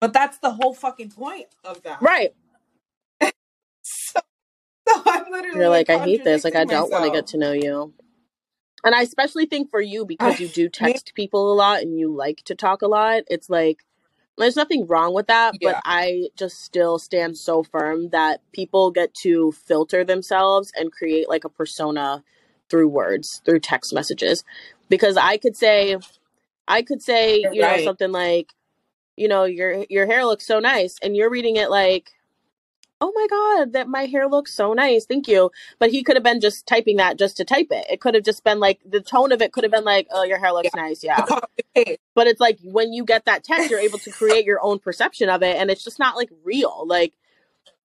But 0.00 0.12
that's 0.12 0.38
the 0.38 0.50
whole 0.52 0.74
fucking 0.74 1.10
point 1.10 1.46
of 1.64 1.82
that. 1.82 2.00
Right. 2.02 2.34
So, 3.90 4.20
so 4.86 5.02
I'm 5.06 5.30
literally 5.30 5.58
You're 5.60 5.68
like, 5.70 5.88
I 5.88 5.98
hate 5.98 6.24
this. 6.24 6.44
Like, 6.44 6.54
I 6.54 6.64
don't 6.66 6.90
want 6.90 7.04
to 7.04 7.10
get 7.10 7.26
to 7.28 7.38
know 7.38 7.52
you. 7.52 7.94
And 8.84 8.94
I 8.94 9.00
especially 9.02 9.46
think 9.46 9.70
for 9.70 9.80
you 9.80 10.04
because 10.04 10.40
you 10.40 10.48
do 10.48 10.68
text 10.72 11.12
people 11.14 11.52
a 11.52 11.54
lot 11.54 11.80
and 11.82 11.98
you 11.98 12.14
like 12.14 12.42
to 12.44 12.54
talk 12.54 12.82
a 12.82 12.86
lot. 12.86 13.22
It's 13.28 13.48
like 13.48 13.78
there's 14.38 14.56
nothing 14.56 14.86
wrong 14.86 15.14
with 15.14 15.26
that, 15.26 15.54
Yeah. 15.60 15.72
but 15.72 15.82
I 15.84 16.28
just 16.36 16.62
still 16.62 16.98
stand 16.98 17.36
so 17.36 17.62
firm 17.62 18.10
that 18.10 18.40
people 18.52 18.90
get 18.90 19.14
to 19.22 19.52
filter 19.52 20.04
themselves 20.04 20.72
and 20.76 20.92
create 20.92 21.28
like 21.28 21.44
a 21.44 21.48
persona 21.48 22.22
through 22.70 22.88
words, 22.88 23.40
through 23.44 23.60
text 23.60 23.92
messages. 23.94 24.44
Because 24.88 25.16
I 25.16 25.36
could 25.36 25.56
say 25.56 25.96
I 26.66 26.82
could 26.82 27.02
say, 27.02 27.40
You're 27.40 27.52
you 27.54 27.62
know, 27.62 27.68
right. 27.68 27.84
something 27.84 28.12
like, 28.12 28.52
you 29.16 29.28
know, 29.28 29.44
your 29.44 29.84
your 29.88 30.06
hair 30.06 30.24
looks 30.24 30.46
so 30.46 30.60
nice 30.60 30.96
and 31.02 31.16
you're 31.16 31.30
reading 31.30 31.56
it 31.56 31.70
like 31.70 32.10
oh 33.00 33.12
my 33.14 33.26
god 33.30 33.72
that 33.74 33.88
my 33.88 34.06
hair 34.06 34.26
looks 34.28 34.52
so 34.52 34.72
nice 34.72 35.06
thank 35.06 35.28
you. 35.28 35.50
But 35.78 35.90
he 35.90 36.02
could 36.02 36.16
have 36.16 36.24
been 36.24 36.40
just 36.40 36.66
typing 36.66 36.96
that 36.96 37.18
just 37.18 37.36
to 37.36 37.44
type 37.44 37.68
it. 37.70 37.86
It 37.90 38.00
could 38.00 38.14
have 38.14 38.24
just 38.24 38.42
been 38.44 38.58
like 38.60 38.80
the 38.84 39.00
tone 39.00 39.30
of 39.32 39.40
it 39.40 39.52
could 39.52 39.64
have 39.64 39.70
been 39.72 39.84
like 39.84 40.08
oh 40.10 40.24
your 40.24 40.38
hair 40.38 40.52
looks 40.52 40.74
nice 40.74 41.04
yeah. 41.04 41.24
And 41.76 41.86
paste. 41.86 42.00
but 42.14 42.26
it's 42.26 42.40
like 42.40 42.58
when 42.64 42.92
you 42.92 43.04
get 43.04 43.24
that 43.26 43.44
text 43.44 43.70
you're 43.70 43.78
able 43.80 43.98
to 44.00 44.10
create 44.10 44.44
your 44.44 44.58
own 44.62 44.78
perception 44.80 45.28
of 45.28 45.42
it 45.42 45.56
and 45.56 45.70
it's 45.70 45.84
just 45.84 45.98
not 45.98 46.16
like 46.16 46.30
real. 46.44 46.84
Like 46.86 47.14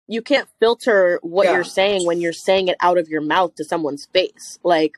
you 0.08 0.22
can't 0.22 0.50
filter 0.60 1.20
what 1.22 1.46
Yeah. 1.46 1.54
you're 1.54 1.64
saying 1.64 2.06
when 2.06 2.20
you're 2.20 2.34
saying 2.34 2.68
it 2.68 2.78
out 2.82 2.98
of 2.98 3.08
your 3.08 3.22
mouth 3.22 3.56
to 3.56 3.64
someone's 3.64 4.06
face. 4.08 4.60
Like 4.64 4.98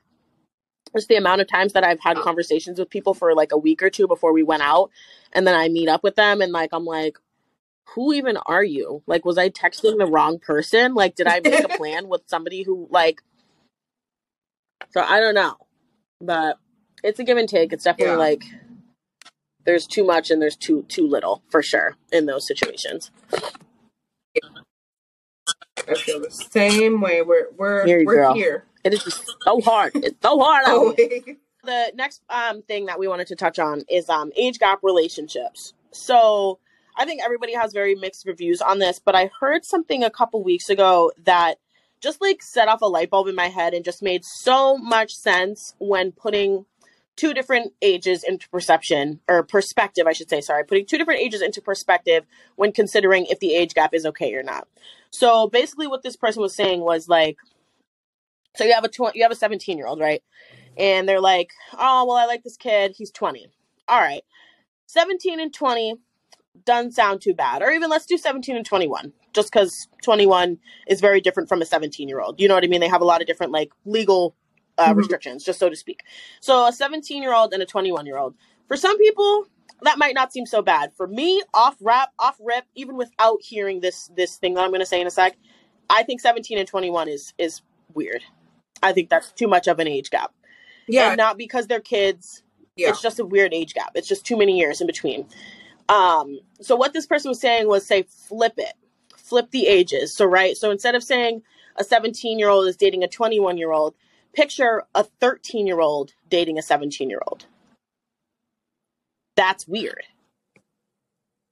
just 0.96 1.10
the 1.10 1.16
amount 1.18 1.42
of 1.42 1.48
times 1.48 1.74
that 1.74 1.84
I've 1.84 2.00
had 2.00 2.16
conversations 2.18 2.80
with 2.80 2.90
people 2.90 3.14
for 3.14 3.36
like 3.36 3.52
a 3.52 3.58
week 3.58 3.84
or 3.84 3.90
two 3.90 4.08
before 4.08 4.32
we 4.32 4.44
went 4.44 4.64
out 4.64 4.92
and 5.34 5.46
then 5.46 5.54
I 5.54 5.68
meet 5.68 5.90
up 5.90 6.04
with 6.04 6.16
them 6.16 6.42
and 6.42 6.54
like 6.54 6.70
I'm 6.72 6.86
like 6.86 7.18
who 7.94 8.14
even 8.14 8.38
are 8.46 8.64
you? 8.64 9.04
Like 9.08 9.26
was 9.26 9.38
I 9.38 9.50
texting 9.50 9.98
the 10.00 10.08
wrong 10.08 10.40
person? 10.40 10.96
Like 10.96 11.16
did 11.16 11.28
I 11.28 11.42
make 11.42 11.64
a 11.64 11.70
plan 11.78 12.08
with 12.10 12.24
somebody 12.28 12.64
who 12.64 12.88
like 12.92 13.22
So 14.92 15.02
I 15.02 15.20
don't 15.20 15.36
know. 15.36 15.58
But 16.22 16.58
it's 17.04 17.20
a 17.20 17.24
give 17.24 17.38
and 17.38 17.50
take. 17.50 17.74
It's 17.74 17.84
definitely 17.86 18.14
Yeah. 18.14 18.18
like 18.18 18.46
there's 19.66 19.88
too 19.88 20.06
much 20.06 20.32
and 20.32 20.42
there's 20.42 20.58
too 20.58 20.84
too 20.90 21.08
little 21.08 21.44
for 21.50 21.62
sure 21.64 21.96
in 22.12 22.26
those 22.28 22.48
situations. 22.48 23.12
I 25.90 25.96
feel 25.96 26.22
the 26.22 26.32
same 26.32 27.02
way. 27.02 27.22
We're 27.22 27.48
we're 27.58 27.88
Here 27.88 28.00
we're 28.06 28.22
go. 28.22 28.34
here. 28.36 28.66
It 28.84 28.94
is 28.94 29.04
just 29.04 29.36
so 29.46 29.62
hard. 29.62 29.94
It's 30.04 30.18
so 30.22 30.40
hard 30.40 30.66
Oh, 30.70 30.96
the 31.64 31.92
next 31.96 32.24
um 32.30 32.62
thing 32.64 32.88
that 32.88 33.00
we 33.00 33.08
wanted 33.08 33.28
to 33.28 33.36
touch 33.36 33.60
on 33.60 33.84
is 33.90 34.10
um 34.10 34.32
age 34.38 34.60
gap 34.60 34.80
relationships. 34.84 35.74
So 35.92 36.60
I 36.98 37.06
think 37.06 37.22
everybody 37.24 37.54
has 37.54 37.74
very 37.74 37.96
mixed 37.96 38.26
reviews 38.26 38.62
on 38.62 38.80
this, 38.80 39.00
but 39.00 39.16
I 39.16 39.30
heard 39.40 39.66
something 39.66 40.04
a 40.04 40.10
couple 40.10 40.44
weeks 40.44 40.70
ago 40.70 41.12
that 41.24 41.56
just 42.02 42.22
like 42.22 42.42
set 42.42 42.68
off 42.68 42.82
a 42.82 42.86
light 42.86 43.10
bulb 43.10 43.28
in 43.28 43.36
my 43.36 43.48
head 43.48 43.74
and 43.74 43.84
just 43.84 44.02
made 44.02 44.24
so 44.24 44.78
much 44.78 45.16
sense 45.16 45.76
when 45.80 46.12
putting 46.12 46.66
two 47.16 47.34
different 47.34 47.74
ages 47.82 48.24
into 48.24 48.50
perception 48.50 49.22
or 49.28 49.42
perspective, 49.44 50.06
I 50.06 50.14
should 50.14 50.30
say, 50.30 50.42
sorry, 50.42 50.66
putting 50.66 50.86
two 50.86 50.98
different 50.98 51.22
ages 51.22 51.42
into 51.42 51.62
perspective 51.62 52.26
when 52.56 52.72
considering 52.72 53.26
if 53.26 53.40
the 53.40 53.56
age 53.56 53.74
gap 53.74 53.94
is 53.94 54.06
okay 54.06 54.34
or 54.36 54.44
not. 54.44 54.68
So 55.12 55.48
basically 55.48 55.88
what 55.88 56.04
this 56.04 56.18
person 56.18 56.42
was 56.42 56.56
saying 56.56 56.82
was 56.82 57.08
like 57.08 57.38
so 58.56 58.64
you 58.64 58.74
have 58.74 58.86
a 58.86 58.90
tw- 58.90 59.16
you 59.16 59.24
have 59.24 59.32
a 59.32 59.36
17 59.36 59.78
year 59.78 59.88
old, 59.88 60.00
right? 60.00 60.24
and 60.78 61.08
they're 61.08 61.22
like, 61.22 61.52
"Oh, 61.74 62.06
well, 62.06 62.18
I 62.18 62.26
like 62.26 62.44
this 62.44 62.58
kid. 62.58 62.96
He's 62.98 63.12
20." 63.12 63.48
All 63.88 64.00
right. 64.00 64.24
17 64.88 65.40
and 65.40 65.54
20 65.54 65.96
doesn't 66.66 66.94
sound 66.94 67.22
too 67.22 67.34
bad. 67.34 67.62
Or 67.62 67.72
even 67.72 67.90
let's 67.90 68.06
do 68.06 68.18
17 68.18 68.56
and 68.56 68.66
21, 68.66 69.12
just 69.34 69.52
cuz 69.52 69.88
21 70.04 70.58
is 70.88 71.02
very 71.02 71.20
different 71.22 71.50
from 71.50 71.62
a 71.62 71.66
17-year-old. 71.66 72.40
You 72.40 72.48
know 72.48 72.54
what 72.56 72.64
I 72.64 72.68
mean? 72.68 72.82
They 72.82 72.88
have 72.88 73.02
a 73.02 73.06
lot 73.06 73.22
of 73.22 73.28
different 73.28 73.52
like 73.52 73.72
legal 73.86 74.36
uh, 74.78 74.94
Mhm. 74.94 74.98
restrictions, 74.98 75.44
just 75.46 75.58
so 75.60 75.70
to 75.70 75.76
speak. 75.76 76.02
So 76.42 76.66
a 76.68 76.72
17-year-old 76.72 77.54
and 77.54 77.64
a 77.64 77.66
21-year-old. 77.66 78.36
For 78.68 78.76
some 78.76 78.98
people, 78.98 79.46
that 79.82 79.98
might 79.98 80.14
not 80.16 80.34
seem 80.34 80.46
so 80.46 80.62
bad. 80.62 80.92
For 80.98 81.08
me, 81.08 81.42
off 81.54 81.76
rap, 81.80 82.12
off 82.20 82.36
rip, 82.44 82.66
even 82.76 82.98
without 82.98 83.42
hearing 83.42 83.80
this 83.82 84.10
this 84.16 84.36
thing 84.38 84.54
that 84.56 84.64
I'm 84.64 84.72
going 84.72 84.80
to 84.82 84.86
say 84.86 85.00
in 85.00 85.08
a 85.08 85.12
sec, 85.12 85.38
I 85.90 86.04
think 86.04 86.20
17 86.22 86.58
and 86.58 86.68
21 86.68 87.08
is 87.08 87.34
is 87.38 87.62
weird. 87.94 88.24
I 88.84 88.92
think 88.94 89.10
that's 89.10 89.32
too 89.32 89.48
much 89.48 89.68
of 89.68 89.80
an 89.80 89.88
age 89.88 90.10
gap 90.10 90.34
Yeah, 90.88 91.10
and 91.10 91.18
not 91.18 91.38
because 91.38 91.68
they're 91.68 91.80
kids. 91.80 92.44
yeah. 92.76 92.90
It's 92.90 93.02
just 93.02 93.20
a 93.20 93.26
weird 93.26 93.54
age 93.54 93.74
gap. 93.74 93.92
It's 93.96 94.08
just 94.08 94.26
too 94.26 94.36
many 94.38 94.58
years 94.58 94.82
in 94.82 94.88
between. 94.88 95.26
Um, 95.90 96.40
so 96.62 96.76
what 96.76 96.94
this 96.94 97.06
person 97.06 97.30
was 97.30 97.40
saying 97.40 97.68
was 97.68 97.86
say 97.86 98.04
flip 98.04 98.54
it, 98.58 98.74
flip 99.16 99.52
the 99.52 99.68
ages. 99.68 100.16
So 100.16 100.26
right, 100.26 100.58
so 100.58 100.72
instead 100.72 100.96
of 100.96 101.04
saying 101.04 101.44
a 101.78 101.84
17 101.84 102.40
year 102.40 102.50
old 102.50 102.68
is 102.68 102.78
dating 102.78 103.04
a 103.04 103.08
21 103.08 103.58
year 103.58 103.72
old, 103.72 103.96
picture 104.34 104.84
a 104.96 105.04
13 105.04 105.68
year 105.68 105.80
old 105.80 106.14
dating 106.30 106.58
a 106.58 106.62
17 106.62 107.10
year 107.10 107.22
old. 107.28 107.46
That's 109.36 109.68
weird. 109.68 110.04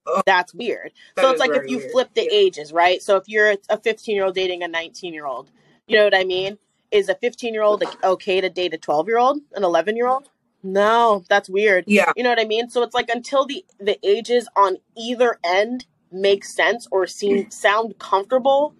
Oh. 0.06 0.22
That's 0.26 0.54
weird. 0.54 0.92
That 1.16 1.22
so 1.22 1.30
it's 1.30 1.40
like 1.40 1.52
if 1.52 1.70
you 1.70 1.78
weird. 1.78 1.92
flip 1.92 2.10
the 2.14 2.22
Yeah. 2.24 2.28
ages, 2.38 2.72
right? 2.72 3.02
So 3.02 3.16
if 3.16 3.28
you're 3.28 3.54
a 3.70 3.78
15 3.78 4.14
year 4.14 4.24
old 4.24 4.34
dating 4.34 4.62
a 4.62 4.68
19 4.68 5.14
year 5.14 5.26
old, 5.26 5.50
you 5.86 5.96
know 5.96 6.04
what 6.04 6.14
I 6.16 6.24
mean? 6.24 6.58
Is 6.90 7.08
a 7.08 7.14
15 7.14 7.54
year 7.54 7.62
old 7.62 7.82
okay 8.02 8.40
to 8.40 8.50
date 8.50 8.74
a 8.74 8.78
12 8.78 9.08
year 9.08 9.18
old, 9.18 9.40
an 9.54 9.64
11 9.64 9.96
year 9.96 10.08
old? 10.08 10.28
No, 10.64 11.24
that's 11.28 11.48
weird. 11.48 11.84
Yeah, 11.86 12.10
You 12.16 12.22
know 12.24 12.30
what 12.30 12.40
I 12.40 12.46
mean? 12.46 12.70
So 12.70 12.82
it's 12.82 12.94
like 12.94 13.10
until 13.10 13.44
the 13.44 13.64
the 13.78 13.98
ages 14.02 14.48
on 14.56 14.78
either 14.96 15.38
end 15.44 15.86
make 16.10 16.44
sense 16.44 16.88
or 16.90 17.06
seem 17.06 17.50
sound 17.50 17.98
comfortable, 17.98 18.74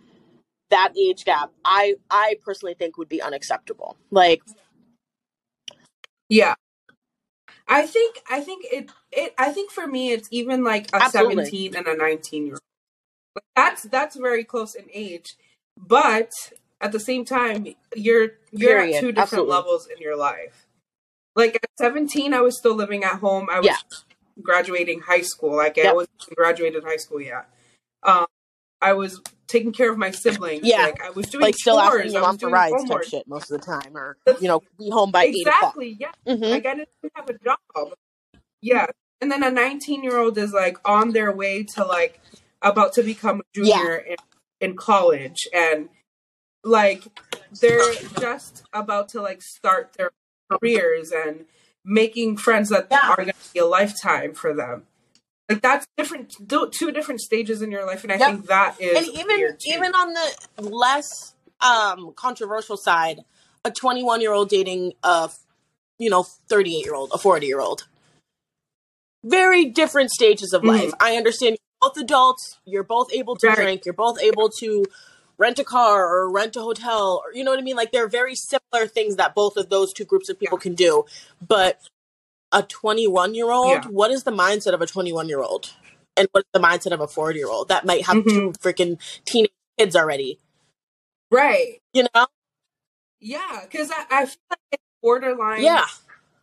that 0.71 0.95
age 0.99 1.25
gap 1.25 1.53
I 1.65 1.97
I 2.11 2.37
personally 2.43 2.75
think 2.75 2.97
would 2.97 3.09
be 3.11 3.21
unacceptable. 3.21 3.97
Like 4.11 4.43
yeah. 6.31 6.55
I 7.69 7.87
think 7.87 8.17
I 8.31 8.41
think 8.41 8.65
it 8.73 8.91
it 9.13 9.35
I 9.37 9.53
think 9.53 9.71
for 9.71 9.87
me 9.87 10.13
it's 10.13 10.29
even 10.31 10.65
like 10.65 10.89
a 10.95 11.03
Absolutely. 11.03 11.45
17 11.45 11.77
and 11.77 11.87
a 11.87 11.97
19 11.97 12.47
year 12.47 12.55
old. 12.55 12.61
That's 13.55 13.83
that's 13.83 14.17
very 14.17 14.45
close 14.45 14.75
in 14.75 14.87
age, 14.93 15.37
but 15.77 16.31
at 16.81 16.93
the 16.93 17.01
same 17.01 17.25
time 17.25 17.67
you're 17.95 18.31
you're 18.53 18.79
Period. 18.81 18.97
at 18.97 19.01
two 19.01 19.07
different 19.09 19.19
Absolutely. 19.19 19.55
levels 19.55 19.89
in 19.95 20.01
your 20.01 20.17
life. 20.17 20.64
Like 21.37 21.57
at 21.57 21.71
17 21.79 22.33
I 22.35 22.41
was 22.41 22.57
still 22.59 22.75
living 22.75 23.05
at 23.05 23.19
home. 23.21 23.49
I 23.51 23.59
was 23.59 23.67
Yeah. 23.67 23.77
graduating 24.43 25.01
high 25.01 25.23
school. 25.23 25.57
Like 25.57 25.79
I 25.79 25.93
wasn't 25.93 26.11
graduated 26.37 26.85
high 26.85 26.97
school 26.97 27.21
yet. 27.21 27.49
Um 28.03 28.27
I 28.81 28.93
was 28.93 29.21
taking 29.47 29.73
care 29.73 29.91
of 29.91 29.99
my 29.99 30.11
siblings. 30.11 30.63
Yeah. 30.65 30.83
Like 30.85 31.03
I 31.03 31.11
was 31.11 31.27
doing 31.27 31.43
like 31.43 31.55
still 31.57 31.77
chores. 31.81 32.01
asking 32.01 32.13
your 32.13 32.23
mom 32.23 32.39
for 32.39 32.49
rides 32.49 32.85
type 32.89 33.05
shit 33.05 33.27
most 33.29 33.51
of 33.51 33.61
the 33.61 33.67
time 33.67 33.97
or 33.97 34.17
you 34.41 34.49
know, 34.49 34.61
be 34.79 34.91
home 34.91 35.11
by. 35.11 35.25
Exactly. 35.27 35.97
Yeah. 35.99 36.13
Mm-hmm. 36.27 36.45
Like 36.45 36.67
I 36.67 36.75
didn't 36.75 36.89
have 37.15 37.29
a 37.31 37.35
job. 37.39 37.93
Yeah. 38.61 38.87
And 39.21 39.31
then 39.33 39.43
a 39.43 39.51
19 39.51 40.03
year 40.05 40.19
old 40.19 40.37
is 40.39 40.53
like 40.53 40.79
on 40.89 41.13
their 41.13 41.33
way 41.33 41.63
to 41.65 41.85
like 41.85 42.21
about 42.63 42.93
to 42.95 43.03
become 43.03 43.41
a 43.41 43.45
Yeah. 43.61 43.77
junior 43.79 43.97
in, 43.97 44.17
in 44.61 44.77
college 44.77 45.49
and 45.53 45.89
like 46.63 47.05
they're 47.61 47.93
just 48.21 48.63
about 48.73 49.09
to 49.11 49.21
like 49.21 49.43
start 49.43 49.93
their 49.99 50.11
careers 50.51 51.11
and 51.13 51.47
making 51.85 52.37
friends 52.37 52.69
that 52.71 52.89
Yeah. 52.91 53.11
are 53.11 53.17
going 53.17 53.29
to 53.29 53.35
be 53.53 53.61
a 53.61 53.67
lifetime 53.67 54.35
for 54.35 54.55
them. 54.55 54.87
Like 55.49 55.61
that's 55.61 55.87
different, 55.99 56.35
two 56.73 56.91
different 56.93 57.21
stages 57.21 57.61
in 57.61 57.71
your 57.71 57.85
life, 57.87 58.03
and 58.03 58.13
I 58.13 58.17
Yep. 58.17 58.29
think 58.29 58.47
that 58.47 58.81
is 58.81 58.97
and 58.97 59.07
even 59.19 59.57
even 59.67 59.95
on 59.95 60.15
the 60.15 60.63
less 60.63 61.35
um 61.61 62.13
controversial 62.17 62.77
side 62.77 63.21
a 63.65 63.71
21 63.71 64.21
year 64.21 64.33
old 64.33 64.49
dating 64.49 64.93
a 65.03 65.31
you 65.99 66.11
know 66.11 66.23
38 66.23 66.85
year 66.85 66.95
old 66.95 67.11
a 67.15 67.19
40 67.19 67.47
year 67.47 67.61
old 67.61 67.87
very 69.25 69.67
different 69.67 70.11
stages 70.11 70.53
of 70.53 70.65
life 70.65 70.93
i 71.01 71.17
understand 71.17 71.57
you're 71.57 71.91
both 71.91 71.97
adults 72.03 72.59
you're 72.65 72.83
both 72.83 73.13
able 73.13 73.37
to 73.37 73.47
Right. 73.47 73.57
drink 73.57 73.85
you're 73.85 73.95
both 73.95 74.21
able 74.21 74.51
to 74.61 74.85
rent 75.39 75.59
a 75.59 75.65
car 75.65 76.07
or 76.09 76.31
rent 76.31 76.57
a 76.57 76.61
hotel 76.61 77.23
or 77.25 77.33
you 77.35 77.45
know 77.45 77.51
what 77.51 77.61
i 77.61 77.63
mean 77.63 77.77
like 77.77 77.93
they're 77.93 78.09
very 78.09 78.35
similar 78.35 78.87
things 78.87 79.17
that 79.17 79.35
both 79.35 79.57
of 79.57 79.71
those 79.71 79.93
two 79.93 80.05
groups 80.05 80.29
of 80.29 80.39
people 80.39 80.59
can 80.59 80.75
do 80.75 81.05
but 81.47 81.81
a 82.53 82.63
21 82.63 83.35
year 83.35 83.51
old 83.51 83.85
Yeah. 83.85 83.91
what 83.91 84.11
is 84.11 84.25
the 84.25 84.31
mindset 84.33 84.75
of 84.75 84.83
a 84.83 84.87
21 84.87 85.29
year 85.29 85.41
old 85.43 85.73
and 86.17 86.29
what's 86.33 86.49
the 86.53 86.61
mindset 86.61 86.93
of 86.93 87.01
a 87.01 87.09
40 87.09 87.39
year 87.39 87.49
old 87.49 87.69
that 87.69 87.85
might 87.87 88.07
have 88.07 88.17
Mhm. 88.19 88.25
two 88.25 88.53
freaking 88.61 89.01
teenage 89.25 89.51
kids 89.79 89.97
already 89.97 90.39
right? 91.31 91.81
you 91.95 92.05
know 92.15 92.27
Yeah, 93.21 93.61
because 93.63 93.91
I, 93.91 94.05
I 94.11 94.27
feel 94.27 94.39
like 94.51 94.59
it's 94.73 94.83
borderline 95.03 95.65
Yeah. 95.65 95.87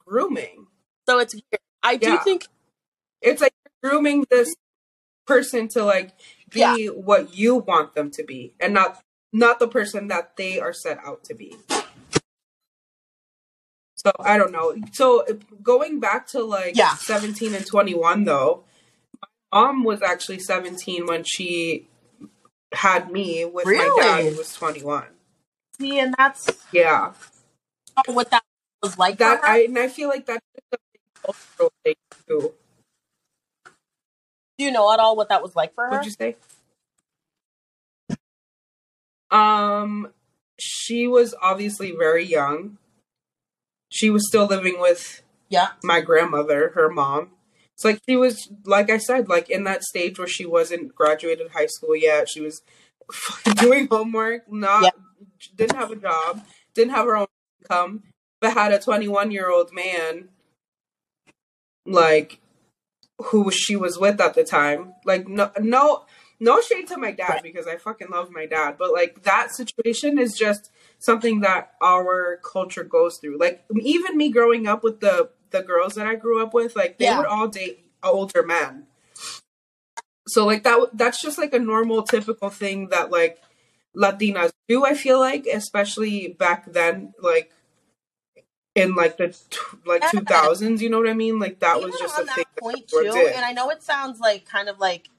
grooming. 0.06 0.68
So 1.08 1.20
it's 1.20 1.34
weird. 1.36 1.62
I 1.84 1.96
do 1.98 2.18
think 2.18 2.48
It's 3.22 3.42
like 3.42 3.54
grooming 3.84 4.26
this 4.32 4.56
person 5.28 5.68
to 5.70 5.86
like 5.86 6.12
be 6.52 6.60
Yeah. 6.60 6.90
what 6.90 7.36
you 7.36 7.56
want 7.56 7.96
them 7.96 8.12
to 8.12 8.24
be, 8.24 8.54
and 8.60 8.74
not 8.74 9.02
not 9.34 9.60
the 9.60 9.68
person 9.68 10.08
that 10.10 10.36
they 10.36 10.60
are 10.60 10.74
set 10.74 10.98
out 11.06 11.24
to 11.26 11.34
be. 11.34 11.56
So 13.96 14.12
I 14.20 14.38
don't 14.38 14.52
know. 14.52 14.76
So 14.94 15.26
going 15.62 16.00
back 16.00 16.28
to 16.28 16.44
like 16.44 16.76
Yeah. 16.76 16.96
17 16.96 17.54
and 17.54 17.66
21 17.66 18.26
though, 18.26 18.64
my 19.52 19.62
mom 19.62 19.84
was 19.84 20.02
actually 20.02 20.40
17 20.40 21.06
when 21.06 21.24
she 21.24 21.88
had 22.74 23.12
me 23.12 23.46
with 23.46 23.66
my 23.66 23.74
dad 24.00 24.18
Really? 24.18 24.32
who 24.32 24.38
was 24.38 24.54
21. 24.54 25.08
see, 25.80 26.00
and 26.00 26.14
that's 26.18 26.48
Yeah. 26.72 27.14
what 28.08 28.32
that 28.32 28.44
was 28.82 28.98
like. 28.98 29.18
That. 29.18 29.44
I 29.44 29.64
and 29.64 29.78
I 29.78 29.88
feel 29.88 30.10
like 30.10 30.26
that's 30.26 30.46
just 30.56 30.74
a 30.74 31.22
cultural 31.22 31.74
thing 31.84 31.96
too. 32.28 32.54
Do 34.62 34.66
you 34.66 34.72
know 34.72 34.94
at 34.94 35.00
all 35.00 35.16
what 35.16 35.30
that 35.30 35.42
was 35.42 35.56
like 35.56 35.74
for 35.74 35.86
her? 35.86 35.90
What'd 35.90 36.06
you 36.06 36.12
say? 36.12 36.36
Um, 39.32 40.10
she 40.60 41.08
was 41.08 41.34
obviously 41.42 41.96
very 41.98 42.24
young. 42.24 42.78
She 43.90 44.12
was 44.12 44.28
still 44.28 44.46
living 44.46 44.80
with 44.80 45.24
yeah. 45.50 45.70
my 45.84 46.00
grandmother, 46.00 46.74
her 46.76 46.90
mom. 46.90 47.32
It's 47.74 47.84
like 47.84 48.00
she 48.08 48.16
was, 48.16 48.52
like 48.64 48.92
I 48.92 49.00
said, 49.00 49.28
like 49.28 49.50
in 49.50 49.64
that 49.64 49.84
stage 49.84 50.20
where 50.20 50.28
she 50.28 50.46
wasn't 50.46 50.94
graduated 50.94 51.54
high 51.54 51.66
school 51.66 51.96
yet. 51.96 52.30
She 52.30 52.40
was 52.42 52.62
doing 53.56 53.88
homework, 53.90 54.52
not 54.52 54.84
Yeah. 54.84 54.90
didn't 55.56 55.78
have 55.78 55.90
a 55.90 55.96
job, 55.96 56.46
didn't 56.76 56.92
have 56.92 57.08
her 57.08 57.16
own 57.18 57.28
income, 57.62 58.04
but 58.40 58.54
had 58.54 58.74
a 58.74 58.80
21 58.80 59.32
year 59.32 59.50
old 59.50 59.74
man, 59.74 60.30
like 61.84 62.41
who 63.26 63.52
she 63.52 63.76
was 63.76 63.98
with 63.98 64.20
at 64.22 64.34
the 64.34 64.44
time. 64.44 64.94
Like 65.06 65.28
no, 65.28 65.52
no, 65.60 66.06
no 66.40 66.62
shade 66.62 66.88
to 66.88 66.98
my 66.98 67.12
dad 67.12 67.42
because 67.44 67.68
I 67.68 67.78
fucking 67.78 68.10
love 68.10 68.32
my 68.32 68.46
dad, 68.46 68.76
but 68.78 68.92
like 68.92 69.24
that 69.24 69.54
situation 69.54 70.18
is 70.18 70.34
just 70.34 70.72
something 71.00 71.42
that 71.42 71.74
our 71.82 72.40
culture 72.44 72.84
goes 72.84 73.18
through. 73.18 73.38
Like 73.40 73.64
even 73.80 74.18
me 74.18 74.32
growing 74.32 74.68
up 74.68 74.84
with 74.84 75.00
the 75.00 75.30
the 75.52 75.62
girls 75.62 75.96
that 75.96 76.08
I 76.08 76.16
grew 76.16 76.42
up 76.42 76.54
with, 76.54 76.76
like 76.76 76.98
they 76.98 77.06
Yeah. 77.06 77.18
would 77.18 77.28
all 77.28 77.48
date 77.48 77.86
older 78.04 78.44
men. 78.44 78.88
So 80.28 80.46
like 80.46 80.64
that 80.64 80.90
that's 80.94 81.22
just 81.22 81.38
like 81.38 81.54
a 81.54 81.60
normal 81.60 82.04
typical 82.04 82.50
thing 82.50 82.90
that 82.90 83.12
like 83.12 83.42
Latinas 83.96 84.52
do 84.68 84.86
I 84.86 84.94
feel 84.94 85.20
like 85.20 85.46
especially 85.46 86.30
back 86.30 86.72
then 86.72 87.14
like 87.22 87.52
in 88.76 88.96
like 88.96 89.18
the 89.18 89.30
t- 89.30 89.58
like 89.86 90.02
2000s, 90.04 90.80
you 90.82 90.90
know 90.90 91.00
what 91.00 91.10
I 91.10 91.14
mean? 91.14 91.40
Like 91.40 91.60
that 91.60 91.78
Even 91.78 91.90
was 91.92 92.00
just 92.00 92.18
a 92.18 92.22
on 92.22 92.26
that 92.28 92.36
thing 92.36 92.46
point 92.60 92.88
that 92.90 93.04
too, 93.04 93.12
did. 93.12 93.36
and 93.36 93.46
I 93.46 93.52
know 93.54 93.70
it 93.70 93.84
sounds 93.84 94.20
like 94.20 94.46
kind 94.46 94.70
of 94.70 94.80
like 94.80 95.10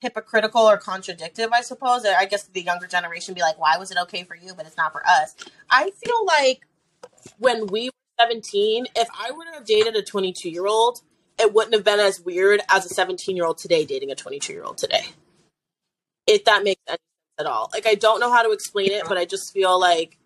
hypocritical 0.00 0.62
or 0.62 0.78
contradictive, 0.78 1.50
I 1.52 1.62
suppose. 1.62 2.04
I 2.04 2.26
guess 2.26 2.44
the 2.44 2.62
younger 2.62 2.86
generation 2.86 3.34
be 3.34 3.40
like, 3.40 3.58
"Why 3.58 3.78
was 3.78 3.90
it 3.90 3.98
okay 4.04 4.24
for 4.24 4.36
you, 4.36 4.54
but 4.54 4.66
it's 4.66 4.76
not 4.76 4.92
for 4.92 5.02
us?" 5.06 5.36
I 5.70 5.90
feel 6.04 6.26
like 6.26 6.66
when 7.38 7.66
we 7.68 7.86
were 7.90 8.24
seventeen, 8.24 8.86
if 8.96 9.08
I 9.18 9.30
were 9.32 9.44
to 9.44 9.52
have 9.54 9.64
dated 9.66 9.96
a 9.96 10.02
twenty-two-year-old, 10.02 11.02
it 11.40 11.54
wouldn't 11.54 11.74
have 11.74 11.84
been 11.84 12.00
as 12.00 12.20
weird 12.20 12.62
as 12.70 12.86
a 12.86 12.90
seventeen-year-old 12.90 13.58
today 13.58 13.84
dating 13.86 14.10
a 14.10 14.16
twenty-two-year-old 14.16 14.78
today. 14.78 15.06
If 16.26 16.44
that 16.46 16.64
makes 16.64 16.82
any 16.88 16.96
sense 16.96 17.00
at 17.40 17.46
all. 17.46 17.70
Like, 17.72 17.86
I 17.86 17.94
don't 17.94 18.20
know 18.20 18.32
how 18.32 18.42
to 18.42 18.52
explain 18.52 18.90
it, 18.92 19.04
but 19.08 19.18
I 19.18 19.24
just 19.26 19.52
feel 19.52 19.80
like. 19.80 20.17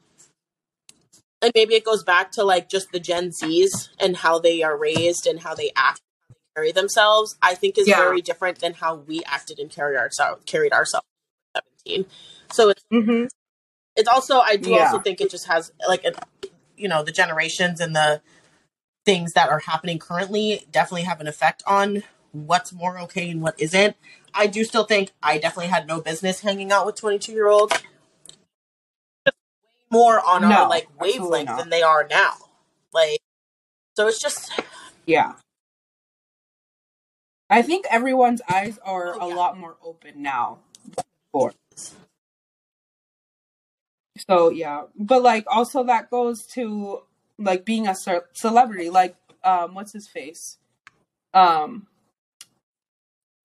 And 1.43 1.51
maybe 1.55 1.75
it 1.75 1.85
goes 1.85 2.05
back 2.05 2.31
to 2.33 2.45
like 2.45 2.69
just 2.69 2.93
the 2.93 3.01
Gen 3.01 3.31
Zs 3.31 3.89
and 4.01 4.17
how 4.17 4.39
they 4.39 4.63
are 4.63 4.77
raised 4.77 5.27
and 5.27 5.41
how 5.41 5.55
they 5.55 5.73
act 5.75 6.01
and 6.01 6.23
how 6.23 6.35
they 6.35 6.61
carry 6.61 6.73
themselves, 6.73 7.37
I 7.43 7.55
think 7.57 7.77
is 7.77 7.89
Yeah. 7.89 7.97
very 7.97 8.23
different 8.23 8.61
than 8.61 8.75
how 8.75 8.95
we 8.95 9.23
acted 9.25 9.59
and 9.59 9.69
carried 9.69 9.99
ourselves 9.99 10.43
carried 10.47 10.73
ourselves 10.73 11.07
at 11.57 11.65
17. 11.85 12.07
So 12.53 12.71
it's 12.71 12.85
hmm 12.91 13.25
it's 13.97 14.09
also 14.09 14.39
I 14.39 14.57
do 14.57 14.71
Yeah. 14.73 14.85
also 14.85 15.01
think 15.01 15.21
it 15.21 15.31
just 15.31 15.47
has 15.49 15.73
like 15.89 16.05
a, 16.05 16.13
you 16.77 16.89
know 16.89 17.03
the 17.03 17.13
generations 17.13 17.81
and 17.81 17.95
the 17.95 18.23
things 19.05 19.33
that 19.33 19.49
are 19.49 19.59
happening 19.59 19.99
currently 19.99 20.65
definitely 20.71 21.03
have 21.03 21.21
an 21.21 21.27
effect 21.27 21.63
on 21.67 22.05
what's 22.31 22.73
more 22.73 22.99
okay 23.01 23.31
and 23.31 23.43
what 23.43 23.61
isn't. 23.61 23.97
I 24.33 24.47
do 24.47 24.65
still 24.65 24.85
think 24.85 25.11
I 25.23 25.39
definitely 25.39 25.67
had 25.67 25.87
no 25.87 26.01
business 26.01 26.41
hanging 26.41 26.71
out 26.73 26.87
with 26.87 26.95
22 26.97 27.33
year 27.33 27.49
olds. 27.49 27.75
More 29.93 30.21
on 30.27 30.43
No, 30.43 30.63
our 30.65 30.69
like 30.69 30.89
wavelength 31.01 31.57
than 31.59 31.69
they 31.71 31.83
are 31.83 32.07
now. 32.09 32.33
Like 32.93 33.21
so 33.97 34.09
it's 34.09 34.19
just 34.21 34.51
Yeah. 35.07 35.35
I 37.51 37.61
think 37.63 37.85
everyone's 37.91 38.41
eyes 38.51 38.79
are 38.83 39.15
Oh, 39.21 39.31
a 39.33 39.35
lot 39.35 39.59
more 39.59 39.77
open 39.85 40.23
now. 40.23 40.59
Before. 41.33 41.53
So 44.29 44.51
yeah, 44.51 44.85
but 44.97 45.23
like 45.23 45.45
also 45.47 45.85
that 45.85 46.11
goes 46.11 46.47
to 46.49 47.03
like 47.39 47.65
being 47.65 47.87
a 47.87 47.95
ce- 47.95 48.25
celebrity. 48.33 48.89
Like 48.91 49.17
um, 49.45 49.75
what's 49.75 49.93
his 49.93 50.09
face? 50.09 50.59
Um, 51.35 51.87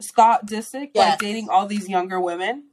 Scott 0.02 0.46
Disick, 0.46 0.92
Yes. 0.94 1.12
like 1.12 1.20
dating 1.20 1.50
all 1.50 1.66
these 1.68 1.90
younger 1.90 2.20
women. 2.20 2.66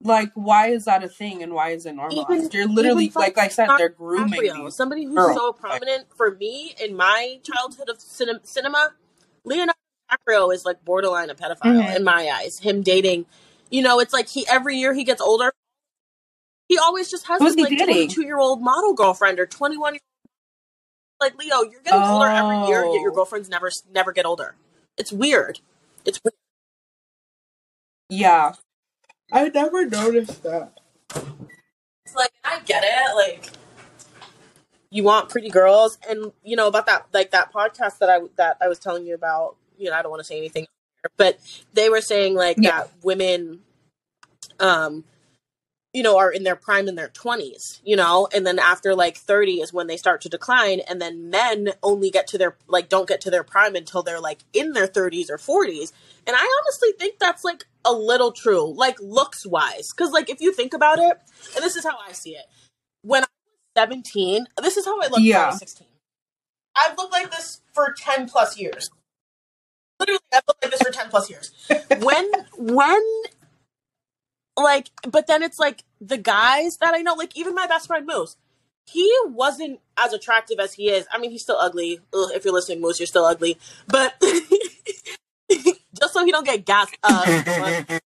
Like, 0.00 0.30
why 0.34 0.68
is 0.68 0.84
that 0.84 1.02
a 1.02 1.08
thing, 1.08 1.42
and 1.42 1.52
why 1.52 1.70
is 1.70 1.84
it 1.84 1.92
normalized? 1.94 2.30
Even- 2.30 2.50
You're 2.52 2.68
literally, 2.68 3.06
even 3.06 3.20
like 3.20 3.36
I 3.36 3.48
said, 3.48 3.68
they're 3.78 3.88
grooming 3.88 4.40
DiCaprio, 4.40 4.64
these. 4.66 4.76
somebody 4.76 5.04
who's 5.04 5.16
girls. 5.16 5.36
so 5.36 5.52
prominent 5.52 6.06
for 6.16 6.30
me 6.36 6.74
in 6.80 6.96
my 6.96 7.40
childhood 7.42 7.88
of 7.88 8.00
cin- 8.00 8.40
cinema. 8.44 8.94
Leonardo 9.44 9.72
DiCaprio 10.10 10.54
is 10.54 10.64
like 10.64 10.84
borderline 10.84 11.30
a 11.30 11.34
pedophile 11.34 11.82
Mhm. 11.84 11.96
in 11.96 12.04
my 12.04 12.28
eyes. 12.28 12.60
Him 12.60 12.82
dating, 12.82 13.26
you 13.70 13.82
know, 13.82 13.98
it's 13.98 14.12
like 14.12 14.28
he 14.28 14.46
every 14.46 14.76
year 14.76 14.94
he 14.94 15.02
gets 15.02 15.20
older. 15.20 15.52
He 16.68 16.78
always 16.78 17.10
just 17.10 17.26
has 17.26 17.40
Who's 17.40 17.56
this 17.56 17.62
like 17.64 17.70
dating? 17.70 17.86
twenty 17.86 18.06
two 18.08 18.22
year 18.24 18.38
old 18.38 18.62
model 18.62 18.92
girlfriend 18.94 19.40
or 19.40 19.46
twenty 19.46 19.76
one. 19.76 19.98
Like 21.20 21.36
Leo, 21.36 21.62
you're 21.62 21.80
getting 21.82 22.00
older 22.02 22.26
every 22.26 22.68
year, 22.68 22.84
yet 22.84 23.00
your 23.00 23.10
Oh. 23.10 23.14
girlfriends 23.16 23.48
never 23.48 23.70
never 23.90 24.12
get 24.12 24.24
older. 24.26 24.54
It's 24.96 25.10
weird. 25.10 25.58
It's 26.04 26.20
weird. 26.24 26.34
Yeah, 28.10 28.52
I 29.32 29.48
never 29.48 29.86
noticed 29.86 30.42
that. 30.42 30.72
It's 32.04 32.14
like 32.14 32.32
I 32.44 32.60
get 32.64 32.82
it. 32.84 33.14
Like 33.14 33.50
you 34.90 35.02
want 35.02 35.28
pretty 35.28 35.50
girls, 35.50 35.98
and 36.08 36.32
you 36.42 36.56
know 36.56 36.66
about 36.66 36.86
that 36.86 37.06
like 37.12 37.30
that 37.32 37.52
podcast 37.52 37.98
that 37.98 38.08
I 38.08 38.20
that 38.36 38.56
I 38.60 38.68
was 38.68 38.78
telling 38.78 39.06
you 39.06 39.14
about. 39.14 39.56
You 39.76 39.90
know, 39.90 39.96
I 39.96 40.02
don't 40.02 40.10
want 40.10 40.20
to 40.20 40.24
say 40.24 40.38
anything, 40.38 40.66
but 41.16 41.38
they 41.74 41.88
were 41.88 42.00
saying 42.00 42.34
like 42.34 42.56
Yeah. 42.58 42.70
that 42.80 42.90
women, 43.02 43.60
um, 44.58 45.04
you 45.92 46.02
know, 46.02 46.18
are 46.18 46.30
in 46.30 46.44
their 46.44 46.56
prime 46.56 46.88
in 46.88 46.94
their 46.94 47.08
twenties. 47.08 47.80
You 47.84 47.96
know, 47.96 48.28
and 48.34 48.46
then 48.46 48.58
after 48.58 48.94
like 48.94 49.16
thirty 49.16 49.60
is 49.60 49.72
when 49.72 49.86
they 49.86 49.96
start 49.96 50.20
to 50.22 50.28
decline, 50.28 50.80
and 50.88 51.00
then 51.00 51.30
men 51.30 51.70
only 51.82 52.10
get 52.10 52.26
to 52.28 52.38
their 52.38 52.56
like 52.66 52.88
don't 52.88 53.08
get 53.08 53.20
to 53.22 53.30
their 53.30 53.44
prime 53.44 53.74
until 53.74 54.02
they're 54.02 54.20
like 54.20 54.40
in 54.52 54.72
their 54.72 54.86
thirties 54.86 55.30
or 55.30 55.38
forties. 55.38 55.92
And 56.26 56.36
I 56.36 56.60
honestly 56.62 56.92
think 56.98 57.18
that's 57.18 57.42
like 57.44 57.64
a 57.84 57.92
little 57.92 58.32
true, 58.32 58.72
like 58.74 59.00
looks 59.00 59.46
wise. 59.46 59.90
Because, 59.92 60.12
like, 60.12 60.28
if 60.28 60.40
you 60.42 60.52
think 60.52 60.74
about 60.74 60.98
it, 60.98 61.18
and 61.54 61.64
this 61.64 61.74
is 61.74 61.84
how 61.84 61.96
I 62.06 62.12
see 62.12 62.32
it. 62.36 62.44
When 63.02 63.22
I 63.22 63.26
was 63.26 63.88
17, 63.88 64.46
this 64.62 64.76
is 64.76 64.84
how 64.84 65.00
I 65.00 65.04
looked 65.04 65.12
when 65.14 65.22
I 65.22 65.26
Yeah. 65.26 65.46
was 65.46 65.58
16. 65.58 65.86
I've 66.76 66.98
looked 66.98 67.12
like 67.12 67.30
this 67.30 67.62
for 67.72 67.94
10 67.96 68.28
plus 68.28 68.58
years. 68.58 68.90
Literally, 69.98 70.20
I've 70.32 70.42
looked 70.46 70.62
like 70.62 70.70
this 70.72 70.82
for 70.82 70.90
10 70.90 71.08
plus 71.08 71.30
years. 71.30 71.52
When, 71.98 72.30
when, 72.58 73.02
like, 74.62 74.90
but 75.08 75.26
then 75.26 75.42
it's 75.42 75.58
like 75.58 75.84
the 76.00 76.18
guys 76.18 76.78
that 76.78 76.94
I 76.94 77.02
know, 77.02 77.14
like, 77.14 77.36
even 77.36 77.54
my 77.54 77.66
best 77.66 77.86
friend 77.86 78.06
Moose, 78.06 78.36
he 78.86 79.12
wasn't 79.26 79.80
as 79.96 80.12
attractive 80.12 80.58
as 80.58 80.74
he 80.74 80.90
is. 80.90 81.06
I 81.12 81.18
mean, 81.18 81.30
he's 81.30 81.42
still 81.42 81.58
ugly. 81.58 82.00
Ugh, 82.14 82.30
if 82.34 82.44
you're 82.44 82.54
listening, 82.54 82.80
Moose, 82.80 82.98
you're 82.98 83.06
still 83.06 83.24
ugly. 83.24 83.58
But 83.86 84.14
just 85.50 86.12
so 86.12 86.24
he 86.24 86.32
don't 86.32 86.46
get 86.46 86.64
gassed 86.64 86.96
up. 87.02 87.26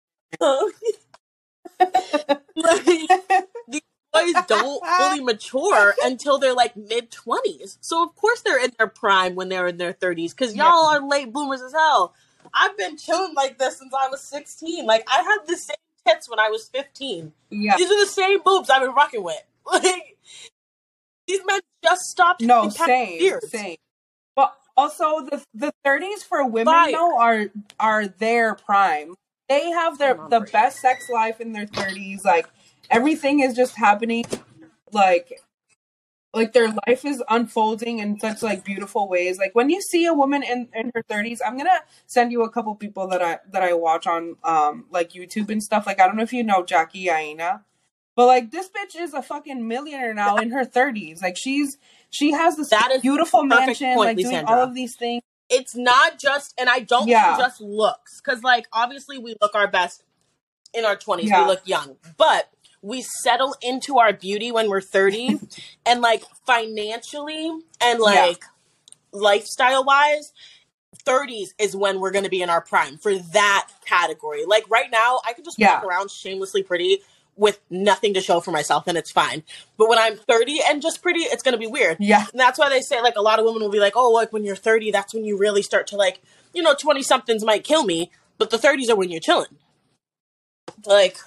like, 2.56 2.88
these 3.68 3.82
boys 4.14 4.34
don't 4.48 4.86
fully 4.86 5.22
mature 5.22 5.94
until 6.04 6.40
they're 6.40 6.56
like 6.56 6.76
mid 6.76 7.12
20s. 7.12 7.78
So, 7.82 8.04
of 8.04 8.16
course, 8.16 8.42
they're 8.42 8.64
in 8.64 8.72
their 8.78 8.88
prime 8.88 9.36
when 9.36 9.50
they're 9.50 9.68
in 9.68 9.78
their 9.78 9.94
30s 9.94 10.32
because 10.32 10.56
y'all 10.56 10.88
are 10.88 11.08
late 11.08 11.32
bloomers 11.32 11.62
as 11.62 11.74
hell. 11.74 12.14
I've 12.54 12.78
been 12.78 12.98
chilling 12.98 13.34
like 13.36 13.58
this 13.58 13.78
since 13.78 13.94
I 13.94 14.08
was 14.10 14.22
16. 14.22 14.86
Like, 14.86 15.08
I 15.08 15.22
had 15.22 15.48
the 15.48 15.58
same 15.58 15.76
tits 16.08 16.30
when 16.30 16.40
I 16.40 16.50
was 16.50 16.68
15. 16.70 17.34
Yeah. 17.50 17.78
These 17.78 17.92
are 17.92 18.00
the 18.06 18.12
same 18.12 18.42
boobs 18.44 18.70
I've 18.70 18.82
been 18.82 18.94
rocking 18.94 19.24
with. 19.24 19.42
Like, 19.72 20.18
these 21.28 21.42
men 21.46 21.60
just 21.84 22.02
stopped 22.04 22.42
No, 22.42 22.70
same, 22.70 23.20
beards. 23.20 23.50
same. 23.50 23.78
But 24.36 24.56
also 24.78 25.22
the 25.26 25.44
the 25.54 25.72
thirties 25.84 26.24
for 26.24 26.46
women 26.48 26.74
Fire. 26.74 26.92
though 26.92 27.18
are 27.18 27.46
are 27.80 28.08
their 28.08 28.56
prime. 28.56 29.16
They 29.50 29.70
have 29.72 29.98
their 30.00 30.16
the 30.16 30.42
break. 30.42 30.52
best 30.52 30.80
sex 30.80 31.10
life 31.10 31.40
in 31.42 31.54
their 31.54 31.68
thirties. 31.68 32.26
Like 32.26 32.48
everything 32.90 33.42
is 33.42 33.56
just 33.56 33.76
happening 33.76 34.26
like 34.92 35.42
like 36.34 36.54
their 36.54 36.70
life 36.88 37.04
is 37.04 37.22
unfolding 37.30 38.00
in 38.00 38.20
such 38.20 38.42
like 38.42 38.64
beautiful 38.64 39.08
ways. 39.10 39.38
Like 39.38 39.54
when 39.54 39.70
you 39.70 39.82
see 39.82 40.06
a 40.06 40.14
woman 40.14 40.44
in 40.44 40.70
in 40.74 40.92
her 40.96 41.04
30s 41.04 41.40
i'm 41.46 41.58
gonna 41.58 41.82
send 42.08 42.32
you 42.32 42.44
a 42.44 42.50
couple 42.50 42.74
people 42.76 43.08
that 43.10 43.22
i 43.22 43.40
that 43.52 43.64
i 43.64 43.74
watch 43.74 44.08
on 44.08 44.36
um 44.44 44.86
like 44.92 45.12
youtube 45.12 45.50
and 45.50 45.62
stuff. 45.62 45.86
Like 45.86 46.00
i 46.00 46.08
don't 46.08 46.16
know 46.16 46.24
if 46.24 46.34
you 46.34 46.44
know 46.44 46.64
jackie 46.64 47.10
aina 47.10 47.64
but 48.16 48.28
like 48.28 48.52
this 48.52 48.70
bitch 48.70 48.96
is 49.00 49.14
a 49.14 49.22
fucking 49.22 49.68
millionaire 49.68 50.14
now 50.14 50.38
in 50.38 50.52
her 50.52 50.66
30s 50.66 51.22
like 51.22 51.38
she's 51.38 51.78
she 52.10 52.32
has 52.32 52.56
this 52.58 52.70
That 52.70 52.92
is 52.92 53.02
beautiful 53.02 53.44
mansion 53.44 53.94
point, 53.96 54.18
like 54.18 54.18
doing 54.18 54.46
all 54.46 54.60
of 54.60 54.74
these 54.74 54.96
things. 54.96 55.24
It's 55.50 55.76
not 55.76 56.18
just 56.20 56.54
and 56.58 56.70
i 56.70 56.80
don't 56.80 57.08
Yeah. 57.10 57.36
just 57.38 57.60
looks 57.62 58.22
because 58.22 58.42
like 58.44 58.68
obviously 58.72 59.18
we 59.18 59.36
look 59.42 59.54
our 59.56 59.68
best 59.68 60.04
in 60.74 60.86
our 60.86 60.96
20s 60.96 61.24
Yeah. 61.24 61.42
we 61.44 61.48
look 61.48 61.68
young. 61.68 61.98
But 62.18 62.50
we 62.82 63.02
settle 63.02 63.56
into 63.62 64.00
our 64.00 64.14
beauty 64.14 64.52
when 64.52 64.70
we're 64.70 64.82
30 64.82 65.40
and 65.86 66.02
like 66.02 66.24
financially 66.46 67.50
and 67.82 68.00
Yeah. 68.00 68.06
like 68.26 68.44
lifestyle 69.12 69.84
wise 69.84 70.32
30s 71.06 71.50
is 71.58 71.76
when 71.76 72.00
we're 72.00 72.12
going 72.12 72.24
to 72.24 72.30
be 72.30 72.42
in 72.42 72.50
our 72.50 72.62
prime 72.62 72.98
for 72.98 73.18
that 73.18 73.68
category 73.86 74.46
like 74.46 74.64
right 74.70 74.90
now 74.92 75.20
i 75.26 75.34
can 75.34 75.44
just 75.44 75.58
walk 75.60 75.84
around 75.84 76.10
shamelessly 76.12 76.64
pretty 76.64 77.00
with 77.36 77.60
nothing 77.70 78.14
to 78.14 78.22
show 78.22 78.40
for 78.40 78.52
myself 78.52 78.88
and 78.88 78.98
it's 78.98 79.12
fine 79.12 79.44
but 79.78 79.90
when 79.90 79.98
i'm 79.98 80.16
30 80.16 80.60
and 80.70 80.82
just 80.82 81.02
pretty 81.02 81.22
it's 81.22 81.44
going 81.44 81.54
to 81.54 81.58
be 81.58 81.68
weird 81.68 81.98
yeah 82.00 82.26
and 82.32 82.40
that's 82.40 82.58
why 82.60 82.70
they 82.70 82.82
say 82.82 83.02
like 83.02 83.16
a 83.16 83.22
lot 83.22 83.40
of 83.40 83.46
women 83.46 83.62
will 83.62 83.70
be 83.70 83.80
like, 83.80 83.94
oh, 83.96 84.12
like 84.12 84.32
when 84.32 84.44
you're 84.44 84.56
30, 84.56 84.92
that's 84.92 85.14
when 85.14 85.26
you 85.26 85.38
really 85.38 85.62
start 85.62 85.88
to 85.88 85.96
like, 85.98 86.22
you 86.54 86.62
know, 86.62 86.74
20 86.74 87.02
somethings 87.04 87.44
might 87.44 87.64
kill 87.64 87.84
me, 87.84 88.12
but 88.38 88.50
the 88.50 88.58
30s 88.58 88.90
are 88.90 88.96
when 88.96 89.10
you're 89.10 89.20
chilling. 89.20 89.58
Like, 90.86 91.18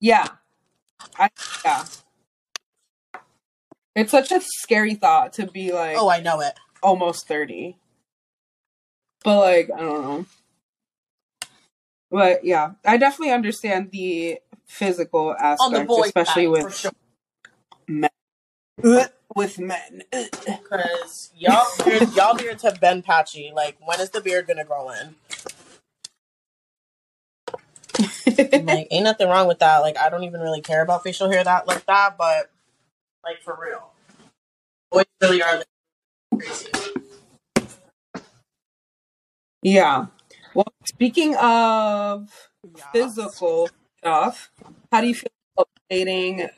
Yeah. 0.00 0.26
I 1.18 1.30
yeah. 1.64 1.84
It's 3.96 4.12
such 4.12 4.30
a 4.32 4.40
scary 4.40 4.94
thought 4.94 5.32
to 5.34 5.46
be 5.46 5.72
like 5.72 5.96
oh, 5.98 6.08
I 6.08 6.20
know 6.20 6.40
it. 6.40 6.54
almost 6.82 7.26
30. 7.26 7.76
But 9.24 9.38
like, 9.38 9.70
I 9.74 9.80
don't 9.80 10.02
know. 10.02 10.26
But 12.10 12.44
yeah, 12.44 12.72
I 12.84 12.96
definitely 12.96 13.32
understand 13.32 13.90
the 13.90 14.38
physical 14.66 15.34
aspect, 15.34 15.60
On 15.60 15.72
the 15.72 15.84
boy 15.84 16.02
especially 16.06 16.46
side, 16.46 16.64
with 16.64 16.76
sure. 16.76 16.92
men. 17.86 18.10
With 19.36 19.60
men. 19.60 20.02
Because 20.10 21.30
y'all, 21.36 21.64
beard, 21.84 22.08
y'all 22.16 22.36
beards 22.36 22.64
have 22.64 22.80
been 22.80 23.00
patchy. 23.00 23.52
Like, 23.54 23.76
when 23.84 24.00
is 24.00 24.10
the 24.10 24.20
beard 24.20 24.48
gonna 24.48 24.64
grow 24.64 24.90
in? 24.90 25.14
Like, 28.38 28.88
ain't 28.90 29.04
nothing 29.04 29.28
wrong 29.28 29.48
with 29.48 29.60
that. 29.60 29.78
Like, 29.80 29.98
I 29.98 30.10
don't 30.10 30.24
even 30.24 30.40
really 30.40 30.60
care 30.62 30.82
about 30.82 31.04
facial 31.04 31.30
hair 31.30 31.44
that 31.44 31.66
like 31.68 31.86
that, 31.86 32.16
but 32.18 32.50
like 33.24 33.42
for 33.42 33.58
real, 33.62 33.92
boys 34.92 35.04
really 35.22 35.42
are 35.42 35.58
like, 35.58 35.66
crazy. 36.40 36.68
yeah. 39.62 40.06
Well, 40.54 40.72
speaking 40.84 41.36
of 41.36 42.30
Yeah. 42.76 42.92
physical 42.92 43.70
stuff, 43.98 44.50
how 44.92 45.00
do 45.02 45.08
you 45.08 45.14
feel 45.14 45.30
about 45.56 45.68
dating 45.90 46.48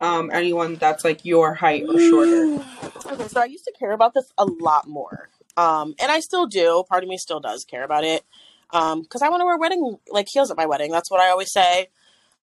um 0.00 0.30
anyone 0.32 0.76
that's 0.76 1.04
like 1.04 1.24
your 1.24 1.54
height 1.54 1.84
or 1.88 1.98
shorter? 2.00 2.64
Okay, 3.10 3.28
so 3.28 3.40
I 3.40 3.46
used 3.46 3.64
to 3.64 3.72
care 3.78 3.92
about 3.92 4.14
this 4.14 4.32
a 4.38 4.44
lot 4.46 4.88
more. 4.88 5.30
Um, 5.56 5.94
and 6.00 6.12
I 6.12 6.20
still 6.20 6.46
do. 6.46 6.84
Part 6.88 7.04
of 7.04 7.08
me 7.08 7.18
still 7.18 7.40
does 7.40 7.64
care 7.64 7.84
about 7.84 8.04
it. 8.04 8.24
Um, 8.70 9.02
because 9.02 9.22
I 9.22 9.28
want 9.30 9.40
to 9.40 9.44
wear 9.46 9.56
wedding 9.58 9.96
like 10.10 10.26
heels 10.32 10.50
at 10.50 10.56
my 10.56 10.66
wedding. 10.66 10.90
That's 10.90 11.10
what 11.10 11.20
I 11.20 11.30
always 11.30 11.52
say. 11.52 11.88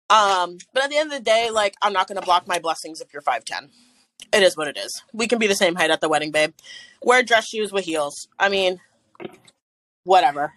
Um, 0.10 0.58
but 0.74 0.84
at 0.84 0.90
the 0.90 0.98
end 0.98 1.12
of 1.12 1.18
the 1.18 1.24
day, 1.24 1.50
like 1.52 1.76
I'm 1.82 1.94
not 1.94 2.08
gonna 2.08 2.22
block 2.22 2.48
my 2.48 2.60
blessings 2.60 3.02
if 3.02 3.12
you're 3.14 3.22
five 3.22 3.44
ten. 3.46 3.70
It 4.34 4.44
is 4.44 4.56
what 4.58 4.68
it 4.68 4.78
is. 4.78 5.02
We 5.14 5.28
can 5.28 5.40
be 5.40 5.48
the 5.48 5.56
same 5.56 5.76
height 5.76 5.92
at 5.92 6.02
the 6.02 6.10
wedding, 6.10 6.32
babe. 6.32 6.54
Wear 7.02 7.22
dress 7.24 7.48
shoes 7.48 7.72
with 7.72 7.86
heels. 7.86 8.28
I 8.40 8.50
mean, 8.50 8.80
whatever. 10.04 10.54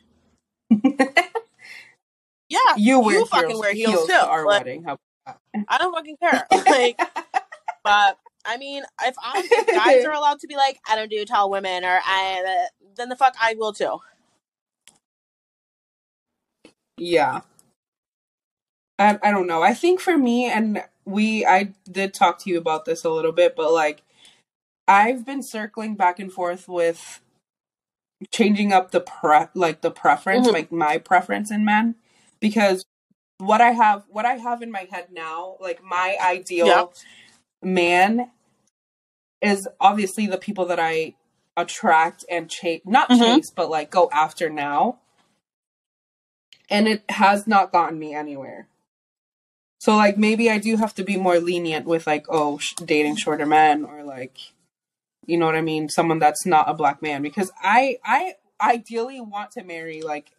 Yeah, 2.50 2.58
You 2.78 3.00
wear 3.00 3.18
you 3.18 3.26
fucking 3.26 3.50
heels, 3.50 3.60
wear 3.60 3.74
heels, 3.74 3.92
heels 3.94 4.06
too. 4.08 4.14
to 4.14 4.26
our 4.26 4.46
Like, 4.46 4.64
wedding. 4.64 4.84
How 4.84 4.98
I 5.68 5.76
don't 5.78 5.92
fucking 5.94 6.16
care. 6.16 6.46
Like, 6.66 6.98
but 7.84 8.18
I 8.46 8.56
mean, 8.56 8.84
if, 9.04 9.14
I, 9.22 9.46
if 9.50 9.66
guys 9.66 10.04
are 10.06 10.12
allowed 10.14 10.38
to 10.40 10.46
be 10.46 10.56
like, 10.56 10.78
I 10.88 10.96
don't 10.96 11.10
do 11.10 11.22
tall 11.26 11.50
women, 11.50 11.84
or 11.84 12.00
I, 12.02 12.68
then 12.96 13.10
the 13.10 13.16
fuck 13.16 13.34
I 13.38 13.54
will 13.58 13.72
too. 13.74 13.98
Yeah. 16.98 17.42
I 18.98 19.18
I 19.22 19.32
don't 19.32 19.48
know. 19.48 19.62
I 19.62 19.74
think 19.74 20.00
for 20.00 20.18
me 20.18 20.46
and 20.46 20.84
we 21.06 21.46
I 21.46 21.74
did 21.90 22.14
talk 22.14 22.40
to 22.40 22.50
you 22.50 22.58
about 22.58 22.86
this 22.86 23.04
a 23.04 23.10
little 23.10 23.32
bit, 23.32 23.56
but 23.56 23.72
like 23.72 24.02
I've 24.88 25.26
been 25.26 25.42
circling 25.42 25.96
back 25.96 26.18
and 26.20 26.32
forth 26.32 26.68
with 26.68 27.20
changing 28.32 28.72
up 28.72 28.90
the 28.92 29.00
pre 29.00 29.46
like 29.54 29.82
the 29.82 29.90
preference, 29.92 30.48
Mhm. 30.48 30.52
like 30.52 30.72
my 30.72 30.98
preference 30.98 31.50
in 31.50 31.64
men 31.64 31.96
because 32.40 32.84
what 33.38 33.60
I 33.60 33.72
have 33.72 34.04
what 34.08 34.26
I 34.26 34.34
have 34.34 34.62
in 34.62 34.72
my 34.72 34.88
head 34.90 35.08
now, 35.12 35.56
like 35.60 35.82
my 35.84 36.16
ideal 36.22 36.66
Yeah. 36.68 36.86
man 37.62 38.32
is 39.42 39.68
obviously 39.80 40.26
the 40.26 40.38
people 40.38 40.66
that 40.66 40.80
I 40.80 41.14
attract 41.56 42.24
and 42.30 42.50
chase 42.50 42.82
not 42.84 43.10
Mhm. 43.10 43.18
chase, 43.36 43.50
but 43.50 43.70
like 43.70 43.90
go 43.90 44.08
after 44.12 44.50
now. 44.50 45.00
And 46.70 46.86
it 46.86 47.02
has 47.10 47.46
not 47.46 47.72
gotten 47.72 47.98
me 47.98 48.14
anywhere. 48.14 48.68
So 49.80 49.96
like 49.96 50.18
maybe 50.18 50.50
I 50.50 50.58
do 50.58 50.76
have 50.76 50.94
to 50.96 51.04
be 51.04 51.16
more 51.16 51.38
lenient 51.38 51.86
with 51.86 52.06
like 52.06 52.26
oh 52.28 52.58
sh- 52.58 52.74
dating 52.74 53.16
shorter 53.16 53.46
men 53.46 53.84
or 53.84 54.02
like 54.02 54.38
you 55.26 55.38
know 55.38 55.46
what 55.46 55.54
I 55.54 55.60
mean 55.60 55.88
someone 55.88 56.18
that's 56.18 56.44
not 56.44 56.68
a 56.68 56.74
black 56.74 57.00
man 57.00 57.22
because 57.22 57.50
I 57.62 57.98
I 58.04 58.34
ideally 58.60 59.20
want 59.20 59.52
to 59.52 59.62
marry 59.64 60.02
like 60.02 60.32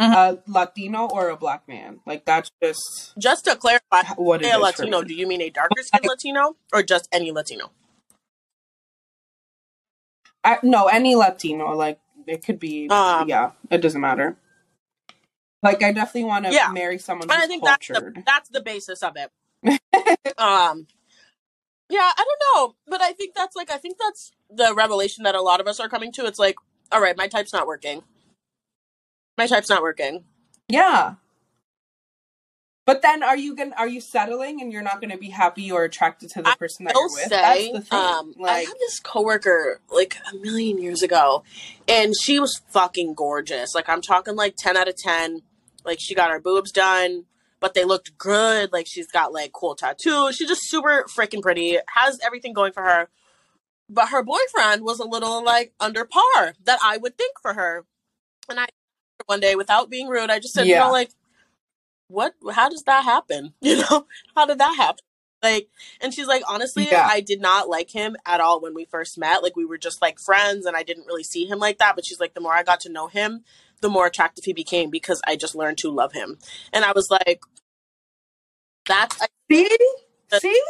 Mhm. 0.00 0.12
a 0.12 0.42
Latino 0.50 1.06
or 1.06 1.28
a 1.28 1.36
black 1.36 1.68
man 1.68 2.00
like 2.04 2.24
that's 2.24 2.50
just 2.60 3.12
Just 3.16 3.44
to 3.44 3.54
clarify, 3.54 4.02
what 4.16 4.40
it 4.40 4.46
say 4.46 4.50
is 4.50 4.56
a 4.56 4.58
Latino, 4.58 5.02
do 5.04 5.14
you 5.14 5.26
mean 5.28 5.40
a 5.40 5.50
darker 5.50 5.82
skinned 5.82 6.06
Latino 6.08 6.56
or 6.72 6.82
just 6.82 7.06
any 7.12 7.30
Latino? 7.30 7.70
I, 10.42 10.58
no 10.62 10.86
any 10.86 11.14
Latino 11.14 11.74
like 11.74 12.00
it 12.26 12.44
could 12.44 12.58
be 12.58 12.88
Um, 12.88 13.28
yeah 13.28 13.52
it 13.70 13.78
doesn't 13.82 14.00
matter 14.00 14.36
like 15.64 15.82
I 15.82 15.90
definitely 15.92 16.24
want 16.24 16.44
to 16.44 16.52
Yeah. 16.52 16.70
marry 16.70 16.98
someone 16.98 17.28
And 17.30 17.42
I 17.42 17.46
think 17.48 17.64
that's 17.64 17.88
the, 17.88 18.22
that's 18.24 18.48
the 18.50 18.60
basis 18.60 19.02
of 19.02 19.16
it. 19.16 19.30
um, 20.38 20.86
yeah, 21.88 22.10
I 22.16 22.24
don't 22.24 22.42
know, 22.54 22.74
but 22.86 23.00
I 23.02 23.12
think 23.12 23.34
that's 23.34 23.56
like 23.56 23.70
I 23.70 23.78
think 23.78 23.96
that's 23.98 24.30
the 24.50 24.74
revelation 24.74 25.24
that 25.24 25.34
a 25.34 25.42
lot 25.42 25.60
of 25.60 25.66
us 25.66 25.80
are 25.80 25.88
coming 25.88 26.12
to. 26.12 26.26
It's 26.26 26.38
like, 26.38 26.56
all 26.92 27.00
right, 27.00 27.16
my 27.16 27.26
type's 27.28 27.52
not 27.52 27.66
working. 27.66 28.02
My 29.36 29.46
type's 29.46 29.68
not 29.70 29.82
working. 29.82 30.24
Yeah. 30.68 31.14
But 32.86 33.00
then 33.00 33.22
are 33.22 33.36
you 33.36 33.56
gonna 33.56 33.74
are 33.78 33.88
you 33.88 34.00
settling 34.02 34.60
and 34.60 34.70
you're 34.70 34.82
not 34.82 35.00
gonna 35.00 35.16
be 35.16 35.30
happy 35.30 35.72
or 35.72 35.84
attracted 35.84 36.28
to 36.32 36.42
the 36.42 36.50
I 36.50 36.54
person 36.56 36.84
that 36.84 36.94
you're 36.94 37.04
with? 37.04 37.28
say, 37.30 37.72
That's 37.72 37.72
the 37.72 37.80
thing. 37.80 37.98
um, 37.98 38.34
I 38.38 38.42
like 38.42 38.66
had 38.66 38.76
this 38.78 39.00
coworker 39.00 39.80
like 39.90 40.16
a 40.30 40.36
million 40.36 40.76
years 40.78 41.02
ago, 41.02 41.44
and 41.88 42.12
she 42.24 42.38
was 42.38 42.60
fucking 42.68 43.14
gorgeous. 43.14 43.74
Like 43.74 43.88
I'm 43.88 44.02
talking 44.02 44.36
like 44.36 44.56
ten 44.58 44.76
out 44.76 44.86
of 44.88 44.96
ten. 44.96 45.40
Like 45.84 45.98
she 46.00 46.14
got 46.14 46.30
her 46.30 46.40
boobs 46.40 46.72
done, 46.72 47.24
but 47.60 47.74
they 47.74 47.84
looked 47.84 48.16
good. 48.18 48.72
Like 48.72 48.86
she's 48.86 49.06
got 49.08 49.32
like 49.32 49.52
cool 49.52 49.74
tattoos. 49.74 50.36
She's 50.36 50.48
just 50.48 50.68
super 50.68 51.04
freaking 51.14 51.42
pretty. 51.42 51.78
Has 51.94 52.18
everything 52.24 52.52
going 52.52 52.72
for 52.72 52.82
her. 52.82 53.08
But 53.88 54.08
her 54.08 54.22
boyfriend 54.22 54.82
was 54.82 54.98
a 54.98 55.04
little 55.04 55.44
like 55.44 55.72
under 55.78 56.04
par 56.04 56.54
that 56.64 56.78
I 56.82 56.96
would 56.96 57.18
think 57.18 57.34
for 57.42 57.54
her. 57.54 57.84
And 58.48 58.58
I 58.60 58.66
one 59.26 59.40
day, 59.40 59.54
without 59.54 59.90
being 59.90 60.08
rude, 60.08 60.30
I 60.30 60.38
just 60.38 60.54
said, 60.54 60.66
you 60.66 60.76
know, 60.76 60.92
like, 60.92 61.10
what? 62.08 62.34
How 62.52 62.68
does 62.68 62.82
that 62.84 63.04
happen? 63.04 63.54
You 63.60 63.76
know, 63.78 64.06
how 64.34 64.46
did 64.46 64.58
that 64.58 64.74
happen? 64.76 65.04
Like, 65.42 65.68
and 66.00 66.12
she's 66.14 66.26
like, 66.26 66.42
honestly, 66.48 66.88
Yeah. 66.90 67.06
I 67.10 67.20
did 67.20 67.40
not 67.40 67.68
like 67.68 67.90
him 67.90 68.16
at 68.26 68.40
all 68.40 68.60
when 68.62 68.74
we 68.74 68.86
first 68.86 69.18
met. 69.18 69.42
Like, 69.42 69.56
we 69.56 69.66
were 69.66 69.78
just 69.78 70.00
like 70.00 70.18
friends, 70.18 70.64
and 70.64 70.76
I 70.76 70.82
didn't 70.82 71.06
really 71.06 71.24
see 71.24 71.44
him 71.46 71.58
like 71.58 71.78
that. 71.78 71.94
But 71.94 72.06
she's 72.06 72.20
like, 72.20 72.34
the 72.34 72.40
more 72.40 72.54
I 72.54 72.62
got 72.62 72.80
to 72.80 72.88
know 72.92 73.08
him, 73.08 73.44
the 73.84 73.90
more 73.90 74.06
attractive 74.06 74.44
he 74.46 74.54
became 74.54 74.88
because 74.90 75.20
I 75.26 75.36
just 75.36 75.54
learned 75.54 75.76
to 75.78 75.90
love 75.90 76.12
him. 76.14 76.38
And 76.72 76.84
I 76.86 76.92
was 76.92 77.10
like, 77.10 77.40
that's 78.86 79.20
I, 79.22 79.26
see? 79.50 79.68
the- 80.30 80.40
See? 80.40 80.62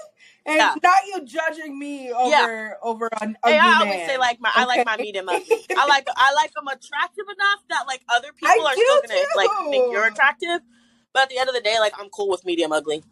And 0.47 0.57
Yeah. 0.59 0.75
not 0.83 0.99
you 1.07 1.25
judging 1.25 1.79
me 1.79 2.13
over 2.13 2.29
Yeah. 2.29 2.75
over 2.83 3.09
an 3.23 3.39
ugly 3.43 3.57
I 3.57 3.79
always 3.81 3.97
man. 4.01 4.09
say 4.09 4.19
like 4.19 4.41
my 4.41 4.51
I 4.55 4.65
like 4.67 4.85
my 4.85 4.95
okay? 4.95 5.03
medium 5.03 5.27
ugly. 5.29 5.67
I 5.75 5.87
like 5.87 6.07
I 6.17 6.35
like 6.35 6.53
them 6.53 6.67
attractive 6.69 7.25
enough 7.35 7.61
that 7.71 7.87
like 7.87 8.03
other 8.15 8.29
people 8.33 8.49
I 8.67 8.71
are 8.71 8.73
still 8.75 9.01
gonna 9.09 9.27
like 9.37 9.71
think 9.71 9.93
you're 9.93 10.07
attractive. 10.07 10.61
But 11.15 11.23
at 11.23 11.29
the 11.31 11.39
end 11.39 11.49
of 11.49 11.55
the 11.55 11.63
day, 11.63 11.77
like 11.81 11.95
I'm 11.99 12.11
cool 12.11 12.29
with 12.29 12.45
medium 12.45 12.73
ugly. 12.73 13.03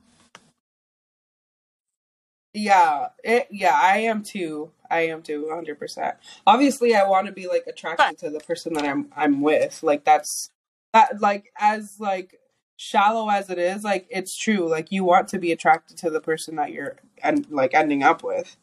Yeah, 2.55 3.09
it, 3.25 3.49
yeah, 3.51 3.79
I 3.81 3.99
am 3.99 4.23
too. 4.23 4.73
I 4.91 5.07
am 5.07 5.23
too, 5.23 5.49
hundred 5.51 5.79
percent. 5.79 6.17
Obviously, 6.47 6.95
I 6.95 7.09
want 7.09 7.27
to 7.27 7.33
be 7.33 7.49
like 7.49 7.65
attracted 7.67 8.19
to 8.19 8.31
the 8.31 8.41
person 8.41 8.75
that 8.75 8.85
I'm 8.85 9.09
I'm 9.17 9.41
with. 9.41 9.83
Like 9.83 10.05
that's 10.05 10.51
that 10.93 11.21
like 11.21 11.51
as 11.59 11.97
like 11.99 12.39
shallow 12.77 13.31
as 13.31 13.49
it 13.49 13.59
is, 13.59 13.85
like 13.85 14.07
it's 14.11 14.37
true. 14.37 14.69
Like 14.69 14.93
you 14.93 15.03
want 15.03 15.29
to 15.29 15.39
be 15.39 15.51
attracted 15.51 15.97
to 15.99 16.11
the 16.11 16.21
person 16.21 16.57
that 16.57 16.73
you're 16.73 16.97
and 17.23 17.47
like 17.51 17.73
ending 17.73 18.03
up 18.03 18.23
with. 18.23 18.57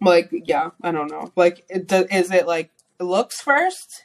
Like 0.00 0.28
yeah, 0.30 0.70
I 0.82 0.92
don't 0.92 1.10
know. 1.10 1.32
Like 1.36 1.64
is 1.70 2.30
it 2.30 2.46
like 2.46 2.70
looks 3.00 3.40
first, 3.40 4.04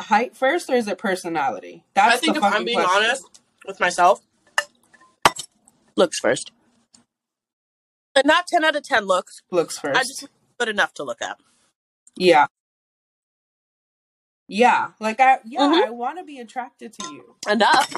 height 0.00 0.36
first, 0.36 0.70
or 0.70 0.76
is 0.76 0.86
it 0.86 0.96
personality? 0.98 1.84
That's 1.94 2.14
I 2.14 2.18
think 2.18 2.36
if 2.36 2.44
I'm 2.44 2.64
being 2.64 2.78
question. 2.78 3.04
honest 3.04 3.40
with 3.66 3.80
myself, 3.80 4.20
looks 5.96 6.20
first. 6.20 6.52
And 8.14 8.26
not 8.26 8.46
ten 8.46 8.64
out 8.64 8.76
of 8.76 8.82
ten 8.82 9.04
looks. 9.04 9.42
Looks 9.50 9.78
first. 9.78 9.98
I 9.98 10.02
just 10.02 10.28
good 10.58 10.68
enough 10.68 10.94
to 10.94 11.04
look 11.04 11.22
at. 11.22 11.38
Yeah. 12.16 12.46
Yeah, 14.48 14.90
like 15.00 15.18
I 15.18 15.38
yeah, 15.46 15.60
mm-hmm. 15.60 15.86
I 15.86 15.90
want 15.90 16.18
to 16.18 16.24
be 16.24 16.38
attracted 16.38 16.92
to 16.94 17.06
you 17.10 17.36
enough. 17.50 17.94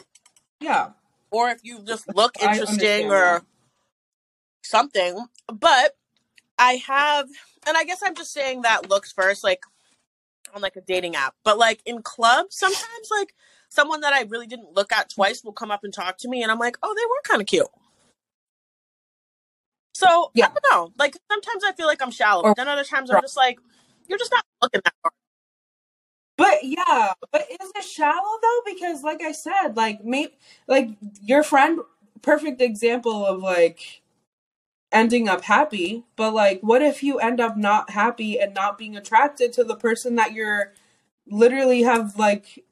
Yeah, 0.61 0.91
or 1.32 1.49
if 1.51 1.59
you 1.65 1.81
just 1.85 2.05
look 2.15 2.41
interesting 2.41 3.07
or 3.07 3.41
that. 3.41 3.45
something. 4.62 5.27
But 5.53 5.97
I 6.57 6.74
have, 6.86 7.27
and 7.66 7.77
I 7.77 7.82
guess 7.82 8.03
I'm 8.05 8.15
just 8.15 8.32
saying 8.32 8.62
that 8.62 8.89
looks 8.89 9.11
first, 9.11 9.43
like 9.43 9.62
on 10.55 10.62
like 10.62 10.77
a 10.77 10.81
dating 10.81 11.16
app. 11.16 11.35
But 11.43 11.59
like 11.59 11.81
in 11.85 12.03
clubs, 12.03 12.57
sometimes 12.57 13.09
like 13.11 13.35
someone 13.69 14.03
that 14.03 14.12
I 14.12 14.23
really 14.23 14.47
didn't 14.47 14.77
look 14.77 14.93
at 14.93 15.11
twice 15.11 15.43
will 15.43 15.53
come 15.53 15.73
up 15.73 15.82
and 15.82 15.93
talk 15.93 16.19
to 16.19 16.28
me, 16.28 16.43
and 16.45 16.53
I'm 16.53 16.61
like, 16.61 16.77
oh, 16.85 16.95
they 16.95 17.05
were 17.05 17.20
kind 17.24 17.43
of 17.43 17.49
cute. 17.49 17.66
So 19.94 20.30
yeah. 20.34 20.46
I 20.46 20.48
don't 20.48 20.64
know. 20.70 20.92
Like 20.98 21.16
sometimes 21.30 21.62
I 21.64 21.72
feel 21.72 21.86
like 21.86 22.02
I'm 22.02 22.10
shallow, 22.10 22.42
or, 22.42 22.50
but 22.50 22.56
then 22.56 22.68
other 22.68 22.84
times 22.84 23.10
I'm 23.10 23.20
just 23.22 23.36
like, 23.36 23.58
you're 24.08 24.18
just 24.18 24.32
not 24.32 24.44
looking 24.60 24.80
that 24.84 24.94
hard. 25.02 25.12
But 26.36 26.64
yeah, 26.64 27.12
but 27.30 27.42
is 27.48 27.72
it 27.76 27.84
shallow 27.84 28.38
though? 28.42 28.60
Because 28.66 29.02
like 29.04 29.22
I 29.22 29.32
said, 29.32 29.76
like 29.76 30.04
me, 30.04 30.28
like 30.66 30.90
your 31.22 31.44
friend, 31.44 31.80
perfect 32.22 32.60
example 32.60 33.24
of 33.24 33.40
like 33.40 34.02
ending 34.90 35.28
up 35.28 35.42
happy. 35.44 36.04
But 36.16 36.34
like, 36.34 36.60
what 36.60 36.82
if 36.82 37.04
you 37.04 37.18
end 37.18 37.40
up 37.40 37.56
not 37.56 37.90
happy 37.90 38.40
and 38.40 38.52
not 38.52 38.78
being 38.78 38.96
attracted 38.96 39.52
to 39.54 39.64
the 39.64 39.76
person 39.76 40.16
that 40.16 40.32
you're 40.32 40.72
literally 41.28 41.82
have 41.82 42.16
like 42.16 42.64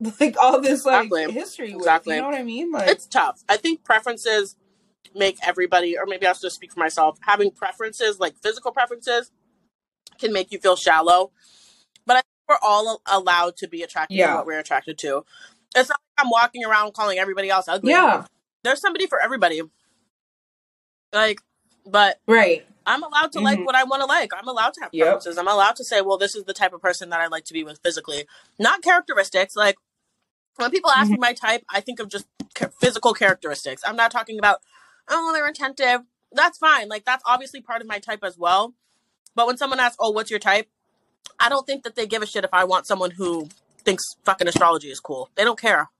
like 0.20 0.36
all 0.42 0.60
this 0.60 0.84
like 0.84 1.06
exactly. 1.06 1.32
history 1.32 1.68
with? 1.68 1.82
Exactly. 1.82 2.16
You 2.16 2.22
know 2.22 2.28
what 2.28 2.38
I 2.38 2.42
mean? 2.42 2.72
Like 2.72 2.88
it's 2.88 3.06
tough. 3.06 3.44
I 3.48 3.56
think 3.56 3.84
preferences 3.84 4.56
make 5.14 5.38
everybody, 5.46 5.96
or 5.96 6.06
maybe 6.06 6.26
I'll 6.26 6.34
just 6.34 6.56
speak 6.56 6.72
for 6.72 6.80
myself. 6.80 7.18
Having 7.22 7.52
preferences, 7.52 8.18
like 8.18 8.36
physical 8.42 8.72
preferences, 8.72 9.30
can 10.18 10.32
make 10.32 10.50
you 10.52 10.58
feel 10.58 10.76
shallow. 10.76 11.30
But 12.06 12.16
I 12.16 12.20
think 12.20 12.26
we're 12.48 12.56
all 12.62 13.02
allowed 13.06 13.56
to 13.58 13.68
be 13.68 13.82
attracted 13.82 14.16
yeah. 14.16 14.30
to 14.30 14.36
what 14.36 14.46
we're 14.46 14.58
attracted 14.58 14.98
to. 14.98 15.24
It's 15.74 15.88
not 15.88 15.98
like 16.16 16.24
I'm 16.24 16.30
walking 16.30 16.64
around 16.64 16.94
calling 16.94 17.18
everybody 17.18 17.50
else 17.50 17.68
ugly. 17.68 17.90
Yeah. 17.90 18.24
There's 18.62 18.80
somebody 18.80 19.06
for 19.06 19.20
everybody. 19.20 19.62
Like, 21.12 21.40
but 21.84 22.20
right. 22.26 22.66
I'm 22.86 23.02
allowed 23.02 23.32
to 23.32 23.38
mm-hmm. 23.38 23.44
like 23.44 23.66
what 23.66 23.74
I 23.74 23.84
want 23.84 24.00
to 24.00 24.06
like. 24.06 24.30
I'm 24.36 24.48
allowed 24.48 24.74
to 24.74 24.80
have 24.82 24.92
preferences. 24.92 25.36
Yep. 25.36 25.42
I'm 25.44 25.52
allowed 25.52 25.76
to 25.76 25.84
say, 25.84 26.00
well, 26.00 26.18
this 26.18 26.34
is 26.34 26.44
the 26.44 26.54
type 26.54 26.72
of 26.72 26.80
person 26.80 27.10
that 27.10 27.20
I 27.20 27.26
like 27.26 27.44
to 27.46 27.52
be 27.52 27.64
with 27.64 27.80
physically, 27.82 28.26
not 28.58 28.82
characteristics. 28.82 29.56
Like 29.56 29.76
when 30.56 30.70
people 30.70 30.90
ask 30.90 31.06
mm-hmm. 31.06 31.12
me 31.12 31.18
my 31.18 31.32
type, 31.32 31.64
I 31.68 31.80
think 31.80 32.00
of 32.00 32.08
just 32.08 32.26
physical 32.80 33.12
characteristics. 33.12 33.82
I'm 33.84 33.96
not 33.96 34.10
talking 34.10 34.38
about, 34.38 34.60
oh, 35.08 35.32
they're 35.32 35.46
attentive. 35.46 36.02
That's 36.32 36.58
fine. 36.58 36.88
Like 36.88 37.04
that's 37.04 37.22
obviously 37.26 37.60
part 37.60 37.80
of 37.80 37.86
my 37.86 37.98
type 37.98 38.20
as 38.22 38.38
well. 38.38 38.74
But 39.34 39.46
when 39.46 39.56
someone 39.56 39.80
asks, 39.80 39.96
oh, 40.00 40.10
what's 40.10 40.30
your 40.30 40.40
type? 40.40 40.68
I 41.38 41.48
don't 41.48 41.66
think 41.66 41.84
that 41.84 41.94
they 41.94 42.06
give 42.06 42.22
a 42.22 42.26
shit 42.26 42.44
if 42.44 42.50
I 42.52 42.64
want 42.64 42.86
someone 42.86 43.10
who 43.10 43.48
thinks 43.84 44.02
fucking 44.24 44.48
astrology 44.48 44.88
is 44.88 45.00
cool. 45.00 45.30
They 45.34 45.44
don't 45.44 45.60
care. 45.60 45.90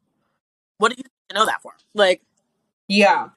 What 0.79 0.95
do 0.95 0.97
you 0.99 1.35
know 1.35 1.47
that 1.47 1.63
for? 1.63 1.73
Like, 1.95 2.23
yeah, 2.89 3.31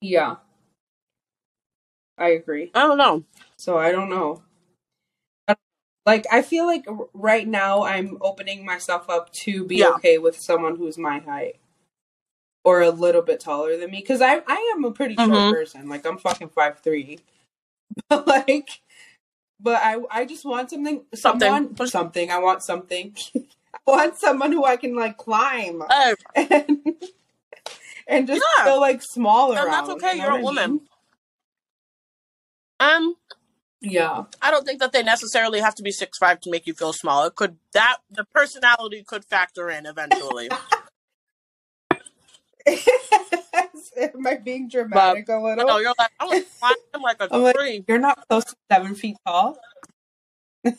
yeah, 0.00 0.36
I 2.18 2.30
agree. 2.30 2.70
I 2.74 2.80
don't 2.80 2.98
know. 2.98 3.24
So 3.56 3.78
I 3.78 3.92
don't 3.92 4.10
know. 4.10 4.42
Like, 6.06 6.26
I 6.32 6.42
feel 6.42 6.66
like 6.66 6.86
right 7.12 7.46
now 7.46 7.84
I'm 7.84 8.16
opening 8.22 8.64
myself 8.64 9.08
up 9.10 9.32
to 9.44 9.64
be 9.64 9.76
yeah. 9.76 9.90
okay 9.90 10.18
with 10.18 10.40
someone 10.40 10.76
who's 10.76 10.96
my 10.96 11.18
height 11.18 11.56
or 12.64 12.82
a 12.82 12.90
little 12.90 13.22
bit 13.22 13.40
taller 13.40 13.76
than 13.76 13.90
me 13.90 13.98
because 13.98 14.20
I 14.20 14.42
I 14.46 14.74
am 14.76 14.84
a 14.84 14.92
pretty 14.92 15.14
short 15.14 15.30
mm-hmm. 15.30 15.54
person. 15.54 15.88
Like 15.88 16.06
I'm 16.06 16.18
fucking 16.18 16.50
five 16.50 16.80
three, 16.80 17.18
but 18.08 18.26
like 18.26 18.80
but 19.60 19.80
I 19.82 19.98
I 20.10 20.24
just 20.24 20.44
want 20.44 20.70
something 20.70 21.04
something 21.14 21.48
someone, 21.48 21.86
something. 21.86 22.30
I 22.30 22.38
want 22.38 22.62
something. 22.62 23.14
I 23.34 23.90
want 23.90 24.18
someone 24.18 24.52
who 24.52 24.64
I 24.64 24.76
can 24.76 24.96
like 24.96 25.16
climb 25.16 25.82
oh. 25.88 26.14
and, 26.34 26.80
and 28.08 28.26
just 28.26 28.42
yeah. 28.56 28.64
feel 28.64 28.80
like 28.80 29.02
smaller. 29.02 29.58
And 29.58 29.72
that's 29.72 29.88
okay. 29.90 30.16
You 30.16 30.22
are 30.22 30.38
a 30.38 30.42
woman. 30.42 30.70
Mean? 30.70 30.80
Um. 32.80 33.14
Yeah. 33.82 34.24
I 34.42 34.50
don't 34.50 34.66
think 34.66 34.80
that 34.80 34.92
they 34.92 35.02
necessarily 35.02 35.60
have 35.60 35.74
to 35.76 35.82
be 35.82 35.92
six 35.92 36.18
five 36.18 36.40
to 36.40 36.50
make 36.50 36.66
you 36.66 36.74
feel 36.74 36.92
small. 36.92 37.24
It 37.26 37.34
could 37.34 37.56
that 37.72 37.98
the 38.10 38.24
personality 38.24 39.04
could 39.06 39.24
factor 39.24 39.70
in 39.70 39.86
eventually. 39.86 40.50
Am 43.96 44.26
I 44.26 44.36
being 44.36 44.68
dramatic 44.68 45.26
but, 45.26 45.38
a 45.38 45.42
little? 45.42 45.66
No, 45.66 45.78
you're 45.78 45.94
like, 45.98 46.10
I'm, 46.20 46.74
I'm 46.94 47.02
like 47.02 47.20
a 47.20 47.28
I'm 47.34 47.52
tree. 47.52 47.78
Like, 47.78 47.84
you're 47.88 47.98
not 47.98 48.26
close 48.28 48.44
to 48.44 48.56
seven 48.70 48.94
feet 48.94 49.16
tall. 49.26 49.58
and 50.64 50.74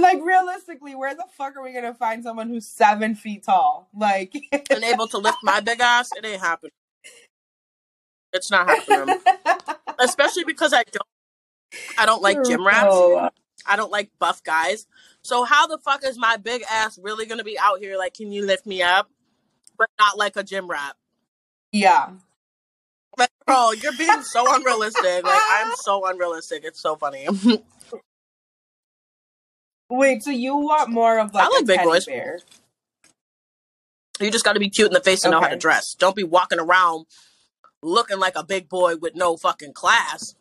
like 0.00 0.20
realistically, 0.22 0.94
where 0.94 1.14
the 1.14 1.24
fuck 1.36 1.56
are 1.56 1.62
we 1.62 1.72
gonna 1.72 1.94
find 1.94 2.22
someone 2.22 2.48
who's 2.48 2.66
seven 2.66 3.14
feet 3.14 3.44
tall? 3.44 3.88
Like 3.94 4.34
and 4.70 4.84
able 4.84 5.08
to 5.08 5.18
lift 5.18 5.38
my 5.42 5.60
big 5.60 5.80
ass? 5.80 6.10
It 6.16 6.24
ain't 6.24 6.40
happening. 6.40 6.72
It's 8.32 8.50
not 8.50 8.68
happening. 8.68 9.20
Especially 9.98 10.44
because 10.44 10.72
I 10.72 10.82
don't 10.92 11.06
I 11.98 12.06
don't 12.06 12.22
like 12.22 12.44
gym 12.44 12.66
rats. 12.66 12.94
I 13.68 13.76
don't 13.76 13.90
like 13.90 14.10
buff 14.18 14.42
guys. 14.42 14.86
So 15.22 15.44
how 15.44 15.66
the 15.66 15.78
fuck 15.78 16.04
is 16.04 16.18
my 16.18 16.36
big 16.36 16.62
ass 16.70 16.98
really 17.00 17.26
gonna 17.26 17.44
be 17.44 17.58
out 17.58 17.80
here? 17.80 17.96
Like, 17.96 18.14
can 18.14 18.32
you 18.32 18.46
lift 18.46 18.66
me 18.66 18.82
up? 18.82 19.10
But 19.76 19.90
not 19.98 20.18
like 20.18 20.36
a 20.36 20.42
gym 20.42 20.68
rat. 20.68 20.96
Yeah. 21.72 22.10
Like, 23.16 23.30
bro, 23.46 23.72
you're 23.72 23.96
being 23.96 24.22
so 24.22 24.44
unrealistic. 24.54 25.24
Like, 25.24 25.42
I'm 25.50 25.74
so 25.76 26.06
unrealistic. 26.06 26.64
It's 26.64 26.80
so 26.80 26.96
funny. 26.96 27.28
Wait, 29.90 30.22
so 30.22 30.30
you 30.30 30.56
want 30.56 30.90
more 30.90 31.18
of 31.18 31.32
like 31.32 31.44
I 31.44 31.48
like 31.48 31.66
big 31.66 31.82
boys. 31.82 32.06
Bear. 32.06 32.40
You 34.20 34.30
just 34.30 34.44
got 34.44 34.54
to 34.54 34.60
be 34.60 34.68
cute 34.68 34.88
in 34.88 34.92
the 34.92 35.00
face 35.00 35.24
and 35.24 35.32
okay. 35.32 35.40
know 35.40 35.46
how 35.46 35.52
to 35.52 35.58
dress. 35.58 35.94
Don't 35.94 36.16
be 36.16 36.24
walking 36.24 36.58
around 36.58 37.06
looking 37.82 38.18
like 38.18 38.36
a 38.36 38.44
big 38.44 38.68
boy 38.68 38.96
with 38.96 39.14
no 39.14 39.36
fucking 39.36 39.72
class 39.72 40.34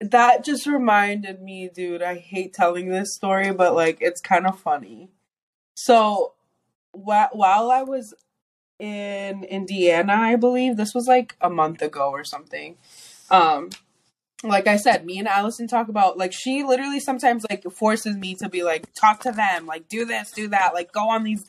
that 0.00 0.44
just 0.44 0.66
reminded 0.66 1.42
me, 1.42 1.68
dude. 1.72 2.02
I 2.02 2.16
hate 2.16 2.52
telling 2.52 2.90
this 2.90 3.14
story, 3.14 3.52
but 3.52 3.74
like 3.74 3.98
it's 4.00 4.20
kind 4.20 4.46
of 4.46 4.58
funny. 4.58 5.08
So, 5.74 6.34
wh- 6.92 7.32
while 7.32 7.70
I 7.70 7.82
was 7.82 8.14
in 8.78 9.44
Indiana, 9.44 10.14
I 10.14 10.36
believe 10.36 10.76
this 10.76 10.94
was 10.94 11.06
like 11.06 11.36
a 11.40 11.50
month 11.50 11.82
ago 11.82 12.10
or 12.10 12.24
something. 12.24 12.76
Um, 13.30 13.70
like 14.42 14.66
I 14.66 14.76
said, 14.76 15.06
me 15.06 15.18
and 15.18 15.28
Allison 15.28 15.66
talk 15.66 15.88
about 15.88 16.18
like 16.18 16.32
she 16.32 16.62
literally 16.62 17.00
sometimes 17.00 17.46
like 17.48 17.64
forces 17.72 18.16
me 18.16 18.34
to 18.36 18.48
be 18.48 18.62
like 18.62 18.92
talk 18.94 19.20
to 19.20 19.32
them, 19.32 19.66
like 19.66 19.88
do 19.88 20.04
this, 20.04 20.30
do 20.30 20.48
that, 20.48 20.74
like 20.74 20.92
go 20.92 21.08
on 21.08 21.24
these, 21.24 21.44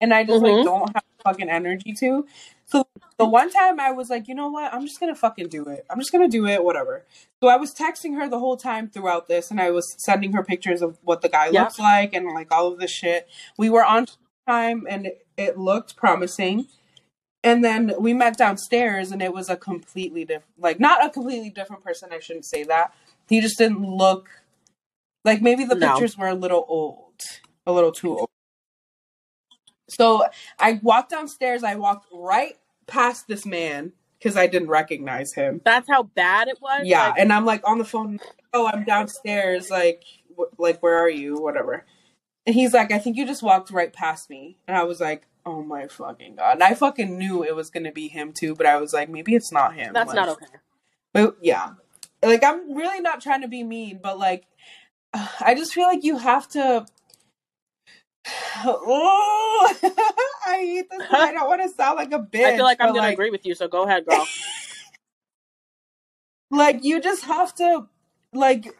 and 0.00 0.14
I 0.14 0.24
just 0.24 0.42
mm-hmm. 0.42 0.56
like 0.56 0.64
don't 0.64 0.94
have 0.94 1.04
fucking 1.24 1.48
energy 1.50 1.92
to. 1.94 2.26
The 3.18 3.24
one 3.24 3.50
time 3.50 3.78
I 3.78 3.92
was 3.92 4.10
like, 4.10 4.26
you 4.26 4.34
know 4.34 4.48
what? 4.48 4.74
I'm 4.74 4.82
just 4.82 4.98
gonna 4.98 5.14
fucking 5.14 5.48
do 5.48 5.66
it. 5.68 5.86
I'm 5.88 5.98
just 5.98 6.10
gonna 6.10 6.28
do 6.28 6.46
it, 6.46 6.64
whatever. 6.64 7.04
So 7.40 7.48
I 7.48 7.56
was 7.56 7.72
texting 7.72 8.16
her 8.16 8.28
the 8.28 8.40
whole 8.40 8.56
time 8.56 8.88
throughout 8.88 9.28
this, 9.28 9.50
and 9.50 9.60
I 9.60 9.70
was 9.70 9.94
sending 9.98 10.32
her 10.32 10.42
pictures 10.42 10.82
of 10.82 10.98
what 11.02 11.22
the 11.22 11.28
guy 11.28 11.50
looks 11.50 11.78
like 11.78 12.12
and 12.12 12.26
like 12.34 12.50
all 12.50 12.72
of 12.72 12.80
this 12.80 12.90
shit. 12.90 13.28
We 13.56 13.70
were 13.70 13.84
on 13.84 14.06
time, 14.48 14.86
and 14.88 15.06
it, 15.06 15.26
it 15.36 15.58
looked 15.58 15.96
promising. 15.96 16.66
And 17.44 17.62
then 17.62 17.92
we 17.98 18.14
met 18.14 18.36
downstairs, 18.36 19.12
and 19.12 19.22
it 19.22 19.32
was 19.32 19.48
a 19.48 19.56
completely 19.56 20.24
different, 20.24 20.58
like 20.58 20.80
not 20.80 21.04
a 21.04 21.10
completely 21.10 21.50
different 21.50 21.84
person. 21.84 22.08
I 22.12 22.18
shouldn't 22.18 22.46
say 22.46 22.64
that. 22.64 22.94
He 23.28 23.40
just 23.40 23.58
didn't 23.58 23.84
look 23.84 24.28
like 25.24 25.40
maybe 25.40 25.64
the 25.64 25.76
no. 25.76 25.92
pictures 25.92 26.18
were 26.18 26.28
a 26.28 26.34
little 26.34 26.64
old, 26.68 27.20
a 27.64 27.72
little 27.72 27.92
too 27.92 28.18
old. 28.18 28.28
So 29.88 30.26
I 30.58 30.80
walked 30.82 31.10
downstairs. 31.10 31.62
I 31.62 31.76
walked 31.76 32.06
right 32.12 32.56
past 32.86 33.28
this 33.28 33.44
man 33.46 33.92
because 34.18 34.36
I 34.36 34.46
didn't 34.46 34.68
recognize 34.68 35.34
him. 35.34 35.60
That's 35.64 35.88
how 35.88 36.04
bad 36.04 36.48
it 36.48 36.58
was. 36.60 36.82
Yeah, 36.84 37.08
like- 37.08 37.18
and 37.18 37.32
I'm 37.32 37.44
like 37.44 37.66
on 37.68 37.78
the 37.78 37.84
phone. 37.84 38.20
Oh, 38.52 38.66
I'm 38.66 38.84
downstairs. 38.84 39.70
Like, 39.70 40.04
like 40.58 40.82
where 40.82 40.98
are 40.98 41.10
you? 41.10 41.36
Whatever. 41.40 41.84
And 42.46 42.54
he's 42.54 42.74
like, 42.74 42.92
I 42.92 42.98
think 42.98 43.16
you 43.16 43.26
just 43.26 43.42
walked 43.42 43.70
right 43.70 43.92
past 43.92 44.28
me. 44.28 44.58
And 44.68 44.76
I 44.76 44.84
was 44.84 45.00
like, 45.00 45.26
oh 45.46 45.62
my 45.62 45.88
fucking 45.88 46.36
god. 46.36 46.54
And 46.54 46.62
I 46.62 46.74
fucking 46.74 47.18
knew 47.18 47.42
it 47.42 47.54
was 47.54 47.70
gonna 47.70 47.92
be 47.92 48.08
him 48.08 48.32
too, 48.32 48.54
but 48.54 48.66
I 48.66 48.76
was 48.80 48.92
like, 48.92 49.08
maybe 49.08 49.34
it's 49.34 49.52
not 49.52 49.74
him. 49.74 49.92
That's 49.92 50.08
like, 50.08 50.16
not 50.16 50.28
okay. 50.30 50.46
But 51.12 51.36
yeah, 51.42 51.70
like 52.22 52.42
I'm 52.44 52.74
really 52.74 53.00
not 53.00 53.20
trying 53.20 53.42
to 53.42 53.48
be 53.48 53.62
mean, 53.62 54.00
but 54.02 54.18
like 54.18 54.44
I 55.40 55.54
just 55.54 55.72
feel 55.74 55.86
like 55.86 56.04
you 56.04 56.18
have 56.18 56.48
to. 56.50 56.86
Oh, 58.64 59.74
I 60.46 60.56
hate 60.58 60.90
this. 60.90 61.02
I 61.12 61.32
don't 61.32 61.48
want 61.48 61.62
to 61.62 61.68
sound 61.70 61.96
like 61.96 62.12
a 62.12 62.18
bitch. 62.20 62.44
I 62.44 62.56
feel 62.56 62.64
like 62.64 62.80
I'm 62.80 62.88
but, 62.88 62.94
gonna 62.94 63.08
like, 63.08 63.14
agree 63.14 63.30
with 63.30 63.46
you, 63.46 63.54
so 63.54 63.68
go 63.68 63.84
ahead, 63.84 64.06
girl. 64.06 64.26
like 66.50 66.84
you 66.84 67.00
just 67.00 67.24
have 67.24 67.54
to 67.56 67.88
like 68.32 68.74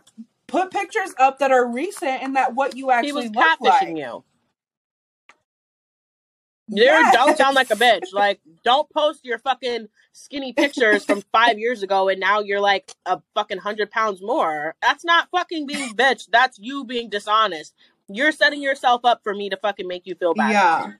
put 0.47 0.71
pictures 0.73 1.15
up 1.19 1.39
that 1.41 1.53
are 1.53 1.67
recent 1.67 2.23
and 2.23 2.37
that 2.37 2.55
what 2.55 2.77
you 2.77 2.91
he 3.01 3.13
actually 3.13 3.29
was 3.29 3.37
look 3.37 3.61
like. 3.61 3.89
you. 3.99 4.25
You 6.69 6.85
Yes. 6.85 7.11
don't 7.11 7.37
sound 7.37 7.55
like 7.57 7.71
a 7.71 7.77
bitch. 7.77 8.13
Like, 8.13 8.41
don't 8.65 8.91
post 8.91 9.25
your 9.25 9.39
fucking 9.39 9.89
skinny 10.13 10.53
pictures 10.53 11.05
from 11.05 11.23
five 11.33 11.59
years 11.59 11.83
ago 11.83 12.09
and 12.09 12.21
now 12.21 12.41
you're 12.41 12.61
like 12.61 12.93
a 13.07 13.21
fucking 13.35 13.59
hundred 13.59 13.91
pounds 13.91 14.23
more. 14.23 14.75
That's 14.83 15.05
not 15.05 15.29
fucking 15.31 15.67
being 15.67 15.95
bitch. 15.97 16.29
That's 16.33 16.59
you 16.59 16.85
being 16.85 17.11
dishonest. 17.11 17.75
You're 18.09 18.33
setting 18.33 18.63
yourself 18.63 19.03
up 19.05 19.21
for 19.23 19.35
me 19.35 19.49
to 19.51 19.57
fucking 19.57 19.89
make 19.89 20.07
you 20.07 20.15
feel 20.15 20.35
bad. 20.35 20.53
Yeah. 20.53 20.93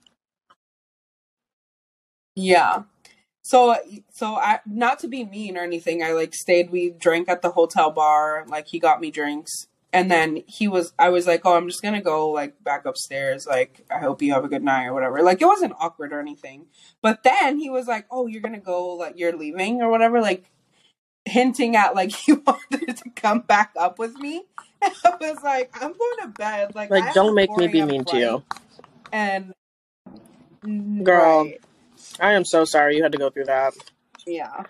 Yeah. 2.37 2.83
So 3.43 3.77
so 4.11 4.37
I 4.37 4.61
not 4.67 4.99
to 5.01 5.09
be 5.09 5.25
mean 5.25 5.59
or 5.59 5.63
anything, 5.63 6.03
I 6.03 6.13
like 6.13 6.35
stayed 6.35 6.71
we 6.71 6.91
drank 6.91 7.29
at 7.29 7.43
the 7.43 7.51
hotel 7.51 7.91
bar, 7.91 8.45
like 8.49 8.69
he 8.69 8.79
got 8.79 9.01
me 9.01 9.11
drinks. 9.11 9.69
And 9.93 10.11
then 10.11 10.43
he 10.49 10.67
was 10.67 10.93
I 10.99 11.11
was 11.11 11.27
like, 11.27 11.43
"Oh, 11.45 11.55
I'm 11.55 11.69
just 11.69 11.81
going 11.81 11.95
to 11.95 12.01
go 12.01 12.29
like 12.31 12.65
back 12.65 12.85
upstairs. 12.85 13.47
Like 13.47 13.87
I 13.95 14.01
hope 14.01 14.23
you 14.23 14.33
have 14.33 14.45
a 14.45 14.49
good 14.49 14.65
night 14.65 14.87
or 14.87 14.93
whatever." 14.95 15.23
Like 15.23 15.41
it 15.41 15.47
wasn't 15.47 15.75
awkward 15.79 16.13
or 16.13 16.19
anything. 16.19 16.67
But 17.01 17.23
then 17.23 17.59
he 17.59 17.71
was 17.71 17.87
like, 17.87 18.07
"Oh, 18.11 18.27
you're 18.27 18.43
going 18.43 18.55
to 18.55 18.61
go 18.61 18.95
like 18.97 19.15
you're 19.17 19.37
leaving 19.37 19.83
or 19.83 19.91
whatever." 19.91 20.21
Like 20.21 20.51
hinting 21.27 21.77
at 21.77 21.95
like 21.95 22.11
he 22.27 22.33
wanted 22.33 22.97
to 22.97 23.11
come 23.15 23.41
back 23.41 23.73
up 23.79 23.99
with 24.01 24.17
me. 24.17 24.45
I 25.05 25.17
was 25.21 25.43
like, 25.43 25.71
"I'm 25.77 25.93
going 25.93 26.19
to 26.23 26.29
bed." 26.29 26.75
Like 26.75 26.91
I 26.91 26.95
Like, 26.97 27.05
have 27.07 27.15
don't 27.15 27.35
make 27.35 27.51
me 27.57 27.67
4 27.67 27.69
be 27.69 27.83
mean 27.83 28.05
to 28.07 28.19
you. 28.19 28.43
And 29.13 29.55
Girl. 31.05 31.45
Right. 31.45 31.61
I 32.21 32.33
am 32.33 32.45
so 32.45 32.65
sorry 32.65 32.97
you 32.97 33.03
had 33.03 33.13
to 33.13 33.19
go 33.19 33.31
through 33.31 33.47
that. 33.47 33.75
Yeah. 34.27 34.65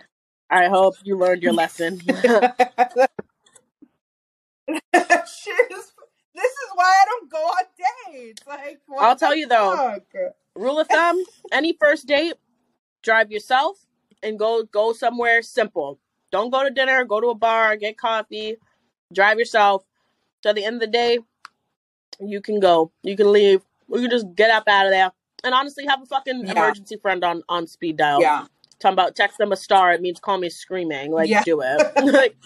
I 0.51 0.69
hope 0.69 0.95
you 1.05 1.17
learned 1.19 1.43
your 1.43 1.53
lesson. 1.53 2.01
This 6.35 6.51
is 6.51 6.71
why 6.75 6.85
I 6.85 7.05
don't 7.07 7.31
go 7.31 7.39
on 7.39 7.65
dates. 8.13 8.43
Like, 8.47 8.81
what 8.87 9.03
I'll 9.03 9.17
tell 9.17 9.31
the 9.33 9.39
you 9.39 9.47
though, 9.47 9.77
fuck? 9.77 10.03
Rule 10.57 10.81
of 10.81 10.89
thumb: 10.89 11.25
any 11.53 11.75
first 11.81 12.07
date, 12.07 12.35
drive 13.03 13.31
yourself 13.31 13.87
and 14.23 14.39
go 14.39 14.65
go 14.65 14.93
somewhere 14.93 15.43
simple. 15.43 15.99
Don't 16.33 16.51
go 16.51 16.65
to 16.65 16.71
dinner. 16.71 17.05
Go 17.05 17.21
to 17.21 17.29
a 17.29 17.35
bar, 17.35 17.77
get 17.77 17.97
coffee. 17.99 18.57
Drive 19.13 19.39
yourself. 19.39 19.85
So 20.45 20.51
at 20.51 20.57
the 20.57 20.65
end 20.67 20.75
of 20.75 20.81
the 20.81 20.87
day, 20.89 21.21
you 22.21 22.43
can 22.43 22.61
go. 22.61 22.93
You 23.03 23.17
can 23.17 23.33
leave. 23.33 23.63
Or 23.89 23.97
you 23.99 24.09
can 24.09 24.11
just 24.11 24.35
get 24.35 24.51
up 24.51 24.65
out 24.69 24.85
of 24.85 24.93
there. 24.93 25.11
And 25.43 25.55
honestly, 25.55 25.87
have 25.87 26.03
a 26.03 26.07
fucking 26.07 26.45
Yeah. 26.45 26.53
emergency 26.53 26.99
friend 26.99 27.25
on 27.25 27.43
on 27.49 27.67
speed 27.67 27.97
dial. 27.97 28.21
Yeah. 28.21 28.45
Talking 28.79 28.93
about 28.93 29.17
text 29.17 29.39
them 29.39 29.53
a 29.53 29.57
star. 29.57 29.95
It 29.95 30.03
means 30.03 30.21
call 30.21 30.37
me 30.37 30.51
screaming. 30.51 31.13
Like 31.13 31.31
Yeah. 31.31 31.43
do 31.45 31.63
it. 31.63 31.93
like. 32.13 32.37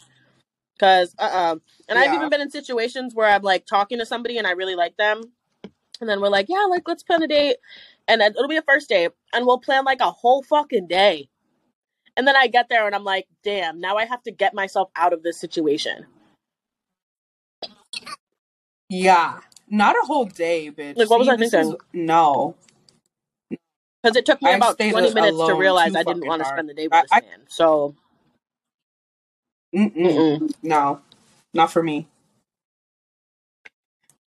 Cause 0.79 1.13
uh 1.19 1.23
uh 1.23 1.57
and 1.89 1.99
I've 1.99 2.15
even 2.15 2.31
been 2.31 2.41
in 2.41 2.53
situations 2.53 3.17
where 3.17 3.29
I'm 3.29 3.43
like 3.43 3.67
talking 3.67 3.99
to 3.99 4.07
somebody 4.07 4.39
and 4.39 4.47
I 4.47 4.53
really 4.53 4.77
like 4.77 4.97
them, 4.97 5.33
and 6.01 6.09
then 6.09 6.21
we're 6.21 6.29
like, 6.29 6.47
yeah, 6.49 6.67
like 6.71 6.87
let's 6.87 7.03
plan 7.03 7.21
a 7.21 7.27
date, 7.27 7.57
and 8.07 8.21
then 8.21 8.31
it'll 8.31 8.47
be 8.47 8.59
a 8.59 8.63
first 8.63 8.89
date, 8.89 9.11
and 9.33 9.45
we'll 9.45 9.59
plan 9.59 9.85
like 9.85 10.01
a 10.01 10.13
whole 10.13 10.45
fucking 10.45 10.87
day, 10.87 11.31
and 12.17 12.29
then 12.29 12.37
I 12.37 12.47
get 12.47 12.69
there 12.69 12.87
and 12.87 12.95
I'm 12.95 13.03
like, 13.03 13.27
damn, 13.43 13.81
now 13.81 13.97
I 13.97 14.05
have 14.05 14.23
to 14.23 14.31
get 14.31 14.55
myself 14.55 14.89
out 14.95 15.13
of 15.13 15.25
this 15.25 15.37
situation. 15.41 16.07
Yeah. 18.89 19.41
Not 19.69 19.97
a 19.97 20.07
whole 20.07 20.27
day, 20.27 20.71
bitch. 20.71 20.97
Like, 20.97 21.11
what 21.11 21.19
was 21.21 21.29
See, 21.29 21.33
I 21.33 21.37
this 21.37 21.51
thinking? 21.51 21.73
is- 21.73 21.77
no. 21.93 22.57
Because 24.03 24.17
it 24.17 24.27
took 24.27 24.43
me 24.43 24.53
I 24.53 24.57
about 24.57 24.75
stayed 24.75 24.93
20 24.93 25.09
minutes 25.15 25.39
to 25.45 25.45
alone 25.45 25.61
realize 25.61 25.91
too 25.91 25.97
I 25.97 26.05
didn't 26.05 26.25
fucking 26.25 26.29
want 26.29 26.41
to 26.41 26.45
hard. 26.45 26.57
spend 26.57 26.69
the 26.69 26.75
day 26.75 26.89
with 26.89 26.93
I- 26.95 27.03
this 27.03 27.13
I- 27.13 27.21
man. 27.21 27.47
So, 27.49 27.95
Mm-mm. 29.75 29.95
mm-mm. 29.95 30.55
No. 30.63 31.01
Not 31.55 31.73
for 31.73 31.83
me. 31.83 32.09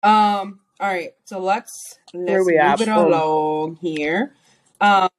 Um, 0.04 0.62
all 0.80 0.88
right. 0.90 1.14
So 1.26 1.40
let's 1.40 2.00
Where 2.12 2.44
let's 2.44 2.46
we 2.46 2.58
move 2.58 2.60
at? 2.60 2.82
it 2.82 2.90
Boom. 2.94 3.14
along 3.14 3.78
here. 3.78 4.34
Um 4.82 5.10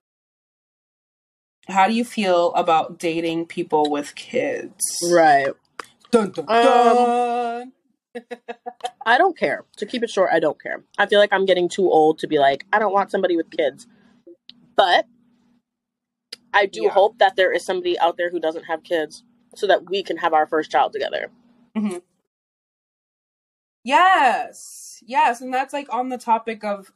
how 1.69 1.87
do 1.89 1.95
you 1.95 2.05
feel 2.05 2.53
about 2.55 2.99
dating 2.99 3.47
people 3.47 3.91
with 3.91 4.15
kids? 4.17 4.85
right. 5.03 5.53
Dun, 6.11 6.31
dun, 6.33 6.49
Um, 6.49 6.61
dun. 6.61 7.73
I 9.07 9.19
don't 9.19 9.37
care. 9.39 9.65
To 9.78 9.87
keep 9.87 10.03
it 10.03 10.11
short, 10.11 10.31
I 10.32 10.41
don't 10.41 10.61
care. 10.61 10.85
I 10.99 11.07
feel 11.07 11.19
like 11.19 11.32
I'm 11.32 11.47
getting 11.47 11.69
too 11.69 11.91
old 11.91 12.19
to 12.20 12.27
be 12.27 12.39
like, 12.39 12.65
I 12.73 12.78
don't 12.78 12.93
want 12.93 13.11
somebody 13.11 13.37
with 13.37 13.51
kids. 13.51 13.87
But 14.77 15.07
I 16.53 16.66
do 16.66 16.85
Yeah. 16.85 16.91
hope 16.91 17.19
that 17.19 17.37
there 17.37 17.53
is 17.53 17.65
somebody 17.65 17.99
out 17.99 18.16
there 18.16 18.31
who 18.31 18.41
doesn't 18.41 18.65
have 18.65 18.82
kids 18.82 19.24
so 19.55 19.66
that 19.66 19.89
we 19.91 20.03
can 20.03 20.16
have 20.19 20.32
our 20.32 20.47
first 20.47 20.70
child 20.70 20.93
together. 20.93 21.31
Yes, 23.85 25.03
yes, 25.07 25.41
and 25.41 25.53
that's 25.55 25.73
like 25.73 25.93
on 25.93 26.09
the 26.11 26.19
topic 26.19 26.62
of 26.65 26.93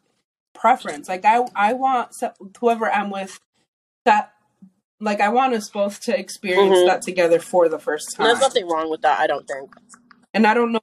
preference. 0.55 1.09
Like 1.09 1.25
I, 1.25 1.45
I 1.55 1.73
want 1.73 2.15
so- 2.15 2.35
whoever 2.61 2.91
I'm 2.91 3.11
with 3.11 3.41
that, 4.05 4.33
like 5.01 5.21
I 5.21 5.31
want 5.31 5.55
us 5.55 5.71
both 5.71 6.01
to 6.03 6.19
experience 6.19 6.77
Mhm. 6.79 6.87
that 6.87 7.03
together 7.03 7.39
for 7.41 7.69
the 7.69 7.79
first 7.79 8.19
And 8.19 8.27
there's 8.27 8.41
nothing 8.41 8.69
wrong 8.69 8.91
with 8.91 9.01
that, 9.03 9.19
I 9.19 9.27
don't 9.27 9.47
think. 9.47 9.75
And 10.35 10.47
I 10.47 10.53
don't 10.55 10.73
know 10.73 10.81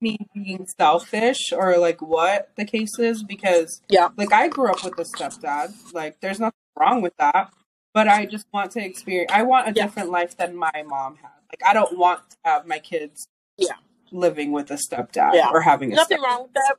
me 0.00 0.18
being 0.34 0.66
selfish 0.78 1.52
or 1.52 1.78
like 1.78 2.00
what 2.02 2.50
the 2.56 2.64
case 2.64 2.98
is 2.98 3.22
because 3.22 3.80
Yeah. 3.88 4.08
like 4.16 4.32
I 4.32 4.48
grew 4.48 4.70
up 4.70 4.84
with 4.84 4.98
a 4.98 5.04
stepdad. 5.04 5.72
Like 5.94 6.20
there's 6.20 6.38
nothing 6.40 6.52
wrong 6.78 7.02
with 7.02 7.16
that, 7.18 7.50
but 7.94 8.08
I 8.08 8.26
just 8.26 8.46
want 8.52 8.72
to 8.72 8.84
experience. 8.84 9.30
I 9.32 9.42
want 9.42 9.68
a 9.68 9.72
Yeah. 9.74 9.84
different 9.86 10.10
life 10.10 10.36
than 10.36 10.56
my 10.56 10.84
mom 10.86 11.16
had. 11.16 11.30
Like 11.50 11.62
I 11.68 11.72
don't 11.72 11.96
want 11.98 12.20
to 12.30 12.36
have 12.44 12.66
my 12.66 12.78
kids. 12.78 13.26
Yeah. 13.56 13.74
Living 14.12 14.52
with 14.52 14.70
a 14.70 14.74
stepdad 14.74 15.34
Yeah. 15.34 15.50
or 15.50 15.60
having 15.62 15.92
a 15.92 15.96
Nothing 15.96 16.18
stepdad. 16.18 16.22
wrong 16.24 16.42
with 16.42 16.52
that. 16.54 16.76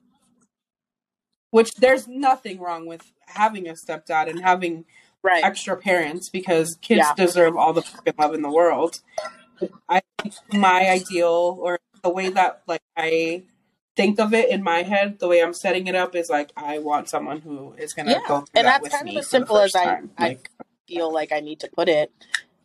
which 1.50 1.74
there's 1.76 2.08
nothing 2.10 2.60
wrong 2.60 2.86
with 2.86 3.14
having 3.26 3.68
a 3.70 3.74
stepdad 3.74 4.30
and 4.30 4.42
having 4.44 4.86
Right. 5.24 5.44
extra 5.44 5.76
parents 5.78 6.30
because 6.30 6.78
kids 6.82 7.00
Yeah. 7.08 7.14
deserve 7.16 7.56
all 7.58 7.74
the 7.74 7.82
fucking 7.82 8.14
love 8.20 8.34
in 8.34 8.42
the 8.44 8.52
world. 8.52 8.98
I 9.90 10.02
think 10.22 10.36
my 10.54 10.88
ideal 10.90 11.58
or 11.60 11.80
the 12.08 12.14
way 12.14 12.30
that 12.30 12.62
like 12.68 12.82
I 12.96 13.44
think 13.98 14.20
of 14.20 14.34
it 14.34 14.50
in 14.50 14.64
my 14.64 14.84
head, 14.84 15.20
the 15.20 15.28
way 15.28 15.42
I'm 15.44 15.54
setting 15.54 15.88
it 15.88 15.96
up 15.96 16.16
is 16.16 16.30
like 16.30 16.52
I 16.56 16.80
want 16.80 17.10
someone 17.10 17.42
who 17.42 17.74
is 17.78 17.94
gonna 17.94 18.12
Yeah, 18.12 18.20
go 18.28 18.40
through 18.42 18.46
and 18.56 18.66
that 18.68 18.82
that's 18.82 18.84
with 18.84 18.92
kind 18.94 19.10
of 19.10 19.18
as 19.18 19.28
simple 19.28 19.58
as 19.58 19.76
I- 19.76 19.86
time. 19.86 20.12
I- 20.18 20.28
Like, 20.30 20.50
feel 20.88 21.12
like 21.14 21.34
I 21.34 21.42
need 21.42 21.60
to 21.60 21.70
put 21.76 21.90
it. 21.90 22.14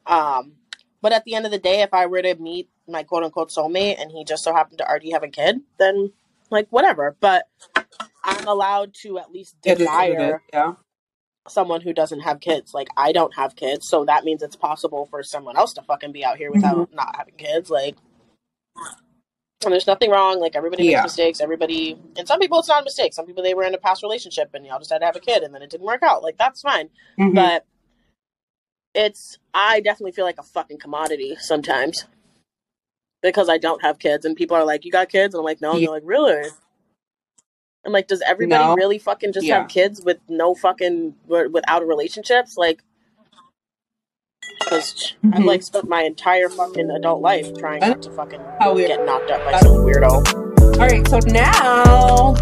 Um, 0.07 0.53
but 1.01 1.13
at 1.13 1.25
the 1.25 1.35
end 1.35 1.45
of 1.45 1.51
the 1.51 1.59
day, 1.59 1.81
if 1.83 1.93
I 1.93 2.07
were 2.07 2.23
to 2.23 2.37
meet 2.37 2.69
my 2.87 3.03
quote 3.03 3.25
unquote 3.25 3.51
soulmate 3.51 4.01
and 4.01 4.13
he 4.13 4.25
just 4.25 4.45
so 4.45 4.53
happened 4.55 4.79
to 4.79 4.89
already 4.89 5.11
have 5.11 5.25
a 5.25 5.29
kid, 5.29 5.63
then 5.79 6.13
like 6.51 6.69
whatever. 6.71 7.17
But 7.19 7.49
I'm 8.23 8.47
allowed 8.47 8.95
to 9.03 9.19
at 9.19 9.33
least 9.33 9.57
it 9.65 9.81
is 9.81 9.87
what 9.89 10.05
it 10.05 10.11
is, 10.13 10.17
desire 10.19 10.43
yeah. 10.53 10.75
someone 11.49 11.81
who 11.81 11.93
doesn't 11.93 12.21
have 12.21 12.39
kids. 12.39 12.73
Like 12.75 12.89
I 12.97 13.11
don't 13.11 13.35
have 13.35 13.57
kids, 13.57 13.89
so 13.89 14.05
that 14.05 14.23
means 14.23 14.41
it's 14.43 14.55
possible 14.55 15.07
for 15.07 15.25
someone 15.25 15.57
else 15.57 15.73
to 15.75 15.83
fucking 15.83 16.13
be 16.13 16.25
out 16.25 16.37
here 16.37 16.53
without 16.53 16.77
Mm-hmm. 16.77 16.95
not 16.95 17.17
having 17.17 17.35
kids. 17.35 17.71
Like, 17.71 17.97
and 19.65 19.73
there's 19.73 19.87
nothing 19.87 20.11
wrong. 20.11 20.41
Like 20.41 20.57
everybody 20.57 20.85
makes 20.85 20.93
Yeah. 20.93 21.03
mistakes. 21.03 21.41
Everybody, 21.41 21.99
and 22.17 22.27
some 22.27 22.39
people 22.41 22.59
it's 22.59 22.69
not 22.69 22.83
a 22.83 22.85
mistake. 22.85 23.13
Some 23.15 23.27
people 23.27 23.43
they 23.43 23.55
were 23.55 23.65
in 23.65 23.75
a 23.75 23.79
past 23.79 24.03
relationship 24.03 24.51
and 24.55 24.65
y'all 24.67 24.79
just 24.79 24.91
had 24.93 24.99
to 25.01 25.07
have 25.07 25.17
a 25.17 25.21
kid 25.21 25.43
and 25.43 25.55
then 25.55 25.63
it 25.63 25.71
didn't 25.71 25.87
work 25.87 26.03
out. 26.03 26.23
Like 26.23 26.37
that's 26.39 26.61
fine. 26.63 26.89
Mhm. 27.19 27.35
But 27.35 27.65
it's 28.95 29.39
I 29.55 29.81
definitely 29.81 30.13
feel 30.13 30.25
like 30.25 30.39
a 30.39 30.43
fucking 30.43 30.79
commodity 30.79 31.37
sometimes 31.41 32.07
because 33.23 33.49
I 33.49 33.59
don't 33.59 33.83
have 33.83 33.99
kids 33.99 34.25
and 34.25 34.37
people 34.37 34.57
are 34.57 34.65
like, 34.65 34.85
"You 34.85 34.91
got 34.93 35.09
kids?" 35.09 35.35
and 35.35 35.41
I'm 35.41 35.45
like, 35.45 35.61
"No." 35.61 35.73
And 35.73 35.81
Yeah. 35.81 35.87
they're 35.87 35.95
like, 35.95 36.03
"Really?" 36.05 36.49
I'm 37.85 37.93
like, 37.93 38.07
"Does 38.07 38.23
everybody 38.23 38.63
No. 38.65 38.75
really 38.75 38.99
fucking 38.99 39.33
just 39.33 39.47
Yeah. 39.47 39.61
have 39.61 39.69
kids 39.69 40.03
with 40.05 40.19
no 40.29 40.55
fucking 40.55 41.17
without 41.27 41.87
relationships?" 41.87 42.57
Like, 42.57 42.83
because 44.65 45.15
I've 45.25 45.31
Mhm. 45.43 45.45
like 45.45 45.63
spent 45.63 45.89
my 45.89 46.03
entire 46.03 46.49
fucking 46.49 46.91
adult 46.91 47.21
life 47.23 47.53
trying 47.59 47.81
not 47.81 48.03
to 48.03 48.11
fucking 48.13 48.41
How 48.61 48.75
weird. 48.75 48.89
get 48.89 49.05
knocked 49.07 49.31
up 49.31 49.45
by 49.45 49.59
some 49.61 49.79
weirdo. 49.79 50.79
All 50.81 50.87
right, 50.89 51.07
so 51.09 51.19
now 51.31 52.35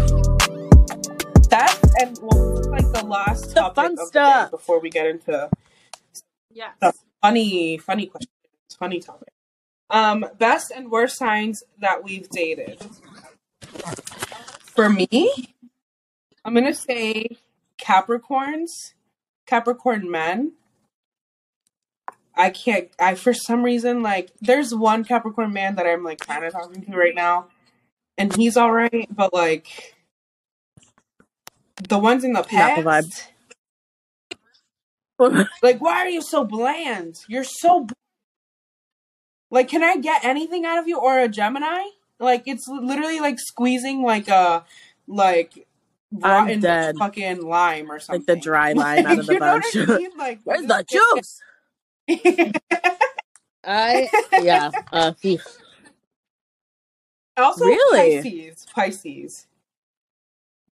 that's 1.49 1.79
and 2.01 2.17
well, 2.21 2.51
this 2.55 2.59
is 2.61 2.67
like 2.67 2.91
the 2.93 3.05
last 3.05 3.49
The 3.49 3.61
topic 3.61 3.75
fun 3.75 3.91
of 3.91 3.97
the 3.97 4.05
stuff. 4.05 4.51
before 4.51 4.79
we 4.79 4.89
get 4.89 5.05
into 5.07 5.49
yeah 6.51 6.71
the 6.79 6.93
funny, 7.21 7.77
funny 7.77 8.07
question. 8.07 8.29
Funny 8.79 8.99
topic. 8.99 9.29
Um, 9.91 10.25
best 10.39 10.71
and 10.71 10.89
worst 10.89 11.17
signs 11.17 11.63
that 11.79 12.03
we've 12.03 12.27
dated. 12.29 12.81
For 14.61 14.89
me, 14.89 15.53
I'm 16.45 16.53
gonna 16.53 16.73
say 16.73 17.37
Capricorns, 17.77 18.93
Capricorn 19.45 20.09
men. 20.09 20.53
I 22.35 22.49
can't. 22.49 22.89
I 22.99 23.15
for 23.15 23.33
some 23.33 23.63
reason 23.63 24.01
like 24.01 24.31
there's 24.41 24.73
one 24.73 25.03
Capricorn 25.03 25.53
man 25.53 25.75
that 25.75 25.85
I'm 25.85 26.03
like 26.03 26.19
kind 26.19 26.43
of 26.45 26.53
talking 26.53 26.81
to 26.83 26.91
right 26.97 27.15
now, 27.15 27.47
and 28.17 28.35
he's 28.35 28.57
all 28.57 28.71
right, 28.71 29.07
but 29.13 29.33
like 29.33 29.95
the 31.89 31.97
ones 31.99 32.23
in 32.23 32.33
the 32.33 32.39
Not 32.39 32.75
the 32.75 32.83
past, 32.83 33.31
vibe. 35.19 35.49
like 35.61 35.79
why 35.81 35.97
are 35.97 36.09
you 36.09 36.21
so 36.21 36.43
bland? 36.43 37.17
You're 37.27 37.43
so 37.43 37.87
like, 39.49 39.67
can 39.67 39.83
I 39.83 39.97
get 39.97 40.23
anything 40.23 40.65
out 40.65 40.79
of 40.79 40.87
you 40.87 40.97
or 40.97 41.19
a 41.19 41.27
Gemini? 41.27 41.83
Like 42.19 42.43
it's 42.45 42.67
literally 42.67 43.19
like 43.19 43.39
squeezing 43.39 44.03
like 44.03 44.27
a 44.29 44.63
like 45.07 45.67
rotten 46.11 46.61
fucking 46.97 47.41
lime 47.41 47.91
or 47.91 47.99
something. 47.99 48.21
Like 48.21 48.27
the 48.27 48.41
dry 48.41 48.71
lime 48.73 49.05
out 49.05 49.19
of 49.19 49.25
the 49.27 49.37
bunch. 49.37 49.65
what 49.75 49.89
I 49.89 49.97
mean? 49.97 50.11
Like 50.17 50.39
Where's 50.45 50.65
the 50.65 50.85
juice? 50.87 51.41
I 53.63 54.09
yeah. 54.41 54.71
Uh, 54.91 55.13
phew. 55.13 55.39
Also, 57.37 57.65
Really? 57.65 58.17
Pisces. 58.17 58.65
Pisces. 58.73 59.47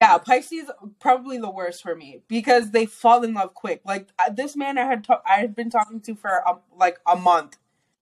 Yeah, 0.01 0.17
Pisces 0.17 0.69
probably 0.99 1.37
the 1.37 1.49
worst 1.49 1.83
for 1.83 1.95
me 1.95 2.21
because 2.27 2.71
they 2.71 2.87
fall 2.87 3.23
in 3.23 3.35
love 3.35 3.53
quick. 3.53 3.81
Like 3.85 4.07
uh, 4.17 4.31
this 4.31 4.55
man 4.55 4.79
I 4.79 4.85
had 4.85 5.03
ta- 5.03 5.21
I 5.27 5.35
had 5.35 5.55
been 5.55 5.69
talking 5.69 6.01
to 6.01 6.15
for 6.15 6.29
a, 6.29 6.57
like 6.75 6.99
a 7.05 7.15
month, 7.15 7.57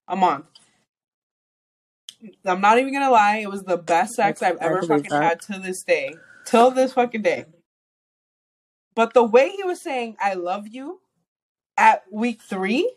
a 0.07 0.15
month. 0.15 0.45
I'm 2.45 2.61
not 2.61 2.79
even 2.79 2.93
gonna 2.93 3.09
lie, 3.11 3.37
it 3.37 3.49
was 3.49 3.63
the 3.63 3.77
best 3.77 4.15
sex 4.15 4.41
I've 4.41 4.57
I 4.61 4.65
ever 4.65 4.81
believe 4.81 5.03
fucking 5.03 5.11
that. 5.11 5.23
had 5.23 5.41
to 5.41 5.59
this 5.59 5.83
day, 5.83 6.15
till 6.45 6.71
this 6.71 6.93
fucking 6.93 7.21
day. 7.21 7.45
But 8.95 9.13
the 9.13 9.23
way 9.23 9.49
he 9.49 9.63
was 9.63 9.81
saying 9.81 10.15
"I 10.21 10.35
love 10.35 10.67
you" 10.67 11.01
at 11.77 12.03
week 12.11 12.41
three, 12.41 12.93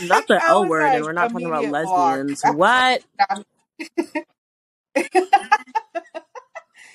Not 0.00 0.26
the 0.28 0.40
L 0.44 0.66
word, 0.66 0.82
like, 0.84 0.94
and 0.94 1.04
we're 1.04 1.12
not 1.12 1.30
talking 1.30 1.46
about 1.48 1.68
lesbians. 1.68 2.42
What? 2.44 3.04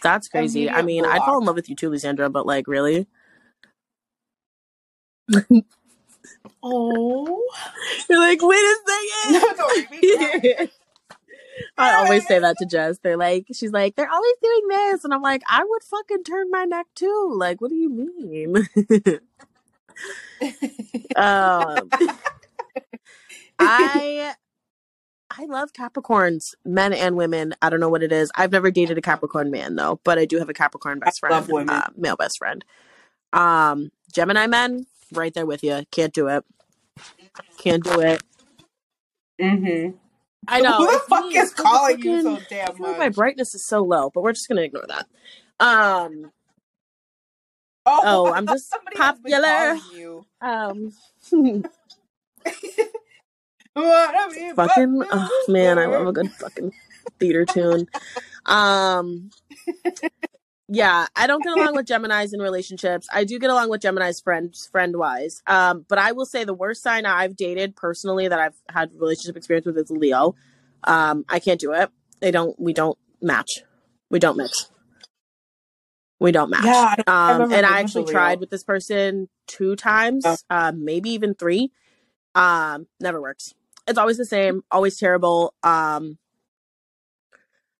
That's 0.03 0.27
crazy. 0.29 0.69
I 0.69 0.81
mean, 0.83 1.05
I'd 1.05 1.23
fall 1.23 1.39
in 1.39 1.45
love 1.45 1.55
with 1.55 1.69
you 1.69 1.75
too, 1.75 1.89
Lysandra, 1.89 2.29
but 2.29 2.45
like, 2.45 2.67
really? 2.67 3.07
Oh, 6.63 7.41
You're 8.09 8.19
like, 8.19 8.41
wait 8.41 8.57
a 8.57 8.77
no, 9.25 9.39
second. 9.39 9.57
don't 9.57 9.77
make 9.77 9.91
me 9.91 10.03
cry. 10.03 10.69
I 11.77 11.95
always 11.95 12.25
say 12.27 12.39
that 12.39 12.57
to 12.59 12.65
Jess. 12.65 12.99
They're 12.99 13.17
like, 13.17 13.47
she's 13.53 13.71
like, 13.71 13.95
they're 13.95 14.09
always 14.11 14.35
doing 14.41 14.67
this, 14.69 15.03
and 15.05 15.13
I'm 15.13 15.21
like, 15.21 15.43
I 15.49 15.63
would 15.63 15.83
fucking 15.83 16.23
turn 16.23 16.51
my 16.51 16.65
neck 16.65 16.87
too. 16.95 17.33
Like, 17.35 17.61
what 17.61 17.69
do 17.69 17.75
you 17.75 17.89
mean? 17.89 18.55
um, 21.15 21.89
I 23.59 24.33
I 25.31 25.45
love 25.45 25.73
Capricorns, 25.73 26.55
men 26.65 26.91
and 26.93 27.15
women. 27.15 27.53
I 27.61 27.69
don't 27.69 27.79
know 27.79 27.89
what 27.89 28.03
it 28.03 28.11
is. 28.11 28.31
I've 28.35 28.51
never 28.51 28.71
dated 28.71 28.97
a 28.97 29.01
Capricorn 29.01 29.51
man 29.51 29.75
though, 29.75 29.99
but 30.03 30.17
I 30.17 30.25
do 30.25 30.37
have 30.39 30.49
a 30.49 30.53
Capricorn 30.53 30.99
best 30.99 31.19
friend, 31.19 31.33
love 31.35 31.49
women. 31.49 31.75
uh, 31.75 31.87
male 31.95 32.15
best 32.15 32.37
friend. 32.37 32.65
Um, 33.31 33.91
Gemini 34.13 34.47
men, 34.47 34.87
right 35.13 35.33
there 35.33 35.45
with 35.45 35.63
you. 35.63 35.83
Can't 35.91 36.13
do 36.13 36.27
it. 36.27 36.43
Can't 37.57 37.83
do 37.83 37.99
it. 38.01 38.23
Mm-hmm. 39.39 39.97
I 40.47 40.61
know. 40.61 40.77
Who 40.77 40.91
the 40.91 40.99
fuck 40.99 41.25
me. 41.25 41.37
is 41.37 41.53
calling 41.53 42.01
you 42.01 42.21
so 42.21 42.39
damn 42.49 42.77
like 42.77 42.97
my 42.97 43.09
brightness 43.09 43.53
is 43.53 43.65
so 43.65 43.83
low, 43.83 44.09
but 44.13 44.23
we're 44.23 44.33
just 44.33 44.47
gonna 44.47 44.61
ignore 44.61 44.85
that. 44.87 45.05
Um, 45.59 46.31
Oh, 47.85 48.01
Oh, 48.05 48.33
I'm 48.33 48.47
just 48.47 48.69
somebody 48.69 48.97
has 48.97 49.19
been 49.19 49.31
popular. 49.41 49.79
you. 49.93 50.25
um, 50.41 50.93
fucking 54.55 55.03
oh 55.11 55.45
man, 55.47 55.77
I 55.79 55.85
love 55.85 56.07
a 56.07 56.11
good 56.13 56.31
fucking 56.31 56.73
theater 57.19 57.45
tune. 57.45 57.87
Um 58.45 59.29
yeah, 60.71 61.07
I 61.15 61.25
don't 61.27 61.43
get 61.43 61.57
along 61.57 61.75
with 61.75 61.85
Geminis 61.87 62.33
in 62.33 62.39
relationships. 62.41 63.07
I 63.11 63.23
do 63.23 63.39
get 63.39 63.49
along 63.49 63.69
with 63.69 63.81
Geminis 63.81 64.23
friends 64.23 64.67
friend 64.71 64.95
wise. 64.97 65.41
Um, 65.47 65.85
but 65.87 65.97
I 65.97 66.11
will 66.11 66.25
say 66.27 66.43
the 66.43 66.53
worst 66.53 66.83
sign 66.83 67.05
I've 67.05 67.35
dated 67.35 67.75
personally 67.75 68.27
that 68.27 68.39
I've 68.39 68.55
had 68.69 68.91
relationship 68.95 69.35
experience 69.37 69.65
with 69.65 69.77
is 69.77 69.89
Leo. 69.89 70.35
Um, 70.83 71.25
I 71.27 71.39
can't 71.39 71.59
do 71.59 71.73
it. 71.73 71.89
They 72.21 72.31
don't 72.31 72.59
we 72.59 72.73
don't 72.73 72.97
match. 73.21 73.63
We 74.11 74.19
don't 74.19 74.37
mix. 74.37 74.69
We 76.19 76.31
don't 76.31 76.49
match. 76.49 76.65
Yeah, 76.65 76.71
I 76.91 76.95
don't- 76.97 77.09
Um, 77.09 77.37
never 77.49 77.53
and 77.55 77.65
I 77.65 77.79
actually 77.79 78.05
tried 78.11 78.39
with 78.39 78.49
this 78.49 78.63
person 78.63 79.29
two 79.47 79.75
times, 79.75 80.25
Oh. 80.25 80.35
um, 80.49 80.83
maybe 80.83 81.11
even 81.11 81.33
three. 81.33 81.71
Um, 82.35 82.87
never 82.99 83.21
works. 83.21 83.53
It's 83.89 83.97
always 83.97 84.17
the 84.17 84.25
same, 84.25 84.61
always 84.71 84.97
terrible. 84.97 85.53
Um, 85.63 86.17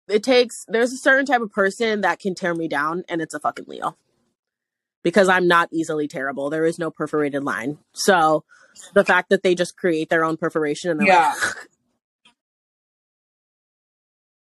it 0.08 0.24
takes 0.24 0.66
there's 0.68 0.92
a 0.92 0.98
certain 0.98 1.26
type 1.26 1.42
of 1.42 1.52
person 1.52 2.02
that 2.02 2.20
can 2.20 2.34
tear 2.36 2.54
me 2.56 2.68
down, 2.68 3.04
and 3.08 3.22
it's 3.22 3.34
a 3.36 3.40
fucking 3.40 3.66
Leo. 3.68 3.96
Because 5.04 5.30
I'm 5.30 5.48
not 5.48 5.70
easily 5.72 6.08
terrible. 6.08 6.50
There 6.50 6.66
is 6.66 6.78
no 6.80 6.92
perforated 6.92 7.44
line. 7.44 7.78
So 7.94 8.44
the 8.94 9.06
fact 9.06 9.30
that 9.30 9.44
they 9.44 9.56
just 9.56 9.78
create 9.78 10.10
their 10.10 10.26
own 10.26 10.36
perforation 10.36 10.92
and 10.92 11.00
they're 11.00 11.08
Yeah. 11.08 11.34
like, 11.42 11.56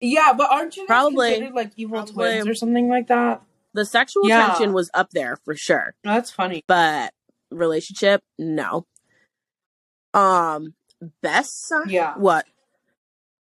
Yeah, 0.01 0.33
but 0.33 0.49
aren't 0.51 0.75
you 0.75 0.85
Probably. 0.87 1.49
like 1.51 1.71
evil 1.77 1.97
Probably. 1.97 2.13
twins 2.13 2.47
or 2.47 2.55
something 2.55 2.89
like 2.89 3.07
that? 3.07 3.43
the 3.73 3.85
sexual 3.85 4.27
Yeah. 4.27 4.47
tension 4.47 4.73
was 4.73 4.89
up 4.93 5.11
there 5.11 5.37
for 5.45 5.55
sure. 5.55 5.95
That's 6.03 6.29
funny. 6.29 6.61
But 6.67 7.13
relationship, 7.51 8.21
no. 8.37 8.85
Um, 10.13 10.73
best 11.21 11.67
sign? 11.67 11.89
Yeah. 11.89 12.13
What? 12.15 12.45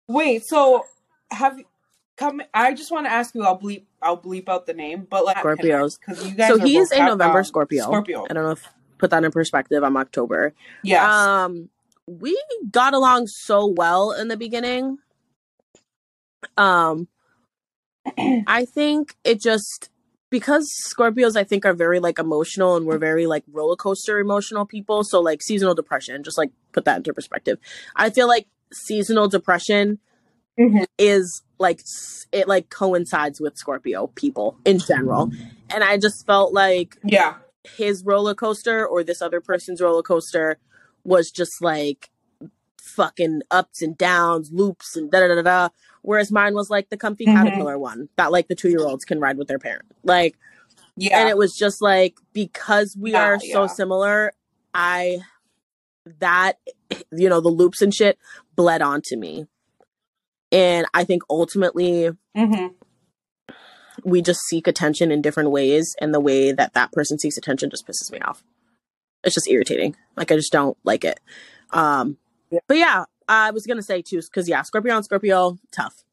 Wait, 0.08 0.44
so 0.46 0.84
have 1.30 1.58
you 1.58 1.64
come? 2.16 2.42
I 2.54 2.74
just 2.74 2.90
want 2.90 3.06
to 3.06 3.12
ask 3.12 3.34
you. 3.34 3.42
I'll 3.42 3.58
bleep. 3.58 3.84
I'll 4.02 4.18
bleep 4.18 4.48
out 4.48 4.66
the 4.66 4.74
name, 4.74 5.06
but 5.08 5.24
like 5.24 5.38
Scorpios. 5.38 5.98
because 5.98 6.24
you 6.24 6.34
guys. 6.34 6.48
So 6.48 6.58
he 6.58 6.76
is 6.78 6.92
a 6.92 6.98
November 6.98 7.38
um, 7.38 7.44
Scorpio. 7.44 7.84
Scorpio. 7.84 8.26
I 8.28 8.34
don't 8.34 8.44
know 8.44 8.50
if 8.50 8.68
put 8.98 9.10
that 9.10 9.24
in 9.24 9.32
perspective. 9.32 9.82
I'm 9.82 9.96
October. 9.96 10.52
Yes. 10.82 11.04
Um, 11.04 11.70
we 12.06 12.40
got 12.70 12.94
along 12.94 13.26
so 13.26 13.66
well 13.66 14.12
in 14.12 14.28
the 14.28 14.36
beginning. 14.36 14.98
Um, 16.56 17.08
I 18.18 18.64
think 18.64 19.16
it 19.24 19.40
just 19.40 19.90
because 20.38 20.70
Scorpios, 20.92 21.34
I 21.36 21.44
think, 21.44 21.64
are 21.64 21.72
very 21.72 21.98
like 21.98 22.18
emotional 22.18 22.76
and 22.76 22.84
we're 22.84 22.98
very 22.98 23.26
like 23.26 23.44
roller 23.50 23.76
coaster 23.76 24.18
emotional 24.18 24.66
people. 24.66 25.02
So 25.02 25.20
like 25.20 25.42
seasonal 25.42 25.74
depression, 25.74 26.22
just 26.22 26.36
like 26.36 26.50
put 26.72 26.84
that 26.84 26.98
into 26.98 27.14
perspective. 27.14 27.58
I 27.94 28.10
feel 28.10 28.28
like 28.28 28.46
seasonal 28.72 29.28
depression 29.28 29.98
Mhm. 30.58 30.84
is 30.98 31.42
like 31.58 31.80
it 32.32 32.48
like 32.48 32.68
coincides 32.68 33.40
with 33.40 33.56
Scorpio 33.56 34.08
people 34.08 34.58
in 34.66 34.78
general, 34.78 35.30
and 35.70 35.82
I 35.82 35.96
just 35.96 36.26
felt 36.26 36.52
like 36.52 36.96
Yeah. 37.04 37.34
his 37.76 38.04
roller 38.04 38.34
coaster 38.34 38.86
or 38.86 39.02
this 39.04 39.22
other 39.22 39.40
person's 39.40 39.80
roller 39.80 40.02
coaster 40.02 40.58
was 41.04 41.30
just 41.30 41.62
like 41.62 42.10
fucking 42.86 43.42
ups 43.50 43.82
and 43.82 43.96
downs, 43.98 44.50
loops 44.52 44.96
and 44.96 45.10
da 45.10 45.20
da 45.26 45.34
da 45.34 45.42
da. 45.42 45.68
Whereas 46.02 46.30
mine 46.30 46.54
was 46.54 46.70
like 46.70 46.88
the 46.88 46.96
comfy 46.96 47.26
Mhm. 47.26 47.34
caterpillar 47.34 47.78
one 47.78 48.08
that 48.16 48.30
like 48.32 48.48
the 48.48 48.54
two 48.54 48.68
year 48.70 48.86
olds 48.86 49.04
can 49.04 49.20
ride 49.20 49.36
with 49.38 49.48
their 49.48 49.58
parent. 49.58 49.86
Like, 50.04 50.36
Yeah. 50.96 51.18
and 51.20 51.28
it 51.28 51.36
was 51.36 51.54
just 51.56 51.82
like 51.82 52.14
because 52.32 52.96
we 52.98 53.12
Yeah, 53.12 53.24
are 53.24 53.40
so 53.40 53.62
yeah. 53.62 53.66
similar, 53.66 54.32
I 54.72 55.20
that 56.20 56.58
you 57.12 57.28
know 57.28 57.40
the 57.40 57.48
loops 57.48 57.82
and 57.82 57.92
shit 57.94 58.18
bled 58.54 58.82
onto 58.82 59.16
me, 59.16 59.46
and 60.52 60.86
I 60.94 61.04
think 61.04 61.22
ultimately 61.28 62.10
hmm 62.36 62.66
we 64.04 64.20
just 64.22 64.40
seek 64.48 64.66
attention 64.68 65.10
in 65.10 65.22
different 65.22 65.50
ways 65.50 65.96
and 66.00 66.12
the 66.14 66.20
way 66.20 66.52
that 66.52 66.74
that 66.74 66.92
person 66.92 67.18
seeks 67.18 67.36
attention 67.38 67.70
just 67.70 67.86
pisses 67.88 68.12
me 68.12 68.18
off 68.20 68.44
it's 69.24 69.34
just 69.34 69.48
irritating 69.48 69.96
like 70.16 70.30
i 70.30 70.36
just 70.36 70.52
don't 70.52 70.76
like 70.84 71.02
it 71.02 71.18
um 71.70 72.18
Yeah. 72.50 72.60
but 72.68 72.76
yeah 72.76 73.04
i 73.28 73.50
was 73.50 73.66
gonna 73.66 73.82
say 73.82 74.02
too 74.02 74.20
because 74.22 74.48
yeah 74.48 74.62
scorpio 74.62 74.94
and 74.96 75.04
scorpio 75.04 75.58
tough 75.72 76.04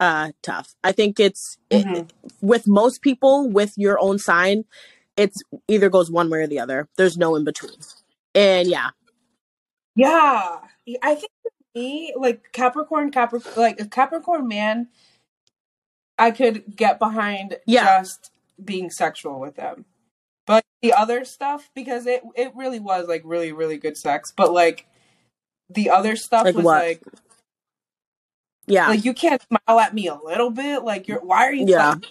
uh 0.00 0.30
tough 0.42 0.74
i 0.84 0.92
think 0.92 1.18
it's 1.20 1.58
it- 1.70 1.84
Mhm. 1.86 2.10
with 2.40 2.66
most 2.66 3.02
people 3.02 3.48
with 3.48 3.74
your 3.76 3.98
own 4.00 4.18
sign 4.18 4.64
it's 5.16 5.42
either 5.66 5.88
goes 5.90 6.10
one 6.10 6.30
way 6.30 6.38
or 6.40 6.46
the 6.46 6.60
other 6.60 6.88
there's 6.96 7.16
no 7.18 7.34
in 7.36 7.44
between 7.44 7.76
and 8.34 8.68
yeah 8.68 8.90
Yeah. 9.96 10.58
I 11.02 11.14
think 11.16 11.32
for 11.42 11.50
me, 11.74 12.14
like 12.16 12.52
Capricorn, 12.52 13.10
Capricorn, 13.10 13.54
like 13.56 13.80
a 13.80 13.86
Capricorn 13.86 14.46
man, 14.48 14.88
I 16.18 16.30
could 16.30 16.76
get 16.76 16.98
behind 16.98 17.58
Yeah. 17.66 18.00
just 18.00 18.30
being 18.64 18.90
sexual 18.90 19.40
with 19.40 19.56
them. 19.56 19.84
But 20.46 20.64
the 20.82 20.92
other 20.94 21.24
stuff, 21.24 21.68
because 21.74 22.06
it 22.06 22.22
it 22.36 22.52
really 22.54 22.78
was 22.80 23.06
like 23.08 23.22
really 23.24 23.52
really 23.52 23.76
good 23.76 23.96
sex, 23.98 24.32
but 24.34 24.52
like 24.52 24.86
the 25.70 25.90
other 25.90 26.16
stuff 26.16 26.44
Like 26.44 26.54
was 26.54 26.64
what? 26.64 26.78
like 26.82 27.02
yeah 28.66 28.88
like 28.88 29.04
you 29.04 29.14
can't 29.14 29.42
smile 29.42 29.80
at 29.80 29.94
me 29.94 30.08
a 30.08 30.14
little 30.14 30.50
bit. 30.50 30.82
Like 30.82 31.08
you're 31.08 31.20
why 31.20 31.46
are 31.46 31.52
you 31.52 31.66
Yeah. 31.68 31.94
like, 31.94 32.04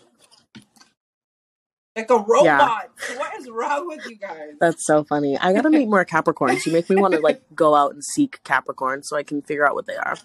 like 1.96 2.10
a 2.12 2.18
robot? 2.18 2.92
What 3.18 3.40
is 3.40 3.50
wrong 3.50 3.88
with 3.88 4.06
you 4.08 4.16
guys? 4.18 4.52
that's 4.60 4.86
so 4.86 5.04
funny 5.04 5.38
i 5.38 5.54
gotta 5.54 5.70
meet 5.70 5.88
more 5.88 6.04
capricorns 6.06 6.66
you 6.66 6.72
make 6.72 6.90
me 6.90 6.96
want 6.96 7.14
to 7.14 7.20
like 7.20 7.42
go 7.56 7.74
out 7.76 7.94
and 7.94 8.04
seek 8.04 8.42
capricorns 8.44 9.06
so 9.06 9.16
i 9.18 9.24
can 9.24 9.42
figure 9.42 9.68
out 9.68 9.74
what 9.76 9.86
they 9.88 9.96
are 9.96 10.16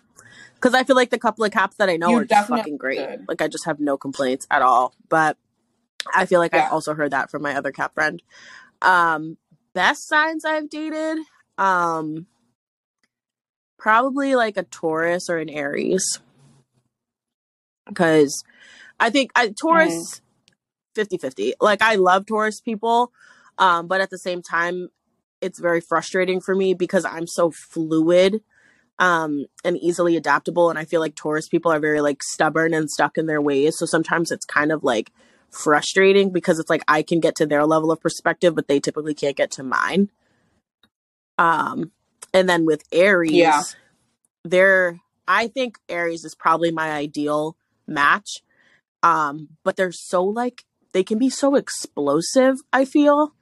because 0.55 0.75
I 0.75 0.85
feel 0.85 0.95
like 0.95 1.11
the 1.11 1.19
couple 1.19 1.45
of 1.45 1.51
caps 1.51 1.77
that 1.79 1.89
I 1.89 1.97
know 1.97 2.11
You 2.11 2.19
are 2.19 2.25
just 2.25 2.49
fucking 2.49 2.77
great. 2.77 3.01
Like 3.27 3.43
I 3.43 3.49
just 3.49 3.65
have 3.67 3.81
no 3.81 3.97
complaints 3.99 4.47
at 4.49 4.63
all. 4.63 4.95
But 5.09 5.37
I 6.15 6.25
feel 6.25 6.39
like 6.39 6.55
Yeah. 6.55 6.67
I've 6.67 6.73
also 6.73 6.95
heard 6.95 7.11
that 7.11 7.33
from 7.33 7.43
my 7.43 7.57
other 7.57 7.73
cap 7.73 7.95
friend. 7.95 8.23
Um, 8.81 9.39
best 9.75 10.07
signs 10.07 10.45
I've 10.45 10.71
dated, 10.71 11.19
um, 11.59 12.27
probably 13.83 14.37
like 14.37 14.57
a 14.57 14.63
Taurus 14.63 15.29
or 15.29 15.39
an 15.39 15.51
Aries, 15.51 16.21
because 17.89 18.45
I 19.01 19.11
think 19.11 19.33
I 19.35 19.53
Taurus 19.61 20.21
50-50. 20.97 21.55
Like 21.61 21.83
I 21.83 21.97
love 21.97 22.25
Taurus 22.27 22.61
people, 22.61 23.13
um, 23.59 23.89
but 23.89 24.01
at 24.01 24.11
the 24.11 24.19
same 24.19 24.41
time, 24.41 24.89
it's 25.41 25.59
very 25.59 25.81
frustrating 25.81 26.41
for 26.41 26.55
me 26.55 26.75
because 26.75 27.05
I'm 27.05 27.27
so 27.27 27.51
fluid 27.51 28.43
um 28.99 29.47
and 29.65 29.79
easily 29.79 30.17
adaptable 30.17 30.69
and 30.69 30.79
I 30.79 30.85
feel 30.85 31.01
like 31.01 31.17
Taurus 31.17 31.49
people 31.49 31.73
are 31.73 31.81
very 31.81 32.01
like 32.03 32.23
stubborn 32.23 32.75
and 32.75 32.89
stuck 32.89 33.19
in 33.19 33.27
their 33.27 33.41
ways. 33.41 33.79
So 33.79 33.87
sometimes 33.87 34.31
it's 34.31 34.45
kind 34.45 34.71
of 34.71 34.85
like 34.85 35.11
frustrating 35.51 36.31
because 36.31 36.61
it's 36.61 36.71
like 36.71 36.85
I 36.87 37.03
can 37.03 37.19
get 37.19 37.35
to 37.37 37.47
their 37.47 37.67
level 37.67 37.91
of 37.91 38.01
perspective 38.01 38.55
but 38.55 38.69
they 38.69 38.79
typically 38.79 39.15
can't 39.15 39.37
get 39.37 39.51
to 39.53 39.65
mine. 39.65 40.11
Um 41.39 41.91
and 42.35 42.49
then 42.49 42.65
with 42.65 42.83
Aries, 42.93 43.33
Yeah. 43.33 43.63
they're 44.45 45.01
I 45.29 45.49
think 45.49 45.79
Aries 45.89 46.25
is 46.25 46.35
probably 46.35 46.71
my 46.71 46.91
ideal 46.93 47.57
match. 47.87 48.43
Um 49.03 49.49
but 49.65 49.77
they're 49.77 49.93
so 49.93 50.25
like 50.25 50.65
they 50.93 51.03
can 51.05 51.19
be 51.19 51.31
so 51.31 51.55
explosive, 51.55 52.57
I 52.73 52.85
feel. 52.85 53.33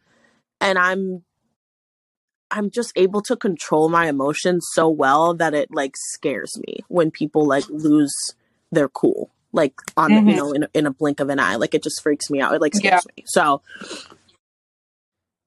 And 0.61 0.79
I'm 0.79 1.25
I'm 2.51 2.71
just 2.71 2.93
able 2.97 3.23
to 3.23 3.37
control 3.37 3.89
my 3.89 4.09
emotions 4.09 4.67
so 4.73 4.89
well 4.89 5.35
that 5.35 5.55
it 5.55 5.69
like 5.71 5.95
scares 5.97 6.51
me 6.67 6.81
when 6.89 7.11
people 7.11 7.47
like 7.47 7.69
lose 7.69 8.13
their 8.73 8.89
cool 8.89 9.31
like 9.53 9.75
on 9.97 10.11
Mhm. 10.11 10.31
you 10.31 10.37
know 10.37 10.53
in, 10.53 10.63
a- 10.65 10.69
in 10.75 10.87
a 10.87 10.91
blink 10.93 11.21
of 11.21 11.29
an 11.29 11.39
eye 11.41 11.57
like 11.57 11.75
it 11.75 11.83
just 11.83 12.01
freaks 12.03 12.29
me 12.31 12.41
out 12.41 12.55
it 12.55 12.61
like 12.61 12.75
scares 12.75 13.05
me 13.17 13.25
so 13.27 13.63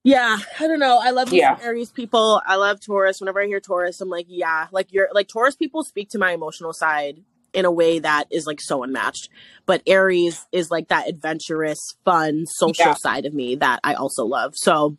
yeah 0.03 0.37
i 0.59 0.67
don't 0.67 0.79
know 0.79 0.99
i 1.01 1.11
love 1.11 1.29
these 1.29 1.39
Yeah. 1.39 1.57
aries 1.61 1.91
people 1.91 2.41
i 2.45 2.55
love 2.55 2.79
taurus 2.79 3.19
whenever 3.21 3.41
i 3.41 3.45
hear 3.45 3.59
taurus 3.59 4.01
i'm 4.01 4.09
like 4.09 4.25
yeah 4.29 4.67
like 4.71 4.91
you're 4.91 5.09
like 5.13 5.27
taurus 5.27 5.55
people 5.55 5.83
speak 5.83 6.09
to 6.09 6.17
my 6.19 6.31
emotional 6.31 6.73
side 6.73 7.21
in 7.53 7.65
a 7.65 7.71
way 7.71 7.99
that 7.99 8.25
is 8.31 8.45
like 8.45 8.59
so 8.59 8.83
unmatched 8.83 9.29
but 9.65 9.81
aries 9.87 10.45
is 10.51 10.69
like 10.71 10.87
that 10.89 11.07
adventurous 11.07 11.79
fun 12.03 12.45
social 12.47 12.87
Yeah. 12.87 12.95
side 12.95 13.25
of 13.25 13.33
me 13.33 13.55
that 13.55 13.79
i 13.83 13.93
also 13.93 14.25
love 14.25 14.53
so 14.55 14.97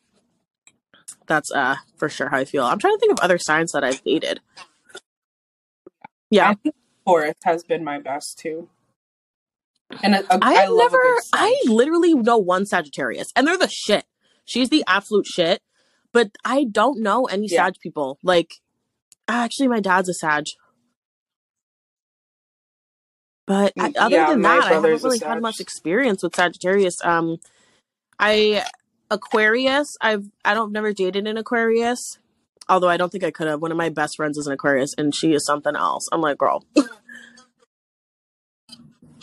that's 1.26 1.50
uh 1.52 1.76
for 1.96 2.08
sure 2.10 2.28
how 2.28 2.38
I 2.38 2.44
feel. 2.44 2.64
I'm 2.64 2.78
trying 2.78 2.94
to 2.94 2.98
think 2.98 3.12
of 3.12 3.18
other 3.20 3.38
signs 3.38 3.72
that 3.72 3.82
I've 3.82 4.02
dated. 4.04 4.40
Yeah, 6.30 6.54
Taurus 7.06 7.36
has 7.44 7.64
been 7.64 7.82
my 7.84 7.98
best 7.98 8.38
too. 8.38 8.68
And 10.02 10.14
a, 10.14 10.20
a, 10.34 10.38
I, 10.42 10.64
I, 10.64 10.66
never. 10.68 11.00
I 11.32 11.62
literally 11.66 12.14
know 12.14 12.36
one 12.38 12.66
Sagittarius, 12.66 13.28
and 13.36 13.46
they're 13.46 13.56
the 13.56 13.68
shit. 13.68 14.04
She's 14.44 14.68
the 14.68 14.84
absolute 14.86 15.26
shit. 15.26 15.62
But 16.12 16.30
I 16.44 16.64
don't 16.64 17.00
know 17.02 17.24
any 17.24 17.48
Yeah. 17.48 17.64
Sag 17.64 17.74
people. 17.80 18.18
Like, 18.22 18.54
actually, 19.26 19.68
my 19.68 19.80
dad's 19.80 20.08
a 20.08 20.14
Sag. 20.14 20.44
But 23.46 23.72
I, 23.78 23.92
other 23.98 24.16
yeah, 24.16 24.30
than 24.30 24.42
that, 24.42 24.64
I 24.64 24.74
haven't 24.74 25.02
really 25.02 25.18
had 25.18 25.42
much 25.42 25.60
experience 25.60 26.22
with 26.22 26.34
Sagittarius. 26.34 26.96
Um, 27.04 27.38
I 28.18 28.64
Aquarius. 29.10 29.96
I've 30.00 30.24
I 30.44 30.54
don't 30.54 30.72
never 30.72 30.92
dated 30.94 31.26
an 31.26 31.36
Aquarius. 31.36 32.18
Although 32.68 32.88
I 32.88 32.96
don't 32.96 33.12
think 33.12 33.24
I 33.24 33.30
could 33.30 33.46
have. 33.46 33.60
One 33.60 33.70
of 33.70 33.76
my 33.76 33.90
best 33.90 34.16
friends 34.16 34.38
is 34.38 34.46
an 34.46 34.54
Aquarius, 34.54 34.94
and 34.96 35.14
she 35.14 35.34
is 35.34 35.44
something 35.44 35.76
else. 35.76 36.08
I'm 36.10 36.22
like, 36.22 36.38
girl, 36.38 36.64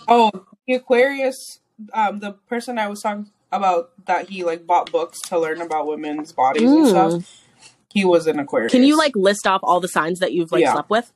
Oh, 0.08 0.30
the 0.68 0.76
Aquarius, 0.76 1.60
um, 1.94 2.20
the 2.20 2.34
person 2.34 2.78
I 2.78 2.88
was 2.88 3.02
talking 3.02 3.32
about 3.52 3.92
that 4.06 4.30
he 4.30 4.44
like 4.44 4.66
bought 4.66 4.92
books 4.92 5.20
to 5.22 5.40
learn 5.40 5.62
about 5.62 5.88
women's 5.88 6.32
bodies 6.32 6.72
and 6.72 6.86
Mm. 6.86 6.90
stuff. 7.22 7.46
He 7.90 8.06
was 8.06 8.28
an 8.28 8.40
Aquarius. 8.40 8.72
Can 8.72 8.84
you 8.84 8.98
like 8.98 9.16
list 9.16 9.46
off 9.46 9.60
all 9.64 9.80
the 9.80 9.88
signs 9.88 10.20
that 10.20 10.32
you've 10.34 10.52
like 10.52 10.62
Yeah. 10.62 10.74
slept 10.74 10.90
with? 10.90 11.12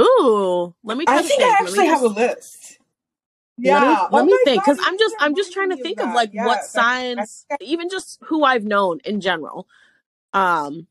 Ooh, 0.00 0.74
let 0.84 0.96
me. 0.96 1.04
Try 1.06 1.16
I 1.18 1.22
to 1.22 1.28
think 1.28 1.40
think. 1.40 1.52
I 1.52 1.62
me 1.62 1.64
actually 1.64 1.86
have 1.86 2.02
a 2.02 2.08
list. 2.08 2.78
Let 3.58 3.64
me, 3.64 3.70
Yeah. 3.70 4.08
let 4.12 4.22
Oh 4.22 4.24
me 4.26 4.38
think, 4.44 4.62
because 4.62 4.78
I'm 4.84 4.98
just 4.98 5.14
I'm 5.18 5.34
just 5.34 5.52
trying 5.52 5.70
to 5.70 5.76
think 5.76 6.00
of 6.00 6.14
like 6.14 6.32
what 6.32 6.58
I- 6.58 6.60
I 6.60 6.64
signs, 6.64 7.46
even 7.60 7.88
just 7.88 8.18
who 8.24 8.44
I've 8.44 8.64
known 8.64 9.00
in 9.04 9.20
general. 9.20 9.66
Um, 10.32 10.86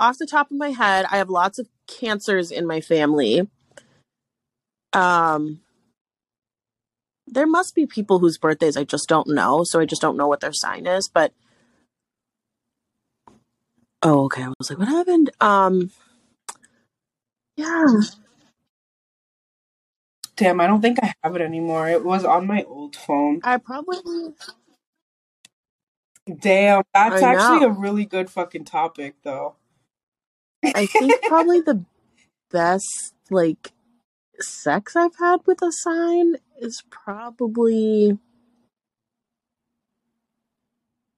off 0.00 0.18
the 0.18 0.26
top 0.26 0.50
of 0.50 0.56
my 0.56 0.70
head, 0.70 1.06
I 1.10 1.18
have 1.18 1.30
lots 1.30 1.58
of 1.60 1.68
cancers 1.86 2.50
in 2.50 2.66
my 2.66 2.80
family. 2.80 3.48
Um, 4.92 5.60
there 7.30 7.46
must 7.46 7.74
be 7.74 7.86
people 7.86 8.18
whose 8.18 8.38
birthdays 8.38 8.76
I 8.76 8.84
just 8.84 9.08
don't 9.08 9.28
know, 9.28 9.62
so 9.64 9.80
I 9.80 9.86
just 9.86 10.02
don't 10.02 10.16
know 10.16 10.28
what 10.28 10.40
their 10.40 10.52
sign 10.52 10.86
is. 10.86 11.08
But 11.08 11.32
oh, 14.02 14.24
okay. 14.24 14.44
I 14.44 14.52
was 14.58 14.70
like, 14.70 14.78
what 14.78 14.88
happened? 14.88 15.30
Um, 15.40 15.90
yeah. 17.56 17.86
Damn, 20.36 20.60
I 20.60 20.66
don't 20.66 20.80
think 20.80 20.98
I 21.02 21.12
have 21.22 21.36
it 21.36 21.42
anymore. 21.42 21.88
It 21.88 22.04
was 22.04 22.24
on 22.24 22.46
my 22.46 22.62
old 22.62 22.96
phone. 22.96 23.40
I 23.44 23.58
probably 23.58 23.98
Damn, 26.38 26.82
that's 26.94 27.22
I 27.22 27.34
actually 27.34 27.60
know. 27.60 27.66
a 27.66 27.78
really 27.78 28.04
good 28.04 28.30
fucking 28.30 28.64
topic, 28.64 29.16
though. 29.22 29.56
I 30.64 30.86
think 30.86 31.22
probably 31.24 31.60
the 31.60 31.84
best 32.50 33.14
like 33.30 33.72
sex 34.38 34.96
I've 34.96 35.16
had 35.18 35.38
with 35.46 35.62
a 35.62 35.72
sign 35.72 36.36
is 36.60 36.82
probably 36.90 38.18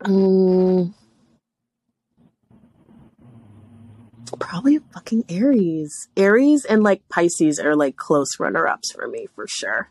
um, 0.04 0.94
probably 4.38 4.78
fucking 4.92 5.24
Aries. 5.28 6.08
Aries 6.16 6.64
and 6.64 6.82
like 6.82 7.02
Pisces 7.08 7.58
are 7.58 7.76
like 7.76 7.96
close 7.96 8.38
runner 8.38 8.66
ups 8.66 8.92
for 8.92 9.08
me 9.08 9.26
for 9.34 9.46
sure. 9.48 9.90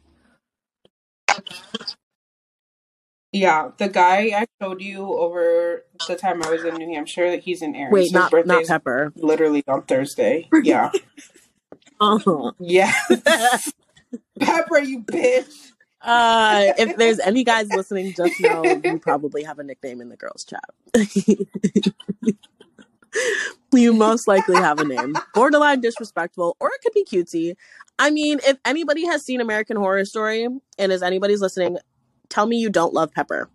Yeah, 3.34 3.72
the 3.78 3.88
guy 3.88 4.32
I 4.36 4.45
showed 4.61 4.82
you 4.82 5.06
over 5.06 5.86
the 6.06 6.15
time 6.18 6.44
I 6.44 6.52
was 6.52 6.65
in 6.65 6.76
New 6.76 6.94
Hampshire, 6.94 7.32
that 7.32 7.40
he's 7.44 7.61
in 7.61 7.76
Aries. 7.76 7.94
Wait, 7.94 8.03
His 8.03 8.11
not 8.11 8.34
not 8.45 8.65
Pepper. 8.65 9.14
literally 9.15 9.64
on 9.68 9.84
Thursday. 9.84 10.49
Yeah. 10.64 10.91
Oh. 12.02 12.52
yeah. 12.60 12.91
Pepper, 14.40 14.80
you 14.80 15.02
bitch. 15.02 15.72
Uh, 16.02 16.74
if 16.78 16.98
there's 16.98 17.20
any 17.24 17.44
guys 17.44 17.70
listening, 17.70 18.14
just 18.14 18.40
know 18.42 18.64
you 18.84 19.00
probably 19.00 19.44
have 19.44 19.60
a 19.60 19.64
nickname 19.64 20.02
in 20.02 20.10
the 20.10 20.18
girls' 20.18 20.46
chat. 20.46 20.64
you 23.74 23.94
most 23.94 24.28
likely 24.28 24.58
have 24.58 24.80
a 24.80 24.86
name. 24.86 25.16
Borderline 25.34 25.82
disrespectful, 25.82 26.58
or 26.60 26.70
it 26.70 26.82
could 26.82 26.94
be 26.94 27.06
cutesy. 27.06 27.56
I 28.00 28.10
mean, 28.10 28.40
if 28.46 28.58
anybody 28.66 29.06
has 29.06 29.24
seen 29.24 29.42
American 29.42 29.78
Horror 29.78 30.06
Story 30.06 30.48
and 30.78 30.92
is 30.92 31.04
anybody's 31.04 31.42
listening, 31.42 31.78
tell 32.30 32.48
me 32.48 32.58
you 32.58 32.70
don't 32.70 32.94
love 32.94 33.12
Pepper. 33.14 33.50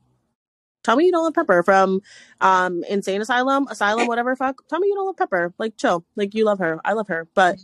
Tell 0.84 0.94
me 0.94 1.06
you 1.06 1.12
don't 1.12 1.24
love 1.24 1.34
Pepper 1.34 1.64
from 1.64 2.00
um 2.40 2.84
Insane 2.88 3.20
Asylum, 3.20 3.66
Asylum, 3.68 4.06
whatever 4.06 4.36
fuck. 4.36 4.62
Tell 4.68 4.78
me 4.78 4.86
you 4.86 4.94
don't 4.94 5.06
love 5.06 5.16
Pepper. 5.16 5.52
Like 5.58 5.76
chill. 5.76 6.04
Like 6.14 6.32
you 6.32 6.44
love 6.44 6.60
her. 6.60 6.78
I 6.84 6.92
love 6.92 7.08
her. 7.08 7.26
But 7.34 7.58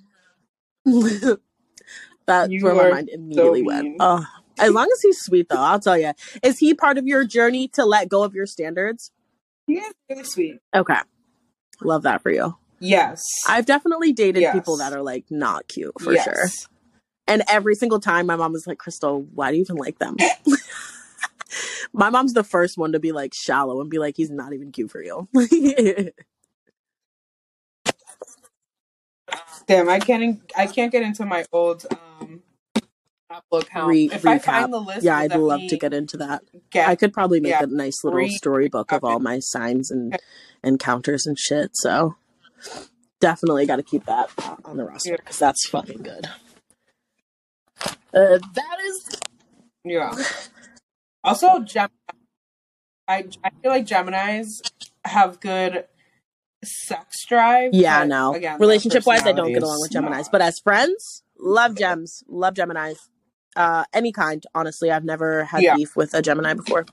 that's 2.27 2.51
You 2.51 2.65
where 2.65 2.75
my 2.75 2.91
mind 2.91 3.09
immediately 3.09 3.61
so 3.61 3.67
went. 3.67 3.97
Oh, 4.01 4.25
as 4.59 4.71
long 4.73 4.89
as 4.93 5.01
he's 5.03 5.19
sweet 5.21 5.49
though, 5.49 5.57
I'll 5.61 5.81
tell 5.81 5.99
you. 5.99 6.13
Is 6.43 6.59
he 6.59 6.75
part 6.75 6.99
of 6.99 7.07
your 7.07 7.25
journey 7.25 7.69
to 7.69 7.85
let 7.85 8.09
go 8.09 8.23
of 8.23 8.35
your 8.35 8.47
standards? 8.47 9.11
He 9.67 9.75
is 9.75 9.93
really 10.09 10.25
sweet. 10.25 10.59
Okay. 10.75 10.99
Love 11.83 12.03
that 12.03 12.23
for 12.23 12.31
you. 12.31 12.57
Yes. 12.81 13.23
I've 13.49 13.67
definitely 13.67 14.13
dated 14.13 14.43
Yes. 14.43 14.55
people 14.55 14.77
that 14.79 14.93
are 14.93 15.03
like 15.03 15.25
not 15.31 15.69
cute 15.69 16.01
for 16.01 16.13
yes. 16.13 16.25
sure. 16.25 16.49
And 17.29 17.43
every 17.49 17.75
single 17.77 18.01
time 18.01 18.27
my 18.27 18.37
mom 18.37 18.53
was 18.53 18.67
like, 18.67 18.79
Crystal, 18.79 19.23
why 19.35 19.51
do 19.51 19.57
you 19.57 19.63
even 19.63 19.77
like 19.77 19.99
them? 19.99 20.17
my 21.93 22.11
mom's 22.11 22.33
the 22.33 22.43
first 22.45 22.77
one 22.77 22.93
to 22.93 22.99
be 22.99 23.13
like 23.13 23.33
shallow 23.35 23.81
and 23.81 23.89
be 23.89 23.99
like, 23.99 24.17
he's 24.17 24.31
not 24.31 24.53
even 24.53 24.73
cute 24.73 24.91
for 24.91 25.03
you. 25.03 25.29
Damn, 29.67 29.89
I 29.89 30.01
can't. 30.01 30.41
I 30.57 30.67
can't 30.67 30.91
get 30.91 31.03
into 31.03 31.25
my 31.25 31.45
old 31.53 31.87
um 31.91 31.99
Account. 33.53 33.89
Re- 33.89 34.11
if 34.13 34.27
I 34.27 34.39
find 34.39 34.73
the 34.73 34.81
list, 34.81 35.03
yeah, 35.05 35.17
I'd 35.19 35.35
love 35.35 35.61
to 35.69 35.77
get 35.77 35.93
into 35.95 36.17
that. 36.19 36.43
get. 36.71 36.89
I 36.89 36.97
could 36.97 37.13
probably 37.13 37.41
make 37.41 37.51
yeah, 37.51 37.63
a 37.65 37.67
nice 37.67 38.03
little 38.05 38.19
re- 38.19 38.29
storybook 38.31 38.93
of 38.93 39.05
all 39.05 39.19
my 39.21 39.39
signs 39.41 39.91
and 39.91 40.19
encounters 40.65 41.27
and 41.27 41.39
shit. 41.39 41.71
So 41.75 42.17
definitely 43.21 43.67
got 43.67 43.77
to 43.77 43.83
keep 43.83 44.05
that 44.07 44.31
on 44.65 44.77
the 44.77 44.85
roster 44.85 45.11
Yeah. 45.11 45.17
because 45.17 45.39
that's 45.39 45.69
fucking 45.69 46.03
good. 46.03 46.27
Uh, 48.15 48.39
that 48.55 48.79
is 48.87 49.21
Yeah. 49.85 50.15
Also, 51.25 51.61
Gem. 51.61 51.89
I 53.07 53.27
I 53.45 53.51
feel 53.63 53.71
like 53.71 53.87
Gemini's 53.87 54.61
have 55.05 55.39
good 55.39 55.85
sex 56.65 57.25
drive. 57.27 57.71
Yeah, 57.75 58.03
no. 58.05 58.35
again, 58.35 58.59
Relationship 58.59 59.07
wise, 59.07 59.23
I 59.23 59.31
don't 59.33 59.53
get 59.53 59.63
along 59.63 59.81
with 59.81 59.93
Geminis, 59.93 60.11
not. 60.23 60.33
but 60.33 60.43
as 60.43 60.59
friends, 60.59 61.23
love 61.39 61.77
gems, 61.79 62.25
love 62.29 62.55
Geminis. 62.55 62.97
Uh, 63.57 63.85
any 63.93 64.13
kind, 64.13 64.45
honestly. 64.55 64.91
I've 64.91 65.05
never 65.05 65.45
had 65.45 65.63
Yeah. 65.63 65.77
beef 65.77 65.95
with 65.97 66.15
a 66.15 66.23
Gemini 66.23 66.55
before. 66.55 66.87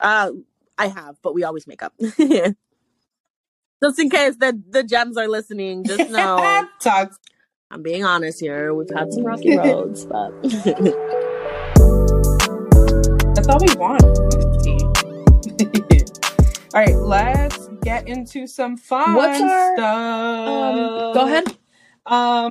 Uh, 0.00 0.32
I 0.78 0.88
have, 0.88 1.16
but 1.22 1.32
we 1.34 1.44
always 1.44 1.66
make 1.66 1.82
up. 1.82 1.92
just 2.00 3.98
in 3.98 4.10
case 4.10 4.36
the 4.36 4.60
the 4.68 4.82
gems 4.82 5.16
are 5.16 5.28
listening, 5.28 5.84
just 5.84 6.10
know 6.10 6.66
I'm 7.70 7.82
being 7.82 8.04
honest 8.04 8.40
here. 8.40 8.74
We've 8.74 8.90
had 8.94 9.12
some 9.12 9.24
rocky 9.24 9.56
roads, 9.62 10.04
but 10.06 10.30
That's 13.34 13.48
all 13.48 13.58
we 13.60 13.74
want. 13.76 14.02
all 16.74 16.80
right, 16.80 16.96
let's 16.96 17.68
get 17.82 18.08
into 18.08 18.46
some 18.46 18.76
fun 18.76 19.14
What's 19.14 19.40
our- 19.40 19.76
stuff. 19.76 20.48
um, 20.48 21.14
go 21.14 21.26
ahead. 21.26 21.56
Um, 22.06 22.50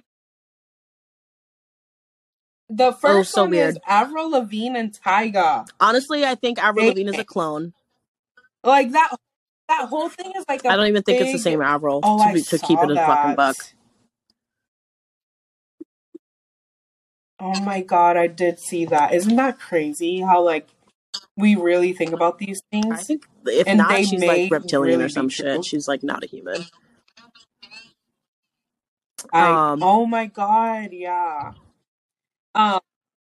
the 2.71 2.93
first 2.93 3.19
Oh, 3.19 3.23
so 3.23 3.43
one 3.43 3.51
weird. 3.51 3.75
is 3.75 3.79
Avril 3.87 4.31
Lavigne 4.31 4.77
and 4.79 4.93
Tyga. 4.93 5.67
Honestly, 5.79 6.25
I 6.25 6.35
think 6.35 6.59
Avril 6.59 6.87
Lavigne 6.87 7.09
is 7.11 7.19
a 7.19 7.25
clone. 7.25 7.73
Like 8.63 8.91
that. 8.93 9.15
That 9.69 9.89
whole 9.89 10.09
thing 10.09 10.33
is 10.37 10.45
like. 10.49 10.65
I 10.65 10.73
I 10.73 10.75
don't 10.77 10.87
even 10.87 11.03
think 11.03 11.21
it's 11.21 11.31
the 11.31 11.39
same 11.39 11.61
Avril 11.61 12.01
Oh, 12.03 12.23
to, 12.23 12.29
be, 12.29 12.41
to 12.43 12.59
keep 12.59 12.83
it 12.83 12.91
a 12.91 12.97
fucking 12.97 13.35
buck. 13.35 13.57
Oh 17.39 17.59
my 17.61 17.81
god, 17.81 18.17
I 18.17 18.27
did 18.27 18.59
see 18.59 18.85
that. 18.85 19.13
Isn't 19.13 19.37
that 19.37 19.59
crazy? 19.59 20.21
How 20.21 20.43
like 20.43 20.69
we 21.37 21.55
really 21.55 21.93
think 21.93 22.13
about 22.13 22.39
these 22.39 22.61
things? 22.71 22.95
I 22.95 23.03
think 23.03 23.25
if 23.45 23.67
And 23.67 23.77
not, 23.77 24.05
she's 24.05 24.25
like 24.25 24.51
reptilian 24.51 24.99
really 24.99 25.05
or 25.05 25.09
some 25.09 25.27
be 25.27 25.29
true. 25.29 25.45
shit. 25.55 25.65
She's 25.65 25.87
like 25.87 26.03
not 26.03 26.23
a 26.23 26.27
human. 26.27 26.65
I, 29.33 29.61
Um, 29.73 29.81
oh 29.81 30.05
my 30.05 30.27
god, 30.27 30.89
yeah. 30.93 31.53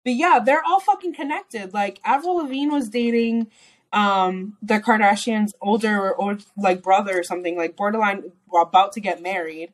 But 0.03 0.13
yeah, 0.13 0.39
they're 0.43 0.63
all 0.65 0.79
fucking 0.79 1.13
connected. 1.13 1.73
Like 1.73 1.99
Avril 2.03 2.37
Lavigne 2.37 2.71
was 2.71 2.89
dating 2.89 3.47
um 3.93 4.57
the 4.61 4.79
Kardashians' 4.79 5.51
older 5.61 6.11
or 6.11 6.37
like 6.57 6.81
brother 6.81 7.19
or 7.19 7.23
something, 7.23 7.57
like 7.57 7.75
borderline 7.75 8.31
about 8.53 8.93
to 8.93 8.99
get 8.99 9.21
married, 9.21 9.71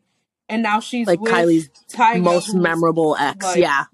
and 0.49 0.61
now 0.63 0.79
she's 0.79 1.07
Like 1.07 1.19
Kylie's 1.19 1.69
Tyga, 1.91 2.21
Most 2.21 2.53
memorable 2.53 3.15
ex. 3.19 3.45
like- 3.45 3.57
yeah. 3.57 3.85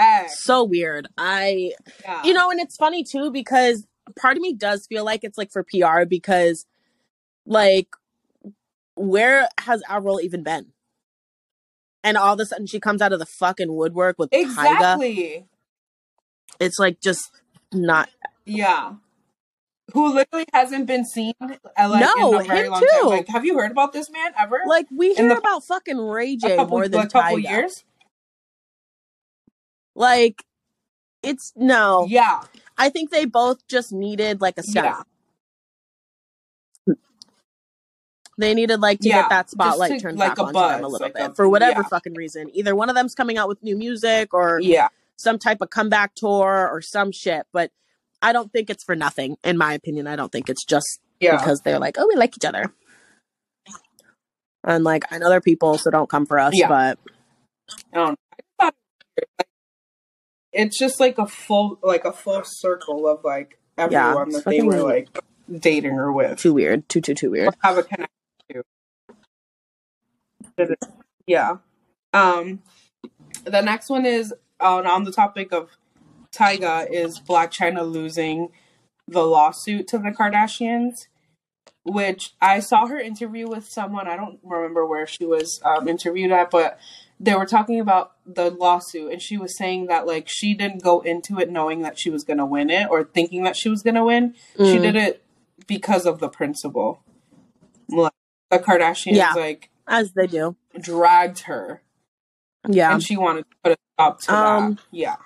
Ex. 0.00 0.44
So 0.44 0.62
weird. 0.64 1.08
I 1.18 1.72
Yeah. 2.02 2.22
you 2.24 2.32
know, 2.32 2.50
and 2.50 2.60
it's 2.60 2.76
funny 2.76 3.02
too 3.02 3.30
because 3.32 3.86
part 4.16 4.36
of 4.36 4.40
me 4.42 4.52
does 4.52 4.86
feel 4.86 5.04
like 5.04 5.24
it's 5.24 5.36
like 5.36 5.50
for 5.50 5.64
PR 5.64 6.04
because 6.08 6.66
like 7.44 7.88
where 8.94 9.48
has 9.60 9.82
Avril 9.88 10.20
even 10.20 10.42
been? 10.42 10.72
And 12.04 12.16
all 12.16 12.34
of 12.34 12.40
a 12.40 12.46
sudden 12.46 12.66
she 12.66 12.78
comes 12.80 13.02
out 13.02 13.12
of 13.12 13.18
the 13.18 13.26
fucking 13.26 13.74
woodwork 13.74 14.18
with 14.18 14.30
Tyga. 14.30 14.42
exactly. 14.42 15.46
It's 16.60 16.78
like 16.78 17.00
just 17.00 17.30
not 17.72 18.08
Yeah. 18.44 18.94
Who 19.94 20.12
literally 20.14 20.44
hasn't 20.52 20.86
been 20.86 21.04
seen 21.06 21.32
uh, 21.40 21.88
like 21.88 22.00
No, 22.16 22.34
in 22.34 22.40
a 22.42 22.44
very 22.44 22.66
him 22.66 22.72
long 22.72 22.80
too. 22.80 22.86
time. 23.00 23.06
Like, 23.06 23.28
have 23.28 23.44
you 23.44 23.58
heard 23.58 23.70
about 23.72 23.92
this 23.92 24.10
man 24.10 24.32
ever? 24.38 24.60
like 24.66 24.86
we 24.94 25.14
hear 25.14 25.28
the- 25.28 25.38
about 25.38 25.64
fucking 25.64 25.98
Ray 25.98 26.36
J 26.36 26.56
couple, 26.56 26.76
more 26.78 26.88
than 26.88 27.00
a 27.00 27.08
couple 27.08 27.38
Tyga. 27.38 27.42
years? 27.50 27.84
Like 29.94 30.44
it's 31.22 31.52
no. 31.56 32.06
Yeah. 32.08 32.42
I 32.76 32.90
think 32.90 33.10
they 33.10 33.24
both 33.24 33.66
just 33.66 33.92
needed 33.92 34.40
like 34.40 34.56
a 34.58 34.62
step. 34.62 34.84
Yeah. 34.84 35.02
They 38.38 38.54
needed 38.54 38.80
like 38.80 39.00
to 39.00 39.08
Yeah, 39.08 39.22
get 39.22 39.30
that 39.30 39.50
spotlight 39.50 39.90
to, 39.90 40.00
turned 40.00 40.16
like, 40.16 40.36
back 40.36 40.38
onto 40.38 40.52
them 40.58 40.84
a 40.84 40.88
little 40.88 41.06
like 41.06 41.14
bit 41.14 41.30
a- 41.30 41.34
for 41.34 41.48
whatever 41.48 41.80
yeah. 41.82 41.88
fucking 41.88 42.14
reason. 42.14 42.48
Either 42.54 42.74
one 42.74 42.88
of 42.88 42.94
them's 42.94 43.14
coming 43.14 43.36
out 43.36 43.48
with 43.48 43.60
new 43.64 43.76
music 43.76 44.32
or 44.32 44.60
Yeah. 44.62 44.88
some 45.16 45.38
type 45.40 45.58
of 45.60 45.70
comeback 45.70 46.14
tour 46.14 46.68
or 46.72 46.80
some 46.80 47.10
shit. 47.12 47.46
But 47.52 47.72
I 48.22 48.32
don't 48.32 48.52
think 48.52 48.70
it's 48.70 48.84
for 48.84 48.94
nothing. 48.94 49.36
In 49.42 49.58
my 49.58 49.74
opinion, 49.74 50.06
I 50.06 50.14
don't 50.16 50.30
think 50.30 50.48
it's 50.48 50.64
just 50.64 51.00
Yeah. 51.18 51.36
because 51.36 51.60
they're 51.64 51.80
like, 51.80 51.96
oh, 51.98 52.06
we 52.08 52.14
like 52.14 52.36
each 52.36 52.44
other. 52.44 52.72
And 54.64 54.84
like, 54.84 55.04
I 55.12 55.18
know 55.18 55.28
they're 55.28 55.40
people, 55.40 55.76
so 55.78 55.90
don't 55.90 56.08
come 56.08 56.24
for 56.26 56.38
us. 56.38 56.52
Yeah. 56.54 56.68
But 56.68 56.98
I 57.92 57.96
don't 57.96 58.10
know. 58.10 58.16
I 58.60 58.64
thought 58.64 58.74
it's 60.52 60.78
just 60.78 61.00
like 61.00 61.18
a 61.18 61.26
full 61.26 61.78
like 61.82 62.04
a 62.04 62.12
full 62.12 62.42
circle 62.44 63.06
of 63.08 63.20
like 63.24 63.58
everyone 63.76 64.28
it's 64.28 64.44
that 64.44 64.50
they 64.50 64.62
were 64.62 64.80
like 64.82 65.08
dating 65.50 65.92
or 65.92 66.12
with. 66.12 66.38
too 66.38 66.52
weird. 66.54 66.88
Too, 66.88 67.00
too, 67.00 67.14
too 67.14 67.30
weird. 67.30 67.54
Have 67.62 67.78
a 67.78 67.82
connection. 67.82 68.06
Yeah. 71.26 71.56
Um 72.12 72.62
the 73.44 73.60
next 73.60 73.88
one 73.90 74.04
is 74.06 74.32
on 74.60 74.86
on 74.86 75.04
the 75.04 75.12
topic 75.12 75.52
of 75.52 75.70
Tyga 76.32 76.86
is 76.90 77.20
Blac 77.20 77.52
Chyna 77.52 77.90
losing 77.90 78.48
the 79.06 79.22
lawsuit 79.22 79.88
to 79.88 79.98
the 79.98 80.10
Kardashians, 80.10 81.06
which 81.84 82.34
I 82.40 82.60
saw 82.60 82.86
her 82.86 82.98
interview 82.98 83.48
with 83.48 83.66
someone. 83.66 84.06
I 84.06 84.16
don't 84.16 84.38
remember 84.44 84.84
where 84.86 85.06
she 85.06 85.24
was 85.24 85.60
um, 85.64 85.88
interviewed 85.88 86.30
at, 86.30 86.50
but 86.50 86.78
they 87.18 87.34
were 87.34 87.46
talking 87.46 87.80
about 87.80 88.12
the 88.26 88.50
lawsuit, 88.50 89.10
and 89.12 89.22
she 89.22 89.38
was 89.38 89.56
saying 89.56 89.86
that 89.86 90.06
like 90.06 90.28
she 90.28 90.52
didn't 90.54 90.82
go 90.82 91.00
into 91.00 91.38
it 91.38 91.50
knowing 91.50 91.80
that 91.82 91.98
she 91.98 92.10
was 92.10 92.22
going 92.24 92.36
to 92.38 92.46
win 92.46 92.68
it 92.68 92.88
or 92.90 93.04
thinking 93.04 93.42
that 93.44 93.56
she 93.56 93.68
was 93.70 93.82
going 93.82 93.94
to 93.96 94.04
win. 94.04 94.34
She 94.58 94.76
Mm. 94.76 94.82
did 94.82 94.96
it 94.96 95.22
because 95.66 96.04
of 96.04 96.18
the 96.18 96.28
principle. 96.28 97.00
Like 97.88 98.12
the 98.50 98.58
Kardashians, 98.58 99.16
Yeah. 99.16 99.32
like 99.32 99.70
As 99.88 100.12
they 100.12 100.26
do. 100.26 100.56
dragged 100.80 101.40
her, 101.40 101.82
Yeah. 102.68 102.92
and 102.92 103.02
she 103.02 103.16
wanted 103.16 103.46
to 103.50 103.56
put 103.64 103.72
a 103.72 103.76
stop 103.94 104.20
to 104.22 104.34
Um, 104.34 104.74
that. 104.74 104.82
Yeah. 104.92 105.16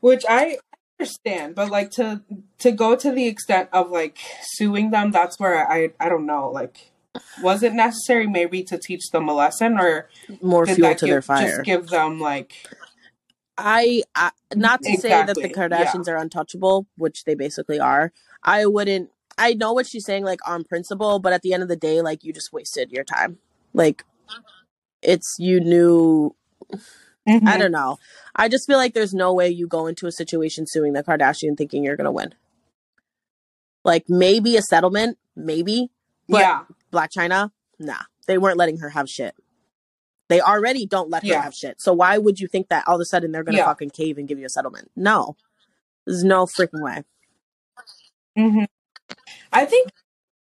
Which 0.00 0.24
I 0.28 0.58
understand, 0.98 1.54
but 1.54 1.70
like 1.70 1.90
to 1.92 2.22
to 2.58 2.72
go 2.72 2.94
to 2.96 3.10
the 3.10 3.26
extent 3.26 3.68
of 3.72 3.90
like 3.90 4.18
suing 4.42 4.90
them, 4.90 5.10
that's 5.10 5.38
where 5.38 5.70
I 5.70 5.90
I 6.00 6.08
don't 6.08 6.26
know. 6.26 6.50
Like, 6.50 6.90
was 7.42 7.62
it 7.62 7.72
necessary 7.72 8.26
maybe 8.26 8.62
to 8.64 8.78
teach 8.78 9.10
them 9.12 9.28
a 9.28 9.34
lesson, 9.34 9.78
or 9.78 10.08
More 10.42 10.66
fuel 10.66 10.94
to 10.94 11.06
give, 11.06 11.08
their 11.08 11.22
fire. 11.22 11.48
just 11.48 11.64
give 11.64 11.88
them 11.88 12.18
like 12.20 12.52
I, 13.56 14.02
I 14.14 14.30
not 14.54 14.82
to 14.82 14.96
say 14.98 15.10
that 15.10 15.26
the 15.34 15.40
Exactly, 15.44 15.62
yeah. 15.78 15.84
Kardashians 15.84 16.08
are 16.08 16.16
untouchable, 16.16 16.86
which 16.96 17.24
they 17.24 17.34
basically 17.34 17.78
are. 17.78 18.12
I 18.42 18.66
wouldn't. 18.66 19.10
I 19.38 19.54
know 19.54 19.72
what 19.72 19.86
she's 19.86 20.04
saying, 20.04 20.24
like 20.24 20.40
on 20.48 20.64
principle, 20.64 21.18
but 21.18 21.32
at 21.32 21.42
the 21.42 21.52
end 21.52 21.62
of 21.62 21.68
the 21.68 21.76
day, 21.76 22.00
like 22.02 22.24
you 22.24 22.32
just 22.32 22.52
wasted 22.52 22.90
your 22.92 23.04
time. 23.04 23.38
Like 23.72 24.04
it's 25.02 25.36
you 25.38 25.60
knew. 25.60 26.34
Mm-hmm. 27.28 27.48
I 27.48 27.56
don't 27.58 27.72
know. 27.72 27.98
I 28.36 28.48
just 28.48 28.66
feel 28.66 28.76
like 28.76 28.92
there's 28.94 29.14
no 29.14 29.32
way 29.32 29.48
you 29.48 29.66
go 29.66 29.86
into 29.86 30.06
a 30.06 30.12
situation 30.12 30.66
suing 30.68 30.92
the 30.92 31.02
Kardashian 31.02 31.56
thinking 31.56 31.82
you're 31.84 31.96
gonna 31.96 32.12
win. 32.12 32.34
Like 33.84 34.04
maybe 34.08 34.56
a 34.56 34.62
settlement, 34.62 35.18
maybe 35.36 35.90
but- 36.28 36.40
yeah, 36.40 36.62
Blac 36.92 37.08
Chyna, 37.16 37.50
nah, 37.78 38.02
they 38.26 38.38
weren't 38.38 38.56
letting 38.58 38.78
her 38.78 38.90
have 38.90 39.08
shit. 39.08 39.34
They 40.28 40.40
already 40.40 40.86
don't 40.86 41.10
let 41.10 41.22
her 41.22 41.28
Yeah. 41.28 41.42
have 41.42 41.54
shit. 41.54 41.76
So 41.80 41.92
why 41.92 42.16
would 42.16 42.40
you 42.40 42.48
think 42.48 42.68
that 42.68 42.84
all 42.88 42.94
of 42.94 43.00
a 43.00 43.04
sudden 43.04 43.30
they're 43.32 43.42
gonna 43.42 43.58
Yeah. 43.58 43.66
fucking 43.66 43.90
cave 43.90 44.16
and 44.16 44.26
give 44.28 44.38
you 44.38 44.46
a 44.46 44.50
settlement? 44.50 44.90
No, 44.96 45.36
there's 46.06 46.24
no 46.24 46.46
freaking 46.46 46.82
way. 46.82 47.04
hmm 48.36 48.64
I 49.52 49.64
think, 49.64 49.90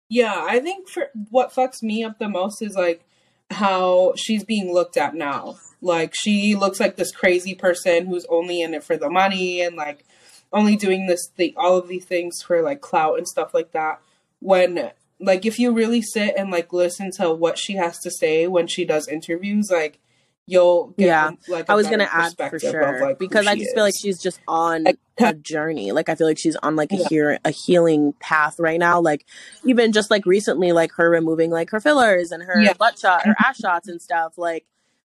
yeah, 0.09 0.45
I 0.47 0.59
think 0.59 0.87
for 0.87 1.09
what 1.29 1.53
fucks 1.53 1.83
me 1.83 2.03
up 2.03 2.19
the 2.19 2.29
most 2.29 2.61
is 2.61 2.75
like 2.75 3.05
how 3.51 4.13
she's 4.15 4.43
being 4.43 4.73
looked 4.73 4.97
at 4.97 5.15
now. 5.15 5.57
Like 5.81 6.13
she 6.15 6.55
looks 6.55 6.79
like 6.79 6.95
this 6.95 7.11
crazy 7.11 7.53
person 7.53 8.07
who's 8.07 8.25
only 8.29 8.61
in 8.61 8.73
it 8.73 8.83
for 8.83 8.97
the 8.97 9.09
money 9.09 9.61
and 9.61 9.75
like 9.75 10.05
only 10.51 10.75
doing 10.75 11.07
this 11.07 11.29
the 11.35 11.53
all 11.57 11.77
of 11.77 11.87
these 11.87 12.05
things 12.05 12.41
for 12.41 12.61
like 12.61 12.81
clout 12.81 13.17
and 13.17 13.27
stuff 13.27 13.53
like 13.53 13.71
that. 13.71 14.01
When 14.39 14.91
like 15.19 15.45
if 15.45 15.59
you 15.59 15.71
really 15.71 16.01
sit 16.01 16.35
and 16.37 16.51
like 16.51 16.73
listen 16.73 17.11
to 17.17 17.31
what 17.33 17.57
she 17.57 17.73
has 17.73 17.99
to 17.99 18.11
say 18.11 18.47
when 18.47 18.67
she 18.67 18.85
does 18.85 19.07
interviews, 19.07 19.69
like 19.71 19.99
you'll 20.47 20.93
Yeah. 20.97 21.31
like 21.47 21.69
I 21.69 21.73
I 21.73 21.75
was 21.75 21.87
gonna 21.87 22.09
add 22.11 22.33
for 22.37 22.59
sure 22.59 23.15
because 23.17 23.47
I 23.47 23.55
just 23.55 23.73
feel 23.73 23.83
like 23.83 23.95
she's 23.99 24.19
just 24.21 24.39
on 24.47 24.85
a 25.19 25.33
journey. 25.41 25.91
Like 25.91 26.09
I 26.09 26.15
feel 26.15 26.27
like 26.27 26.37
she's 26.37 26.55
on 26.57 26.75
like 26.75 26.91
a 26.91 26.97
Yeah. 26.97 27.07
hear 27.09 27.39
a 27.43 27.51
healing 27.51 28.13
path 28.19 28.59
right 28.59 28.79
now. 28.79 28.99
Like 28.99 29.25
even 29.63 29.91
just 29.91 30.11
like 30.11 30.25
recently, 30.25 30.71
like 30.71 30.91
her 30.93 31.09
removing 31.09 31.51
like 31.51 31.69
her 31.71 31.79
fillers 31.79 32.31
and 32.31 32.43
her 32.43 32.61
Yeah. 32.61 32.73
butt 32.73 32.99
shot, 32.99 33.25
her 33.25 33.35
ass 33.39 33.57
shots 33.61 33.87
and 33.87 34.01
stuff. 34.01 34.37
Like 34.37 34.65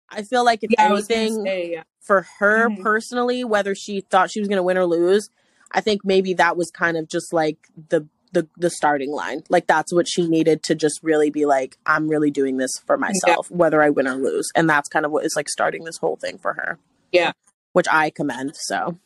I 0.09 0.23
feel 0.23 0.43
like 0.45 0.63
if 0.63 0.71
yeah, 0.71 0.87
gonna 0.87 0.95
anything, 0.95 1.43
say, 1.45 1.83
for 2.01 2.25
her 2.39 2.69
Mhm. 2.69 2.81
personally, 2.81 3.43
whether 3.43 3.75
she 3.75 4.01
thought 4.01 4.31
she 4.31 4.39
was 4.39 4.47
going 4.47 4.55
to 4.57 4.63
win 4.63 4.77
or 4.77 4.85
lose, 4.85 5.29
I 5.73 5.81
think 5.81 6.05
maybe 6.05 6.33
that 6.35 6.55
was 6.55 6.71
kind 6.71 6.95
of 6.95 7.09
just 7.09 7.33
like 7.33 7.57
the 7.89 8.07
the 8.37 8.47
the 8.57 8.69
starting 8.69 9.11
line. 9.11 9.43
Like 9.49 9.67
that's 9.67 9.93
what 9.93 10.07
she 10.07 10.27
needed 10.27 10.63
to 10.63 10.75
just 10.75 10.99
really 11.03 11.29
be 11.29 11.45
like, 11.45 11.77
I'm 11.85 12.07
really 12.07 12.31
doing 12.31 12.57
this 12.57 12.71
for 12.85 12.97
myself, 12.97 13.49
whether 13.49 13.81
I 13.81 13.89
win 13.89 14.07
or 14.07 14.15
lose, 14.15 14.49
and 14.55 14.69
that's 14.69 14.89
kind 14.89 15.05
of 15.05 15.11
what 15.11 15.25
is 15.25 15.33
like 15.35 15.49
starting 15.49 15.83
this 15.83 15.97
whole 15.97 16.15
thing 16.17 16.37
for 16.37 16.53
her. 16.53 16.77
Yeah. 17.11 17.31
which 17.73 17.87
I 17.91 18.09
commend. 18.09 18.55
So 18.55 18.97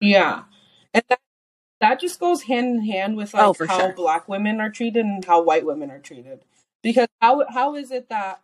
Yeah, 0.00 0.44
and 0.92 1.04
that 1.08 1.20
that 1.80 2.00
just 2.00 2.18
goes 2.20 2.42
hand 2.42 2.66
in 2.66 2.84
hand 2.86 3.16
with 3.16 3.34
oh, 3.34 3.50
like 3.58 3.60
Oh, 3.60 3.66
how 3.66 3.78
sure. 3.80 3.92
black 3.92 4.28
women 4.28 4.60
are 4.60 4.70
treated 4.70 5.04
and 5.04 5.24
how 5.24 5.42
white 5.42 5.66
women 5.66 5.90
are 5.90 5.98
treated. 5.98 6.40
Because 6.82 7.08
how 7.20 7.44
how 7.50 7.74
is 7.74 7.90
it 7.90 8.08
that 8.08 8.40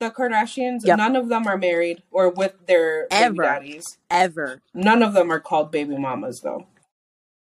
the 0.00 0.10
Kardashians, 0.10 0.80
Yep. 0.84 0.96
none 0.96 1.16
of 1.16 1.28
them 1.28 1.46
are 1.46 1.58
married 1.58 2.02
or 2.10 2.30
with 2.30 2.66
their 2.66 3.06
baby 3.10 3.24
Ever. 3.24 3.42
daddies. 3.42 3.98
Ever. 4.10 4.62
None 4.72 5.02
of 5.02 5.12
them 5.12 5.30
are 5.30 5.40
called 5.40 5.70
baby 5.70 5.96
mamas 5.98 6.40
though. 6.40 6.66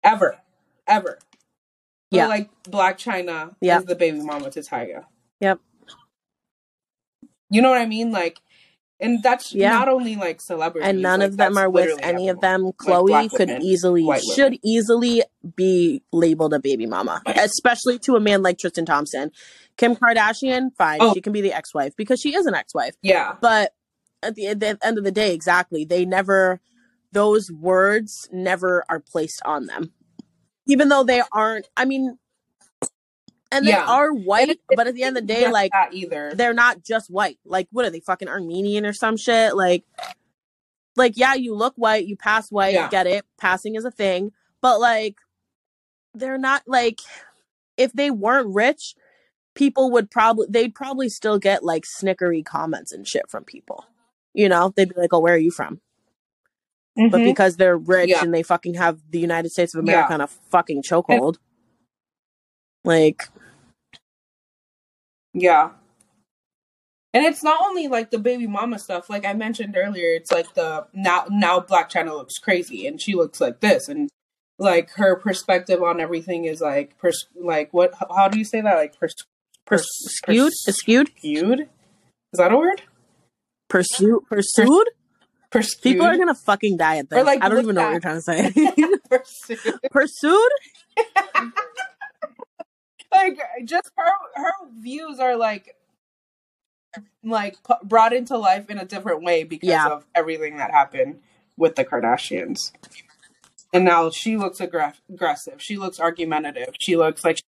Ever. 0.03 0.37
Ever. 0.87 1.17
So, 2.13 2.19
Yeah. 2.19 2.27
like 2.27 2.49
Blac 2.63 2.97
Chyna 2.97 3.55
is 3.61 3.85
the 3.85 3.95
baby 3.95 4.21
mama 4.21 4.49
to 4.51 4.59
Tyga. 4.61 5.05
Yep. 5.41 5.59
You 7.49 7.61
know 7.61 7.69
what 7.69 7.79
I 7.79 7.85
mean? 7.85 8.11
Like 8.11 8.39
and 8.99 9.21
that's 9.21 9.53
Yeah. 9.53 9.71
not 9.71 9.89
only 9.89 10.15
like 10.15 10.39
celebrities. 10.41 10.87
And 10.87 11.01
none 11.01 11.19
like, 11.19 11.29
of 11.29 11.37
them 11.37 11.57
are 11.57 11.69
with 11.69 11.99
any 12.01 12.29
of 12.29 12.39
them. 12.39 12.71
Khloé 12.81 13.07
black 13.07 13.29
could 13.31 13.49
women, 13.49 13.61
easily, 13.61 14.07
should 14.33 14.57
easily 14.63 15.21
be 15.55 16.01
labeled 16.13 16.53
a 16.53 16.59
baby 16.59 16.85
mama, 16.85 17.21
especially 17.25 17.99
to 17.99 18.15
a 18.15 18.21
man 18.21 18.41
like 18.41 18.57
Tristan 18.57 18.85
Thompson. 18.85 19.31
Kim 19.77 19.97
Kardashian, 19.97 20.69
fine, 20.77 20.99
Oh. 21.01 21.13
she 21.13 21.19
can 21.19 21.33
be 21.33 21.41
the 21.41 21.51
ex-wife 21.51 21.93
because 21.97 22.21
she 22.21 22.33
is 22.33 22.45
an 22.45 22.55
ex-wife. 22.55 22.95
Yeah. 23.01 23.35
But 23.41 23.73
at 24.23 24.35
the, 24.35 24.47
at 24.47 24.59
the 24.61 24.77
end 24.81 24.97
of 24.97 25.03
the 25.03 25.11
day, 25.11 25.33
exactly, 25.33 25.83
they 25.83 26.05
never, 26.05 26.61
those 27.11 27.51
words 27.51 28.29
never 28.31 28.85
are 28.87 29.01
placed 29.01 29.41
on 29.43 29.65
them, 29.65 29.91
even 30.67 30.89
though 30.89 31.03
they 31.03 31.21
aren't. 31.31 31.69
I 31.77 31.85
mean, 31.85 32.17
and 33.51 33.65
they 33.65 33.71
Yeah. 33.71 33.85
are 33.85 34.11
white, 34.13 34.49
it- 34.49 34.59
but 34.75 34.87
at 34.87 34.95
the 34.95 35.03
end 35.03 35.17
of 35.17 35.25
the 35.27 35.33
day, 35.33 35.41
Just 35.41 35.53
like 35.53 35.71
that 35.71 35.93
either. 35.93 36.33
they're 36.35 36.53
not 36.53 36.83
just 36.83 37.09
white. 37.09 37.39
Like, 37.45 37.67
what 37.71 37.85
are 37.85 37.89
they 37.89 37.99
fucking 37.99 38.27
Armenian 38.27 38.85
or 38.85 38.93
some 38.93 39.17
shit? 39.17 39.55
Like, 39.55 39.85
like 40.95 41.13
yeah, 41.15 41.33
you 41.35 41.53
look 41.55 41.73
white, 41.75 42.05
you 42.07 42.15
pass 42.17 42.51
white, 42.51 42.73
Yeah. 42.73 42.89
get 42.89 43.07
it. 43.07 43.25
Passing 43.37 43.75
is 43.75 43.85
a 43.85 43.91
thing, 43.91 44.31
but 44.61 44.79
like, 44.79 45.17
they're 46.13 46.37
not 46.37 46.63
like 46.67 47.01
if 47.77 47.91
they 47.93 48.09
weren't 48.09 48.53
rich, 48.55 48.95
people 49.53 49.91
would 49.91 50.09
probably 50.09 50.47
they'd 50.49 50.73
probably 50.75 51.09
still 51.09 51.37
get 51.37 51.63
like 51.63 51.83
snickery 51.83 52.43
comments 52.43 52.91
and 52.91 53.07
shit 53.07 53.29
from 53.29 53.43
people. 53.43 53.85
You 54.33 54.49
know, 54.49 54.73
they'd 54.75 54.89
be 54.93 54.99
like, 54.99 55.13
"Oh, 55.13 55.19
where 55.19 55.33
are 55.35 55.37
you 55.37 55.51
from?" 55.51 55.81
But 56.95 57.19
Mhm. 57.19 57.25
because 57.25 57.57
they're 57.57 57.77
rich 57.77 58.09
Yeah. 58.09 58.23
and 58.23 58.33
they 58.33 58.41
fucking 58.43 58.75
have 58.75 58.99
the 59.11 59.19
United 59.19 59.49
States 59.51 59.75
of 59.75 59.79
America 59.83 60.07
Yeah. 60.09 60.13
on 60.15 60.21
a 60.21 60.27
fucking 60.27 60.83
chokehold, 60.83 61.37
like, 62.83 63.23
Yeah. 65.33 65.71
And 67.13 67.25
it's 67.25 67.43
not 67.43 67.61
only 67.61 67.87
like 67.87 68.11
the 68.11 68.17
baby 68.19 68.47
mama 68.47 68.79
stuff, 68.79 69.09
like 69.09 69.25
I 69.25 69.33
mentioned 69.33 69.75
earlier, 69.77 70.13
it's 70.13 70.31
like 70.31 70.53
the 70.53 70.87
now 70.93 71.25
now 71.29 71.59
Blac 71.59 71.89
Chyna 71.89 72.11
looks 72.13 72.37
crazy 72.37 72.87
and 72.87 73.01
she 73.01 73.13
looks 73.15 73.39
like 73.41 73.59
this 73.61 73.87
and 73.89 74.09
like 74.57 74.91
her 74.91 75.15
perspective 75.17 75.81
on 75.83 75.99
everything 75.99 76.45
is 76.45 76.61
like 76.61 76.97
pers- 76.97 77.27
like 77.35 77.73
what 77.73 77.93
how, 77.95 78.07
how 78.15 78.27
do 78.29 78.37
you 78.37 78.45
say 78.45 78.61
that 78.61 78.75
like 78.75 78.97
pers- 78.99 79.13
pers- 79.65 79.85
skewed, 79.89 80.53
skewed, 80.53 81.09
skewed? 81.17 81.59
Is 81.61 82.37
that 82.37 82.51
a 82.53 82.57
word? 82.57 82.83
pursued, 83.69 84.23
pursued. 84.29 84.89
Perskewed? 85.55 85.81
People 85.81 86.05
are 86.05 86.17
gonna 86.17 86.35
fucking 86.35 86.77
die 86.77 86.97
at 86.97 87.09
this. 87.09 87.19
Or, 87.19 87.23
like, 87.23 87.43
I 87.43 87.49
don't 87.49 87.59
even 87.61 87.75
know 87.75 87.83
what 87.83 87.91
you're 87.91 87.99
trying 87.99 88.15
to 88.15 88.21
say. 88.21 88.51
Pursued. 89.09 89.79
Pursued? 89.91 90.49
like 93.11 93.39
just 93.65 93.91
her 93.97 94.11
her 94.35 94.51
views 94.79 95.19
are 95.19 95.35
like 95.37 95.75
like 97.23 97.61
pu- 97.63 97.85
brought 97.85 98.13
into 98.13 98.37
life 98.37 98.69
in 98.69 98.77
a 98.77 98.85
different 98.85 99.23
way 99.23 99.43
because 99.43 99.67
Yeah. 99.69 99.87
of 99.87 100.05
everything 100.13 100.57
that 100.57 100.71
happened 100.71 101.19
with 101.57 101.75
the 101.75 101.83
Kardashians. 101.85 102.71
And 103.73 103.83
now 103.83 104.09
she 104.09 104.37
looks 104.37 104.59
aggra- 104.59 104.93
aggressive. 105.09 105.61
She 105.61 105.75
looks 105.77 105.99
argumentative. 105.99 106.75
She 106.79 106.95
looks 106.95 107.23
like 107.25 107.41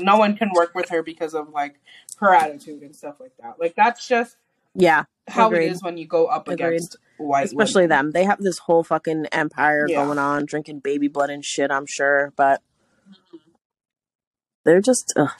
no 0.00 0.16
one 0.16 0.36
can 0.36 0.50
work 0.54 0.74
with 0.74 0.88
her 0.88 1.02
because 1.02 1.34
of 1.34 1.50
like 1.50 1.80
her 2.18 2.32
attitude 2.34 2.82
and 2.82 2.94
stuff 2.96 3.20
like 3.20 3.32
that. 3.42 3.56
Like 3.60 3.74
that's 3.76 4.06
just 4.08 4.36
Yeah, 4.74 5.04
how 5.28 5.48
Agreed. 5.48 5.66
it 5.66 5.72
is 5.72 5.82
when 5.82 5.98
you 5.98 6.06
go 6.06 6.26
up 6.26 6.48
Agreed. 6.48 6.66
against 6.66 6.96
white 7.18 7.46
especially 7.46 7.84
women. 7.84 7.96
them. 8.06 8.10
They 8.12 8.24
have 8.24 8.40
this 8.40 8.58
whole 8.58 8.82
fucking 8.84 9.26
empire 9.32 9.86
Yeah. 9.88 10.04
going 10.04 10.18
on, 10.18 10.44
drinking 10.46 10.80
baby 10.80 11.08
blood 11.08 11.30
and 11.30 11.44
shit. 11.44 11.70
I'm 11.70 11.86
sure, 11.86 12.32
but 12.36 12.62
they're 14.64 14.80
just 14.80 15.12
ugh, 15.16 15.30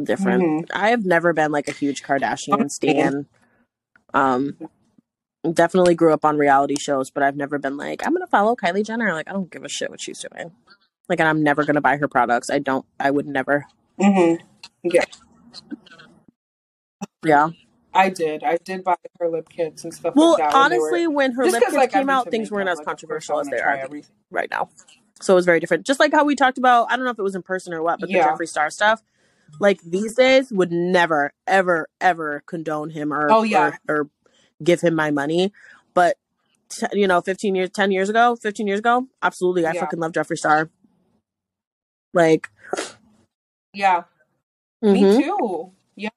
different. 0.00 0.42
Mhm. 0.42 0.70
I 0.74 0.90
have 0.90 1.04
never 1.04 1.32
been 1.32 1.50
like 1.52 1.68
a 1.68 1.72
huge 1.72 2.02
Kardashian 2.02 2.70
stan. 2.70 3.26
Um, 4.12 4.56
definitely 5.50 5.94
grew 5.94 6.12
up 6.12 6.24
on 6.24 6.36
reality 6.38 6.76
shows, 6.78 7.10
but 7.10 7.22
I've 7.22 7.36
never 7.36 7.58
been 7.58 7.76
like 7.76 8.06
I'm 8.06 8.12
gonna 8.12 8.26
follow 8.26 8.54
Kylie 8.54 8.84
Jenner. 8.86 9.12
Like 9.12 9.28
I 9.28 9.32
don't 9.32 9.50
give 9.50 9.64
a 9.64 9.68
shit 9.68 9.90
what 9.90 10.00
she's 10.00 10.24
doing. 10.30 10.52
Like, 11.08 11.20
and 11.20 11.28
I'm 11.28 11.42
never 11.42 11.64
gonna 11.64 11.80
buy 11.82 11.96
her 11.98 12.08
products. 12.08 12.48
I 12.50 12.58
don't. 12.60 12.86
I 12.98 13.10
would 13.10 13.26
never. 13.26 13.66
Mhm. 14.00 14.38
Yeah, 14.82 15.04
Yeah. 17.24 17.50
I 17.94 18.08
did. 18.10 18.42
I 18.42 18.56
did 18.58 18.82
buy 18.84 18.96
her 19.20 19.28
lip 19.28 19.48
kits 19.48 19.84
and 19.84 19.94
stuff 19.94 20.14
Well, 20.16 20.30
like 20.32 20.38
that. 20.38 20.46
when 20.46 20.54
were- 20.54 20.64
honestly, 20.64 21.06
when 21.06 21.32
her 21.32 21.46
lip 21.46 21.62
kits 21.62 21.74
like, 21.74 21.92
came 21.92 22.10
out, 22.10 22.30
things 22.30 22.50
weren't 22.50 22.68
as 22.68 22.78
like, 22.78 22.82
of 22.82 22.86
course, 22.86 22.92
controversial 23.26 23.40
as 23.40 23.48
they 23.48 23.60
are 23.60 23.76
everything. 23.76 24.14
right 24.30 24.50
now. 24.50 24.68
So 25.20 25.34
it 25.34 25.36
was 25.36 25.44
very 25.44 25.60
different. 25.60 25.86
Just 25.86 26.00
like 26.00 26.12
how 26.12 26.24
we 26.24 26.34
talked 26.34 26.58
about, 26.58 26.90
I 26.90 26.96
don't 26.96 27.04
know 27.04 27.10
if 27.12 27.18
it 27.18 27.22
was 27.22 27.34
in 27.36 27.42
person 27.42 27.72
or 27.72 27.82
what, 27.82 28.00
but 28.00 28.10
Yeah. 28.10 28.34
the 28.36 28.44
Jeffree 28.44 28.48
Star 28.48 28.68
stuff. 28.70 29.02
Like 29.60 29.80
these 29.82 30.14
days, 30.16 30.50
would 30.50 30.72
never, 30.72 31.32
ever, 31.46 31.88
ever 32.00 32.42
condone 32.46 32.90
him 32.90 33.12
or 33.12 33.30
Oh, 33.30 33.42
yeah. 33.44 33.76
or, 33.88 33.96
or 34.00 34.10
give 34.62 34.80
him 34.80 34.94
my 34.94 35.10
money. 35.12 35.52
But 35.94 36.16
t- 36.70 36.86
you 36.92 37.06
know, 37.06 37.20
fifteen 37.20 37.54
years, 37.54 37.70
ten 37.70 37.92
years 37.92 38.08
ago, 38.08 38.34
fifteen 38.36 38.66
years 38.66 38.80
ago, 38.80 39.06
absolutely, 39.22 39.64
I 39.66 39.72
Yeah. 39.72 39.80
fucking 39.80 40.00
love 40.00 40.12
Jeffree 40.12 40.36
Star. 40.38 40.70
Like, 42.12 42.48
Yeah, 43.72 44.04
mhm. 44.84 44.92
me 44.92 45.22
too. 45.22 45.72
Yeah, 45.96 46.08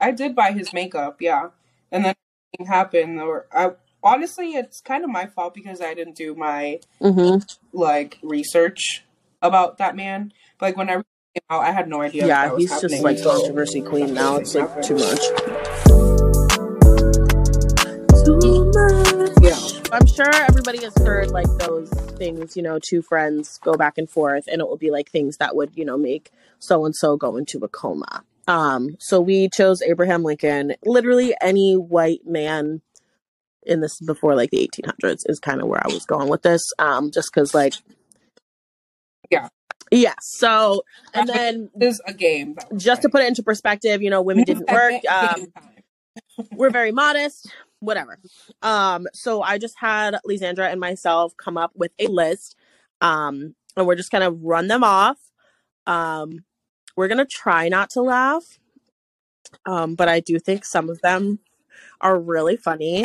I 0.00 0.10
did 0.12 0.34
buy 0.34 0.52
his 0.52 0.72
makeup. 0.72 1.20
Yeah, 1.20 1.48
and 1.92 2.04
then 2.04 2.14
everything 2.54 2.72
happened. 2.72 3.20
Or 3.20 3.46
I 3.52 3.72
honestly, 4.02 4.52
it's 4.54 4.80
kind 4.80 5.04
of 5.04 5.10
my 5.10 5.26
fault 5.26 5.54
because 5.54 5.80
I 5.80 5.94
didn't 5.94 6.16
do 6.16 6.34
my 6.34 6.80
Mhm. 7.00 7.46
like 7.72 8.18
research 8.22 9.04
about 9.42 9.78
that 9.78 9.94
man. 9.96 10.32
Like 10.60 10.76
when 10.76 10.88
I 10.90 10.94
came 10.94 11.02
out, 11.50 11.62
I 11.62 11.72
had 11.72 11.88
no 11.88 12.00
idea. 12.02 12.26
yeah, 12.26 12.56
he's 12.56 12.70
just 12.80 13.02
like 13.02 13.22
controversy 13.22 13.82
queen 13.82 14.14
now. 14.14 14.36
It's 14.36 14.54
like 14.54 14.82
too 14.82 14.94
much. 14.96 15.20
Too 18.24 18.36
much. 18.36 19.30
Yeah, 19.42 19.56
I'm 19.92 20.06
sure 20.06 20.30
everybody 20.48 20.82
has 20.84 20.94
heard 20.98 21.30
like 21.30 21.46
those 21.58 21.88
things, 22.18 22.56
you 22.56 22.62
know, 22.62 22.78
two 22.78 23.00
friends 23.02 23.58
go 23.62 23.74
back 23.74 23.96
and 23.98 24.08
forth 24.08 24.44
and 24.50 24.60
it 24.60 24.68
will 24.68 24.76
be 24.76 24.90
like 24.90 25.10
things 25.10 25.38
that 25.38 25.56
would, 25.56 25.70
you 25.74 25.84
know, 25.84 25.96
make 25.96 26.30
so 26.58 26.84
and 26.84 26.94
so 26.94 27.16
go 27.16 27.36
into 27.36 27.58
a 27.64 27.68
coma. 27.68 28.22
Um, 28.50 28.96
so 28.98 29.20
we 29.20 29.48
chose 29.48 29.80
Abraham 29.80 30.24
Lincoln. 30.24 30.74
Literally 30.84 31.34
any 31.40 31.74
white 31.74 32.26
man 32.26 32.82
in 33.62 33.80
this 33.80 34.00
before 34.00 34.34
like 34.34 34.50
the 34.50 34.68
1800s 34.68 35.22
is 35.26 35.38
kind 35.38 35.60
of 35.60 35.68
where 35.68 35.80
I 35.84 35.88
was 35.88 36.04
going 36.04 36.28
with 36.28 36.42
this. 36.42 36.60
Um, 36.80 37.12
just 37.12 37.30
because 37.32 37.54
like, 37.54 37.74
Yeah. 39.30 39.50
yeah. 39.92 40.14
So 40.20 40.82
and 41.14 41.28
then 41.28 41.70
this 41.76 41.94
is 41.94 42.02
a 42.06 42.12
game. 42.12 42.56
just 42.76 43.02
to 43.02 43.08
put 43.08 43.22
it 43.22 43.28
into 43.28 43.44
perspective, 43.44 44.02
you 44.02 44.10
know, 44.10 44.20
women 44.20 44.42
didn't 44.42 44.68
work. 44.72 44.94
Um, 45.08 45.52
we're 46.52 46.70
very 46.70 46.90
modest 46.90 47.52
whatever 47.80 48.18
um 48.62 49.06
so 49.14 49.42
i 49.42 49.56
just 49.56 49.74
had 49.78 50.16
lisandra 50.28 50.70
and 50.70 50.78
myself 50.80 51.34
come 51.36 51.56
up 51.56 51.70
with 51.74 51.92
a 51.98 52.06
list 52.08 52.56
um 53.00 53.54
and 53.76 53.86
we're 53.86 53.94
just 53.94 54.10
gonna 54.10 54.30
run 54.30 54.68
them 54.68 54.84
off 54.84 55.18
um 55.86 56.44
we're 56.96 57.08
gonna 57.08 57.24
try 57.24 57.68
not 57.68 57.90
to 57.90 58.02
laugh 58.02 58.58
um 59.66 59.94
but 59.94 60.08
i 60.08 60.20
do 60.20 60.38
think 60.38 60.64
some 60.64 60.88
of 60.88 61.00
them 61.00 61.38
are 62.00 62.18
really 62.18 62.56
funny 62.56 63.04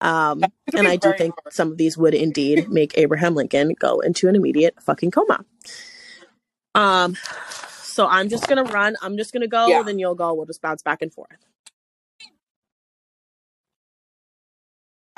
um 0.00 0.42
and 0.74 0.86
i 0.88 0.96
do 0.96 1.12
think 1.16 1.34
some 1.50 1.70
of 1.70 1.78
these 1.78 1.96
would 1.96 2.14
indeed 2.14 2.68
make 2.70 2.96
abraham 2.98 3.34
lincoln 3.34 3.72
go 3.78 4.00
into 4.00 4.28
an 4.28 4.36
immediate 4.36 4.74
fucking 4.82 5.10
coma 5.10 5.44
um 6.74 7.16
so 7.82 8.06
i'm 8.06 8.28
just 8.28 8.48
gonna 8.48 8.64
run 8.64 8.96
i'm 9.02 9.16
just 9.16 9.32
gonna 9.32 9.48
go 9.48 9.68
Yeah. 9.68 9.82
then 9.82 9.98
you'll 9.98 10.14
go 10.14 10.34
we'll 10.34 10.46
just 10.46 10.60
bounce 10.62 10.82
back 10.82 11.02
and 11.02 11.12
forth 11.12 11.38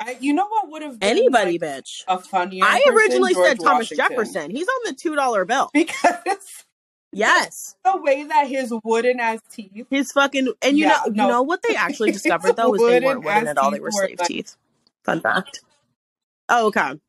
I, 0.01 0.17
you 0.21 0.33
know 0.33 0.47
what 0.47 0.69
would 0.71 0.81
have 0.81 0.97
been 0.99 1.09
anybody 1.09 1.59
like, 1.59 1.83
bitch 1.83 2.03
a 2.07 2.17
funnier? 2.17 2.63
I 2.65 2.81
originally 2.95 3.33
said 3.33 3.59
Thomas 3.59 3.91
Washington. 3.91 3.97
Jefferson. 3.97 4.49
He's 4.51 4.67
on 4.67 4.81
the 4.85 4.93
two 4.93 5.13
dollar 5.13 5.43
bill. 5.43 5.69
because 5.73 6.63
Yes, 7.11 7.75
the 7.83 7.97
way 7.97 8.23
that 8.23 8.47
his 8.47 8.71
wooden 8.83 9.19
ass 9.19 9.39
teeth. 9.51 9.87
his 9.89 10.11
fucking 10.11 10.53
and 10.61 10.77
you 10.77 10.85
Yeah, 10.85 10.89
know 10.89 11.11
no. 11.11 11.23
you 11.25 11.31
know 11.31 11.41
what 11.41 11.61
they 11.67 11.75
actually 11.75 12.11
discovered 12.19 12.55
though 12.55 12.69
was 12.69 12.81
they 12.81 12.99
weren't 12.99 13.23
wooden 13.23 13.47
at 13.47 13.57
all. 13.57 13.71
They 13.71 13.79
were 13.79 13.89
slave 13.91 14.19
like- 14.19 14.27
teeth. 14.27 14.55
Fun 15.03 15.21
fact. 15.21 15.61
Oh, 16.49 16.67
okay. 16.67 16.81
Like, 16.89 16.99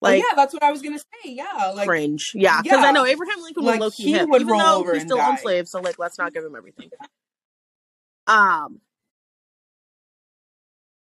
Like 0.00 0.18
yeah, 0.22 0.36
that's 0.36 0.52
what 0.54 0.62
I 0.62 0.70
was 0.70 0.82
gonna 0.82 0.98
say. 0.98 1.04
Yeah, 1.32 1.72
like 1.74 1.86
fringe, 1.86 2.32
yeah. 2.34 2.62
Because 2.62 2.80
yeah. 2.82 2.86
I 2.86 2.92
know 2.92 3.04
Abraham 3.04 3.40
Lincoln 3.42 3.64
was 3.64 3.72
Like, 3.72 3.80
low 3.80 3.90
key 3.90 4.04
he 4.04 4.12
hip, 4.12 4.28
would 4.28 4.42
even 4.42 4.52
roll 4.52 4.84
though 4.84 4.92
he 4.94 5.00
still 5.00 5.18
owned 5.20 5.36
die. 5.38 5.42
slaves. 5.42 5.70
So 5.70 5.80
like, 5.80 5.98
let's 5.98 6.18
not 6.18 6.32
give 6.34 6.44
him 6.44 6.54
everything. 6.54 6.90
Um, 8.28 8.80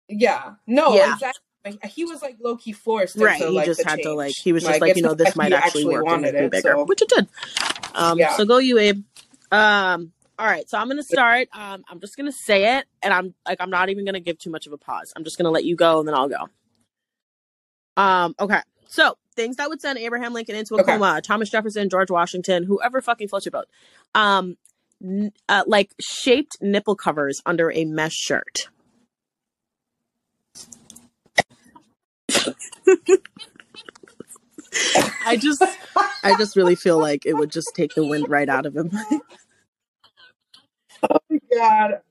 yeah, 0.07 0.53
no, 0.65 0.93
Yeah. 0.95 1.13
exactly. 1.13 1.41
He 1.89 2.05
was 2.05 2.21
like 2.21 2.37
low 2.39 2.55
key 2.57 2.71
forced. 2.73 3.17
right 3.17 3.39
into, 3.39 3.49
he 3.51 3.55
like, 3.57 3.65
just 3.65 3.83
had 3.83 4.01
to 4.03 4.13
like 4.13 4.33
he 4.41 4.53
was 4.53 4.63
just 4.63 4.81
like 4.81 4.95
you 4.95 5.01
know 5.01 5.13
this 5.13 5.35
might 5.35 5.47
he 5.49 5.53
actually 5.55 5.85
work 5.85 6.05
and 6.07 6.21
make 6.21 6.33
me 6.33 6.47
bigger 6.49 6.73
so- 6.73 6.85
which 6.85 7.01
it 7.01 7.09
did 7.09 7.27
um 7.95 8.17
Yeah. 8.19 8.35
so 8.35 8.45
go 8.45 8.57
you 8.57 8.77
abe 8.79 9.03
um 9.51 10.11
all 10.39 10.45
right 10.45 10.69
so 10.69 10.77
i'm 10.77 10.87
gonna 10.87 11.01
start 11.03 11.47
um 11.53 11.83
i'm 11.89 11.99
just 11.99 12.15
gonna 12.17 12.31
say 12.31 12.77
it 12.77 12.85
and 13.01 13.13
i'm 13.13 13.33
like 13.47 13.59
i'm 13.61 13.69
not 13.69 13.89
even 13.89 14.05
gonna 14.05 14.19
give 14.19 14.37
too 14.37 14.49
much 14.49 14.67
of 14.67 14.73
a 14.73 14.77
pause 14.77 15.11
i'm 15.15 15.23
just 15.23 15.37
gonna 15.37 15.49
let 15.51 15.63
you 15.65 15.75
go 15.75 15.99
and 15.99 16.07
then 16.07 16.13
i'll 16.15 16.29
go 16.29 16.47
um 17.95 18.35
okay 18.39 18.59
so 18.87 19.17
things 19.35 19.55
that 19.57 19.69
would 19.69 19.81
send 19.81 19.97
abraham 19.99 20.33
lincoln 20.33 20.55
into 20.55 20.75
a 20.75 20.81
Okay. 20.81 20.93
coma 20.93 21.21
thomas 21.21 21.49
jefferson 21.49 21.89
george 21.89 22.11
washington 22.11 22.63
whoever 22.63 23.01
fucking 23.01 23.27
floats 23.27 23.45
your 23.45 23.51
boat 23.51 23.65
um 24.15 24.57
n- 25.03 25.31
uh, 25.49 25.63
like 25.67 25.91
shaped 26.01 26.57
nipple 26.61 26.95
covers 26.95 27.41
under 27.45 27.71
a 27.71 27.85
mesh 27.85 28.13
shirt 28.15 28.67
I 35.25 35.37
just 35.37 35.63
I 36.23 36.35
just 36.37 36.55
really 36.55 36.75
feel 36.75 36.99
like 36.99 37.25
it 37.25 37.33
would 37.33 37.51
just 37.51 37.73
take 37.75 37.93
the 37.95 38.05
wind 38.05 38.29
right 38.29 38.49
out 38.49 38.65
of 38.65 38.75
him. 38.75 38.91
Oh 41.09 41.19
my 41.29 41.39
god. 41.55 42.01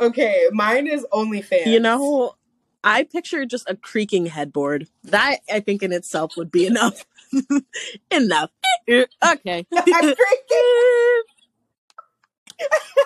Okay, 0.00 0.48
mine 0.50 0.88
is 0.88 1.06
OnlyFans. 1.12 1.66
you 1.66 1.78
know, 1.78 2.34
I 2.82 3.04
picture 3.04 3.46
just 3.46 3.70
a 3.70 3.76
creaking 3.76 4.26
headboard. 4.26 4.88
That 5.04 5.38
I 5.50 5.60
think 5.60 5.84
in 5.84 5.92
itself 5.92 6.36
would 6.36 6.50
be 6.50 6.66
enough. 6.66 7.04
enough. 8.10 8.50
Okay. 8.90 9.66
I'm 9.72 10.14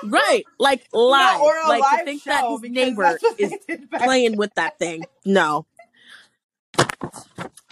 right. 0.05 0.45
Like 0.59 0.87
live. 0.93 1.39
No, 1.39 1.45
or 1.45 1.57
a 1.57 1.69
like 1.69 1.99
to 2.01 2.05
think 2.05 2.25
that 2.25 2.45
his 2.49 2.71
neighbor 2.71 3.19
is 3.39 3.51
they 3.51 3.77
did 3.77 3.91
back 3.91 4.03
playing 4.03 4.37
with 4.37 4.55
that 4.55 4.79
thing. 4.79 5.05
No. 5.25 5.67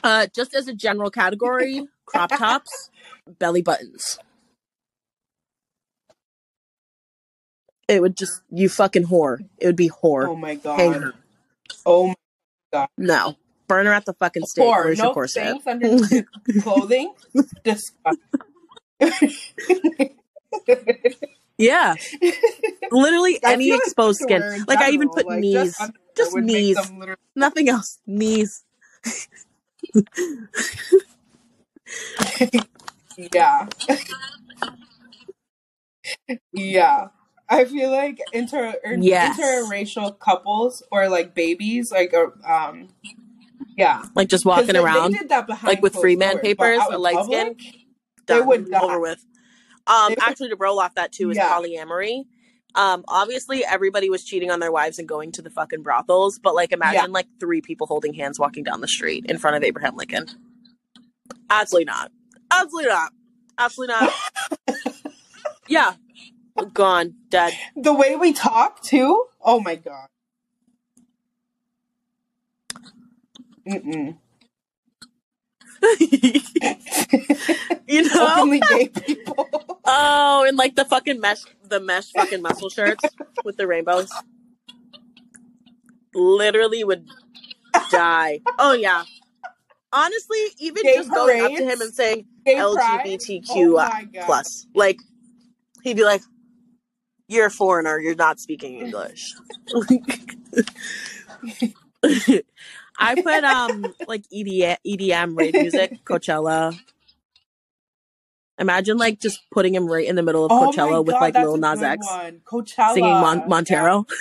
Uh 0.03 0.27
just 0.35 0.55
as 0.55 0.69
a 0.69 0.75
general 0.75 1.11
category, 1.11 1.87
crop 2.05 2.31
tops, 2.31 2.91
belly 3.39 3.63
buttons. 3.63 4.19
It 7.89 8.01
would 8.03 8.17
just 8.17 8.43
you 8.51 8.69
fucking 8.69 9.05
whore. 9.07 9.39
It 9.59 9.67
would 9.67 9.77
be 9.77 9.89
whore. 9.91 10.29
Oh 10.29 10.37
my 10.37 10.55
god. 10.57 11.13
Oh 11.85 12.09
my 12.09 12.15
god. 12.73 12.89
No. 12.99 13.37
Burn 13.69 13.87
her 13.87 13.93
at 13.93 14.05
the 14.05 14.15
fucking 14.15 14.47
stake. 14.47 14.65
poor. 14.65 14.85
Where's 14.85 14.99
No 14.99 15.05
your 15.07 15.15
corset? 15.15 15.57
under 15.67 15.99
clothing. 16.63 17.13
Disgusting. 17.65 18.21
Yeah. 21.59 21.95
Literally 22.91 23.39
any 23.43 23.73
exposed 23.75 24.21
skin. 24.21 24.65
Like 24.69 24.79
I 24.81 24.91
even 24.91 25.09
put 25.09 25.27
like, 25.27 25.39
knees. 25.39 25.75
Just, 25.77 25.93
Just 26.17 26.37
knees. 26.37 26.79
Nothing 27.35 27.69
else. 27.71 27.99
Knees. 28.07 28.63
Yeah. 33.17 33.67
yeah. 36.53 37.09
I 37.49 37.65
feel 37.65 37.91
like 37.91 38.19
inter 38.33 38.75
or 38.85 38.95
Yes. 38.95 39.39
interracial 39.39 40.19
couples 40.19 40.83
or 40.91 41.09
like 41.09 41.35
babies, 41.35 41.93
like 41.93 42.13
or 42.13 42.35
um, 42.45 42.89
yeah, 43.77 44.03
Like 44.15 44.29
just 44.29 44.45
walking 44.45 44.67
they- 44.69 44.73
they 44.75 44.79
around. 44.81 45.13
did 45.13 45.29
that 45.29 45.47
behind 45.47 45.69
like 45.69 45.83
with 45.83 45.93
closed 45.93 46.03
free 46.03 46.17
man 46.17 46.33
doors, 46.37 46.43
but 46.43 46.45
papers, 46.45 46.79
out 46.81 46.93
a 46.93 46.97
in 46.97 47.01
light 47.03 47.15
public, 47.17 47.61
skin. 47.61 47.73
they 48.27 48.39
Done. 48.39 48.47
would 48.49 48.75
over 48.75 49.01
with. 49.01 49.25
Um, 49.87 50.09
They 50.09 50.15
would- 50.17 50.29
actually, 50.29 50.49
to 50.51 50.57
roll 50.57 50.81
off 50.81 50.95
that 50.97 51.13
too 51.13 51.31
is 51.31 51.37
Yeah. 51.37 51.51
polyamory. 51.51 52.25
Um, 52.75 53.05
obviously, 53.09 53.65
everybody 53.65 54.11
was 54.11 54.23
cheating 54.25 54.51
on 54.51 54.61
their 54.61 54.73
wives 54.73 54.99
and 54.99 55.09
going 55.09 55.33
to 55.33 55.43
the 55.43 55.51
fucking 55.51 55.83
brothels. 55.83 56.39
But 56.39 56.55
like, 56.55 56.73
imagine 56.73 57.13
like 57.13 57.27
three 57.41 57.61
people 57.61 57.87
holding 57.87 58.15
hands 58.15 58.39
walking 58.39 58.65
down 58.65 58.81
the 58.81 58.89
street 58.89 59.27
in 59.29 59.39
front 59.39 59.57
of 59.57 59.63
Abraham 59.63 59.97
Lincoln. 59.97 60.27
Absolutely 61.49 61.87
not. 61.87 62.13
Absolutely 62.51 62.91
not. 62.91 63.13
Absolutely 63.59 63.95
not. 63.95 64.13
yeah, 65.69 65.95
gone, 66.73 67.15
dead. 67.31 67.55
The 67.75 67.95
way 67.95 68.17
we 68.17 68.33
talk 68.33 68.83
too. 68.83 69.27
Oh 69.41 69.61
my 69.61 69.77
god. 69.77 70.09
Mm-mm. 73.67 74.17
you 77.87 78.03
know? 78.15 78.35
Openly 78.37 78.61
gay 78.61 78.89
people. 78.89 79.49
Oh, 79.87 80.45
and 80.47 80.57
like 80.57 80.75
the 80.75 80.85
fucking 80.85 81.21
mesh, 81.21 81.43
the 81.65 81.81
mesh 81.81 82.11
fucking 82.13 82.43
muscle 82.43 82.69
shirts 82.69 83.05
with 83.45 83.57
the 83.57 83.67
rainbows. 83.67 84.11
Literally 86.15 86.83
would 86.85 87.07
die. 87.91 88.41
Oh 88.59 88.73
yeah. 88.73 89.05
Honestly, 89.93 90.39
even 90.59 90.83
Gay 90.83 90.95
just 90.97 91.11
going 91.11 91.41
up 91.43 91.53
to 91.53 91.65
him 91.65 91.81
and 91.81 91.95
saying 91.95 92.27
LGBTQ 92.47 93.47
Oh 93.49 94.25
plus, 94.25 94.67
like 94.75 94.99
he'd 95.83 95.97
be 95.97 96.05
like, 96.05 96.23
"You're 97.29 97.47
a 97.47 97.51
foreigner. 97.51 97.99
You're 98.01 98.15
not 98.15 98.41
speaking 98.41 98.81
English." 98.81 99.35
I 102.99 103.15
put 103.15 103.45
um 103.45 103.95
like 104.09 104.25
EDM, 104.33 104.77
EDM 104.87 105.39
rave 105.39 105.55
music, 105.55 106.05
Coachella. 106.05 106.79
Imagine 108.59 108.97
like 108.99 109.21
just 109.21 109.41
putting 109.53 109.75
him 109.75 109.87
right 109.87 110.07
in 110.07 110.17
the 110.17 110.23
middle 110.23 110.45
of 110.45 110.51
Oh 110.51 110.53
Coachella 110.53 111.05
with 111.05 111.15
like 111.21 111.35
Lil 111.37 111.57
Nas 111.59 111.83
X. 111.83 112.07
Coachella. 112.45 112.95
singing 112.95 113.21
Mon- 113.21 113.49
Montero. 113.49 114.07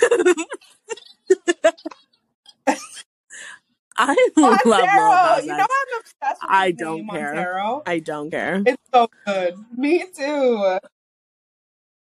I 3.98 4.14
Yeah. 4.36 4.58
love 4.64 4.92
Montero. 4.92 5.38
You 5.38 5.56
know 5.56 5.66
I'm 5.70 6.00
obsessed 6.00 6.42
with 6.42 6.50
I 6.50 6.70
don't 6.72 6.96
name, 6.98 7.08
care. 7.08 7.34
Montero. 7.34 7.82
I 7.86 7.98
don't 8.00 8.30
care. 8.30 8.62
It's 8.66 8.82
so 8.94 9.08
good. 9.26 9.54
Me 9.76 10.04
too. 10.16 10.78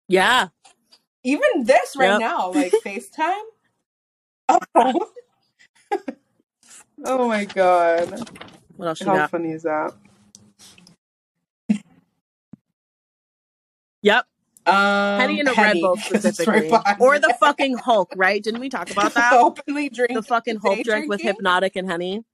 Yeah. 0.09 0.49
Even 1.25 1.65
this 1.65 1.95
right 1.97 2.07
Yep. 2.07 2.19
now, 2.19 2.51
like 2.55 2.73
FaceTime. 2.85 3.41
Oh. 4.49 4.59
oh 7.05 7.29
my 7.29 7.45
god. 7.47 8.31
What 8.77 8.89
else 8.89 9.05
you 9.05 9.07
How 9.07 9.15
funny 9.31 9.53
is 9.53 9.65
that? 9.65 9.93
Yep. 14.05 14.27
Um, 14.67 15.21
Henny 15.21 15.41
and 15.41 15.49
a 15.49 15.53
Red. 15.53 15.81
Bull 15.81 15.95
right 15.97 16.05
specifically. 16.05 16.71
or 17.01 17.19
the 17.19 17.35
fucking 17.41 17.79
Hulk, 17.79 18.13
right? 18.17 18.43
Didn't 18.43 18.61
we 18.61 18.69
talk 18.69 18.91
about 18.91 19.15
that? 19.15 19.33
openly 19.35 19.89
drink 19.89 20.13
the 20.15 20.23
fucking 20.23 20.57
Hulk 20.57 20.85
drink 20.85 21.09
with? 21.09 21.21
Hpnotiq 21.21 21.73
and 21.75 21.91
Henny. 21.91 22.25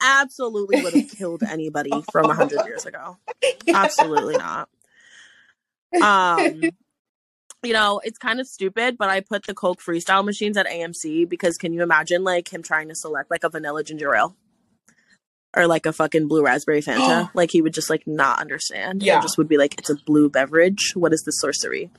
Absolutely 0.00 0.82
would 0.82 0.94
have 0.94 1.10
killed 1.10 1.42
anybody 1.42 1.90
from 2.12 2.26
a 2.26 2.34
hundred 2.34 2.64
years 2.66 2.86
ago. 2.86 3.16
Absolutely 3.68 4.36
not. 4.36 4.68
Um, 6.00 6.62
you 7.62 7.72
know, 7.72 8.00
it's 8.04 8.18
kind 8.18 8.38
of 8.38 8.46
stupid, 8.46 8.96
but 8.96 9.08
I 9.08 9.20
put 9.20 9.46
the 9.46 9.54
Coke 9.54 9.80
freestyle 9.80 10.24
machines 10.24 10.56
at 10.56 10.66
AMC 10.66 11.28
because 11.28 11.58
can 11.58 11.72
you 11.72 11.82
imagine 11.82 12.22
like 12.22 12.52
him 12.52 12.62
trying 12.62 12.88
to 12.88 12.94
select 12.94 13.30
like 13.30 13.42
a 13.44 13.48
vanilla 13.48 13.82
ginger 13.82 14.14
ale 14.14 14.36
or 15.56 15.66
like 15.66 15.86
a 15.86 15.92
fucking 15.92 16.28
blue 16.28 16.44
raspberry 16.44 16.82
Fanta? 16.82 17.30
like 17.34 17.50
he 17.50 17.62
would 17.62 17.74
just 17.74 17.90
like 17.90 18.06
not 18.06 18.40
understand. 18.40 19.02
Yeah. 19.02 19.14
and 19.14 19.22
just 19.22 19.38
would 19.38 19.48
be 19.48 19.56
like, 19.58 19.74
"It's 19.78 19.90
a 19.90 19.96
blue 19.96 20.28
beverage. 20.28 20.92
What 20.94 21.12
is 21.12 21.22
the 21.22 21.32
sorcery?" 21.32 21.90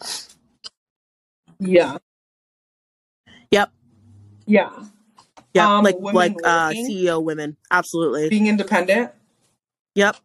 Yeah. 1.60 1.98
Yep, 3.52 3.72
Yeah. 4.46 4.70
yep. 5.54 5.66
Um, 5.66 5.84
like 5.84 5.96
like 6.00 6.36
uh. 6.44 6.70
CEO 6.70 7.22
women, 7.24 7.58
absolutely. 7.72 8.30
Being 8.30 8.48
independent. 8.48 9.12
Yep, 9.96 10.18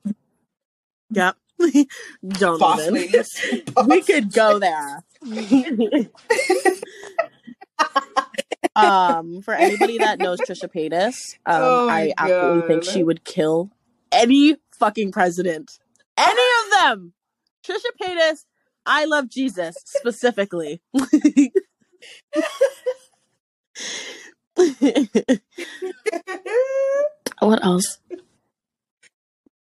yep. 1.10 1.36
Don't 2.28 2.59
Boss 2.59 2.86
ladies. 2.90 3.62
we 3.86 4.02
could 4.02 4.32
go 4.32 4.59
there. 4.59 5.02
um, 8.76 9.42
for 9.42 9.55
anybody 9.55 9.98
that 9.98 10.18
knows 10.18 10.40
Trisha 10.40 10.72
Paytas, 10.72 11.36
um, 11.46 11.62
Oh 11.62 11.88
I 11.88 12.12
absolutely 12.18 12.68
think 12.68 12.84
she 12.84 13.02
would 13.02 13.24
kill 13.24 13.70
any 14.12 14.56
fucking 14.78 15.12
president. 15.12 15.78
Any 16.16 16.30
of 16.32 16.70
them. 16.80 17.12
Trisha 17.66 17.90
Paytas, 18.01 18.44
I 18.86 19.05
love 19.06 19.28
Jesus 19.28 19.76
specifically. 19.84 20.80
what 27.40 27.64
else? 27.64 27.98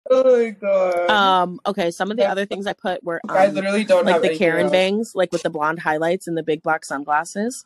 oh 0.10 0.40
my 0.40 0.50
god. 0.50 1.10
Um, 1.10 1.60
okay, 1.66 1.92
some 1.92 2.12
of 2.12 2.18
the 2.18 2.26
other 2.26 2.46
things 2.46 2.68
I 2.68 2.74
put 2.74 3.04
were 3.04 3.22
I 3.30 3.48
um, 3.48 3.56
literally 3.56 3.84
don't 3.84 4.06
like 4.06 4.16
have 4.16 4.22
the 4.22 4.38
Karen 4.38 4.66
else. 4.66 4.72
bangs, 4.72 5.12
like 5.16 5.32
with 5.32 5.44
the 5.44 5.50
blonde 5.50 5.80
highlights 5.80 6.28
and 6.28 6.38
the 6.38 6.44
big 6.44 6.62
black 6.62 6.86
sunglasses. 6.86 7.66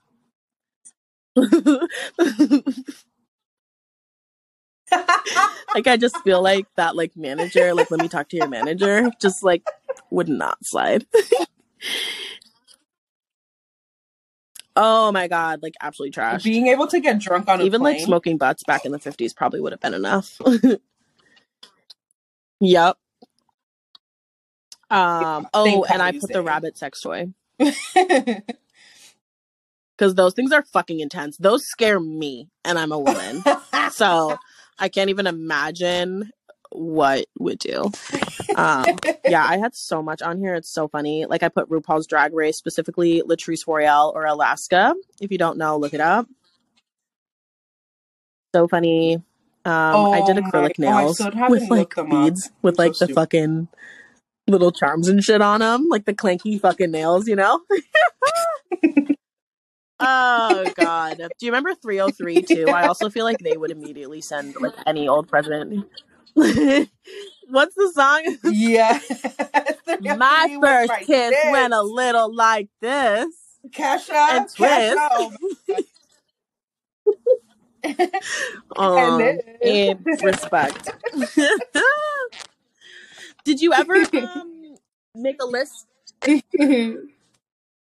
Like 5.76 5.88
I 5.88 5.98
just 5.98 6.18
feel 6.20 6.42
like 6.42 6.66
that 6.76 6.96
like 6.96 7.16
manager, 7.16 7.74
like 7.74 7.92
let 7.92 8.02
me 8.02 8.08
talk 8.08 8.30
to 8.30 8.38
your 8.38 8.48
manager, 8.48 9.10
just 9.22 9.44
like 9.44 9.64
would 10.10 10.30
not 10.30 10.66
slide. 10.66 11.06
Oh 14.80 15.12
my 15.12 15.28
god, 15.28 15.64
like 15.64 15.74
absolutely 15.82 16.12
trash. 16.12 16.44
Being 16.44 16.68
able 16.68 16.86
to 16.88 17.00
get 17.00 17.20
drunk 17.20 17.50
on 17.50 17.62
a 17.62 17.64
Even 17.64 17.82
like 17.82 18.00
smoking 18.00 18.38
butts 18.38 18.64
back 18.64 18.86
in 18.86 18.92
the 18.92 19.00
50s 19.00 19.36
probably 19.36 19.60
would 19.60 19.74
have 19.74 19.82
been 19.82 19.96
enough. 19.96 20.40
yep. 22.60 22.98
Um 24.90 25.48
oh, 25.54 25.86
and 25.90 26.02
I 26.02 26.12
put 26.12 26.32
the 26.32 26.44
rabbit 26.44 26.78
sex 26.78 27.02
toy 27.02 27.34
cuz 29.98 30.16
those 30.16 30.34
things 30.34 30.52
are 30.52 30.64
fucking 30.64 31.00
intense. 31.00 31.38
Those 31.38 31.66
scare 31.66 32.00
me 32.00 32.50
and 32.66 32.78
I'm 32.80 32.92
a 32.92 33.00
woman. 33.00 33.44
so, 33.92 34.38
I 34.80 34.90
can't 34.90 35.10
even 35.10 35.28
imagine 35.28 36.32
what 36.72 37.26
would 37.40 37.60
do. 37.60 37.92
Um 38.56 38.86
yeah, 39.26 39.46
I 39.46 39.58
had 39.58 39.74
so 39.76 40.02
much 40.04 40.22
on 40.22 40.38
here. 40.38 40.54
It's 40.56 40.70
so 40.70 40.88
funny. 40.88 41.26
Like 41.26 41.42
I 41.44 41.50
put 41.50 41.70
RuPaul's 41.70 42.08
Drag 42.08 42.34
Race, 42.34 42.58
specifically 42.58 43.22
Latrice 43.26 43.66
Royale 43.68 44.12
or 44.14 44.26
Alaska. 44.26 44.94
If 45.22 45.32
you 45.32 45.38
don't 45.38 45.58
know, 45.58 45.78
look 45.78 45.94
it 45.94 46.02
up. 46.02 46.28
So 48.54 48.68
funny. 48.68 49.16
Um, 49.66 50.12
I 50.14 50.24
did 50.26 50.38
Oh 50.38 50.42
my- 50.42 50.50
acrylic 50.50 50.76
oh, 50.80 50.82
nails 50.82 51.20
with 51.50 51.70
like 51.70 51.96
them 51.96 52.12
up. 52.12 52.26
beads, 52.26 52.50
with 52.62 52.78
like 52.80 52.96
so 52.96 53.06
the 53.06 53.14
fucking 53.14 53.68
little 54.48 54.72
charms 54.72 55.10
and 55.10 55.22
shit 55.24 55.42
on 55.42 55.60
them, 55.60 55.88
like 55.90 56.06
the 56.06 56.14
clanky 56.14 56.60
fucking 56.60 56.92
nails, 56.92 57.28
you 57.28 57.36
know? 57.36 57.60
oh 60.00 60.72
god. 60.76 61.18
Do 61.18 61.46
you 61.46 61.52
remember 61.52 61.74
3OH!3 61.74 62.48
too? 62.48 62.70
I 62.70 62.88
also 62.88 63.10
feel 63.10 63.26
like 63.26 63.40
they 63.40 63.58
would 63.58 63.72
immediately 63.72 64.22
send 64.22 64.56
like 64.60 64.74
any 64.86 65.08
old 65.08 65.28
president. 65.28 65.86
What's 66.34 67.76
the 67.76 67.92
song? 67.94 68.38
Yeah. 68.44 69.00
my 70.18 70.58
first 70.62 70.90
my 70.90 71.00
kiss 71.00 71.32
dick. 71.32 71.52
went 71.52 71.74
a 71.74 71.82
little 71.82 72.34
like 72.34 72.70
this. 72.82 73.28
Cash 73.72 74.10
and 74.10 74.18
out, 74.18 74.56
cash 74.56 74.96
twist. 75.66 75.84
Um, 78.76 79.22
And 79.22 79.42
in 79.62 80.04
respect. 80.22 80.90
Did 83.46 83.62
you 83.62 83.72
ever 83.74 83.96
um, 83.96 84.76
make 85.16 85.42
a 85.42 85.46
list? 85.46 85.88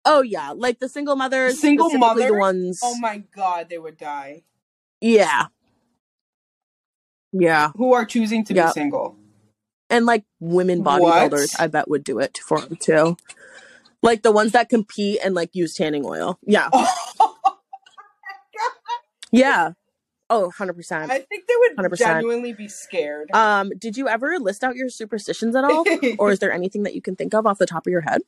Oh 0.09 0.21
yeah, 0.21 0.51
like 0.55 0.79
the 0.79 0.87
single 0.87 1.15
mothers, 1.17 1.59
Single 1.59 1.89
specifically 1.89 2.27
the 2.27 2.33
ones. 2.33 2.79
oh 2.83 2.95
my 2.97 3.23
god, 3.35 3.67
they 3.69 3.77
would 3.77 3.97
die. 3.97 4.43
yeah, 5.01 5.47
yeah, 7.33 7.71
Who 7.75 7.93
are 7.93 8.05
choosing 8.05 8.43
to 8.45 8.53
Yeah. 8.53 8.67
be 8.67 8.71
single? 8.71 9.17
and 9.89 10.05
like 10.05 10.23
women 10.39 10.83
bodybuilders, 10.83 11.55
I 11.59 11.67
bet 11.67 11.89
would 11.89 12.03
do 12.03 12.19
it 12.19 12.39
for 12.45 12.59
them 12.61 12.77
too. 12.77 13.17
Like 14.01 14.21
the 14.21 14.31
ones 14.31 14.51
that 14.53 14.69
compete 14.69 15.19
and 15.23 15.35
like 15.35 15.49
use 15.53 15.73
tanning 15.75 16.05
oil. 16.05 16.39
Yeah, 16.45 16.69
yeah. 19.31 19.71
Oh, 20.29 20.43
100 20.47 20.73
percent. 20.73 21.09
I 21.11 21.19
think 21.19 21.45
they 21.47 21.53
would 21.57 21.77
100%. 21.91 21.97
genuinely 21.97 22.51
be 22.53 22.67
scared. 22.67 23.29
Um, 23.33 23.71
did 23.77 23.95
you 23.97 24.07
ever 24.09 24.37
list 24.39 24.63
out 24.63 24.75
your 24.75 24.89
superstitions 24.89 25.55
at 25.55 25.63
all, 25.63 25.85
or 26.19 26.31
is 26.31 26.39
there 26.39 26.51
anything 26.51 26.83
that 26.83 26.95
you 26.95 27.01
can 27.01 27.15
think 27.15 27.33
of 27.33 27.45
off 27.45 27.57
the 27.59 27.65
top 27.65 27.87
of 27.87 27.91
your 27.91 28.01
head? 28.01 28.21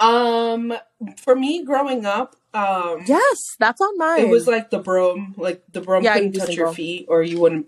Um, 0.00 0.74
for 1.16 1.34
me 1.36 1.64
growing 1.64 2.06
up, 2.06 2.36
um, 2.54 3.04
Yes, 3.06 3.56
that's 3.58 3.80
on 3.80 3.98
mine. 3.98 4.20
it 4.20 4.28
was 4.28 4.46
like 4.46 4.70
the 4.70 4.78
broom, 4.78 5.34
like 5.36 5.62
the 5.72 5.80
broom 5.80 6.04
Yeah, 6.04 6.14
couldn't 6.14 6.32
touch 6.34 6.56
your 6.56 6.72
feet, 6.74 7.06
or 7.08 7.22
you 7.22 7.40
wouldn't 7.40 7.66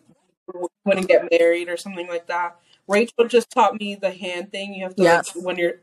wouldn't 0.85 1.09
get 1.09 1.29
married 1.31 1.69
or 1.69 1.77
something 1.77 2.09
like 2.09 2.27
that. 2.29 2.57
Rachel 2.89 3.27
just 3.29 3.51
taught 3.51 3.81
me 3.81 3.95
the 3.95 4.11
hand 4.11 4.53
thing. 4.53 4.75
You 4.75 4.85
have 4.85 4.97
to 4.97 5.03
Yes. 5.03 5.35
like 5.37 5.45
when 5.45 5.57
your 5.57 5.75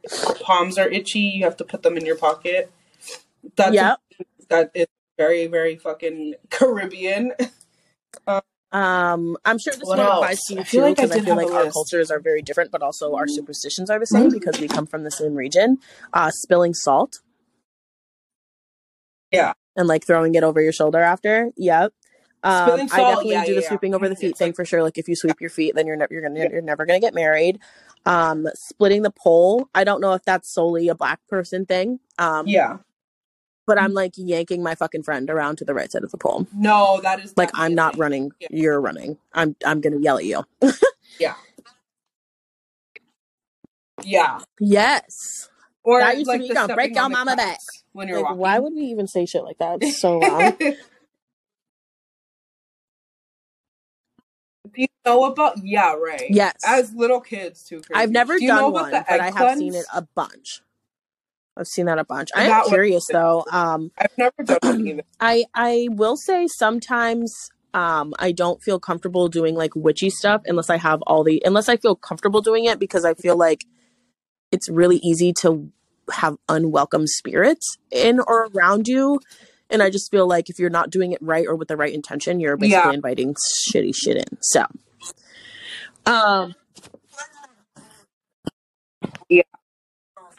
palms 0.41 0.77
are 0.77 0.89
itchy, 0.89 1.19
you 1.19 1.43
have 1.45 1.57
to 1.57 1.65
put 1.65 1.83
them 1.83 1.97
in 1.97 2.05
your 2.05 2.17
pocket. 2.17 2.71
That's 3.55 3.75
Yep. 3.75 3.99
that 4.49 4.71
is 4.73 4.87
very 5.17 5.47
very 5.47 5.77
fucking 5.77 6.35
Caribbean. 6.49 7.33
Um, 8.27 8.41
I'm 8.71 9.57
sure 9.59 9.73
this 9.73 9.79
What 9.83 9.97
one 9.97 9.99
else? 10.07 10.15
applies 10.17 10.39
to 10.45 10.53
you 10.55 10.59
I 10.59 10.63
feel 10.63 10.81
too, 10.81 10.85
like 10.87 10.99
I 10.99 11.03
because 11.03 11.17
I, 11.17 11.25
feel 11.25 11.35
like 11.35 11.51
our 11.51 11.63
list. 11.65 11.73
cultures 11.73 12.11
are 12.11 12.19
very 12.19 12.41
different, 12.41 12.71
but 12.71 12.81
also 12.81 13.15
our 13.15 13.27
superstitions 13.27 13.89
are 13.89 13.99
the 13.99 14.05
same 14.05 14.29
Mhm. 14.29 14.33
because 14.33 14.59
we 14.59 14.67
come 14.67 14.85
from 14.85 15.03
the 15.03 15.11
same 15.11 15.35
region. 15.35 15.77
Uh, 16.13 16.31
spilling 16.31 16.73
salt. 16.73 17.19
Yeah. 19.31 19.53
And 19.75 19.87
like 19.87 20.05
throwing 20.05 20.35
it 20.35 20.43
over 20.43 20.61
your 20.61 20.71
shoulder 20.73 20.99
after. 20.99 21.51
Yep. 21.57 21.93
Um, 22.43 22.71
I 22.71 22.77
definitely 22.77 23.31
yeah, 23.31 23.45
do 23.45 23.51
yeah, 23.51 23.55
the 23.57 23.61
yeah. 23.63 23.67
sweeping 23.67 23.95
over 23.95 24.07
the 24.07 24.15
feet 24.15 24.37
thing 24.37 24.53
for 24.53 24.63
sure. 24.63 24.81
Like 24.83 24.97
if 24.97 25.07
you 25.07 25.15
sweep 25.15 25.41
your 25.41 25.49
feet, 25.49 25.75
then 25.75 25.85
you're 25.87 25.95
never 25.97 26.13
you're 26.13 26.21
gonna 26.21 26.39
Yeah. 26.39 26.49
you're 26.51 26.61
never 26.61 26.85
gonna 26.85 26.99
get 26.99 27.13
married. 27.13 27.59
Um, 28.05 28.47
splitting 28.55 29.01
the 29.01 29.11
pole. 29.11 29.67
I 29.75 29.83
don't 29.83 29.99
know 30.01 30.13
if 30.13 30.23
that's 30.23 30.53
solely 30.53 30.87
a 30.87 30.95
black 30.95 31.19
person 31.27 31.65
thing. 31.65 31.99
Um, 32.17 32.47
Yeah, 32.47 32.77
but 33.67 33.77
I'm 33.77 33.89
mm-hmm. 33.89 33.95
like 33.97 34.13
yanking 34.15 34.63
my 34.63 34.73
fucking 34.73 35.03
friend 35.03 35.29
around 35.29 35.57
to 35.57 35.65
the 35.65 35.75
right 35.75 35.91
side 35.91 36.03
of 36.03 36.09
the 36.11 36.17
pole. 36.17 36.47
no, 36.55 36.99
that 37.03 37.19
is 37.23 37.33
Like 37.37 37.51
I'm 37.53 37.75
not 37.75 37.95
running, 37.97 38.31
Yeah. 38.39 38.47
you're 38.49 38.81
running. 38.81 39.17
I'm 39.33 39.55
I'm 39.63 39.81
gonna 39.81 39.99
yell 39.99 40.17
at 40.17 40.25
you. 40.25 40.43
Yeah, 41.19 41.35
Yeah. 44.03 44.39
Yes. 44.59 45.49
or 45.83 45.99
That 45.99 46.17
used 46.17 46.25
to 46.25 46.31
like 46.31 46.41
be 46.41 46.47
the 46.47 46.53
gonna 46.53 46.73
break 46.75 46.95
your 46.95 47.09
mama 47.09 47.35
back. 47.35 47.59
when 47.93 48.07
you're 48.07 48.17
Like, 48.17 48.25
walking. 48.25 48.39
why 48.39 48.59
would 48.59 48.73
we 48.73 48.81
even 48.83 49.07
say 49.07 49.25
shit 49.25 49.43
like 49.43 49.57
that? 49.59 49.79
It's 49.81 49.99
so 49.99 50.19
wrong. 50.19 50.53
Do 54.73 54.81
you 54.83 54.87
know 55.05 55.23
about? 55.25 55.57
Yeah, 55.63 55.93
right. 55.93 56.25
yes. 56.29 56.53
As 56.65 56.93
little 56.93 57.19
kids 57.21 57.63
too. 57.63 57.77
Crazy. 57.81 57.93
I've 57.95 58.11
never 58.11 58.37
Do 58.37 58.45
done 58.47 58.71
one, 58.73 58.91
but 58.91 59.09
I 59.09 59.31
have 59.31 59.57
seen 59.57 59.73
it 59.73 59.85
a 59.93 60.01
bunch. 60.03 60.61
I've 61.57 61.67
seen 61.67 61.85
that 61.87 61.99
a 61.99 62.03
bunch. 62.03 62.29
I 62.35 62.43
am 62.45 62.63
curious 62.67 63.05
though. 63.11 63.45
Um, 63.51 63.91
I've 63.97 64.17
never 64.17 64.43
done 64.43 64.59
one 64.61 64.81
either. 64.87 65.03
I 65.19 65.45
I 65.55 65.87
will 65.91 66.15
say 66.17 66.47
sometimes 66.47 67.33
um 67.73 68.13
I 68.19 68.31
don't 68.31 68.61
feel 68.61 68.79
comfortable 68.79 69.27
doing 69.27 69.55
like 69.55 69.75
witchy 69.75 70.09
stuff 70.09 70.41
unless 70.45 70.69
I 70.69 70.77
have 70.77 71.01
all 71.03 71.23
the 71.23 71.41
unless 71.45 71.67
I 71.69 71.77
feel 71.77 71.95
comfortable 71.95 72.41
doing 72.41 72.65
it 72.65 72.79
because 72.79 73.03
I 73.05 73.13
feel 73.13 73.35
like 73.35 73.65
it's 74.51 74.69
really 74.69 74.97
easy 74.97 75.33
to 75.41 75.69
have 76.11 76.37
unwelcome 76.47 77.05
spirits 77.07 77.77
in 77.91 78.19
or 78.21 78.47
around 78.55 78.87
you. 78.87 79.19
And 79.69 79.83
I 79.83 79.89
just 79.89 80.09
feel 80.09 80.25
like 80.25 80.49
if 80.49 80.59
you're 80.59 80.69
not 80.69 80.89
doing 80.89 81.11
it 81.11 81.19
right 81.21 81.45
or 81.45 81.55
with 81.55 81.67
the 81.67 81.75
right 81.75 81.93
intention, 81.93 82.39
you're 82.39 82.55
basically 82.55 82.91
Yeah. 82.91 82.95
inviting 82.95 83.35
shitty 83.69 83.93
shit 83.93 84.15
in. 84.17 84.37
So 84.41 84.65
um 86.05 86.55
yeah. 89.27 89.43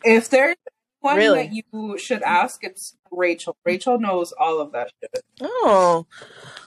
If 0.05 0.31
there's 0.31 0.57
one 1.09 1.16
Really? 1.16 1.47
that 1.47 1.52
you 1.52 1.97
should 1.98 2.22
ask, 2.22 2.62
it's 2.64 2.97
Rachel. 3.10 3.56
Rachel 3.64 3.98
knows 3.98 4.32
all 4.39 4.60
of 4.60 4.72
that 4.72 4.90
shit. 5.01 5.24
oh 5.43 6.06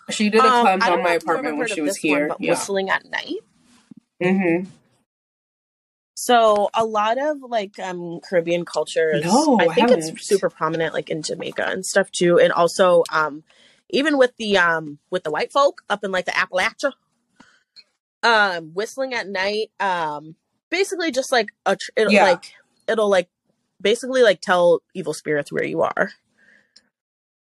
She 0.10 0.30
did 0.30 0.42
a 0.44 0.48
um, 0.48 0.62
cleanse 0.62 0.84
on 0.88 1.04
my 1.04 1.14
if 1.14 1.24
you've 1.24 1.30
ever 1.30 1.32
apartment 1.34 1.58
when 1.58 1.68
she 1.68 1.82
was 1.82 1.98
one, 2.04 2.12
here. 2.18 2.28
but 2.30 2.42
yeah. 2.42 2.52
whistling 2.52 2.90
at 2.90 3.06
night. 3.10 3.36
Mm-hmm. 4.22 4.70
So 6.16 6.70
a 6.74 6.86
lot 6.86 7.18
of 7.18 7.38
like 7.42 7.80
um 7.80 8.20
Caribbean 8.28 8.66
cultures, 8.66 9.24
No, 9.26 9.58
I 9.60 9.66
I 9.66 9.74
think 9.74 9.92
it's 9.92 10.28
super 10.28 10.50
prominent 10.50 10.94
like 10.94 11.10
in 11.10 11.22
Jamaica 11.24 11.66
and 11.68 11.86
stuff 11.86 12.12
too, 12.12 12.40
and 12.40 12.52
also 12.54 13.04
um 13.12 13.44
even 13.90 14.18
with 14.18 14.34
the 14.38 14.58
um 14.58 15.00
with 15.10 15.24
the 15.24 15.32
white 15.32 15.52
folk 15.52 15.82
up 15.90 16.04
in 16.04 16.12
like 16.12 16.26
the 16.26 16.32
Appalachia, 16.32 16.92
um 18.24 18.72
whistling 18.74 19.14
at 19.14 19.28
night, 19.28 19.72
um 19.80 20.36
basically 20.70 21.12
just 21.12 21.32
like 21.32 21.50
a 21.66 21.76
tr- 21.76 21.92
it'll 21.96 22.14
Yeah. 22.14 22.24
like 22.32 22.54
it'll 22.88 23.10
like 23.10 23.30
basically 23.82 24.24
like 24.24 24.42
tell 24.42 24.82
evil 24.94 25.14
spirits 25.14 25.52
where 25.52 25.64
you 25.64 25.82
are. 25.82 26.12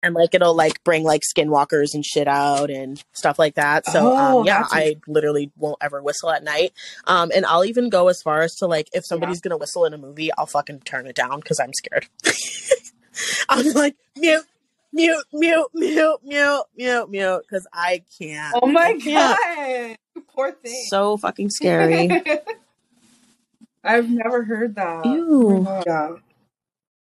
And 0.03 0.15
like 0.15 0.35
it'll 0.35 0.55
like 0.55 0.85
bring 0.85 1.03
like 1.03 1.23
skinwalkers 1.23 1.95
and 1.95 2.05
shit 2.05 2.29
out 2.29 2.71
and 2.71 3.03
stuff 3.13 3.39
like 3.39 3.55
that. 3.55 3.87
So 3.87 4.13
Oh, 4.15 4.41
um 4.41 4.47
yeah, 4.47 4.67
I 4.71 4.97
literally 5.07 5.51
won't 5.57 5.79
ever 5.81 6.03
whistle 6.03 6.31
at 6.31 6.45
night. 6.45 6.73
Um, 7.07 7.31
and 7.35 7.47
I'll 7.47 7.65
even 7.65 7.89
go 7.89 8.09
as 8.09 8.21
far 8.21 8.43
as 8.43 8.55
to 8.57 8.67
like, 8.67 8.89
if 8.93 9.07
somebody's 9.07 9.41
gonna 9.41 9.57
whistle 9.57 9.87
in 9.87 9.95
a 9.95 9.99
movie, 9.99 10.31
I'll 10.37 10.45
fucking 10.47 10.81
turn 10.81 11.07
it 11.07 11.17
down 11.17 11.41
because 11.41 11.59
I'm 11.59 11.73
scared. 11.73 12.07
I'm 13.49 13.67
like 13.73 13.97
mute, 14.17 14.45
mute, 14.93 15.25
mute, 15.33 15.69
mute, 15.73 16.19
mute, 16.23 16.65
mute, 16.77 17.11
mute, 17.11 17.43
because 17.43 17.67
I 17.73 18.03
can't. 18.19 18.59
Oh 18.63 18.67
my 18.67 18.99
can't. 19.01 19.97
god, 20.15 20.23
poor 20.35 20.53
thing. 20.53 20.85
So 20.91 21.17
fucking 21.17 21.51
scary. 21.51 22.11
I've 23.85 24.09
never 24.09 24.45
heard 24.45 24.77
that. 24.77 25.05
Ew. 25.05 25.67
Yeah. 25.87 26.17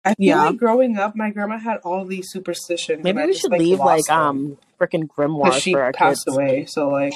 I 0.05 0.13
feel 0.15 0.25
Yeah. 0.27 0.45
like 0.45 0.57
growing 0.57 0.97
up, 0.97 1.15
my 1.15 1.29
grandma 1.29 1.57
had 1.59 1.77
all 1.83 2.05
these 2.05 2.31
superstitions. 2.31 3.03
Maybe 3.03 3.19
I 3.19 3.25
we 3.25 3.31
just, 3.33 3.41
should 3.41 3.51
like, 3.51 3.59
leave 3.59 3.79
like 3.79 4.09
um 4.09 4.57
freaking 4.79 5.07
grimoires 5.07 5.61
she 5.61 5.73
for 5.73 5.81
our 5.83 5.91
passed 5.91 6.25
kids. 6.25 6.35
away. 6.37 6.65
So 6.65 6.89
like, 6.89 7.13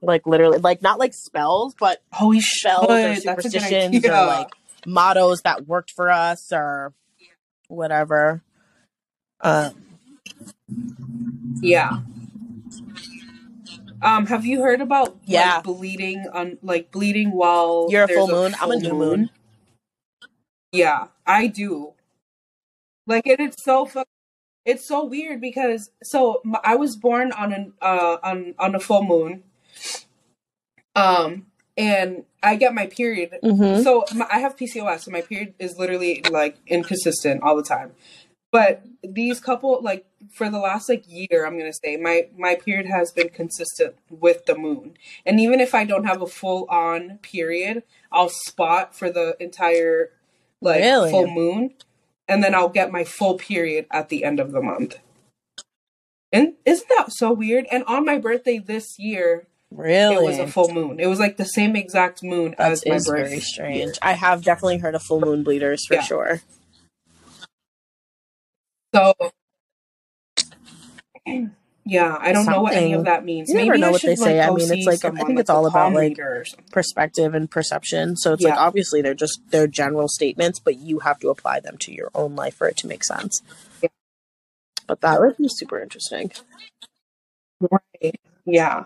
Like 0.00 0.26
literally, 0.26 0.58
like 0.58 0.80
not 0.80 0.98
like 0.98 1.12
spells, 1.14 1.74
but 1.78 2.00
oh, 2.18 2.28
we 2.28 2.40
spells 2.40 2.86
or 2.88 3.14
should. 3.14 3.22
Superstitions 3.24 4.04
or 4.06 4.10
like 4.10 4.48
mottos 4.86 5.42
that 5.42 5.66
worked 5.66 5.90
for 5.90 6.10
us 6.10 6.52
or 6.52 6.94
whatever. 7.68 8.42
Um, 9.40 9.72
yeah. 11.60 11.98
Um, 14.00 14.26
have 14.26 14.46
you 14.46 14.62
heard 14.62 14.80
about 14.80 15.16
Yeah. 15.26 15.56
like 15.56 15.64
bleeding 15.64 16.24
on 16.32 16.58
like 16.62 16.90
bleeding 16.90 17.30
while 17.32 17.88
You're 17.90 18.04
a 18.04 18.08
full 18.08 18.28
moon? 18.28 18.54
I'm 18.60 18.70
a 18.70 18.76
new 18.76 18.94
moon. 18.94 19.30
Yeah, 20.72 21.08
I 21.26 21.46
do. 21.46 21.92
Like 23.06 23.26
and 23.26 23.40
it's 23.40 23.62
so 23.62 23.86
fu- 23.86 24.04
it's 24.64 24.86
so 24.86 25.04
weird 25.04 25.40
because 25.40 25.90
so 26.02 26.40
m- 26.44 26.56
I 26.64 26.76
was 26.76 26.96
born 26.96 27.32
on 27.32 27.52
an 27.52 27.72
uh 27.80 28.18
on 28.22 28.54
on 28.58 28.74
a 28.74 28.80
full 28.80 29.04
moon. 29.04 29.42
Um 30.94 31.46
and 31.76 32.24
I 32.42 32.56
get 32.56 32.74
my 32.74 32.86
period. 32.86 33.38
Mm-hmm. 33.42 33.82
So 33.82 34.04
my, 34.14 34.26
I 34.30 34.40
have 34.40 34.56
PCOS, 34.56 35.00
so 35.00 35.10
my 35.10 35.22
period 35.22 35.54
is 35.58 35.76
literally 35.78 36.22
like 36.30 36.56
inconsistent 36.66 37.42
all 37.42 37.56
the 37.56 37.62
time. 37.62 37.92
But 38.50 38.84
these 39.02 39.40
couple 39.40 39.80
like 39.82 40.04
for 40.32 40.50
the 40.50 40.58
last 40.58 40.88
like 40.88 41.04
year, 41.08 41.46
I'm 41.46 41.58
gonna 41.58 41.72
say 41.72 41.96
my 41.96 42.28
my 42.36 42.54
period 42.54 42.86
has 42.86 43.10
been 43.10 43.30
consistent 43.30 43.96
with 44.10 44.44
the 44.44 44.56
moon, 44.56 44.94
and 45.24 45.40
even 45.40 45.58
if 45.58 45.74
I 45.74 45.84
don't 45.84 46.04
have 46.04 46.20
a 46.20 46.26
full 46.26 46.66
on 46.68 47.18
period, 47.22 47.82
I'll 48.12 48.28
spot 48.28 48.94
for 48.94 49.10
the 49.10 49.36
entire 49.40 50.10
like 50.62 50.80
Really? 50.80 51.10
full 51.10 51.26
moon, 51.30 51.74
and 52.28 52.42
then 52.42 52.54
I'll 52.54 52.68
get 52.70 52.90
my 52.92 53.04
full 53.04 53.34
period 53.36 53.86
at 53.90 54.08
the 54.08 54.24
end 54.24 54.40
of 54.40 54.52
the 54.52 54.62
month. 54.62 54.96
And 56.32 56.54
isn't 56.64 56.88
that 56.88 57.12
so 57.12 57.32
weird? 57.32 57.66
And 57.70 57.84
on 57.84 58.06
my 58.06 58.16
birthday 58.18 58.58
this 58.58 58.98
year, 58.98 59.46
Really? 59.70 60.16
it 60.16 60.22
was 60.22 60.38
a 60.38 60.46
full 60.46 60.72
moon. 60.72 60.98
It 60.98 61.06
was 61.06 61.18
like 61.18 61.36
the 61.36 61.44
same 61.44 61.76
exact 61.76 62.22
moon 62.22 62.54
That 62.56 62.72
as 62.72 62.86
my 62.86 62.96
is 62.96 63.06
birthday. 63.06 63.28
very 63.28 63.40
strange. 63.40 63.98
I 64.00 64.12
have 64.12 64.42
definitely 64.42 64.78
heard 64.78 64.94
of 64.94 65.02
full 65.02 65.20
moon 65.20 65.42
bleeders 65.42 65.84
for 65.86 65.94
Yeah. 65.94 66.02
sure. 66.02 66.40
So, 68.94 69.14
yeah, 71.84 72.16
I 72.20 72.32
don't 72.32 72.46
know 72.46 72.62
what 72.62 72.74
any 72.74 72.92
of 72.92 73.04
that 73.06 73.24
means. 73.24 73.48
You 73.48 73.56
never 73.56 73.76
know 73.76 73.88
I 73.88 73.90
what 73.90 74.00
should, 74.00 74.10
they 74.10 74.16
say. 74.16 74.38
Like, 74.40 74.48
I 74.50 74.54
mean, 74.54 74.72
it's 74.72 74.86
like- 74.86 75.04
I 75.04 75.24
think 75.24 75.38
it's 75.40 75.48
like, 75.48 75.56
all 75.56 75.66
about, 75.66 75.92
like, 75.92 76.16
something. 76.16 76.64
Perspective 76.70 77.34
and 77.34 77.50
perception. 77.50 78.16
So 78.16 78.32
it's 78.34 78.42
like 78.42 78.54
obviously 78.58 79.02
they're 79.02 79.14
just 79.14 79.40
they're 79.50 79.66
general 79.66 80.06
statements, 80.08 80.58
but 80.60 80.78
you 80.78 81.00
have 81.00 81.18
to 81.20 81.28
apply 81.28 81.60
them 81.60 81.76
to 81.78 81.92
your 81.92 82.10
own 82.14 82.36
life 82.36 82.54
for 82.54 82.68
it 82.68 82.76
to 82.78 82.86
make 82.86 83.02
sense. 83.04 83.42
Yeah. 83.82 83.88
But 84.86 85.00
that 85.00 85.20
would 85.20 85.36
be 85.36 85.48
super 85.48 85.80
interesting. 85.80 86.30
Right. 87.60 88.20
Yeah. 88.44 88.84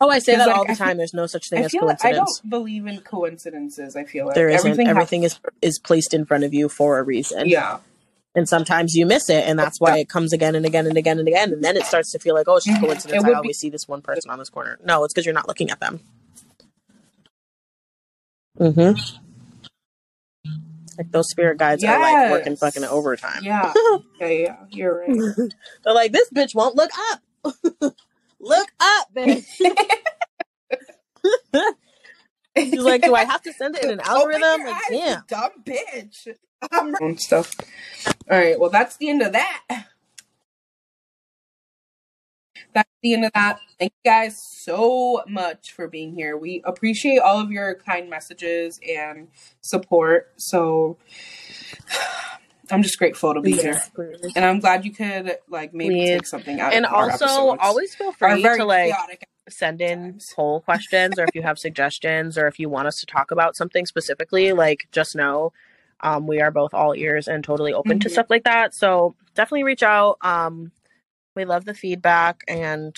Oh, 0.00 0.08
I 0.10 0.18
say 0.20 0.36
that 0.36 0.46
like, 0.46 0.56
all 0.56 0.64
the 0.64 0.72
I 0.72 0.74
feel- 0.74 0.86
time. 0.86 0.96
There's 0.98 1.14
no 1.14 1.26
such 1.26 1.48
thing 1.50 1.64
as 1.64 1.72
feel 1.72 1.84
like 1.84 1.96
I 2.04 2.12
coincidence. 2.12 2.40
don't 2.40 2.50
believe 2.50 2.86
in 2.86 3.00
coincidences. 3.00 3.96
I 3.96 4.04
feel 4.04 4.26
like 4.26 4.34
There 4.36 4.48
isn't. 4.48 4.66
everything. 4.70 4.88
Everything, 4.88 5.22
has- 5.22 5.40
is 5.60 5.72
is 5.72 5.78
placed 5.78 6.14
in 6.14 6.24
front 6.24 6.44
of 6.44 6.54
you 6.54 6.68
for 6.68 6.98
a 6.98 7.02
reason. 7.02 7.48
yeah. 7.48 7.78
And 8.38 8.48
sometimes 8.48 8.94
you 8.94 9.04
miss 9.04 9.28
it, 9.30 9.44
and 9.48 9.58
that's 9.58 9.80
why 9.80 9.98
it 9.98 10.08
comes 10.08 10.32
again 10.32 10.54
and 10.54 10.64
again 10.64 10.86
and 10.86 10.96
again 10.96 11.18
and 11.18 11.26
again. 11.26 11.52
And 11.52 11.64
then 11.64 11.76
it 11.76 11.84
starts 11.84 12.12
to 12.12 12.20
feel 12.20 12.36
like, 12.36 12.46
oh, 12.46 12.54
it's 12.56 12.66
just 12.66 12.80
Mhm. 12.80 12.84
coincidence. 12.84 13.12
It 13.20 13.24
I 13.26 13.28
would 13.28 13.36
always 13.36 13.58
see 13.58 13.68
this 13.68 13.88
one 13.88 14.00
person 14.00 14.30
on 14.30 14.38
this 14.38 14.48
corner. 14.48 14.78
No, 14.84 15.02
it's 15.02 15.12
because 15.12 15.26
you're 15.26 15.34
not 15.34 15.48
looking 15.48 15.70
at 15.70 15.80
them. 15.80 15.98
Mm-hmm. 18.60 19.16
Like 20.98 21.10
those 21.10 21.28
spirit 21.30 21.58
guides 21.58 21.82
are 21.82 21.98
like 22.00 22.30
working 22.30 22.54
fucking 22.56 22.84
overtime. 22.84 23.42
Yeah. 23.42 23.72
yeah. 24.20 24.26
Yeah. 24.28 24.56
You're 24.70 24.98
right. 25.00 25.34
They're 25.84 25.94
like, 25.94 26.12
this 26.12 26.30
bitch 26.30 26.54
won't 26.54 26.76
look 26.76 26.90
up. 27.10 27.20
look 28.40 28.68
up, 28.78 29.08
bitch. 29.14 29.46
She's 32.56 32.78
like, 32.82 33.02
do 33.02 33.14
I 33.16 33.24
have 33.24 33.42
to 33.42 33.52
send 33.52 33.76
it 33.76 33.84
in 33.84 33.90
an 33.90 34.00
Open 34.00 34.42
algorithm? 34.42 34.60
your 34.60 34.70
Like, 34.70 34.82
damn. 34.90 35.22
dumb 35.28 35.50
bitch. 35.64 36.28
I'm 36.72 36.94
and 36.96 37.20
stuff. 37.20 37.54
All 38.30 38.38
right. 38.38 38.58
Well, 38.58 38.70
that's 38.70 38.96
the 38.96 39.08
end 39.08 39.22
of 39.22 39.32
that. 39.32 39.62
That's 42.74 42.90
the 43.02 43.14
end 43.14 43.24
of 43.24 43.32
that. 43.34 43.58
Thank 43.78 43.92
you 44.04 44.10
guys 44.10 44.40
so 44.42 45.22
much 45.26 45.72
for 45.72 45.88
being 45.88 46.14
here. 46.14 46.36
We 46.36 46.62
appreciate 46.64 47.18
all 47.18 47.40
of 47.40 47.50
your 47.50 47.74
kind 47.76 48.10
messages 48.10 48.78
and 48.86 49.28
support. 49.62 50.32
So 50.36 50.98
I'm 52.70 52.82
just 52.82 52.98
grateful 52.98 53.32
to 53.34 53.40
be 53.40 53.52
here. 53.52 53.80
Please. 53.94 54.32
And 54.36 54.44
I'm 54.44 54.60
glad 54.60 54.84
you 54.84 54.92
could 54.92 55.36
like 55.48 55.72
maybe 55.72 55.94
Please. 55.94 56.08
take 56.10 56.26
something 56.26 56.60
out 56.60 56.74
And 56.74 56.84
of 56.84 56.92
our 56.92 57.10
also, 57.10 57.24
episodes. 57.24 57.60
always 57.62 57.94
feel 57.94 58.12
free 58.12 58.42
to 58.42 58.64
like 58.64 59.26
send 59.48 59.80
in 59.80 60.12
times. 60.12 60.32
poll 60.36 60.60
questions 60.60 61.18
or 61.18 61.24
if 61.24 61.34
you 61.34 61.40
have 61.42 61.58
suggestions 61.58 62.36
or 62.36 62.46
if 62.46 62.58
you 62.58 62.68
want 62.68 62.86
us 62.86 62.96
to 63.00 63.06
talk 63.06 63.30
about 63.30 63.56
something 63.56 63.86
specifically 63.86 64.52
like 64.52 64.86
just 64.92 65.16
know 65.16 65.52
um, 66.00 66.26
we 66.26 66.40
are 66.40 66.50
both 66.50 66.74
all 66.74 66.94
ears 66.94 67.28
and 67.28 67.42
totally 67.44 67.72
open 67.72 67.98
to 68.00 68.08
Mhm. 68.08 68.12
stuff 68.12 68.26
like 68.30 68.44
that 68.44 68.74
so 68.74 69.14
definitely 69.34 69.64
reach 69.64 69.82
out 69.82 70.16
um, 70.22 70.72
we 71.36 71.44
love 71.44 71.64
the 71.64 71.74
feedback 71.74 72.42
and 72.48 72.94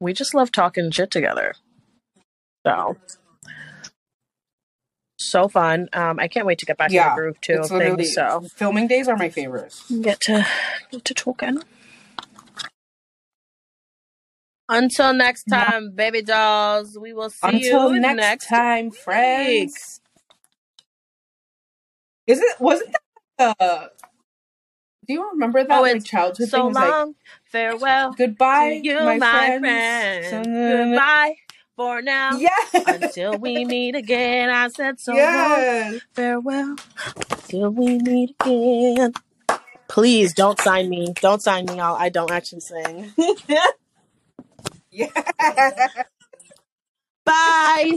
we 0.00 0.12
just 0.12 0.34
love 0.34 0.50
talking 0.52 0.90
shit 0.90 1.10
together 1.10 1.54
so 2.66 2.96
so 5.20 5.48
fun 5.48 5.88
um, 5.92 6.18
i 6.20 6.28
can't 6.28 6.46
wait 6.46 6.58
to 6.58 6.66
get 6.66 6.76
back 6.78 6.90
Yeah, 6.92 7.08
in 7.08 7.14
the 7.16 7.20
groove 7.20 7.40
too 7.40 7.54
It's 7.54 7.68
things 7.68 8.14
so 8.14 8.40
filming 8.54 8.86
days 8.86 9.08
are 9.08 9.16
my 9.16 9.28
favorite. 9.28 9.74
get 10.02 10.20
to 10.22 10.46
get 10.90 11.04
to 11.06 11.14
talking. 11.14 11.62
Until 14.70 15.14
next 15.14 15.44
time, 15.44 15.92
baby 15.94 16.20
dolls. 16.20 16.98
We 17.00 17.14
will 17.14 17.30
see 17.30 17.48
Until 17.56 17.94
you 17.94 18.00
next, 18.00 18.16
next 18.16 18.46
time, 18.48 18.90
week. 18.90 18.98
friends. 18.98 20.00
Is 22.28 22.40
it 22.40 22.60
wasn't 22.60 22.94
that 23.38 23.58
the 23.58 23.92
do 25.08 25.14
you 25.14 25.30
remember 25.32 25.64
that 25.64 25.78
Oh, 25.78 25.82
like 25.82 25.96
it's 25.96 26.06
childhood 26.06 26.50
So 26.50 26.58
thing? 26.58 26.66
It 26.66 26.68
was 26.68 26.76
like 26.76 26.90
long, 26.90 27.14
farewell 27.44 28.14
goodbye, 28.14 28.80
to 28.82 28.88
you, 28.88 28.98
my, 29.04 29.18
my, 29.18 29.58
friends. 29.58 29.60
friend. 29.60 30.46
Uh, 30.46 30.94
goodbye 30.94 31.34
for 31.76 32.02
now. 32.02 32.36
Yes. 32.38 32.74
Until 32.86 33.38
we 33.38 33.64
meet 33.64 33.96
again, 33.96 34.50
I 34.50 34.68
said 34.68 35.00
so 35.00 35.12
long, 35.12 35.24
yes. 35.24 36.00
farewell. 36.14 36.76
Till 37.48 37.70
we 37.70 37.98
meet 37.98 38.36
again. 38.40 39.14
Please 39.88 40.34
don't 40.34 40.60
sign 40.60 40.90
me. 40.90 41.14
Don't 41.20 41.42
sign 41.42 41.66
me. 41.66 41.80
I'll, 41.80 41.94
I 41.96 42.10
don't 42.10 42.30
actually 42.32 42.60
sing. 42.60 43.12
Yeah. 44.90 45.10
Bye. 47.26 47.96